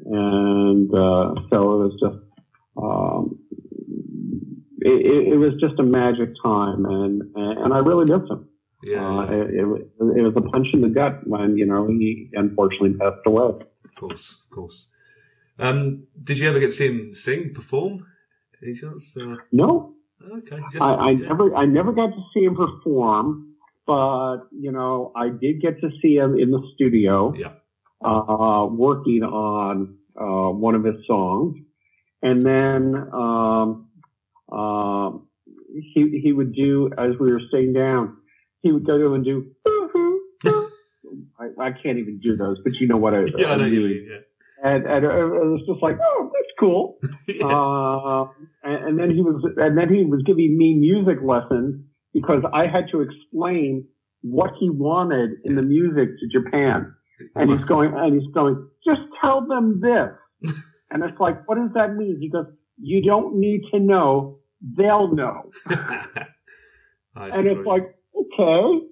and, 0.05 0.93
uh, 0.95 1.35
so 1.51 1.73
it 1.73 1.83
was 1.83 1.97
just, 2.01 2.17
um, 2.75 3.39
it, 4.79 5.05
it, 5.05 5.33
it 5.33 5.37
was 5.37 5.53
just 5.59 5.79
a 5.79 5.83
magic 5.83 6.29
time 6.43 6.85
and, 6.85 7.21
and 7.35 7.71
I 7.73 7.79
really 7.79 8.05
miss 8.05 8.27
him. 8.29 8.49
Yeah, 8.85 9.19
Uh, 9.19 9.23
it, 9.31 9.47
it, 9.61 9.65
was- 9.71 9.81
it 10.19 10.21
was 10.27 10.33
a 10.37 10.41
punch 10.41 10.67
in 10.73 10.81
the 10.81 10.89
gut 10.89 11.25
when, 11.27 11.57
you 11.57 11.65
know, 11.65 11.87
he 11.87 12.29
unfortunately 12.33 12.93
passed 12.93 13.25
away. 13.25 13.49
of 13.87 13.95
course, 13.95 14.25
of 14.43 14.49
course. 14.55 14.87
Um, 15.57 16.03
did 16.27 16.37
you 16.39 16.47
ever 16.49 16.59
get 16.59 16.67
to 16.67 16.77
see 16.79 16.87
him 16.87 17.15
sing, 17.15 17.53
perform? 17.53 18.05
Any 18.61 18.73
chance? 18.73 19.15
Uh, 19.17 19.35
No, 19.51 19.93
okay. 20.39 20.59
Just, 20.71 20.83
I, 20.83 20.93
I 20.93 21.09
yeah. 21.11 21.27
never, 21.29 21.55
I 21.55 21.65
never 21.65 21.91
got 21.93 22.07
to 22.17 22.21
see 22.33 22.43
him 22.47 22.55
perform, 22.55 23.53
but 23.87 24.39
you 24.51 24.71
know, 24.71 25.11
I 25.15 25.29
did 25.29 25.61
get 25.61 25.79
to 25.81 25.89
see 26.01 26.15
him 26.17 26.37
in 26.37 26.51
the 26.51 26.61
studio, 26.75 27.33
Yeah. 27.37 27.53
uh, 28.03 28.65
working 28.69 29.23
on 29.23 29.95
uh, 30.19 30.49
one 30.51 30.75
of 30.75 30.83
his 30.83 30.95
songs, 31.07 31.57
and 32.21 32.45
then 32.45 32.81
um, 33.13 33.87
uh, 34.51 35.11
he 35.93 36.19
he 36.23 36.31
would 36.33 36.53
do 36.53 36.89
as 36.97 37.11
we 37.19 37.31
were 37.31 37.41
sitting 37.51 37.73
down, 37.73 38.17
he 38.65 38.71
would 38.71 38.85
go 38.85 38.97
to 38.97 39.13
and 39.13 39.23
do. 39.23 39.51
I, 41.39 41.67
I 41.67 41.71
can't 41.71 41.99
even 41.99 42.19
do 42.21 42.35
those, 42.35 42.57
but 42.63 42.73
you 42.75 42.87
know 42.87 42.97
what 42.97 43.13
I, 43.13 43.25
Yeah, 43.37 43.51
I 43.51 43.55
know 43.57 43.65
I 43.65 43.67
you 43.67 43.79
mean. 43.81 43.89
mean. 43.89 44.07
Yeah. 44.09 44.17
And, 44.63 44.85
and 44.87 45.05
it 45.05 45.09
was 45.09 45.61
just 45.67 45.81
like, 45.83 45.97
oh, 46.01 46.31
that's 46.33 46.53
cool. 46.59 46.97
yeah. 47.27 47.45
Uh, 47.45 48.27
and, 48.63 48.87
and 48.89 48.99
then 48.99 49.11
he 49.11 49.21
was, 49.21 49.43
and 49.57 49.77
then 49.77 49.93
he 49.93 50.03
was 50.05 50.23
giving 50.25 50.57
me 50.57 50.73
music 50.73 51.21
lessons 51.23 51.83
because 52.13 52.41
I 52.51 52.63
had 52.63 52.85
to 52.91 53.01
explain 53.01 53.85
what 54.21 54.51
he 54.59 54.69
wanted 54.69 55.31
in 55.43 55.55
the 55.55 55.61
music 55.61 56.09
to 56.19 56.27
Japan. 56.39 56.95
And 57.35 57.49
he's 57.49 57.63
going, 57.65 57.93
and 57.95 58.19
he's 58.19 58.33
going, 58.33 58.67
just 58.83 59.01
tell 59.21 59.45
them 59.45 59.81
this. 59.81 60.53
and 60.89 61.03
it's 61.03 61.19
like, 61.19 61.47
what 61.47 61.55
does 61.57 61.69
that 61.75 61.95
mean? 61.95 62.17
He 62.19 62.29
goes, 62.29 62.47
you 62.81 63.03
don't 63.03 63.39
need 63.39 63.61
to 63.71 63.79
know. 63.79 64.39
They'll 64.61 65.13
know. 65.13 65.51
And 67.15 67.47
it's 67.47 67.65
like, 67.65 67.94
okay. 68.15 68.85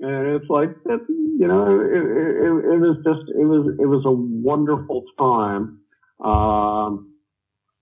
And 0.00 0.34
it's 0.34 0.48
like, 0.48 0.70
that, 0.84 1.06
you 1.08 1.46
know, 1.46 1.80
it, 1.80 1.96
it, 1.96 2.74
it 2.74 2.80
was 2.80 2.96
just, 3.04 3.30
it 3.38 3.44
was, 3.44 3.74
it 3.78 3.86
was 3.86 4.04
a 4.04 4.10
wonderful 4.10 5.04
time. 5.18 5.78
Um, 6.24 7.14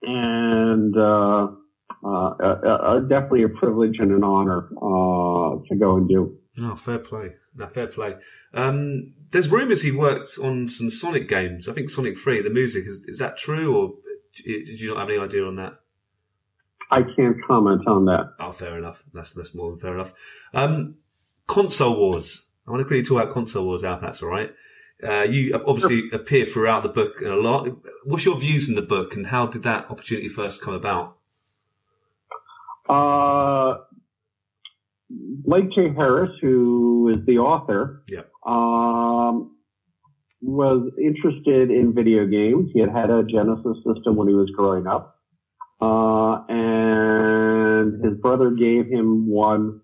and, 0.03 0.97
uh, 0.97 1.49
uh, 2.03 2.35
uh, 2.43 2.79
uh, 2.83 3.01
definitely 3.01 3.45
a 3.45 3.49
privilege 3.49 3.97
and 3.99 4.13
an 4.13 4.25
honor, 4.25 4.69
uh, 4.77 5.61
to 5.69 5.77
go 5.79 5.97
and 5.97 6.09
do. 6.09 6.37
Oh, 6.61 6.77
fair 6.77 6.99
play. 6.99 7.31
No, 7.55 7.67
fair 7.69 7.87
play. 7.87 8.15
Um, 8.55 9.15
there's 9.31 9.49
rumours 9.49 9.83
he 9.83 9.93
worked 9.93 10.39
on 10.43 10.69
some 10.69 10.91
Sonic 10.91 11.29
games. 11.29 11.69
I 11.69 11.73
think 11.73 11.91
Sonic 11.91 12.19
3, 12.19 12.43
the 12.43 12.51
music. 12.51 12.85
Is, 12.87 13.03
is 13.07 13.19
that 13.19 13.37
true, 13.39 13.77
or 13.77 13.95
did 14.45 14.81
you 14.81 14.89
not 14.89 15.01
have 15.01 15.11
any 15.11 15.19
idea 15.19 15.45
on 15.45 15.57
that? 15.57 15.80
I 16.91 17.03
can't 17.03 17.37
comment 17.47 17.87
on 17.87 18.05
that. 18.07 18.35
Oh, 18.41 18.53
fair 18.53 18.77
enough. 18.79 19.03
That's 19.15 19.33
that's 19.33 19.55
more 19.55 19.71
than 19.71 19.79
fair 19.79 19.95
enough. 19.95 20.13
Um, 20.53 20.97
console 21.47 21.97
wars. 21.97 22.51
I 22.67 22.71
want 22.71 22.81
to 22.81 22.85
quickly 22.85 23.03
talk 23.05 23.23
about 23.23 23.35
console 23.35 23.65
wars, 23.67 23.85
Alf. 23.85 24.01
That's 24.01 24.23
all 24.23 24.29
right. 24.29 24.53
Uh, 25.07 25.23
you 25.23 25.55
obviously 25.67 26.11
appear 26.13 26.45
throughout 26.45 26.83
the 26.83 26.89
book 26.89 27.23
a 27.25 27.31
lot. 27.31 27.69
What's 28.05 28.25
your 28.27 28.37
views 28.37 28.69
in 28.69 28.75
the 28.75 28.83
book, 28.83 29.15
and 29.17 29.29
how 29.29 29.47
did 29.47 29.63
that 29.63 29.91
opportunity 29.91 30.29
first 30.29 30.61
come 30.63 30.75
about? 30.75 31.17
Uh, 32.89 33.79
Blake 35.09 35.71
J. 35.73 35.93
Harris, 35.95 36.31
who 36.41 37.09
is 37.17 37.25
the 37.27 37.39
author, 37.39 38.03
Yeah. 38.09 38.23
um, 38.47 39.57
was 40.43 40.91
interested 40.99 41.71
in 41.71 41.93
video 41.95 42.27
games. 42.27 42.71
He 42.73 42.81
had 42.81 42.91
had 42.91 43.11
a 43.11 43.23
Genesis 43.25 43.77
system 43.87 44.17
when 44.17 44.29
he 44.29 44.35
was 44.35 44.51
growing 44.51 44.87
up. 44.87 45.20
Uh, 45.81 46.45
and 46.49 48.05
his 48.05 48.19
brother 48.21 48.51
gave 48.51 48.87
him 48.87 49.29
one, 49.31 49.81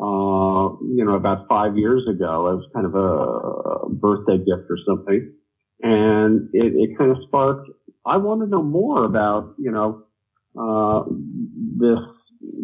uh, 0.00 0.74
you 0.82 1.04
know, 1.04 1.14
about 1.14 1.46
five 1.48 1.76
years 1.76 2.02
ago 2.10 2.56
as 2.56 2.64
kind 2.74 2.86
of 2.86 2.94
a 2.94 3.88
birthday 3.90 4.38
gift 4.38 4.68
or 4.68 4.78
something. 4.86 5.32
And 5.82 6.48
it, 6.52 6.72
it 6.74 6.98
kind 6.98 7.10
of 7.10 7.18
sparked, 7.28 7.70
I 8.04 8.16
want 8.16 8.40
to 8.40 8.46
know 8.46 8.62
more 8.62 9.04
about, 9.04 9.54
you 9.58 9.70
know, 9.70 10.02
uh, 10.58 11.04
this 11.78 12.00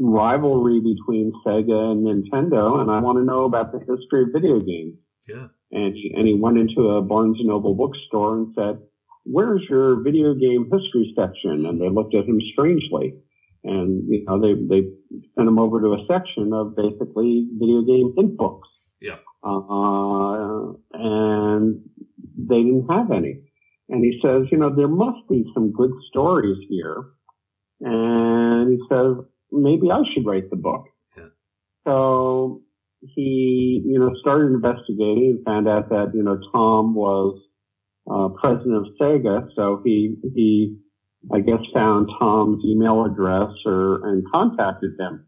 rivalry 0.00 0.80
between 0.80 1.32
Sega 1.46 1.92
and 1.92 2.06
Nintendo, 2.06 2.80
and 2.80 2.90
I 2.90 3.00
want 3.00 3.18
to 3.18 3.24
know 3.24 3.44
about 3.44 3.72
the 3.72 3.78
history 3.78 4.22
of 4.22 4.28
video 4.32 4.60
games. 4.60 4.96
Yeah. 5.28 5.48
And 5.70 5.94
he, 5.94 6.12
and 6.16 6.26
he 6.26 6.34
went 6.34 6.58
into 6.58 6.90
a 6.90 7.02
Barnes 7.02 7.38
and 7.38 7.48
Noble 7.48 7.74
bookstore 7.74 8.36
and 8.38 8.54
said, 8.54 8.78
"Where's 9.24 9.62
your 9.68 10.02
video 10.02 10.34
game 10.34 10.70
history 10.72 11.14
section?" 11.16 11.66
And 11.66 11.80
they 11.80 11.88
looked 11.88 12.14
at 12.14 12.24
him 12.24 12.40
strangely, 12.52 13.14
and 13.64 14.08
you 14.08 14.24
know 14.26 14.40
they 14.40 14.54
they 14.54 14.88
sent 15.34 15.48
him 15.48 15.58
over 15.58 15.80
to 15.80 15.94
a 15.94 16.06
section 16.06 16.52
of 16.52 16.76
basically 16.76 17.48
video 17.58 17.82
game 17.82 18.14
hint 18.16 18.36
books. 18.36 18.68
Yeah. 19.00 19.18
Uh, 19.44 20.74
and 20.92 21.80
they 22.38 22.62
didn't 22.62 22.86
have 22.88 23.10
any. 23.10 23.42
And 23.88 24.04
he 24.04 24.20
says, 24.22 24.46
you 24.50 24.58
know, 24.58 24.74
there 24.74 24.88
must 24.88 25.28
be 25.28 25.44
some 25.52 25.72
good 25.72 25.90
stories 26.08 26.56
here. 26.68 27.04
And 27.80 28.70
he 28.70 28.78
says, 28.88 29.24
maybe 29.50 29.90
I 29.90 30.02
should 30.14 30.24
write 30.24 30.50
the 30.50 30.56
book. 30.56 30.84
Yeah. 31.16 31.24
So 31.84 32.62
he, 33.00 33.82
you 33.84 33.98
know, 33.98 34.12
started 34.20 34.54
investigating 34.54 35.34
and 35.36 35.44
found 35.44 35.68
out 35.68 35.90
that, 35.90 36.12
you 36.14 36.22
know, 36.22 36.38
Tom 36.52 36.94
was, 36.94 37.40
uh, 38.10 38.28
president 38.40 38.76
of 38.76 38.86
Sega. 39.00 39.48
So 39.56 39.80
he, 39.84 40.16
he, 40.34 40.76
I 41.32 41.40
guess 41.40 41.60
found 41.72 42.08
Tom's 42.18 42.64
email 42.64 43.04
address 43.04 43.50
or, 43.64 44.08
and 44.08 44.24
contacted 44.32 44.92
him. 44.98 45.26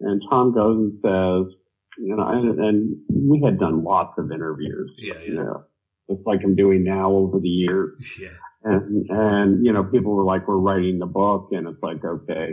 And 0.00 0.22
Tom 0.28 0.54
goes 0.54 0.76
and 0.76 0.92
says, 1.02 1.54
you 1.98 2.14
know, 2.14 2.26
and, 2.26 2.58
and 2.58 2.96
we 3.30 3.42
had 3.42 3.58
done 3.58 3.82
lots 3.82 4.18
of 4.18 4.30
interviews. 4.30 4.92
Yeah, 4.98 5.14
yeah. 5.14 5.26
You 5.26 5.34
know, 5.34 5.64
it's 6.08 6.26
like 6.26 6.40
I'm 6.44 6.54
doing 6.54 6.84
now 6.84 7.12
over 7.12 7.40
the 7.40 7.48
years. 7.48 7.94
Yeah. 8.20 8.28
And, 8.64 9.06
and, 9.10 9.64
you 9.64 9.72
know, 9.72 9.84
people 9.84 10.16
were 10.16 10.24
like, 10.24 10.48
we're 10.48 10.56
writing 10.56 10.98
the 10.98 11.06
book 11.06 11.50
and 11.52 11.68
it's 11.68 11.80
like, 11.84 12.04
okay, 12.04 12.48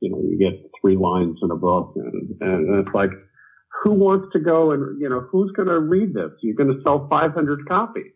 you 0.00 0.10
know, 0.10 0.20
you 0.20 0.36
get 0.36 0.68
three 0.80 0.96
lines 0.96 1.38
in 1.42 1.50
a 1.52 1.54
book 1.54 1.92
and, 1.94 2.36
and 2.40 2.84
it's 2.84 2.92
like, 2.92 3.10
who 3.82 3.92
wants 3.92 4.32
to 4.32 4.40
go 4.40 4.72
and, 4.72 5.00
you 5.00 5.08
know, 5.08 5.20
who's 5.30 5.52
going 5.52 5.68
to 5.68 5.78
read 5.78 6.12
this? 6.12 6.32
You're 6.42 6.56
going 6.56 6.74
to 6.74 6.82
sell 6.82 7.06
500 7.08 7.68
copies. 7.68 8.12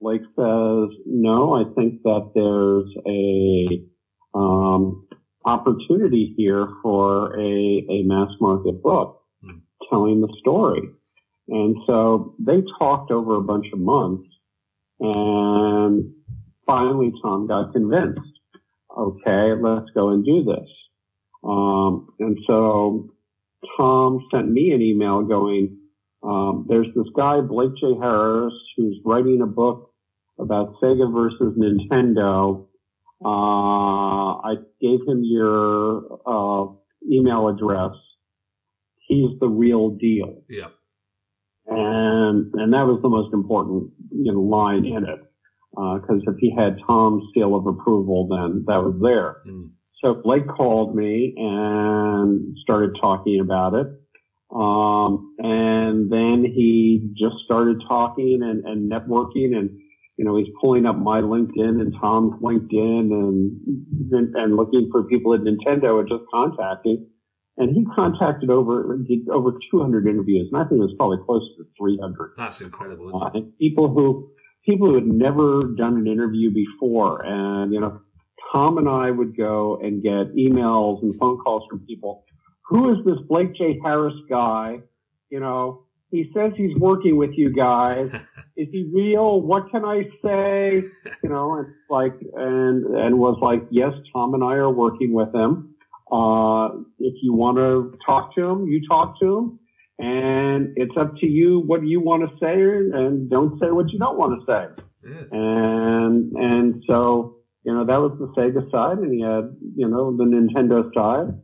Blake 0.00 0.22
says, 0.36 0.88
no, 1.06 1.54
I 1.54 1.64
think 1.74 2.02
that 2.02 2.32
there's 2.34 2.92
a, 3.06 4.38
um, 4.38 5.06
opportunity 5.44 6.34
here 6.36 6.68
for 6.82 7.38
a, 7.38 7.86
a 7.90 8.02
mass 8.04 8.30
market 8.40 8.82
book 8.82 9.20
Hmm. 9.42 9.58
telling 9.90 10.20
the 10.20 10.34
story. 10.40 10.88
And 11.48 11.76
so 11.86 12.34
they 12.38 12.62
talked 12.78 13.10
over 13.10 13.36
a 13.36 13.42
bunch 13.42 13.66
of 13.72 13.78
months 13.78 14.28
and 15.00 16.14
finally 16.66 17.12
Tom 17.22 17.46
got 17.46 17.72
convinced. 17.72 18.20
Okay, 18.96 19.52
let's 19.60 19.90
go 19.94 20.10
and 20.10 20.24
do 20.24 20.44
this. 20.44 20.68
Um, 21.42 22.08
and 22.20 22.38
so 22.46 23.10
Tom 23.76 24.26
sent 24.32 24.50
me 24.50 24.70
an 24.70 24.80
email 24.80 25.22
going, 25.22 25.76
um, 26.24 26.66
there's 26.68 26.86
this 26.94 27.06
guy, 27.16 27.40
Blake 27.40 27.74
J. 27.80 27.94
Harris, 28.00 28.54
who's 28.76 28.98
writing 29.04 29.40
a 29.42 29.46
book 29.46 29.90
about 30.38 30.74
Sega 30.82 31.12
versus 31.12 31.56
Nintendo. 31.58 32.66
Uh, 33.24 34.40
I 34.42 34.54
gave 34.80 35.00
him 35.06 35.22
your, 35.24 36.02
uh, 36.26 36.72
email 37.10 37.48
address. 37.48 37.92
He's 39.06 39.38
the 39.40 39.48
real 39.48 39.90
deal 39.90 40.42
Yeah. 40.48 40.68
and 41.66 42.52
and 42.54 42.72
that 42.72 42.86
was 42.86 43.00
the 43.02 43.08
most 43.08 43.32
important 43.34 43.90
you 44.10 44.32
know 44.32 44.40
line 44.40 44.84
in 44.86 45.04
it 45.04 45.20
because 45.72 46.22
if 46.26 46.36
he 46.38 46.50
had 46.56 46.78
Tom's 46.86 47.24
seal 47.34 47.54
of 47.56 47.66
approval, 47.66 48.28
then 48.30 48.64
that 48.66 48.78
was 48.82 48.94
there. 49.02 49.42
Mm. 49.46 49.70
So 50.02 50.14
Blake 50.22 50.46
called 50.46 50.94
me 50.94 51.34
and 51.36 52.56
started 52.62 52.96
talking 53.00 53.40
about 53.40 53.74
it. 53.74 53.86
Um, 54.50 55.34
and 55.38 56.10
then 56.10 56.44
he 56.44 57.10
just 57.16 57.36
started 57.44 57.82
talking 57.88 58.40
and, 58.42 58.64
and 58.64 58.90
networking 58.90 59.56
and, 59.56 59.70
you 60.16 60.24
know, 60.24 60.36
he's 60.36 60.52
pulling 60.60 60.86
up 60.86 60.96
my 60.96 61.20
LinkedIn 61.20 61.80
and 61.80 61.94
Tom's 62.00 62.40
LinkedIn 62.40 63.10
and, 63.10 64.34
and 64.36 64.56
looking 64.56 64.88
for 64.92 65.04
people 65.04 65.34
at 65.34 65.40
Nintendo 65.40 65.98
and 65.98 66.08
just 66.08 66.22
contacting. 66.32 67.06
And 67.56 67.74
he 67.74 67.84
contacted 67.94 68.50
over, 68.50 68.98
did 69.08 69.28
over 69.28 69.52
200 69.70 70.06
interviews 70.06 70.48
and 70.52 70.60
I 70.60 70.68
think 70.68 70.80
it 70.80 70.84
was 70.84 70.94
probably 70.98 71.18
close 71.24 71.42
to 71.56 71.64
300 71.78 72.34
That's 72.36 72.60
incredible. 72.60 73.22
Uh, 73.22 73.40
people 73.58 73.92
who 73.92 74.30
people 74.66 74.88
who 74.88 74.94
had 74.94 75.06
never 75.06 75.74
done 75.76 75.96
an 75.98 76.06
interview 76.06 76.50
before 76.52 77.24
and 77.24 77.72
you 77.72 77.80
know 77.80 78.00
tom 78.52 78.78
and 78.78 78.88
i 78.88 79.10
would 79.10 79.36
go 79.36 79.78
and 79.82 80.02
get 80.02 80.34
emails 80.36 81.02
and 81.02 81.14
phone 81.16 81.38
calls 81.38 81.64
from 81.68 81.80
people 81.86 82.24
who 82.66 82.92
is 82.92 83.04
this 83.04 83.18
blake 83.28 83.54
j. 83.54 83.78
Harris 83.82 84.14
guy? 84.28 84.76
You 85.30 85.40
know 85.40 85.84
he 86.14 86.30
says 86.32 86.52
he's 86.56 86.76
working 86.76 87.16
with 87.16 87.32
you 87.34 87.52
guys. 87.52 88.08
Is 88.56 88.68
he 88.70 88.88
real? 88.94 89.40
What 89.40 89.68
can 89.72 89.84
i 89.84 90.04
say? 90.24 90.84
You 91.24 91.28
know 91.28 91.54
and 91.58 91.66
like 91.90 92.14
and 92.34 92.84
and 92.84 93.18
was 93.18 93.36
like 93.42 93.62
yes 93.70 93.92
tom 94.12 94.34
and 94.34 94.44
i 94.44 94.54
are 94.54 94.70
working 94.70 95.12
with 95.12 95.34
him. 95.34 95.74
Uh 96.12 96.68
if 97.00 97.14
you 97.20 97.32
want 97.32 97.56
to 97.56 97.98
talk 98.06 98.34
to 98.36 98.42
him 98.42 98.68
you 98.68 98.86
talk 98.86 99.18
to 99.20 99.38
him. 99.38 99.58
And 99.98 100.74
it's 100.76 100.96
up 100.96 101.16
to 101.18 101.26
you 101.26 101.60
what 101.60 101.84
you 101.84 102.00
want 102.00 102.28
to 102.28 102.36
say 102.38 102.54
and 102.54 103.30
don't 103.30 103.58
say 103.60 103.70
what 103.70 103.90
you 103.92 103.98
don't 103.98 104.18
want 104.18 104.40
to 104.40 104.46
say. 104.46 104.82
Yeah. 105.04 105.22
And, 105.30 106.32
and 106.32 106.82
so, 106.88 107.36
you 107.64 107.72
know, 107.72 107.84
that 107.84 108.00
was 108.00 108.16
the 108.18 108.26
Sega 108.36 108.68
side 108.72 108.98
and 108.98 109.12
he 109.12 109.20
had, 109.22 109.54
you 109.76 109.88
know, 109.88 110.16
the 110.16 110.24
Nintendo 110.24 110.92
side. 110.92 111.40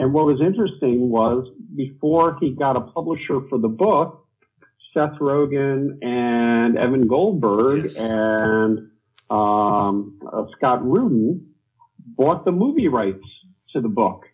And 0.00 0.14
what 0.14 0.24
was 0.26 0.40
interesting 0.40 1.10
was 1.10 1.46
before 1.76 2.36
he 2.40 2.50
got 2.52 2.74
a 2.76 2.80
publisher 2.80 3.40
for 3.48 3.58
the 3.58 3.68
book, 3.68 4.26
Seth 4.94 5.18
Rogen 5.20 6.02
and 6.02 6.76
Evan 6.78 7.06
Goldberg 7.06 7.82
Yes. 7.84 7.96
and, 7.98 8.90
um, 9.28 10.18
uh, 10.32 10.44
Scott 10.56 10.80
Rudin 10.84 11.46
bought 12.16 12.44
the 12.44 12.50
movie 12.52 12.88
rights 12.88 13.24
to 13.72 13.80
the 13.80 13.88
book 13.88 14.24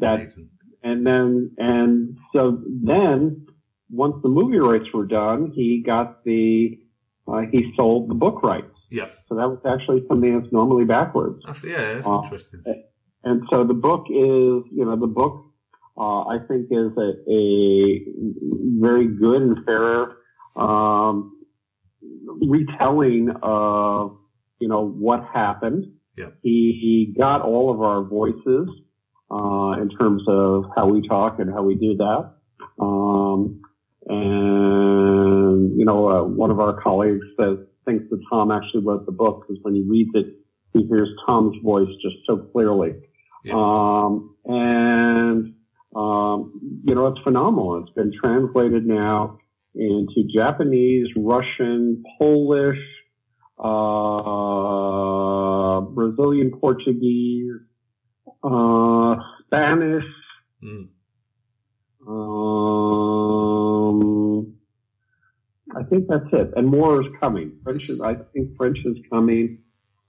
that 0.00 0.16
Amazing. 0.16 0.50
and 0.82 1.06
then 1.06 1.50
and 1.56 2.18
so 2.34 2.60
then 2.84 3.46
once 3.90 4.16
the 4.22 4.28
movie 4.28 4.58
rights 4.58 4.88
were 4.92 5.06
done, 5.06 5.52
he 5.54 5.82
got 5.86 6.24
the 6.24 6.78
uh, 7.28 7.42
he 7.52 7.72
sold 7.76 8.10
the 8.10 8.14
book 8.14 8.42
rights. 8.42 8.74
Yeah. 8.90 9.08
So 9.28 9.36
that 9.36 9.48
was 9.48 9.60
actually 9.66 10.04
something 10.08 10.38
that's 10.38 10.52
normally 10.52 10.84
backwards. 10.84 11.42
That's, 11.46 11.64
yeah, 11.64 11.94
that's 11.94 12.06
Uh, 12.06 12.20
interesting. 12.24 12.62
And 13.24 13.42
so 13.52 13.64
the 13.64 13.74
book 13.74 14.06
is, 14.08 14.70
you 14.72 14.84
know, 14.84 14.96
the 14.96 15.06
book 15.06 15.46
uh, 15.98 16.24
I 16.24 16.38
think 16.46 16.66
is 16.70 16.92
a, 16.96 17.12
a 17.30 18.04
very 18.78 19.06
good 19.06 19.42
and 19.42 19.64
fair 19.64 20.16
um, 20.56 21.32
retelling 22.42 23.30
of 23.42 24.18
you 24.60 24.68
know 24.68 24.86
what 24.86 25.24
happened. 25.32 25.86
Yeah. 26.16 26.30
He, 26.42 26.78
he 26.80 27.14
got 27.18 27.42
all 27.42 27.72
of 27.72 27.82
our 27.82 28.02
voices 28.02 28.68
uh, 29.30 29.82
in 29.82 29.90
terms 30.00 30.22
of 30.28 30.64
how 30.74 30.86
we 30.86 31.06
talk 31.06 31.38
and 31.38 31.50
how 31.50 31.62
we 31.62 31.74
do 31.74 31.96
that. 31.98 32.32
Um, 32.80 33.60
and 34.06 35.78
you 35.78 35.84
know, 35.84 36.08
uh, 36.08 36.24
one 36.24 36.50
of 36.50 36.60
our 36.60 36.80
colleagues 36.80 37.26
says 37.38 37.58
thinks 37.84 38.04
that 38.10 38.20
Tom 38.30 38.50
actually 38.50 38.84
wrote 38.84 39.06
the 39.06 39.12
book 39.12 39.44
because 39.46 39.62
when 39.62 39.74
he 39.74 39.84
reads 39.86 40.10
it, 40.14 40.26
he 40.76 40.84
hears 40.86 41.08
Tom's 41.26 41.56
voice 41.62 41.88
just 42.02 42.16
so 42.26 42.36
clearly. 42.52 42.92
Yeah. 43.44 43.54
Um, 43.54 44.34
and 44.44 45.54
um, 45.94 46.60
you 46.84 46.94
know, 46.94 47.06
it's 47.08 47.20
phenomenal. 47.22 47.82
It's 47.82 47.92
been 47.94 48.12
translated 48.22 48.86
now 48.86 49.38
into 49.74 50.24
Japanese, 50.34 51.08
Russian, 51.16 52.02
Polish, 52.18 52.78
uh, 53.58 53.70
Brazilian 55.80 56.50
Portuguese, 56.60 57.52
uh, 58.42 59.16
Spanish, 59.46 60.04
Mm. 60.64 60.88
um, 63.16 64.54
I 65.76 65.82
think 65.84 66.08
that's 66.08 66.24
it. 66.32 66.52
And 66.56 66.66
more 66.68 67.00
is 67.02 67.08
coming. 67.20 67.58
French 67.62 67.88
is, 67.90 68.00
I 68.00 68.14
think 68.32 68.56
French 68.56 68.78
is 68.84 68.96
coming. 69.12 69.58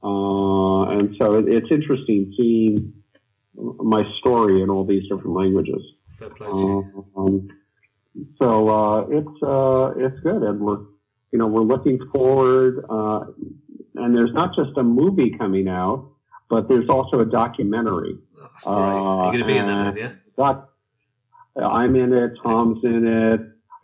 Uh, 0.04 0.84
and 0.90 1.16
so 1.20 1.36
it, 1.36 1.46
it's 1.48 1.72
interesting 1.72 2.34
seeing 2.38 2.94
my 3.56 4.04
story 4.20 4.62
in 4.62 4.70
all 4.70 4.86
these 4.86 5.04
different 5.04 5.36
languages. 5.36 5.82
Fair 6.12 6.30
play 6.30 6.48
to 6.48 6.54
you. 6.54 7.06
Um, 7.16 7.50
so 8.40 8.70
uh, 8.70 9.02
it's 9.10 9.44
uh, 9.44 9.94
it's 9.98 10.20
good, 10.22 10.44
and 10.44 10.60
we're 10.60 10.80
you 11.32 11.40
know 11.40 11.48
we're 11.48 11.62
looking 11.62 12.00
forward. 12.12 12.86
Uh, 12.90 13.26
and 13.96 14.16
there's 14.16 14.34
not 14.34 14.56
just 14.56 14.78
a 14.78 14.84
movie 14.84 15.36
coming 15.38 15.68
out, 15.68 16.12
but 16.50 16.70
there's 16.70 16.90
also 16.90 17.20
a 17.20 17.26
documentary. 17.26 18.18
That's 18.40 18.64
great. 18.64 18.76
You're 18.76 19.32
going 19.32 19.40
to 19.40 19.46
be 19.46 19.58
in 19.58 19.68
that 19.68 19.88
uh, 19.88 19.94
yeah? 19.96 20.12
Doc, 20.38 20.70
I'm 21.56 21.96
in 21.96 22.14
it. 22.14 22.34
Tom's 22.44 22.84
in 22.84 23.08
it. 23.08 23.42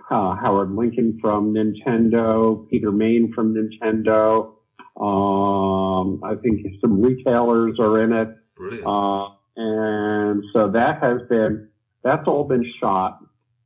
Uh, 0.09 0.35
Howard 0.35 0.75
Lincoln 0.75 1.17
from 1.21 1.53
Nintendo. 1.53 2.69
Peter 2.69 2.91
Main 2.91 3.33
from 3.33 3.55
Nintendo. 3.55 4.53
Um, 4.99 6.21
I 6.23 6.35
think 6.35 6.67
some 6.81 7.01
retailers 7.01 7.79
are 7.79 8.03
in 8.03 8.13
it. 8.13 8.29
Brilliant. 8.55 8.85
Uh, 8.85 9.29
and 9.55 10.43
so 10.53 10.69
that 10.71 11.01
has 11.01 11.21
been, 11.29 11.69
that's 12.03 12.27
all 12.27 12.43
been 12.43 12.65
shot. 12.79 13.19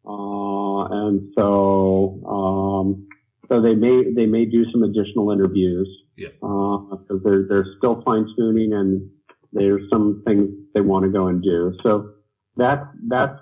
Uh, 0.05 0.85
and 1.07 1.33
so, 1.37 2.21
um, 2.27 3.07
so 3.49 3.61
they 3.61 3.75
may, 3.75 4.03
they 4.13 4.25
may 4.25 4.45
do 4.45 4.65
some 4.71 4.83
additional 4.83 5.31
interviews. 5.31 5.87
Yeah. 6.15 6.29
Uh, 6.41 6.95
cause 7.07 7.21
they're, 7.23 7.45
they're 7.47 7.65
still 7.77 8.01
fine 8.03 8.25
tuning 8.37 8.73
and 8.73 9.09
there's 9.53 9.83
some 9.91 10.23
things 10.25 10.49
they 10.73 10.81
want 10.81 11.05
to 11.05 11.11
go 11.11 11.27
and 11.27 11.43
do. 11.43 11.77
So 11.83 12.13
that, 12.55 12.89
that's 13.07 13.39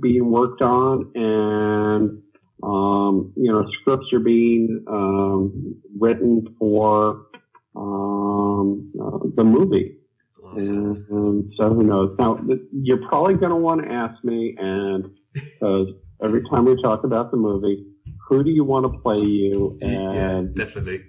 being 0.00 0.30
worked 0.30 0.62
on 0.62 1.10
and, 1.14 2.22
um, 2.62 3.32
you 3.36 3.52
know, 3.52 3.64
scripts 3.80 4.12
are 4.12 4.18
being, 4.18 4.84
um, 4.88 5.76
written 5.98 6.56
for, 6.58 7.27
um, 7.76 8.92
uh, 9.00 9.18
the 9.36 9.44
movie. 9.44 9.96
Awesome. 10.42 11.06
And 11.10 11.52
so 11.58 11.74
who 11.74 11.82
knows? 11.82 12.16
Now 12.18 12.40
you're 12.72 13.06
probably 13.08 13.34
going 13.34 13.50
to 13.50 13.56
want 13.56 13.82
to 13.82 13.88
ask 13.90 14.22
me, 14.24 14.56
and 14.58 15.06
because 15.34 15.88
every 16.22 16.42
time 16.48 16.64
we 16.64 16.80
talk 16.82 17.04
about 17.04 17.30
the 17.30 17.36
movie, 17.36 17.84
who 18.28 18.42
do 18.42 18.50
you 18.50 18.64
want 18.64 18.90
to 18.90 18.98
play 19.00 19.18
you? 19.20 19.78
yeah, 19.82 19.88
And 19.88 20.54
definitely. 20.54 21.02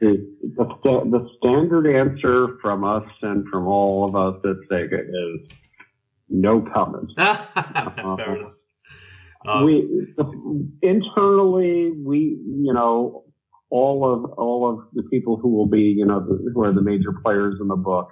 the, 0.00 0.26
the 0.56 0.66
the 0.82 1.28
standard 1.38 1.86
answer 1.86 2.58
from 2.60 2.84
us 2.84 3.08
and 3.22 3.46
from 3.48 3.66
all 3.68 4.08
of 4.08 4.16
us 4.16 4.40
at 4.44 4.56
Sega 4.70 5.00
is 5.00 5.48
no 6.28 6.60
comment. 6.60 7.10
Fair 7.18 8.36
enough. 8.36 8.52
Um, 9.46 9.64
we 9.64 10.14
internally 10.82 11.92
we 12.04 12.38
you 12.46 12.72
know 12.74 13.24
all 13.70 13.98
of 14.12 14.24
all 14.32 14.68
of 14.70 14.78
the 14.94 15.02
people 15.10 15.36
who 15.36 15.48
will 15.48 15.66
be 15.68 15.94
you 15.98 16.04
know 16.04 16.20
the, 16.20 16.50
who 16.52 16.62
are 16.64 16.72
the 16.72 16.82
major 16.82 17.12
players 17.24 17.56
in 17.60 17.68
the 17.68 17.76
book 17.76 18.08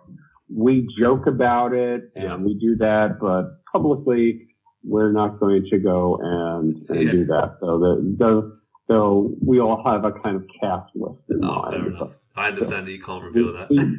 we 0.54 0.86
joke 0.98 1.26
about 1.26 1.72
it 1.72 2.10
and 2.14 2.24
Yeah. 2.24 2.36
we 2.36 2.54
do 2.54 2.76
that 2.76 3.18
but 3.20 3.44
publicly 3.72 4.46
we're 4.84 5.12
not 5.12 5.40
going 5.40 5.66
to 5.70 5.78
go 5.78 6.18
and, 6.22 6.76
and 6.88 7.02
Yeah. 7.04 7.10
do 7.12 7.24
that 7.26 7.56
so 7.60 7.78
the, 7.78 8.16
the 8.18 8.58
so 8.90 9.34
we 9.44 9.60
all 9.60 9.82
have 9.84 10.04
a 10.04 10.12
kind 10.12 10.36
of 10.36 10.44
cast 10.60 10.90
list 10.94 11.20
in 11.28 11.44
oh, 11.44 11.62
mind 11.62 11.74
fair 11.74 11.86
enough. 11.88 12.12
I 12.36 12.48
understand 12.48 12.86
that 12.86 12.92
you 12.92 13.02
can't 13.02 13.22
reveal 13.24 13.52
that. 13.52 13.68
We- 13.70 13.96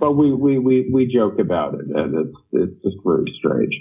but 0.00 0.12
we, 0.12 0.32
we, 0.32 0.58
we, 0.58 0.88
we 0.90 1.06
joke 1.06 1.38
about 1.38 1.74
it 1.74 1.86
and 1.94 2.14
it's 2.26 2.38
it's 2.52 2.82
just 2.82 2.96
very 3.04 3.24
strange 3.38 3.74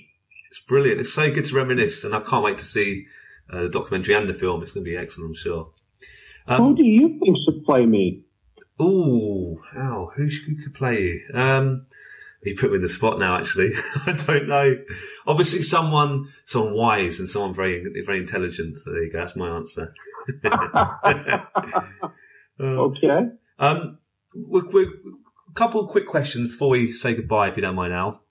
It's 0.52 0.60
brilliant. 0.62 1.00
It's 1.02 1.14
so 1.14 1.32
good 1.32 1.46
to 1.46 1.56
reminisce, 1.56 2.04
and 2.04 2.14
I 2.14 2.20
can't 2.20 2.44
wait 2.44 2.58
to 2.58 2.66
see 2.66 3.06
uh, 3.52 3.64
the 3.64 3.70
documentary 3.70 4.16
and 4.16 4.28
the 4.28 4.34
film. 4.34 4.62
It's 4.62 4.72
going 4.74 4.84
to 4.86 4.90
be 4.92 4.98
excellent, 4.98 5.30
I'm 5.30 5.36
sure. 5.36 5.72
Who 6.48 6.54
Um, 6.54 6.76
do 6.76 6.84
you 6.84 7.20
think 7.20 7.38
should 7.46 7.64
play 7.66 7.86
me 7.86 8.24
ooh, 8.82 9.62
ow, 9.76 10.12
who, 10.16 10.30
sh- 10.30 10.46
who 10.46 10.56
could 10.56 10.74
play 10.74 11.02
you? 11.02 11.22
Um, 11.34 11.86
you 12.44 12.56
put 12.56 12.70
me 12.70 12.78
in 12.78 12.82
the 12.82 12.90
spot 12.90 13.20
now. 13.20 13.38
Actually, 13.38 13.72
I 14.06 14.14
don't 14.14 14.48
know. 14.48 14.78
Obviously, 15.28 15.62
someone, 15.62 16.30
someone 16.46 16.74
wise 16.74 17.20
and 17.20 17.28
someone 17.28 17.54
very, 17.54 17.84
very 18.06 18.20
intelligent. 18.20 18.80
So 18.80 18.92
there 18.92 19.04
you 19.04 19.12
go. 19.12 19.20
That's 19.20 19.36
my 19.36 19.50
answer. 19.50 19.94
Uh, 20.46 22.08
okay 22.62 23.22
Um, 23.58 23.98
we, 24.34 24.62
we, 24.72 24.84
a 24.84 25.54
couple 25.54 25.82
of 25.82 25.90
quick 25.90 26.08
questions 26.08 26.52
before 26.52 26.70
we 26.70 26.92
say 26.92 27.14
goodbye, 27.14 27.50
if 27.50 27.58
you 27.58 27.62
don't 27.62 27.76
mind, 27.76 27.94
Al. 27.94 28.22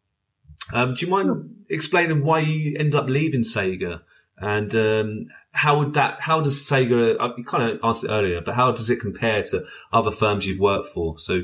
Um, 0.72 0.94
do 0.94 1.04
you 1.04 1.10
mind 1.10 1.64
explaining 1.68 2.24
why 2.24 2.40
you 2.40 2.76
ended 2.78 2.94
up 2.94 3.08
leaving 3.08 3.42
Sega, 3.42 4.00
and 4.40 4.74
um, 4.74 5.26
how 5.52 5.78
would 5.78 5.94
that? 5.94 6.20
How 6.20 6.40
does 6.40 6.62
Sega? 6.62 7.16
uh, 7.20 7.34
You 7.36 7.44
kind 7.44 7.70
of 7.70 7.80
asked 7.82 8.04
it 8.04 8.10
earlier, 8.10 8.40
but 8.40 8.54
how 8.54 8.72
does 8.72 8.90
it 8.90 9.00
compare 9.00 9.42
to 9.42 9.64
other 9.92 10.10
firms 10.10 10.46
you've 10.46 10.60
worked 10.60 10.88
for? 10.88 11.18
So, 11.18 11.42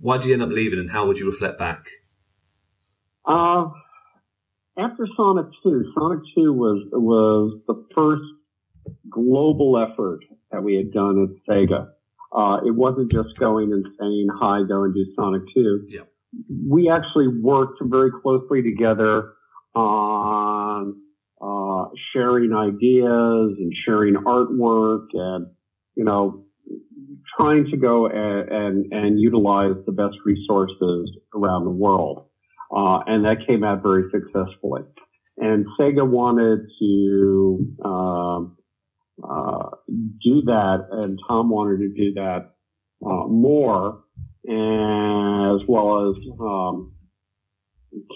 why 0.00 0.16
did 0.18 0.26
you 0.26 0.34
end 0.34 0.42
up 0.42 0.50
leaving, 0.50 0.78
and 0.78 0.90
how 0.90 1.06
would 1.06 1.18
you 1.18 1.26
reflect 1.26 1.58
back? 1.58 1.86
Uh, 3.26 3.66
after 4.76 5.06
Sonic 5.16 5.46
2, 5.62 5.92
Sonic 5.96 6.20
2 6.34 6.52
was, 6.52 6.84
was 6.92 7.60
the 7.66 7.86
first 7.94 8.22
global 9.08 9.78
effort 9.78 10.20
that 10.50 10.62
we 10.62 10.74
had 10.76 10.92
done 10.92 11.22
at 11.22 11.48
Sega. 11.48 11.88
Uh, 12.36 12.58
it 12.66 12.74
wasn't 12.74 13.10
just 13.12 13.38
going 13.38 13.72
and 13.72 13.86
saying, 13.98 14.26
hi, 14.34 14.62
go 14.68 14.82
and 14.82 14.92
do 14.94 15.04
Sonic 15.14 15.42
2. 15.54 15.86
Yeah. 15.88 16.00
We 16.68 16.90
actually 16.90 17.28
worked 17.28 17.78
very 17.82 18.10
closely 18.22 18.62
together 18.62 19.32
on, 19.76 21.00
uh, 21.44 21.84
sharing 22.12 22.52
ideas 22.54 23.56
and 23.58 23.72
sharing 23.84 24.14
artwork 24.14 25.06
and, 25.12 25.46
you 25.94 26.04
know, 26.04 26.44
trying 27.36 27.66
to 27.70 27.76
go 27.76 28.06
and, 28.06 28.48
and, 28.48 28.92
and 28.92 29.20
utilize 29.20 29.74
the 29.86 29.92
best 29.92 30.16
resources 30.24 31.10
around 31.36 31.64
the 31.64 31.70
world. 31.70 32.26
Uh, 32.74 33.00
and 33.06 33.24
that 33.24 33.46
came 33.46 33.62
out 33.62 33.82
very 33.82 34.04
successfully. 34.10 34.82
And 35.36 35.66
Sega 35.78 36.08
wanted 36.08 36.60
to 36.80 37.76
um, 37.84 38.56
uh, 39.22 39.70
do 40.22 40.42
that, 40.46 40.86
and 40.90 41.18
Tom 41.28 41.50
wanted 41.50 41.78
to 41.78 41.88
do 41.88 42.14
that 42.14 42.52
uh, 43.04 43.26
more, 43.26 44.04
as 44.46 45.68
well 45.68 46.10
as 46.10 46.16
um, 46.40 46.94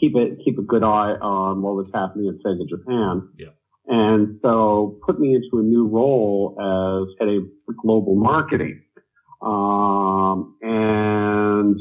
keep 0.01 0.17
it 0.17 0.39
keep 0.45 0.59
a 0.59 0.63
good 0.63 0.83
eye 0.83 1.15
on 1.21 1.63
what 1.63 1.75
was 1.75 1.87
happening 1.95 2.29
at 2.29 2.45
Sega 2.45 2.69
Japan. 2.69 3.29
Yeah. 3.39 3.49
And 3.87 4.39
so 4.43 4.99
put 5.07 5.19
me 5.19 5.35
into 5.35 5.59
a 5.59 5.63
new 5.63 5.87
role 5.87 6.55
as 6.61 7.15
head 7.19 7.35
of 7.35 7.45
global 7.83 8.17
marketing. 8.17 8.83
Um, 9.41 10.57
and 10.61 11.81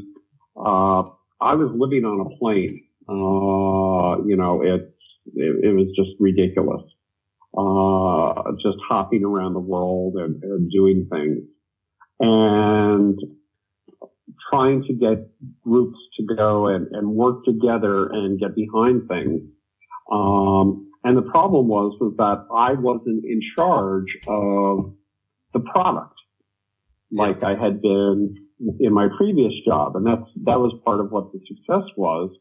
uh, 0.55 1.03
I 1.41 1.55
was 1.55 1.71
living 1.75 2.05
on 2.05 2.21
a 2.21 2.37
plane. 2.37 2.83
Uh, 3.09 4.23
you 4.25 4.37
know, 4.37 4.61
it's, 4.61 4.93
it, 5.35 5.65
it 5.65 5.75
was 5.75 5.87
just 5.97 6.11
ridiculous. 6.19 6.83
Uh, 7.57 8.51
just 8.61 8.77
hopping 8.87 9.25
around 9.25 9.53
the 9.53 9.59
world 9.59 10.15
and, 10.15 10.41
and 10.43 10.71
doing 10.71 11.07
things 11.11 11.43
and 12.19 13.19
trying 14.51 14.83
to 14.83 14.93
get 14.93 15.29
groups 15.61 15.97
to 16.17 16.35
go 16.35 16.67
and, 16.67 16.87
and 16.91 17.09
work 17.09 17.45
together 17.45 18.07
and 18.07 18.39
get 18.39 18.55
behind 18.55 19.07
things. 19.07 19.41
Um, 20.11 20.91
and 21.03 21.17
the 21.17 21.29
problem 21.29 21.67
was, 21.67 21.97
was 21.99 22.13
that 22.17 22.45
I 22.53 22.73
wasn't 22.73 23.23
in 23.25 23.39
charge 23.57 24.17
of 24.27 24.93
the 25.53 25.59
product 25.59 26.15
like 27.11 27.43
I 27.43 27.51
had 27.51 27.81
been 27.81 28.35
in 28.79 28.93
my 28.93 29.07
previous 29.17 29.53
job. 29.65 29.95
And 29.95 30.05
that's, 30.05 30.29
that 30.43 30.59
was 30.59 30.77
part 30.83 30.99
of 30.99 31.11
what 31.11 31.31
the 31.31 31.39
success 31.47 31.89
was. 31.95 32.31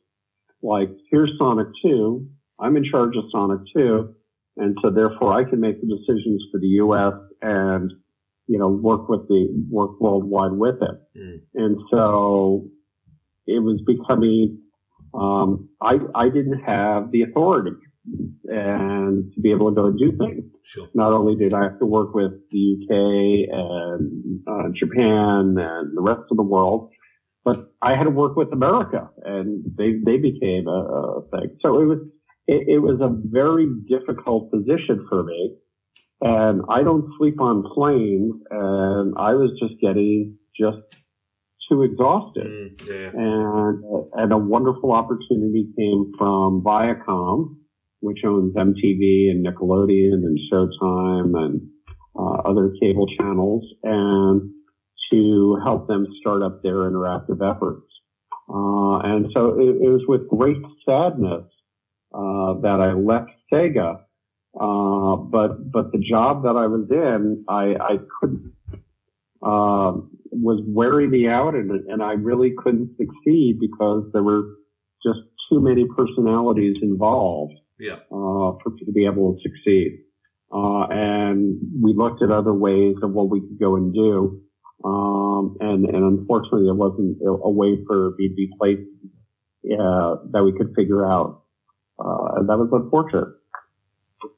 Like, 0.62 0.88
here's 1.10 1.30
Sonic 1.38 1.68
2. 1.82 2.26
I'm 2.58 2.76
in 2.76 2.84
charge 2.90 3.16
of 3.16 3.24
Sonic 3.30 3.60
2. 3.76 4.14
And 4.56 4.76
so 4.82 4.90
therefore 4.90 5.38
I 5.38 5.48
can 5.48 5.60
make 5.60 5.80
the 5.80 5.86
decisions 5.86 6.42
for 6.50 6.58
the 6.58 6.66
U.S. 6.66 7.12
and, 7.42 7.92
you 8.47 8.59
know, 8.59 8.68
work 8.68 9.09
with 9.09 9.28
the, 9.28 9.48
work 9.70 10.01
worldwide 10.01 10.52
with 10.52 10.77
it. 10.77 11.18
Mm. 11.18 11.40
And 11.55 11.78
so 11.90 12.68
it 13.47 13.62
was 13.62 13.81
becoming, 13.86 14.59
um, 15.14 15.68
I, 15.81 15.98
I 16.14 16.28
didn't 16.28 16.60
have 16.60 17.10
the 17.10 17.23
authority 17.23 17.77
and 18.44 19.32
to 19.35 19.40
be 19.40 19.51
able 19.51 19.70
to 19.70 19.74
go 19.74 19.86
and 19.86 19.98
do 19.98 20.16
things 20.16 20.44
Sure. 20.66 20.89
not 20.94 21.12
only 21.12 21.36
did 21.36 21.55
I 21.55 21.62
have 21.62 21.78
to 21.78 21.86
work 21.86 22.12
with 22.12 22.32
the 22.51 22.77
UK 22.82 23.56
and 23.56 24.40
uh, 24.48 24.68
Japan 24.74 25.56
and 25.59 25.97
the 25.97 26.01
rest 26.01 26.23
of 26.28 26.36
the 26.36 26.43
world, 26.43 26.90
but 27.44 27.73
I 27.81 27.97
had 27.97 28.05
to 28.05 28.10
work 28.10 28.35
with 28.36 28.52
America, 28.52 29.09
and 29.24 29.62
they 29.78 29.93
they 30.05 30.16
became 30.16 30.66
a, 30.66 31.20
a 31.20 31.23
thing. 31.31 31.56
So 31.62 31.81
it 31.81 31.85
was 31.85 31.98
it, 32.48 32.68
it 32.68 32.78
was 32.81 32.98
a 33.01 33.09
very 33.09 33.68
difficult 33.89 34.51
position 34.51 35.06
for 35.09 35.23
me, 35.23 35.55
and 36.20 36.62
I 36.68 36.82
don't 36.82 37.06
sleep 37.18 37.40
on 37.40 37.64
planes, 37.74 38.34
and 38.51 39.14
I 39.18 39.34
was 39.34 39.51
just 39.60 39.80
getting 39.80 40.38
just 40.59 40.78
too 41.68 41.82
exhausted 41.82 42.47
Mm, 42.47 42.88
yeah. 42.88 43.10
and 43.12 43.84
and 44.14 44.32
a 44.32 44.38
wonderful 44.38 44.93
opportunity 44.93 45.66
came 45.76 46.12
from 46.16 46.62
Viacom, 46.62 47.56
which 48.01 48.18
owns 48.24 48.55
MTV 48.55 49.30
and 49.30 49.44
Nickelodeon 49.44 50.22
and 50.24 50.38
Showtime 50.51 51.36
and 51.36 51.60
uh, 52.18 52.48
other 52.48 52.72
cable 52.80 53.06
channels 53.18 53.64
and 53.82 54.51
to 55.12 55.59
help 55.62 55.86
them 55.88 56.06
start 56.20 56.43
up 56.43 56.62
their 56.62 56.90
interactive 56.90 57.40
efforts. 57.43 57.86
Uh, 58.48 58.98
and 59.01 59.26
so 59.34 59.59
it, 59.59 59.82
it 59.82 59.88
was 59.88 60.02
with 60.09 60.28
great 60.28 60.56
sadness 60.84 61.44
uh, 62.14 62.55
that 62.62 62.80
I 62.80 62.93
left 62.93 63.30
Sega. 63.52 64.01
Uh, 64.58 65.16
but 65.16 65.70
but 65.70 65.92
the 65.92 65.98
job 65.98 66.44
that 66.44 66.56
I 66.56 66.66
was 66.66 66.86
in, 66.90 67.44
I, 67.48 67.74
I 67.78 67.96
couldn't 68.20 68.52
uh, 69.42 70.00
was 70.32 70.62
wearing 70.66 71.10
me 71.10 71.28
out, 71.28 71.54
and 71.54 71.70
and 71.70 72.02
I 72.02 72.12
really 72.12 72.54
couldn't 72.56 72.96
succeed 72.96 73.58
because 73.60 74.08
there 74.12 74.22
were 74.22 74.44
just 75.04 75.20
too 75.50 75.60
many 75.60 75.84
personalities 75.96 76.76
involved 76.82 77.54
Yeah. 77.78 77.96
uh, 78.10 78.56
for 78.62 78.72
to 78.78 78.92
be 78.92 79.06
able 79.06 79.34
to 79.34 79.40
succeed. 79.42 80.00
Uh, 80.52 80.86
and 80.90 81.58
we 81.82 81.92
looked 81.94 82.22
at 82.22 82.30
other 82.30 82.54
ways 82.54 82.96
of 83.02 83.12
what 83.12 83.28
we 83.28 83.40
could 83.40 83.58
go 83.58 83.76
and 83.76 83.92
do. 83.92 84.40
Um, 84.84 85.56
and, 85.60 85.86
and 85.86 86.18
unfortunately, 86.18 86.64
there 86.64 86.74
wasn't 86.74 87.18
a, 87.22 87.50
way 87.50 87.78
for 87.86 88.14
me 88.18 88.28
to 88.28 88.34
be 88.34 88.50
placed 88.58 88.88
uh, 89.72 90.16
that 90.32 90.44
we 90.44 90.52
could 90.56 90.72
figure 90.76 91.04
out. 91.04 91.42
Uh, 91.98 92.36
and 92.36 92.48
that 92.48 92.56
was 92.58 92.68
unfortunate. 92.72 93.28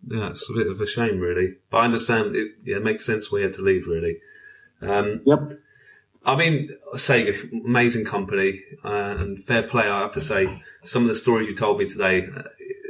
Yeah, 0.07 0.31
it's 0.31 0.49
a 0.51 0.55
bit 0.55 0.67
of 0.67 0.81
a 0.81 0.87
shame, 0.87 1.19
really. 1.21 1.57
But 1.71 1.79
I 1.79 1.85
understand 1.85 2.37
it. 2.37 2.53
Yeah, 2.65 2.77
it 2.77 2.85
makes 2.85 3.05
sense 3.05 3.31
why 3.31 3.39
you 3.39 3.45
had 3.45 3.55
to 3.55 3.63
leave, 3.63 3.87
really. 3.87 4.19
Um, 4.81 5.23
Yep. 5.25 5.53
I 6.25 6.37
mean, 6.37 6.69
Sega, 6.95 7.51
amazing 7.65 8.05
company 8.05 8.63
uh, 8.85 9.17
and 9.19 9.43
fair 9.43 9.63
play. 9.63 9.89
I 9.89 10.03
have 10.03 10.13
to 10.13 10.21
say, 10.21 10.63
some 10.85 11.03
of 11.03 11.09
the 11.09 11.15
stories 11.15 11.47
you 11.47 11.55
told 11.55 11.79
me 11.79 11.87
today, 11.87 12.27
uh, 12.27 12.43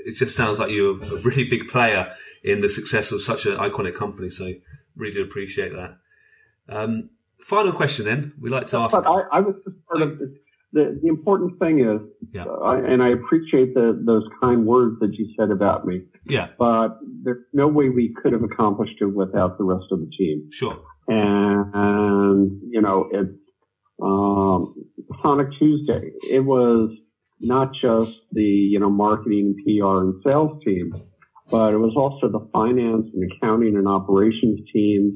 it 0.07 0.17
just 0.17 0.35
sounds 0.35 0.59
like 0.59 0.71
you're 0.71 1.01
a 1.01 1.17
really 1.17 1.49
big 1.49 1.69
player 1.69 2.15
in 2.43 2.63
the 2.63 2.69
success 2.69 3.13
of 3.13 3.23
such 3.23 3.47
an 3.47 3.57
iconic 3.57 3.95
company. 3.95 4.31
So, 4.31 4.53
really 4.97 5.13
do 5.13 5.23
appreciate 5.23 5.73
that. 5.73 5.99
Um, 6.69 7.11
final 7.39 7.73
question, 7.73 8.07
then 8.07 8.33
we 8.41 8.51
like 8.51 8.67
to 8.69 8.79
ask. 8.79 8.93
But 8.93 9.07
I, 9.07 9.39
I 9.39 9.41
was 9.41 9.55
just 9.65 9.77
part 9.87 10.03
of 10.03 10.19
the, 10.19 10.37
the, 10.73 10.99
the 11.03 11.09
important 11.09 11.59
thing 11.59 11.81
is, 11.81 12.01
Yeah. 12.33 12.45
uh, 12.45 12.81
and 12.87 13.03
I 13.03 13.09
appreciate 13.11 13.75
the, 13.75 14.01
those 14.05 14.25
kind 14.43 14.67
words 14.67 14.97
that 15.01 15.15
you 15.15 15.33
said 15.39 15.51
about 15.51 15.87
me, 15.87 16.03
Yeah, 16.27 16.49
but 16.59 16.99
there's 17.23 17.45
no 17.53 17.69
way 17.69 17.89
we 17.89 18.15
could 18.23 18.33
have 18.33 18.43
accomplished 18.43 18.97
it 19.01 19.07
without 19.07 19.57
the 19.59 19.65
rest 19.65 19.87
of 19.91 20.01
the 20.01 20.11
team. 20.19 20.49
sure. 20.53 20.79
and, 21.09 21.65
and 21.75 22.61
you 22.71 22.81
know 22.83 23.09
it's 23.13 23.31
um, 24.03 24.75
Sonic 25.23 25.49
Tuesday. 25.59 26.11
It 26.31 26.41
was 26.41 26.91
not 27.41 27.73
just 27.81 28.13
the 28.33 28.43
you 28.43 28.79
know 28.79 28.91
marketing, 28.91 29.55
PR, 29.65 29.99
and 30.03 30.15
sales 30.27 30.63
team, 30.65 30.93
but 31.51 31.73
it 31.73 31.79
was 31.79 31.95
also 31.97 32.29
the 32.31 32.47
finance 32.53 33.07
and 33.13 33.31
accounting 33.33 33.77
and 33.77 33.89
operations 33.89 34.61
teams 34.73 35.15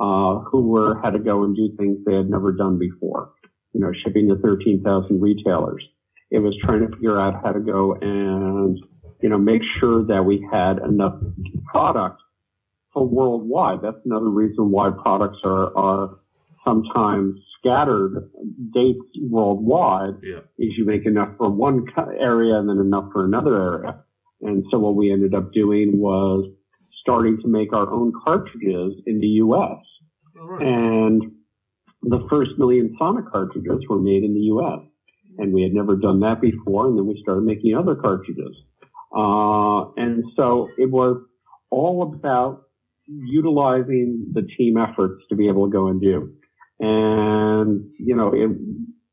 uh, 0.00 0.38
who 0.50 0.68
were 0.68 1.00
had 1.02 1.10
to 1.10 1.18
go 1.18 1.44
and 1.44 1.54
do 1.56 1.70
things 1.76 1.98
they 2.06 2.14
had 2.14 2.30
never 2.30 2.52
done 2.52 2.78
before. 2.78 3.32
You 3.74 3.80
know, 3.80 3.92
shipping 4.04 4.28
to 4.28 4.36
thirteen 4.36 4.82
thousand 4.82 5.20
retailers. 5.20 5.84
It 6.30 6.38
was 6.38 6.56
trying 6.64 6.80
to 6.80 6.94
figure 6.94 7.20
out 7.20 7.42
how 7.44 7.52
to 7.52 7.60
go 7.60 7.94
and 8.00 8.78
you 9.20 9.28
know 9.28 9.38
make 9.38 9.62
sure 9.78 10.04
that 10.06 10.24
we 10.24 10.46
had 10.50 10.78
enough 10.78 11.20
product 11.66 12.20
for 12.94 13.06
worldwide. 13.06 13.80
That's 13.82 13.98
another 14.04 14.30
reason 14.30 14.70
why 14.70 14.90
products 14.90 15.38
are, 15.44 15.76
are 15.76 16.16
sometimes 16.64 17.34
scattered 17.58 18.30
dates 18.72 19.04
worldwide 19.20 20.14
Yeah, 20.22 20.40
is 20.58 20.72
you 20.78 20.86
make 20.86 21.04
enough 21.04 21.30
for 21.36 21.50
one 21.50 21.84
area 22.18 22.54
and 22.54 22.68
then 22.68 22.78
enough 22.78 23.10
for 23.12 23.24
another 23.24 23.60
area. 23.60 24.04
And 24.40 24.64
so 24.70 24.78
what 24.78 24.94
we 24.94 25.12
ended 25.12 25.34
up 25.34 25.52
doing 25.52 25.98
was 25.98 26.50
starting 27.00 27.38
to 27.42 27.48
make 27.48 27.72
our 27.72 27.92
own 27.92 28.12
cartridges 28.24 28.94
in 29.06 29.20
the 29.20 29.26
U.S. 29.44 29.78
right. 30.36 30.62
And 30.62 31.32
the 32.08 32.26
first 32.30 32.52
million 32.58 32.94
Sonic 32.98 33.30
cartridges 33.30 33.82
were 33.88 33.98
made 33.98 34.22
in 34.24 34.34
the 34.34 34.40
U.S. 34.40 34.80
And 35.38 35.52
we 35.52 35.62
had 35.62 35.72
never 35.72 35.96
done 35.96 36.20
that 36.20 36.40
before. 36.40 36.86
And 36.86 36.96
then 36.96 37.06
we 37.06 37.18
started 37.22 37.44
making 37.44 37.74
other 37.74 37.94
cartridges. 37.94 38.56
Uh, 39.16 39.90
and 39.96 40.24
so 40.36 40.70
it 40.78 40.90
was 40.90 41.20
all 41.70 42.02
about 42.14 42.62
utilizing 43.06 44.26
the 44.32 44.42
team 44.56 44.76
efforts 44.76 45.22
to 45.28 45.36
be 45.36 45.48
able 45.48 45.66
to 45.66 45.72
go 45.72 45.88
and 45.88 46.00
do. 46.00 46.32
And, 46.80 47.90
you 47.98 48.16
know, 48.16 48.32
it, 48.32 48.50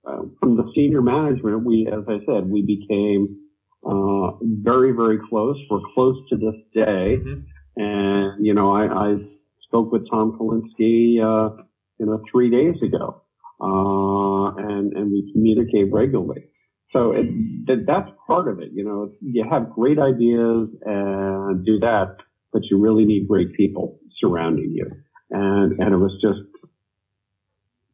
uh, 0.05 0.23
from 0.39 0.57
the 0.57 0.72
senior 0.76 1.01
management, 1.01 1.63
we, 1.63 1.88
as 1.91 2.03
I 2.07 2.19
said, 2.26 2.49
we 2.49 2.61
became, 2.61 3.38
uh, 3.85 4.31
very, 4.41 4.91
very 4.91 5.19
close. 5.30 5.59
We're 5.69 5.81
close 5.93 6.18
to 6.30 6.38
this 6.38 6.55
day. 6.73 7.18
Mhm. 7.18 7.43
And, 7.77 8.45
you 8.45 8.53
know, 8.53 8.72
I, 8.72 9.11
I 9.11 9.18
spoke 9.61 9.91
with 9.91 10.09
Tom 10.09 10.38
Kalinske, 10.38 11.22
uh, 11.22 11.63
you 12.02 12.07
know, 12.07 12.19
three 12.32 12.49
days 12.49 12.82
ago. 12.82 13.22
Uh, 13.61 14.56
and, 14.57 14.91
and 14.94 15.11
we 15.11 15.32
communicate 15.32 15.94
regularly. 15.94 16.49
So 16.90 17.11
it, 17.11 17.28
that, 17.68 17.84
that's 17.86 18.10
part 18.26 18.48
of 18.48 18.60
it. 18.60 18.72
You 18.73 18.84
know, 18.84 19.11
you 19.22 19.45
have 19.48 19.69
great 19.69 19.99
ideas 19.99 20.69
and 20.84 21.64
do 21.64 21.78
that, 21.80 22.18
but 22.52 22.64
you 22.72 22.80
really 22.80 23.06
need 23.06 23.28
great 23.28 23.53
people 23.53 23.99
surrounding 24.19 24.72
you. 24.73 24.88
And, 25.30 25.80
and 25.80 25.94
it 25.94 25.98
was 25.98 26.11
just 26.19 26.40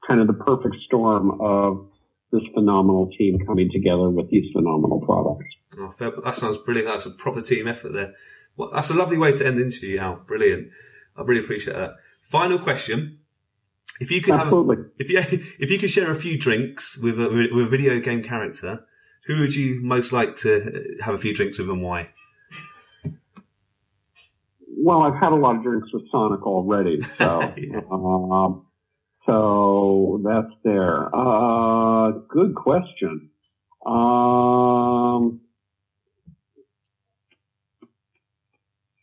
kind 0.07 0.21
of 0.21 0.27
the 0.27 0.33
perfect 0.33 0.77
storm 0.85 1.41
of 1.41 1.89
this 2.31 2.43
phenomenal 2.53 3.09
team 3.17 3.45
coming 3.45 3.69
together 3.69 4.09
with 4.09 4.29
these 4.31 4.45
phenomenal 4.53 5.01
products. 5.05 5.53
Oh, 5.77 5.91
fair, 5.97 6.11
that 6.23 6.35
sounds 6.35 6.57
brilliant. 6.57 6.87
That's 6.87 7.05
a 7.05 7.11
proper 7.11 7.41
team 7.41 7.67
effort 7.67 7.91
there. 7.91 8.13
Well, 8.55 8.71
that's 8.73 8.89
a 8.89 8.93
lovely 8.93 9.17
way 9.17 9.33
to 9.33 9.45
end 9.45 9.57
the 9.57 9.63
interview, 9.63 9.99
Al. 9.99 10.15
Brilliant. 10.25 10.69
I 11.17 11.23
really 11.23 11.41
appreciate 11.41 11.75
that. 11.75 11.95
Final 12.21 12.57
question. 12.57 13.19
If 13.99 14.11
you 14.11 14.21
could 14.21 14.35
Absolutely. 14.35 14.75
have, 14.77 14.85
a, 14.85 14.89
if 14.99 15.09
you 15.09 15.19
if 15.59 15.71
you 15.71 15.77
could 15.77 15.89
share 15.89 16.11
a 16.11 16.15
few 16.15 16.37
drinks 16.37 16.97
with 16.97 17.19
a, 17.19 17.29
with 17.53 17.65
a 17.65 17.69
video 17.69 17.99
game 17.99 18.23
character, 18.23 18.85
who 19.25 19.39
would 19.39 19.55
you 19.55 19.79
most 19.81 20.11
like 20.13 20.35
to 20.37 20.97
have 21.01 21.13
a 21.13 21.17
few 21.17 21.33
drinks 21.33 21.57
with 21.59 21.69
and 21.69 21.81
why? 21.81 22.09
Well, 24.79 25.01
I've 25.01 25.19
had 25.19 25.31
a 25.31 25.35
lot 25.35 25.55
of 25.57 25.63
drinks 25.63 25.89
with 25.91 26.03
Sonic 26.11 26.45
already, 26.45 27.01
so 27.17 27.53
Yeah. 27.57 27.81
um, 27.91 28.67
so 29.25 30.21
that's 30.23 30.53
there. 30.63 31.13
Uh, 31.13 32.11
good 32.29 32.55
question. 32.55 33.29
Um, 33.85 35.41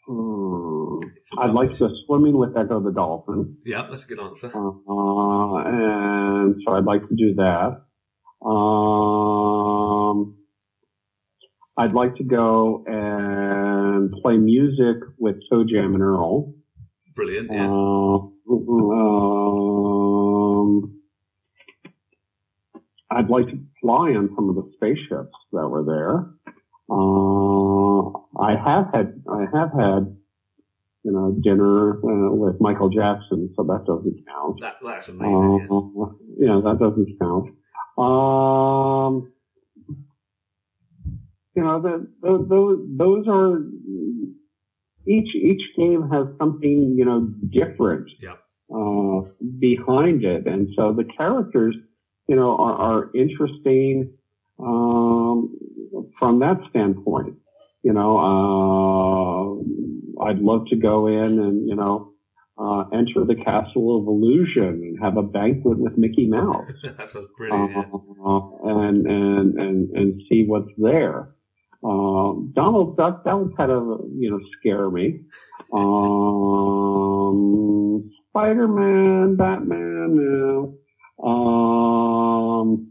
hmm, 0.06 0.63
I'd 1.38 1.52
like 1.52 1.72
to 1.72 1.78
go 1.78 1.90
swimming 2.06 2.36
with 2.36 2.54
Ecco 2.54 2.80
the 2.84 2.92
Dolphin, 2.92 3.56
Yeah, 3.64 3.86
that's 3.88 4.04
a 4.04 4.08
good 4.08 4.20
answer. 4.20 4.48
uh, 4.54 5.56
and 5.66 6.54
so 6.64 6.72
I'd 6.74 6.84
like 6.84 7.08
to 7.08 7.14
do 7.16 7.34
that. 7.36 7.82
Um, 8.46 10.36
I'd 11.76 11.92
like 11.92 12.14
to 12.16 12.24
go 12.24 12.84
and 12.86 14.10
play 14.22 14.36
music 14.36 14.96
with 15.18 15.36
ToeJam 15.50 15.94
and 15.94 16.02
Earl. 16.02 16.52
Brilliant. 17.14 17.50
Yeah. 17.50 17.68
Uh, 17.70 18.28
um, 19.64 21.00
I'd 23.10 23.30
like 23.30 23.46
to 23.48 23.58
fly 23.80 24.10
on 24.10 24.28
some 24.36 24.48
of 24.50 24.56
the 24.56 24.70
spaceships 24.74 25.34
that 25.52 25.68
were 25.68 25.84
there. 25.84 26.26
Uh, 26.90 28.10
I 28.38 28.56
have 28.62 28.86
had, 28.92 29.22
I 29.30 29.46
have 29.56 29.70
had, 29.78 30.16
you 31.04 31.12
know, 31.12 31.36
dinner 31.42 31.98
uh, 31.98 32.32
with 32.34 32.56
Michael 32.60 32.88
Jackson, 32.88 33.52
so 33.54 33.62
that 33.64 33.84
doesn't 33.86 34.24
count. 34.26 34.60
that, 34.60 34.76
that's 34.82 35.08
amazing. 35.08 35.68
Uh, 35.70 36.06
yeah, 36.38 36.60
that 36.64 36.78
doesn't 36.80 37.18
count. 37.20 37.50
Um, 37.98 39.32
you 41.54 41.62
know, 41.62 41.80
the, 41.80 42.08
the, 42.22 42.46
those, 42.48 42.78
those 42.96 43.26
are 43.28 43.58
each 45.06 45.34
each 45.34 45.62
game 45.76 46.08
has 46.10 46.26
something 46.38 46.94
you 46.96 47.04
know 47.04 47.28
different 47.50 48.08
Yeah. 48.20 48.36
uh, 48.74 49.28
behind 49.60 50.24
it, 50.24 50.46
and 50.46 50.68
so 50.74 50.92
the 50.92 51.04
characters, 51.04 51.76
you 52.28 52.36
know, 52.36 52.56
are, 52.56 52.74
are 52.74 53.10
interesting 53.14 54.14
um, 54.58 55.54
from 56.18 56.38
that 56.40 56.58
standpoint. 56.70 57.36
You 57.84 57.92
know, 57.92 58.18
uh, 58.18 60.24
I'd 60.24 60.38
love 60.38 60.62
to 60.70 60.76
go 60.76 61.06
in 61.06 61.38
and 61.38 61.68
you 61.68 61.76
know 61.76 62.14
uh, 62.58 62.84
enter 62.92 63.24
the 63.26 63.34
Castle 63.34 63.98
of 64.00 64.06
Illusion 64.06 64.80
and 64.82 64.98
have 65.02 65.16
a 65.16 65.22
banquet 65.22 65.78
with 65.78 65.98
Mickey 65.98 66.26
Mouse 66.28 66.66
that 66.82 67.08
sounds. 67.08 67.28
Yeah. 67.40 67.82
uh, 68.24 68.40
and, 68.64 69.06
and, 69.06 69.58
and, 69.58 69.90
and 69.90 70.22
see 70.28 70.44
what's 70.46 70.70
there. 70.78 71.30
Um, 71.82 72.52
Donald 72.54 72.96
Duck, 72.96 73.24
that 73.24 73.36
would 73.38 73.56
kind 73.56 73.70
of, 73.70 73.82
you 74.16 74.30
know, 74.30 74.38
scare 74.58 74.88
me. 74.88 75.20
Um, 75.72 77.00
Spider-Man, 78.30 79.36
Batman, 79.36 80.16
no. 80.16 80.78
Um, 81.22 82.90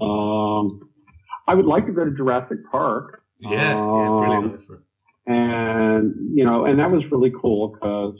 um, 0.00 0.80
I 1.48 1.54
would 1.54 1.66
like 1.66 1.86
to 1.86 1.92
go 1.92 2.04
to 2.04 2.12
Jurassic 2.12 2.58
Park. 2.70 3.17
Yeah, 3.40 3.82
yeah, 3.92 4.10
brilliant 4.10 4.44
Um, 4.52 4.58
and 5.26 6.14
you 6.34 6.44
know, 6.44 6.64
and 6.64 6.78
that 6.78 6.90
was 6.90 7.02
really 7.10 7.32
cool 7.40 7.68
because 7.68 8.14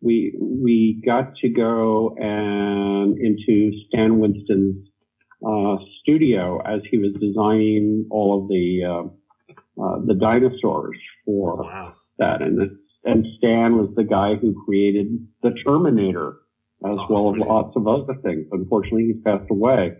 we 0.00 0.36
we 0.40 1.02
got 1.04 1.34
to 1.42 1.48
go 1.48 2.14
and 2.18 3.18
into 3.18 3.72
Stan 3.88 4.18
Winston's 4.18 4.88
uh, 5.46 5.76
studio 6.02 6.60
as 6.66 6.80
he 6.90 6.98
was 6.98 7.12
designing 7.20 8.06
all 8.10 8.42
of 8.42 8.48
the 8.48 8.84
uh, 8.84 9.26
uh, 9.82 9.98
the 10.06 10.14
dinosaurs 10.14 10.98
for 11.24 11.62
Wow. 11.64 11.94
that, 12.18 12.42
and 12.42 12.60
and 13.04 13.26
Stan 13.38 13.76
was 13.76 13.90
the 13.96 14.04
guy 14.04 14.34
who 14.36 14.54
created 14.64 15.08
the 15.42 15.52
Terminator 15.64 16.36
as 16.84 16.96
Oh, 16.98 17.06
well 17.10 17.34
as 17.34 17.40
lots 17.40 17.74
of 17.76 17.86
other 17.86 18.14
things. 18.22 18.46
Unfortunately, 18.52 19.06
he's 19.12 19.22
passed 19.24 19.50
away, 19.50 19.92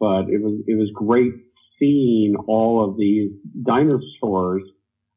but 0.00 0.28
it 0.28 0.42
was 0.42 0.60
it 0.66 0.76
was 0.76 0.90
great 0.94 1.32
seeing 1.78 2.36
all 2.46 2.84
of 2.88 2.96
these 2.98 3.30
dinosaurs 3.64 4.62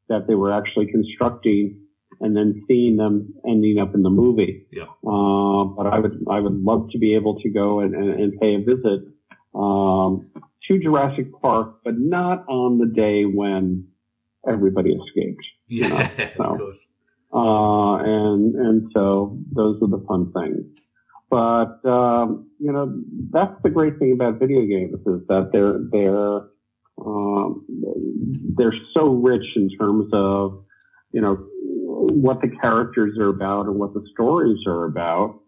that 0.08 0.26
they 0.26 0.34
were 0.34 0.52
actually 0.52 0.86
constructing, 0.90 1.78
and 2.20 2.36
then 2.36 2.62
seeing 2.68 2.96
them 2.96 3.32
ending 3.48 3.78
up 3.78 3.94
in 3.94 4.02
the 4.02 4.10
movie. 4.10 4.66
Yeah. 4.70 4.84
Uh, 5.06 5.64
but 5.64 5.86
I 5.86 5.98
would 5.98 6.24
I 6.30 6.40
would 6.40 6.62
love 6.62 6.88
to 6.92 6.98
be 6.98 7.14
able 7.14 7.40
to 7.40 7.50
go 7.50 7.80
and, 7.80 7.94
and, 7.94 8.20
and 8.20 8.40
pay 8.40 8.54
a 8.54 8.58
visit 8.58 9.08
um, 9.54 10.30
to 10.68 10.78
Jurassic 10.78 11.26
Park, 11.40 11.80
but 11.84 11.94
not 11.98 12.44
on 12.48 12.78
the 12.78 12.86
day 12.86 13.24
when 13.24 13.88
everybody 14.48 14.90
escaped. 14.90 15.44
Yeah, 15.68 16.10
so- 16.36 16.44
of 16.44 16.58
course. 16.58 16.88
Uh, 17.34 17.96
and, 17.96 18.54
and 18.54 18.90
so 18.92 19.38
those 19.52 19.80
are 19.82 19.88
the 19.88 20.04
fun 20.06 20.30
things. 20.32 20.66
But, 21.30 21.80
um, 21.88 22.50
you 22.58 22.70
know, 22.70 22.94
that's 23.30 23.54
the 23.62 23.70
great 23.70 23.98
thing 23.98 24.12
about 24.12 24.38
video 24.38 24.66
games 24.66 25.00
is 25.06 25.26
that 25.28 25.48
they're, 25.50 25.78
they're, 25.90 26.42
um, 27.04 27.66
they're 28.56 28.74
so 28.94 29.08
rich 29.08 29.44
in 29.56 29.70
terms 29.78 30.08
of, 30.12 30.64
you 31.12 31.20
know, 31.20 31.36
what 31.54 32.40
the 32.40 32.48
characters 32.60 33.18
are 33.18 33.28
about 33.28 33.66
and 33.66 33.76
what 33.76 33.94
the 33.94 34.02
stories 34.12 34.58
are 34.66 34.84
about 34.84 35.40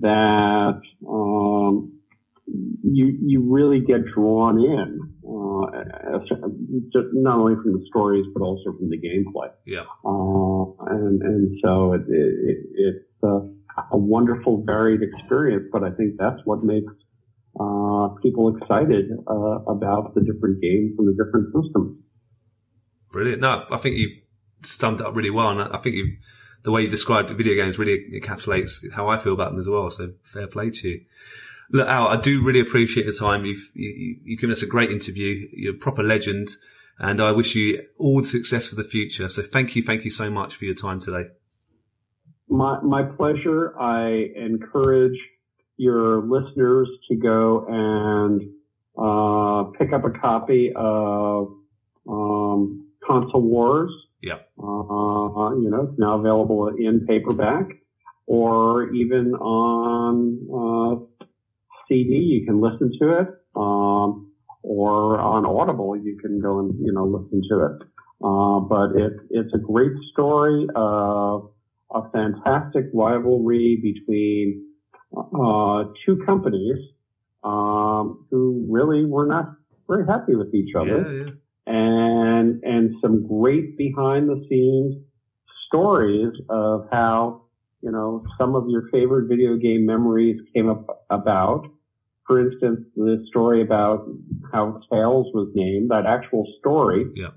that, 0.00 0.80
um, 1.08 1.92
you, 2.46 3.18
you 3.20 3.42
really 3.52 3.80
get 3.80 4.06
drawn 4.14 4.58
in, 4.58 5.00
uh, 5.28 6.18
just 6.92 7.08
not 7.12 7.38
only 7.38 7.54
from 7.62 7.72
the 7.72 7.84
stories, 7.88 8.24
but 8.34 8.42
also 8.42 8.72
from 8.78 8.88
the 8.88 8.96
gameplay. 8.96 9.50
Yeah. 9.66 9.84
Uh, 10.04 10.94
and, 10.94 11.22
and 11.22 11.58
so 11.62 11.92
it, 11.94 12.02
it, 12.08 12.34
it, 12.44 12.58
it's 12.74 13.24
uh, 13.24 13.40
a 13.92 13.96
wonderful 13.96 14.62
varied 14.64 15.02
experience, 15.02 15.68
but 15.72 15.82
I 15.82 15.90
think 15.90 16.14
that's 16.18 16.40
what 16.44 16.64
makes 16.64 16.92
uh, 17.58 18.08
people 18.22 18.56
excited 18.56 19.06
uh, 19.26 19.62
about 19.66 20.14
the 20.14 20.20
different 20.20 20.60
games 20.60 20.94
and 20.98 21.08
the 21.08 21.24
different 21.24 21.46
systems. 21.46 21.98
Brilliant. 23.10 23.40
No, 23.40 23.64
I 23.70 23.76
think 23.78 23.96
you've 23.96 24.18
summed 24.62 25.00
it 25.00 25.06
up 25.06 25.16
really 25.16 25.30
well, 25.30 25.50
and 25.50 25.60
I 25.60 25.78
think 25.78 25.96
you 25.96 26.16
the 26.64 26.72
way 26.72 26.82
you 26.82 26.88
described 26.88 27.30
video 27.36 27.54
games 27.54 27.78
really 27.78 28.04
encapsulates 28.20 28.92
how 28.92 29.08
I 29.08 29.18
feel 29.18 29.32
about 29.32 29.52
them 29.52 29.60
as 29.60 29.68
well. 29.68 29.90
So 29.90 30.12
fair 30.24 30.46
play 30.46 30.70
to 30.70 30.88
you. 30.88 31.00
Look, 31.70 31.86
Al, 31.86 32.08
I 32.08 32.16
do 32.20 32.42
really 32.42 32.60
appreciate 32.60 33.06
the 33.06 33.12
time. 33.12 33.44
You've 33.44 33.70
you, 33.74 34.16
you've 34.24 34.40
given 34.40 34.52
us 34.52 34.62
a 34.62 34.66
great 34.66 34.90
interview. 34.90 35.48
You're 35.52 35.74
a 35.74 35.78
proper 35.78 36.02
legend, 36.02 36.50
and 36.98 37.20
I 37.20 37.32
wish 37.32 37.54
you 37.54 37.82
all 37.98 38.22
the 38.22 38.28
success 38.28 38.68
for 38.68 38.74
the 38.74 38.84
future. 38.84 39.28
So 39.28 39.42
thank 39.42 39.76
you, 39.76 39.82
thank 39.82 40.04
you 40.04 40.10
so 40.10 40.30
much 40.30 40.56
for 40.56 40.64
your 40.64 40.74
time 40.74 41.00
today. 41.00 41.28
My, 42.48 42.80
my 42.82 43.02
pleasure. 43.02 43.78
I 43.78 44.30
encourage 44.36 45.18
your 45.78 46.22
listeners 46.22 46.88
to 47.08 47.16
go 47.16 47.64
and 47.68 48.42
uh, 48.98 49.70
pick 49.78 49.92
up 49.92 50.04
a 50.04 50.10
copy 50.18 50.72
of 50.76 51.54
um, 52.08 52.88
Console 53.06 53.42
Wars. 53.42 53.90
Yeah. 54.22 54.34
Uh, 54.58 55.54
you 55.54 55.70
know, 55.70 55.88
it's 55.88 55.98
now 55.98 56.18
available 56.18 56.68
in 56.68 57.06
paperback 57.06 57.68
or 58.26 58.92
even 58.92 59.34
on 59.34 60.38
uh, 60.52 61.24
CD. 61.88 62.14
You 62.14 62.44
can 62.44 62.60
listen 62.60 62.92
to 63.00 63.20
it, 63.20 63.28
um, 63.56 64.32
or 64.62 65.18
on 65.18 65.46
Audible, 65.46 65.96
you 65.96 66.18
can 66.20 66.40
go 66.40 66.58
and 66.58 66.74
you 66.84 66.92
know 66.92 67.06
listen 67.06 67.42
to 67.48 67.66
it. 67.66 67.88
Uh, 68.22 68.60
but 68.60 69.00
it, 69.00 69.12
it's 69.30 69.54
a 69.54 69.58
great 69.58 69.92
story 70.12 70.66
of 70.74 71.50
a 71.94 72.10
fantastic 72.10 72.86
rivalry 72.92 73.78
between 73.80 74.67
uh, 75.16 75.84
two 76.04 76.16
companies 76.24 76.76
um, 77.42 78.14
who 78.30 78.66
really 78.68 79.04
were 79.04 79.26
not 79.26 79.46
very 79.88 80.04
happy 80.06 80.34
with 80.34 80.52
each 80.54 80.70
other 80.78 81.04
Yeah, 81.06 81.24
yeah. 81.24 81.74
and 81.74 82.56
and 82.62 82.90
some 83.00 83.22
great 83.22 83.76
behind 83.76 84.28
the 84.28 84.36
scenes 84.48 84.94
stories 85.66 86.32
of 86.48 86.82
how 86.90 87.34
you 87.82 87.90
know 87.90 88.22
some 88.38 88.54
of 88.54 88.64
your 88.68 88.82
favorite 88.90 89.26
video 89.28 89.56
game 89.56 89.84
memories 89.86 90.36
came 90.54 90.68
up 90.68 90.82
about. 91.10 91.60
For 92.26 92.38
instance, 92.40 92.80
the 92.94 93.16
story 93.26 93.62
about 93.62 94.00
how 94.52 94.74
Tails 94.92 95.28
was 95.32 95.48
named, 95.54 95.88
that 95.90 96.04
actual 96.04 96.44
story 96.58 97.06
Yeah. 97.16 97.28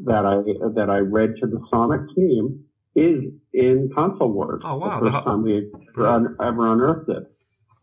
that 0.00 0.24
I 0.26 0.38
that 0.74 0.90
I 0.90 0.98
read 0.98 1.30
to 1.40 1.46
the 1.46 1.60
Sonic 1.72 2.00
team 2.16 2.56
is 2.96 3.32
in 3.52 3.90
Console 3.94 4.32
Wars. 4.32 4.62
Oh, 4.64 4.78
wow. 4.78 5.00
The 5.00 5.10
first 5.10 5.24
time 5.24 5.42
we 5.42 5.54
had 5.54 6.22
ever 6.40 6.72
unearthed 6.72 7.08
it. 7.08 7.24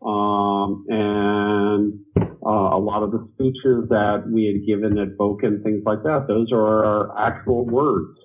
Um, 0.00 0.84
and 0.88 2.00
uh, 2.16 2.76
a 2.76 2.78
lot 2.78 3.02
of 3.02 3.10
the 3.10 3.26
speeches 3.34 3.88
that 3.88 4.24
we 4.30 4.46
had 4.46 4.66
given 4.66 4.98
at 4.98 5.16
Boca 5.16 5.46
and 5.46 5.62
things 5.64 5.82
like 5.84 6.02
that, 6.04 6.26
those 6.28 6.52
are 6.52 6.84
our 6.84 7.18
actual 7.18 7.66
words 7.66 8.16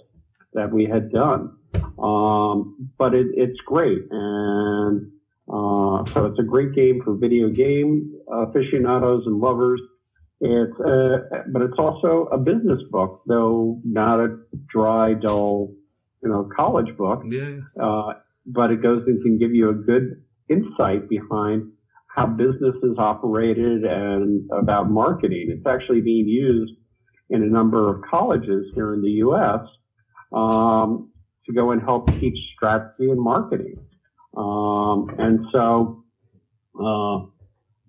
that 0.53 0.72
we 0.72 0.85
had 0.85 1.11
done. 1.11 1.57
Um, 1.97 2.89
but 2.97 3.14
it, 3.15 3.27
it's 3.34 3.60
great. 3.65 4.03
And 4.11 5.11
uh, 5.49 6.05
so 6.14 6.26
it's 6.26 6.39
a 6.39 6.43
great 6.43 6.73
game 6.76 7.01
for 7.03 7.15
video 7.15 7.49
game 7.49 8.14
aficionados 8.31 9.23
and 9.26 9.39
lovers. 9.39 9.81
It's, 10.41 10.80
uh, 10.80 11.41
but 11.51 11.61
it's 11.61 11.80
also 11.80 12.27
a 12.31 12.38
business 12.38 12.81
book, 12.91 13.22
though 13.27 13.80
not 13.84 14.19
a 14.19 14.38
dry, 14.69 15.14
dull, 15.14 15.72
you 16.23 16.29
know, 16.29 16.49
college 16.55 16.95
book 16.97 17.23
Yeah, 17.29 17.59
uh, 17.81 18.13
but 18.45 18.71
it 18.71 18.81
goes 18.81 19.03
and 19.07 19.21
can 19.21 19.37
give 19.37 19.51
you 19.53 19.69
a 19.69 19.73
good 19.73 20.23
insight 20.49 21.09
behind 21.09 21.71
how 22.07 22.27
business 22.27 22.75
is 22.83 22.97
operated 22.97 23.83
and 23.83 24.49
about 24.51 24.89
marketing. 24.89 25.47
It's 25.49 25.65
actually 25.65 26.01
being 26.01 26.27
used 26.27 26.73
in 27.29 27.41
a 27.41 27.47
number 27.47 27.89
of 27.89 28.03
colleges 28.09 28.65
here 28.75 28.93
in 28.93 29.01
the 29.01 29.09
U.S. 29.25 29.61
Um, 30.31 31.11
to 31.45 31.53
go 31.53 31.71
and 31.71 31.81
help 31.81 32.07
teach 32.19 32.37
strategy 32.55 33.09
and 33.09 33.19
marketing. 33.19 33.77
Um, 34.37 35.09
and 35.17 35.45
so, 35.51 36.03
uh, 36.79 37.17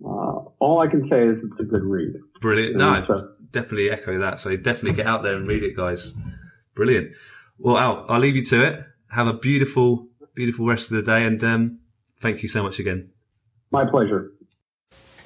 uh, 0.04 0.38
all 0.58 0.80
I 0.86 0.90
can 0.90 1.08
say 1.10 1.22
is 1.28 1.36
it's 1.44 1.60
a 1.60 1.64
good 1.64 1.82
read. 1.84 2.14
brilliant. 2.40 2.70
And 2.72 2.78
No, 2.78 3.04
so- 3.16 3.28
definitely 3.50 3.90
echo 3.90 4.18
that. 4.18 4.38
So 4.38 4.56
definitely 4.56 4.92
get 4.92 5.06
out 5.06 5.22
there 5.22 5.36
and 5.36 5.46
read 5.46 5.62
it, 5.62 5.76
guys. 5.76 6.14
Brilliant. 6.74 7.12
Well, 7.58 7.78
Al, 7.78 8.06
I'll 8.08 8.20
leave 8.20 8.36
you 8.36 8.44
to 8.46 8.66
it. 8.66 8.84
Have 9.10 9.26
a 9.26 9.32
beautiful, 9.32 10.08
beautiful 10.34 10.66
rest 10.66 10.90
of 10.90 10.96
the 10.96 11.02
day, 11.02 11.24
and 11.24 11.42
um, 11.44 11.78
thank 12.20 12.42
you 12.42 12.48
so 12.48 12.62
much 12.62 12.78
again. 12.78 13.10
my 13.70 13.84
pleasure. 13.84 14.32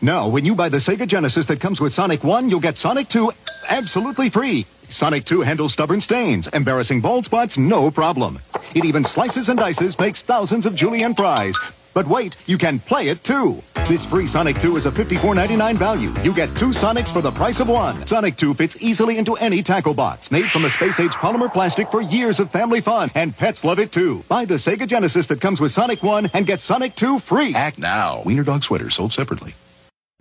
Now, 0.01 0.29
when 0.29 0.45
you 0.45 0.55
buy 0.55 0.69
the 0.69 0.77
Sega 0.77 1.09
Genesis 1.09 1.47
that 1.47 1.61
comes 1.61 1.81
with 1.81 1.93
Sonic 1.93 2.23
1, 2.23 2.51
you'll 2.51 2.61
get 2.61 2.77
Sonic 2.77 3.09
2 3.09 3.33
absolutely 3.69 4.31
free. 4.31 4.65
Sonic 4.91 5.25
2 5.25 5.41
handles 5.41 5.73
stubborn 5.73 6.01
stains, 6.01 6.47
embarrassing 6.49 7.01
bald 7.01 7.25
spots, 7.25 7.59
no 7.59 7.91
problem. 7.91 8.39
It 8.75 8.85
even 8.85 9.05
slices 9.05 9.49
and 9.49 9.59
dices, 9.59 9.99
makes 9.99 10.23
thousands 10.23 10.67
of 10.67 10.75
julienne 10.77 11.15
fries. 11.15 11.57
But 11.99 12.07
wait, 12.07 12.37
you 12.47 12.59
can 12.59 12.79
play 12.79 13.09
it 13.09 13.25
too. 13.25 13.61
This 13.89 14.05
free 14.05 14.29
Sonic 14.29 14.61
2 14.61 14.77
is 14.77 14.87
a 14.87 14.93
$54.99 14.93 15.77
value. 15.77 16.15
You 16.23 16.33
get 16.33 16.49
two 16.57 16.69
Sonics 16.69 17.13
for 17.13 17.23
the 17.23 17.33
price 17.33 17.59
of 17.59 17.67
one. 17.67 18.07
Sonic 18.07 18.37
2 18.37 18.55
fits 18.55 18.77
easily 18.79 19.19
into 19.19 19.35
any 19.35 19.65
tackle 19.65 19.95
box. 19.95 20.31
Made 20.31 20.49
from 20.53 20.65
a 20.65 20.71
space-age 20.71 21.11
polymer 21.11 21.53
plastic 21.53 21.91
for 21.91 22.01
years 22.01 22.39
of 22.39 22.53
family 22.53 22.81
fun. 22.81 23.11
And 23.17 23.37
pets 23.37 23.65
love 23.65 23.81
it 23.81 23.91
too. 23.91 24.23
Buy 24.29 24.45
the 24.45 24.55
Sega 24.55 24.87
Genesis 24.87 25.27
that 25.27 25.41
comes 25.41 25.61
with 25.61 25.73
Sonic 25.73 26.01
1 26.05 26.31
and 26.35 26.47
get 26.47 26.61
Sonic 26.61 26.95
2 26.95 27.19
free. 27.19 27.53
Act 27.57 27.81
now. 27.81 28.23
Wiener 28.25 28.45
Dog 28.45 28.63
Sweater 28.63 28.91
sold 28.91 29.13
separately. 29.13 29.57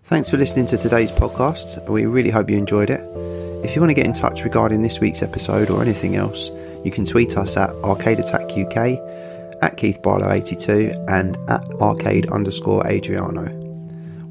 Thanks 0.05 0.31
for 0.31 0.37
listening 0.37 0.65
to 0.65 0.79
today's 0.79 1.11
podcast. 1.11 1.87
We 1.87 2.07
really 2.07 2.31
hope 2.31 2.49
you 2.49 2.57
enjoyed 2.57 2.89
it. 2.89 3.01
If 3.63 3.75
you 3.75 3.81
want 3.81 3.91
to 3.91 3.95
get 3.95 4.07
in 4.07 4.13
touch 4.13 4.43
regarding 4.43 4.81
this 4.81 4.99
week's 4.99 5.21
episode 5.21 5.69
or 5.69 5.83
anything 5.83 6.15
else, 6.15 6.49
you 6.83 6.89
can 6.89 7.05
tweet 7.05 7.37
us 7.37 7.55
at 7.55 7.69
Arcade 7.83 8.17
Attack 8.17 8.57
UK, 8.57 8.97
at 9.61 9.77
Keith 9.77 10.01
Barlow82, 10.01 11.09
and 11.09 11.37
at 11.49 11.63
arcade 11.81 12.29
underscore 12.31 12.85
Adriano. 12.87 13.53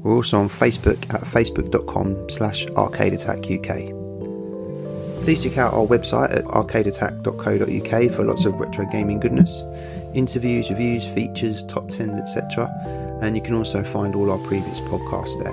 We're 0.03 0.15
also 0.15 0.39
on 0.39 0.49
Facebook 0.49 1.13
at 1.13 1.21
facebook.com 1.21 2.29
slash 2.29 2.67
arcade 2.67 3.13
attack 3.13 3.39
UK. 3.39 3.93
Please 5.23 5.43
check 5.43 5.57
out 5.57 5.73
our 5.73 5.85
website 5.85 6.33
at 6.33 6.45
arcadeattack.co.uk 6.45 8.15
for 8.15 8.23
lots 8.23 8.45
of 8.45 8.57
retro 8.59 8.85
gaming 8.85 9.19
goodness, 9.19 9.63
interviews, 10.13 10.69
reviews, 10.69 11.05
features, 11.07 11.65
top 11.65 11.89
10s, 11.89 12.17
etc. 12.19 12.69
And 13.21 13.35
you 13.35 13.43
can 13.43 13.55
also 13.55 13.83
find 13.83 14.15
all 14.15 14.31
our 14.31 14.37
previous 14.47 14.79
podcasts 14.79 15.43
there. 15.43 15.51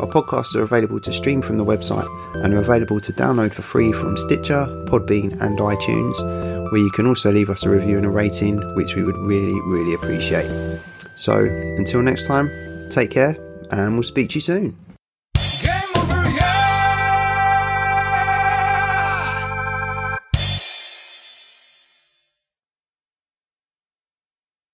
Our 0.00 0.06
podcasts 0.06 0.54
are 0.54 0.62
available 0.62 1.00
to 1.00 1.12
stream 1.12 1.40
from 1.40 1.56
the 1.56 1.64
website 1.64 2.08
and 2.44 2.52
are 2.52 2.58
available 2.58 3.00
to 3.00 3.12
download 3.12 3.52
for 3.52 3.62
free 3.62 3.92
from 3.92 4.16
Stitcher, 4.16 4.66
Podbean, 4.86 5.40
and 5.40 5.58
iTunes, 5.58 6.59
where 6.70 6.80
you 6.80 6.90
can 6.90 7.06
also 7.06 7.30
leave 7.30 7.50
us 7.50 7.64
a 7.64 7.70
review 7.70 7.96
and 7.96 8.06
a 8.06 8.10
rating, 8.10 8.58
which 8.74 8.96
we 8.96 9.02
would 9.02 9.16
really, 9.18 9.60
really 9.66 9.94
appreciate. 9.94 10.50
So 11.14 11.38
until 11.78 12.02
next 12.02 12.26
time, 12.26 12.50
take 12.88 13.10
care 13.10 13.36
and 13.70 13.94
we'll 13.94 14.02
speak 14.02 14.30
to 14.30 14.34
you 14.36 14.40
soon. 14.40 14.89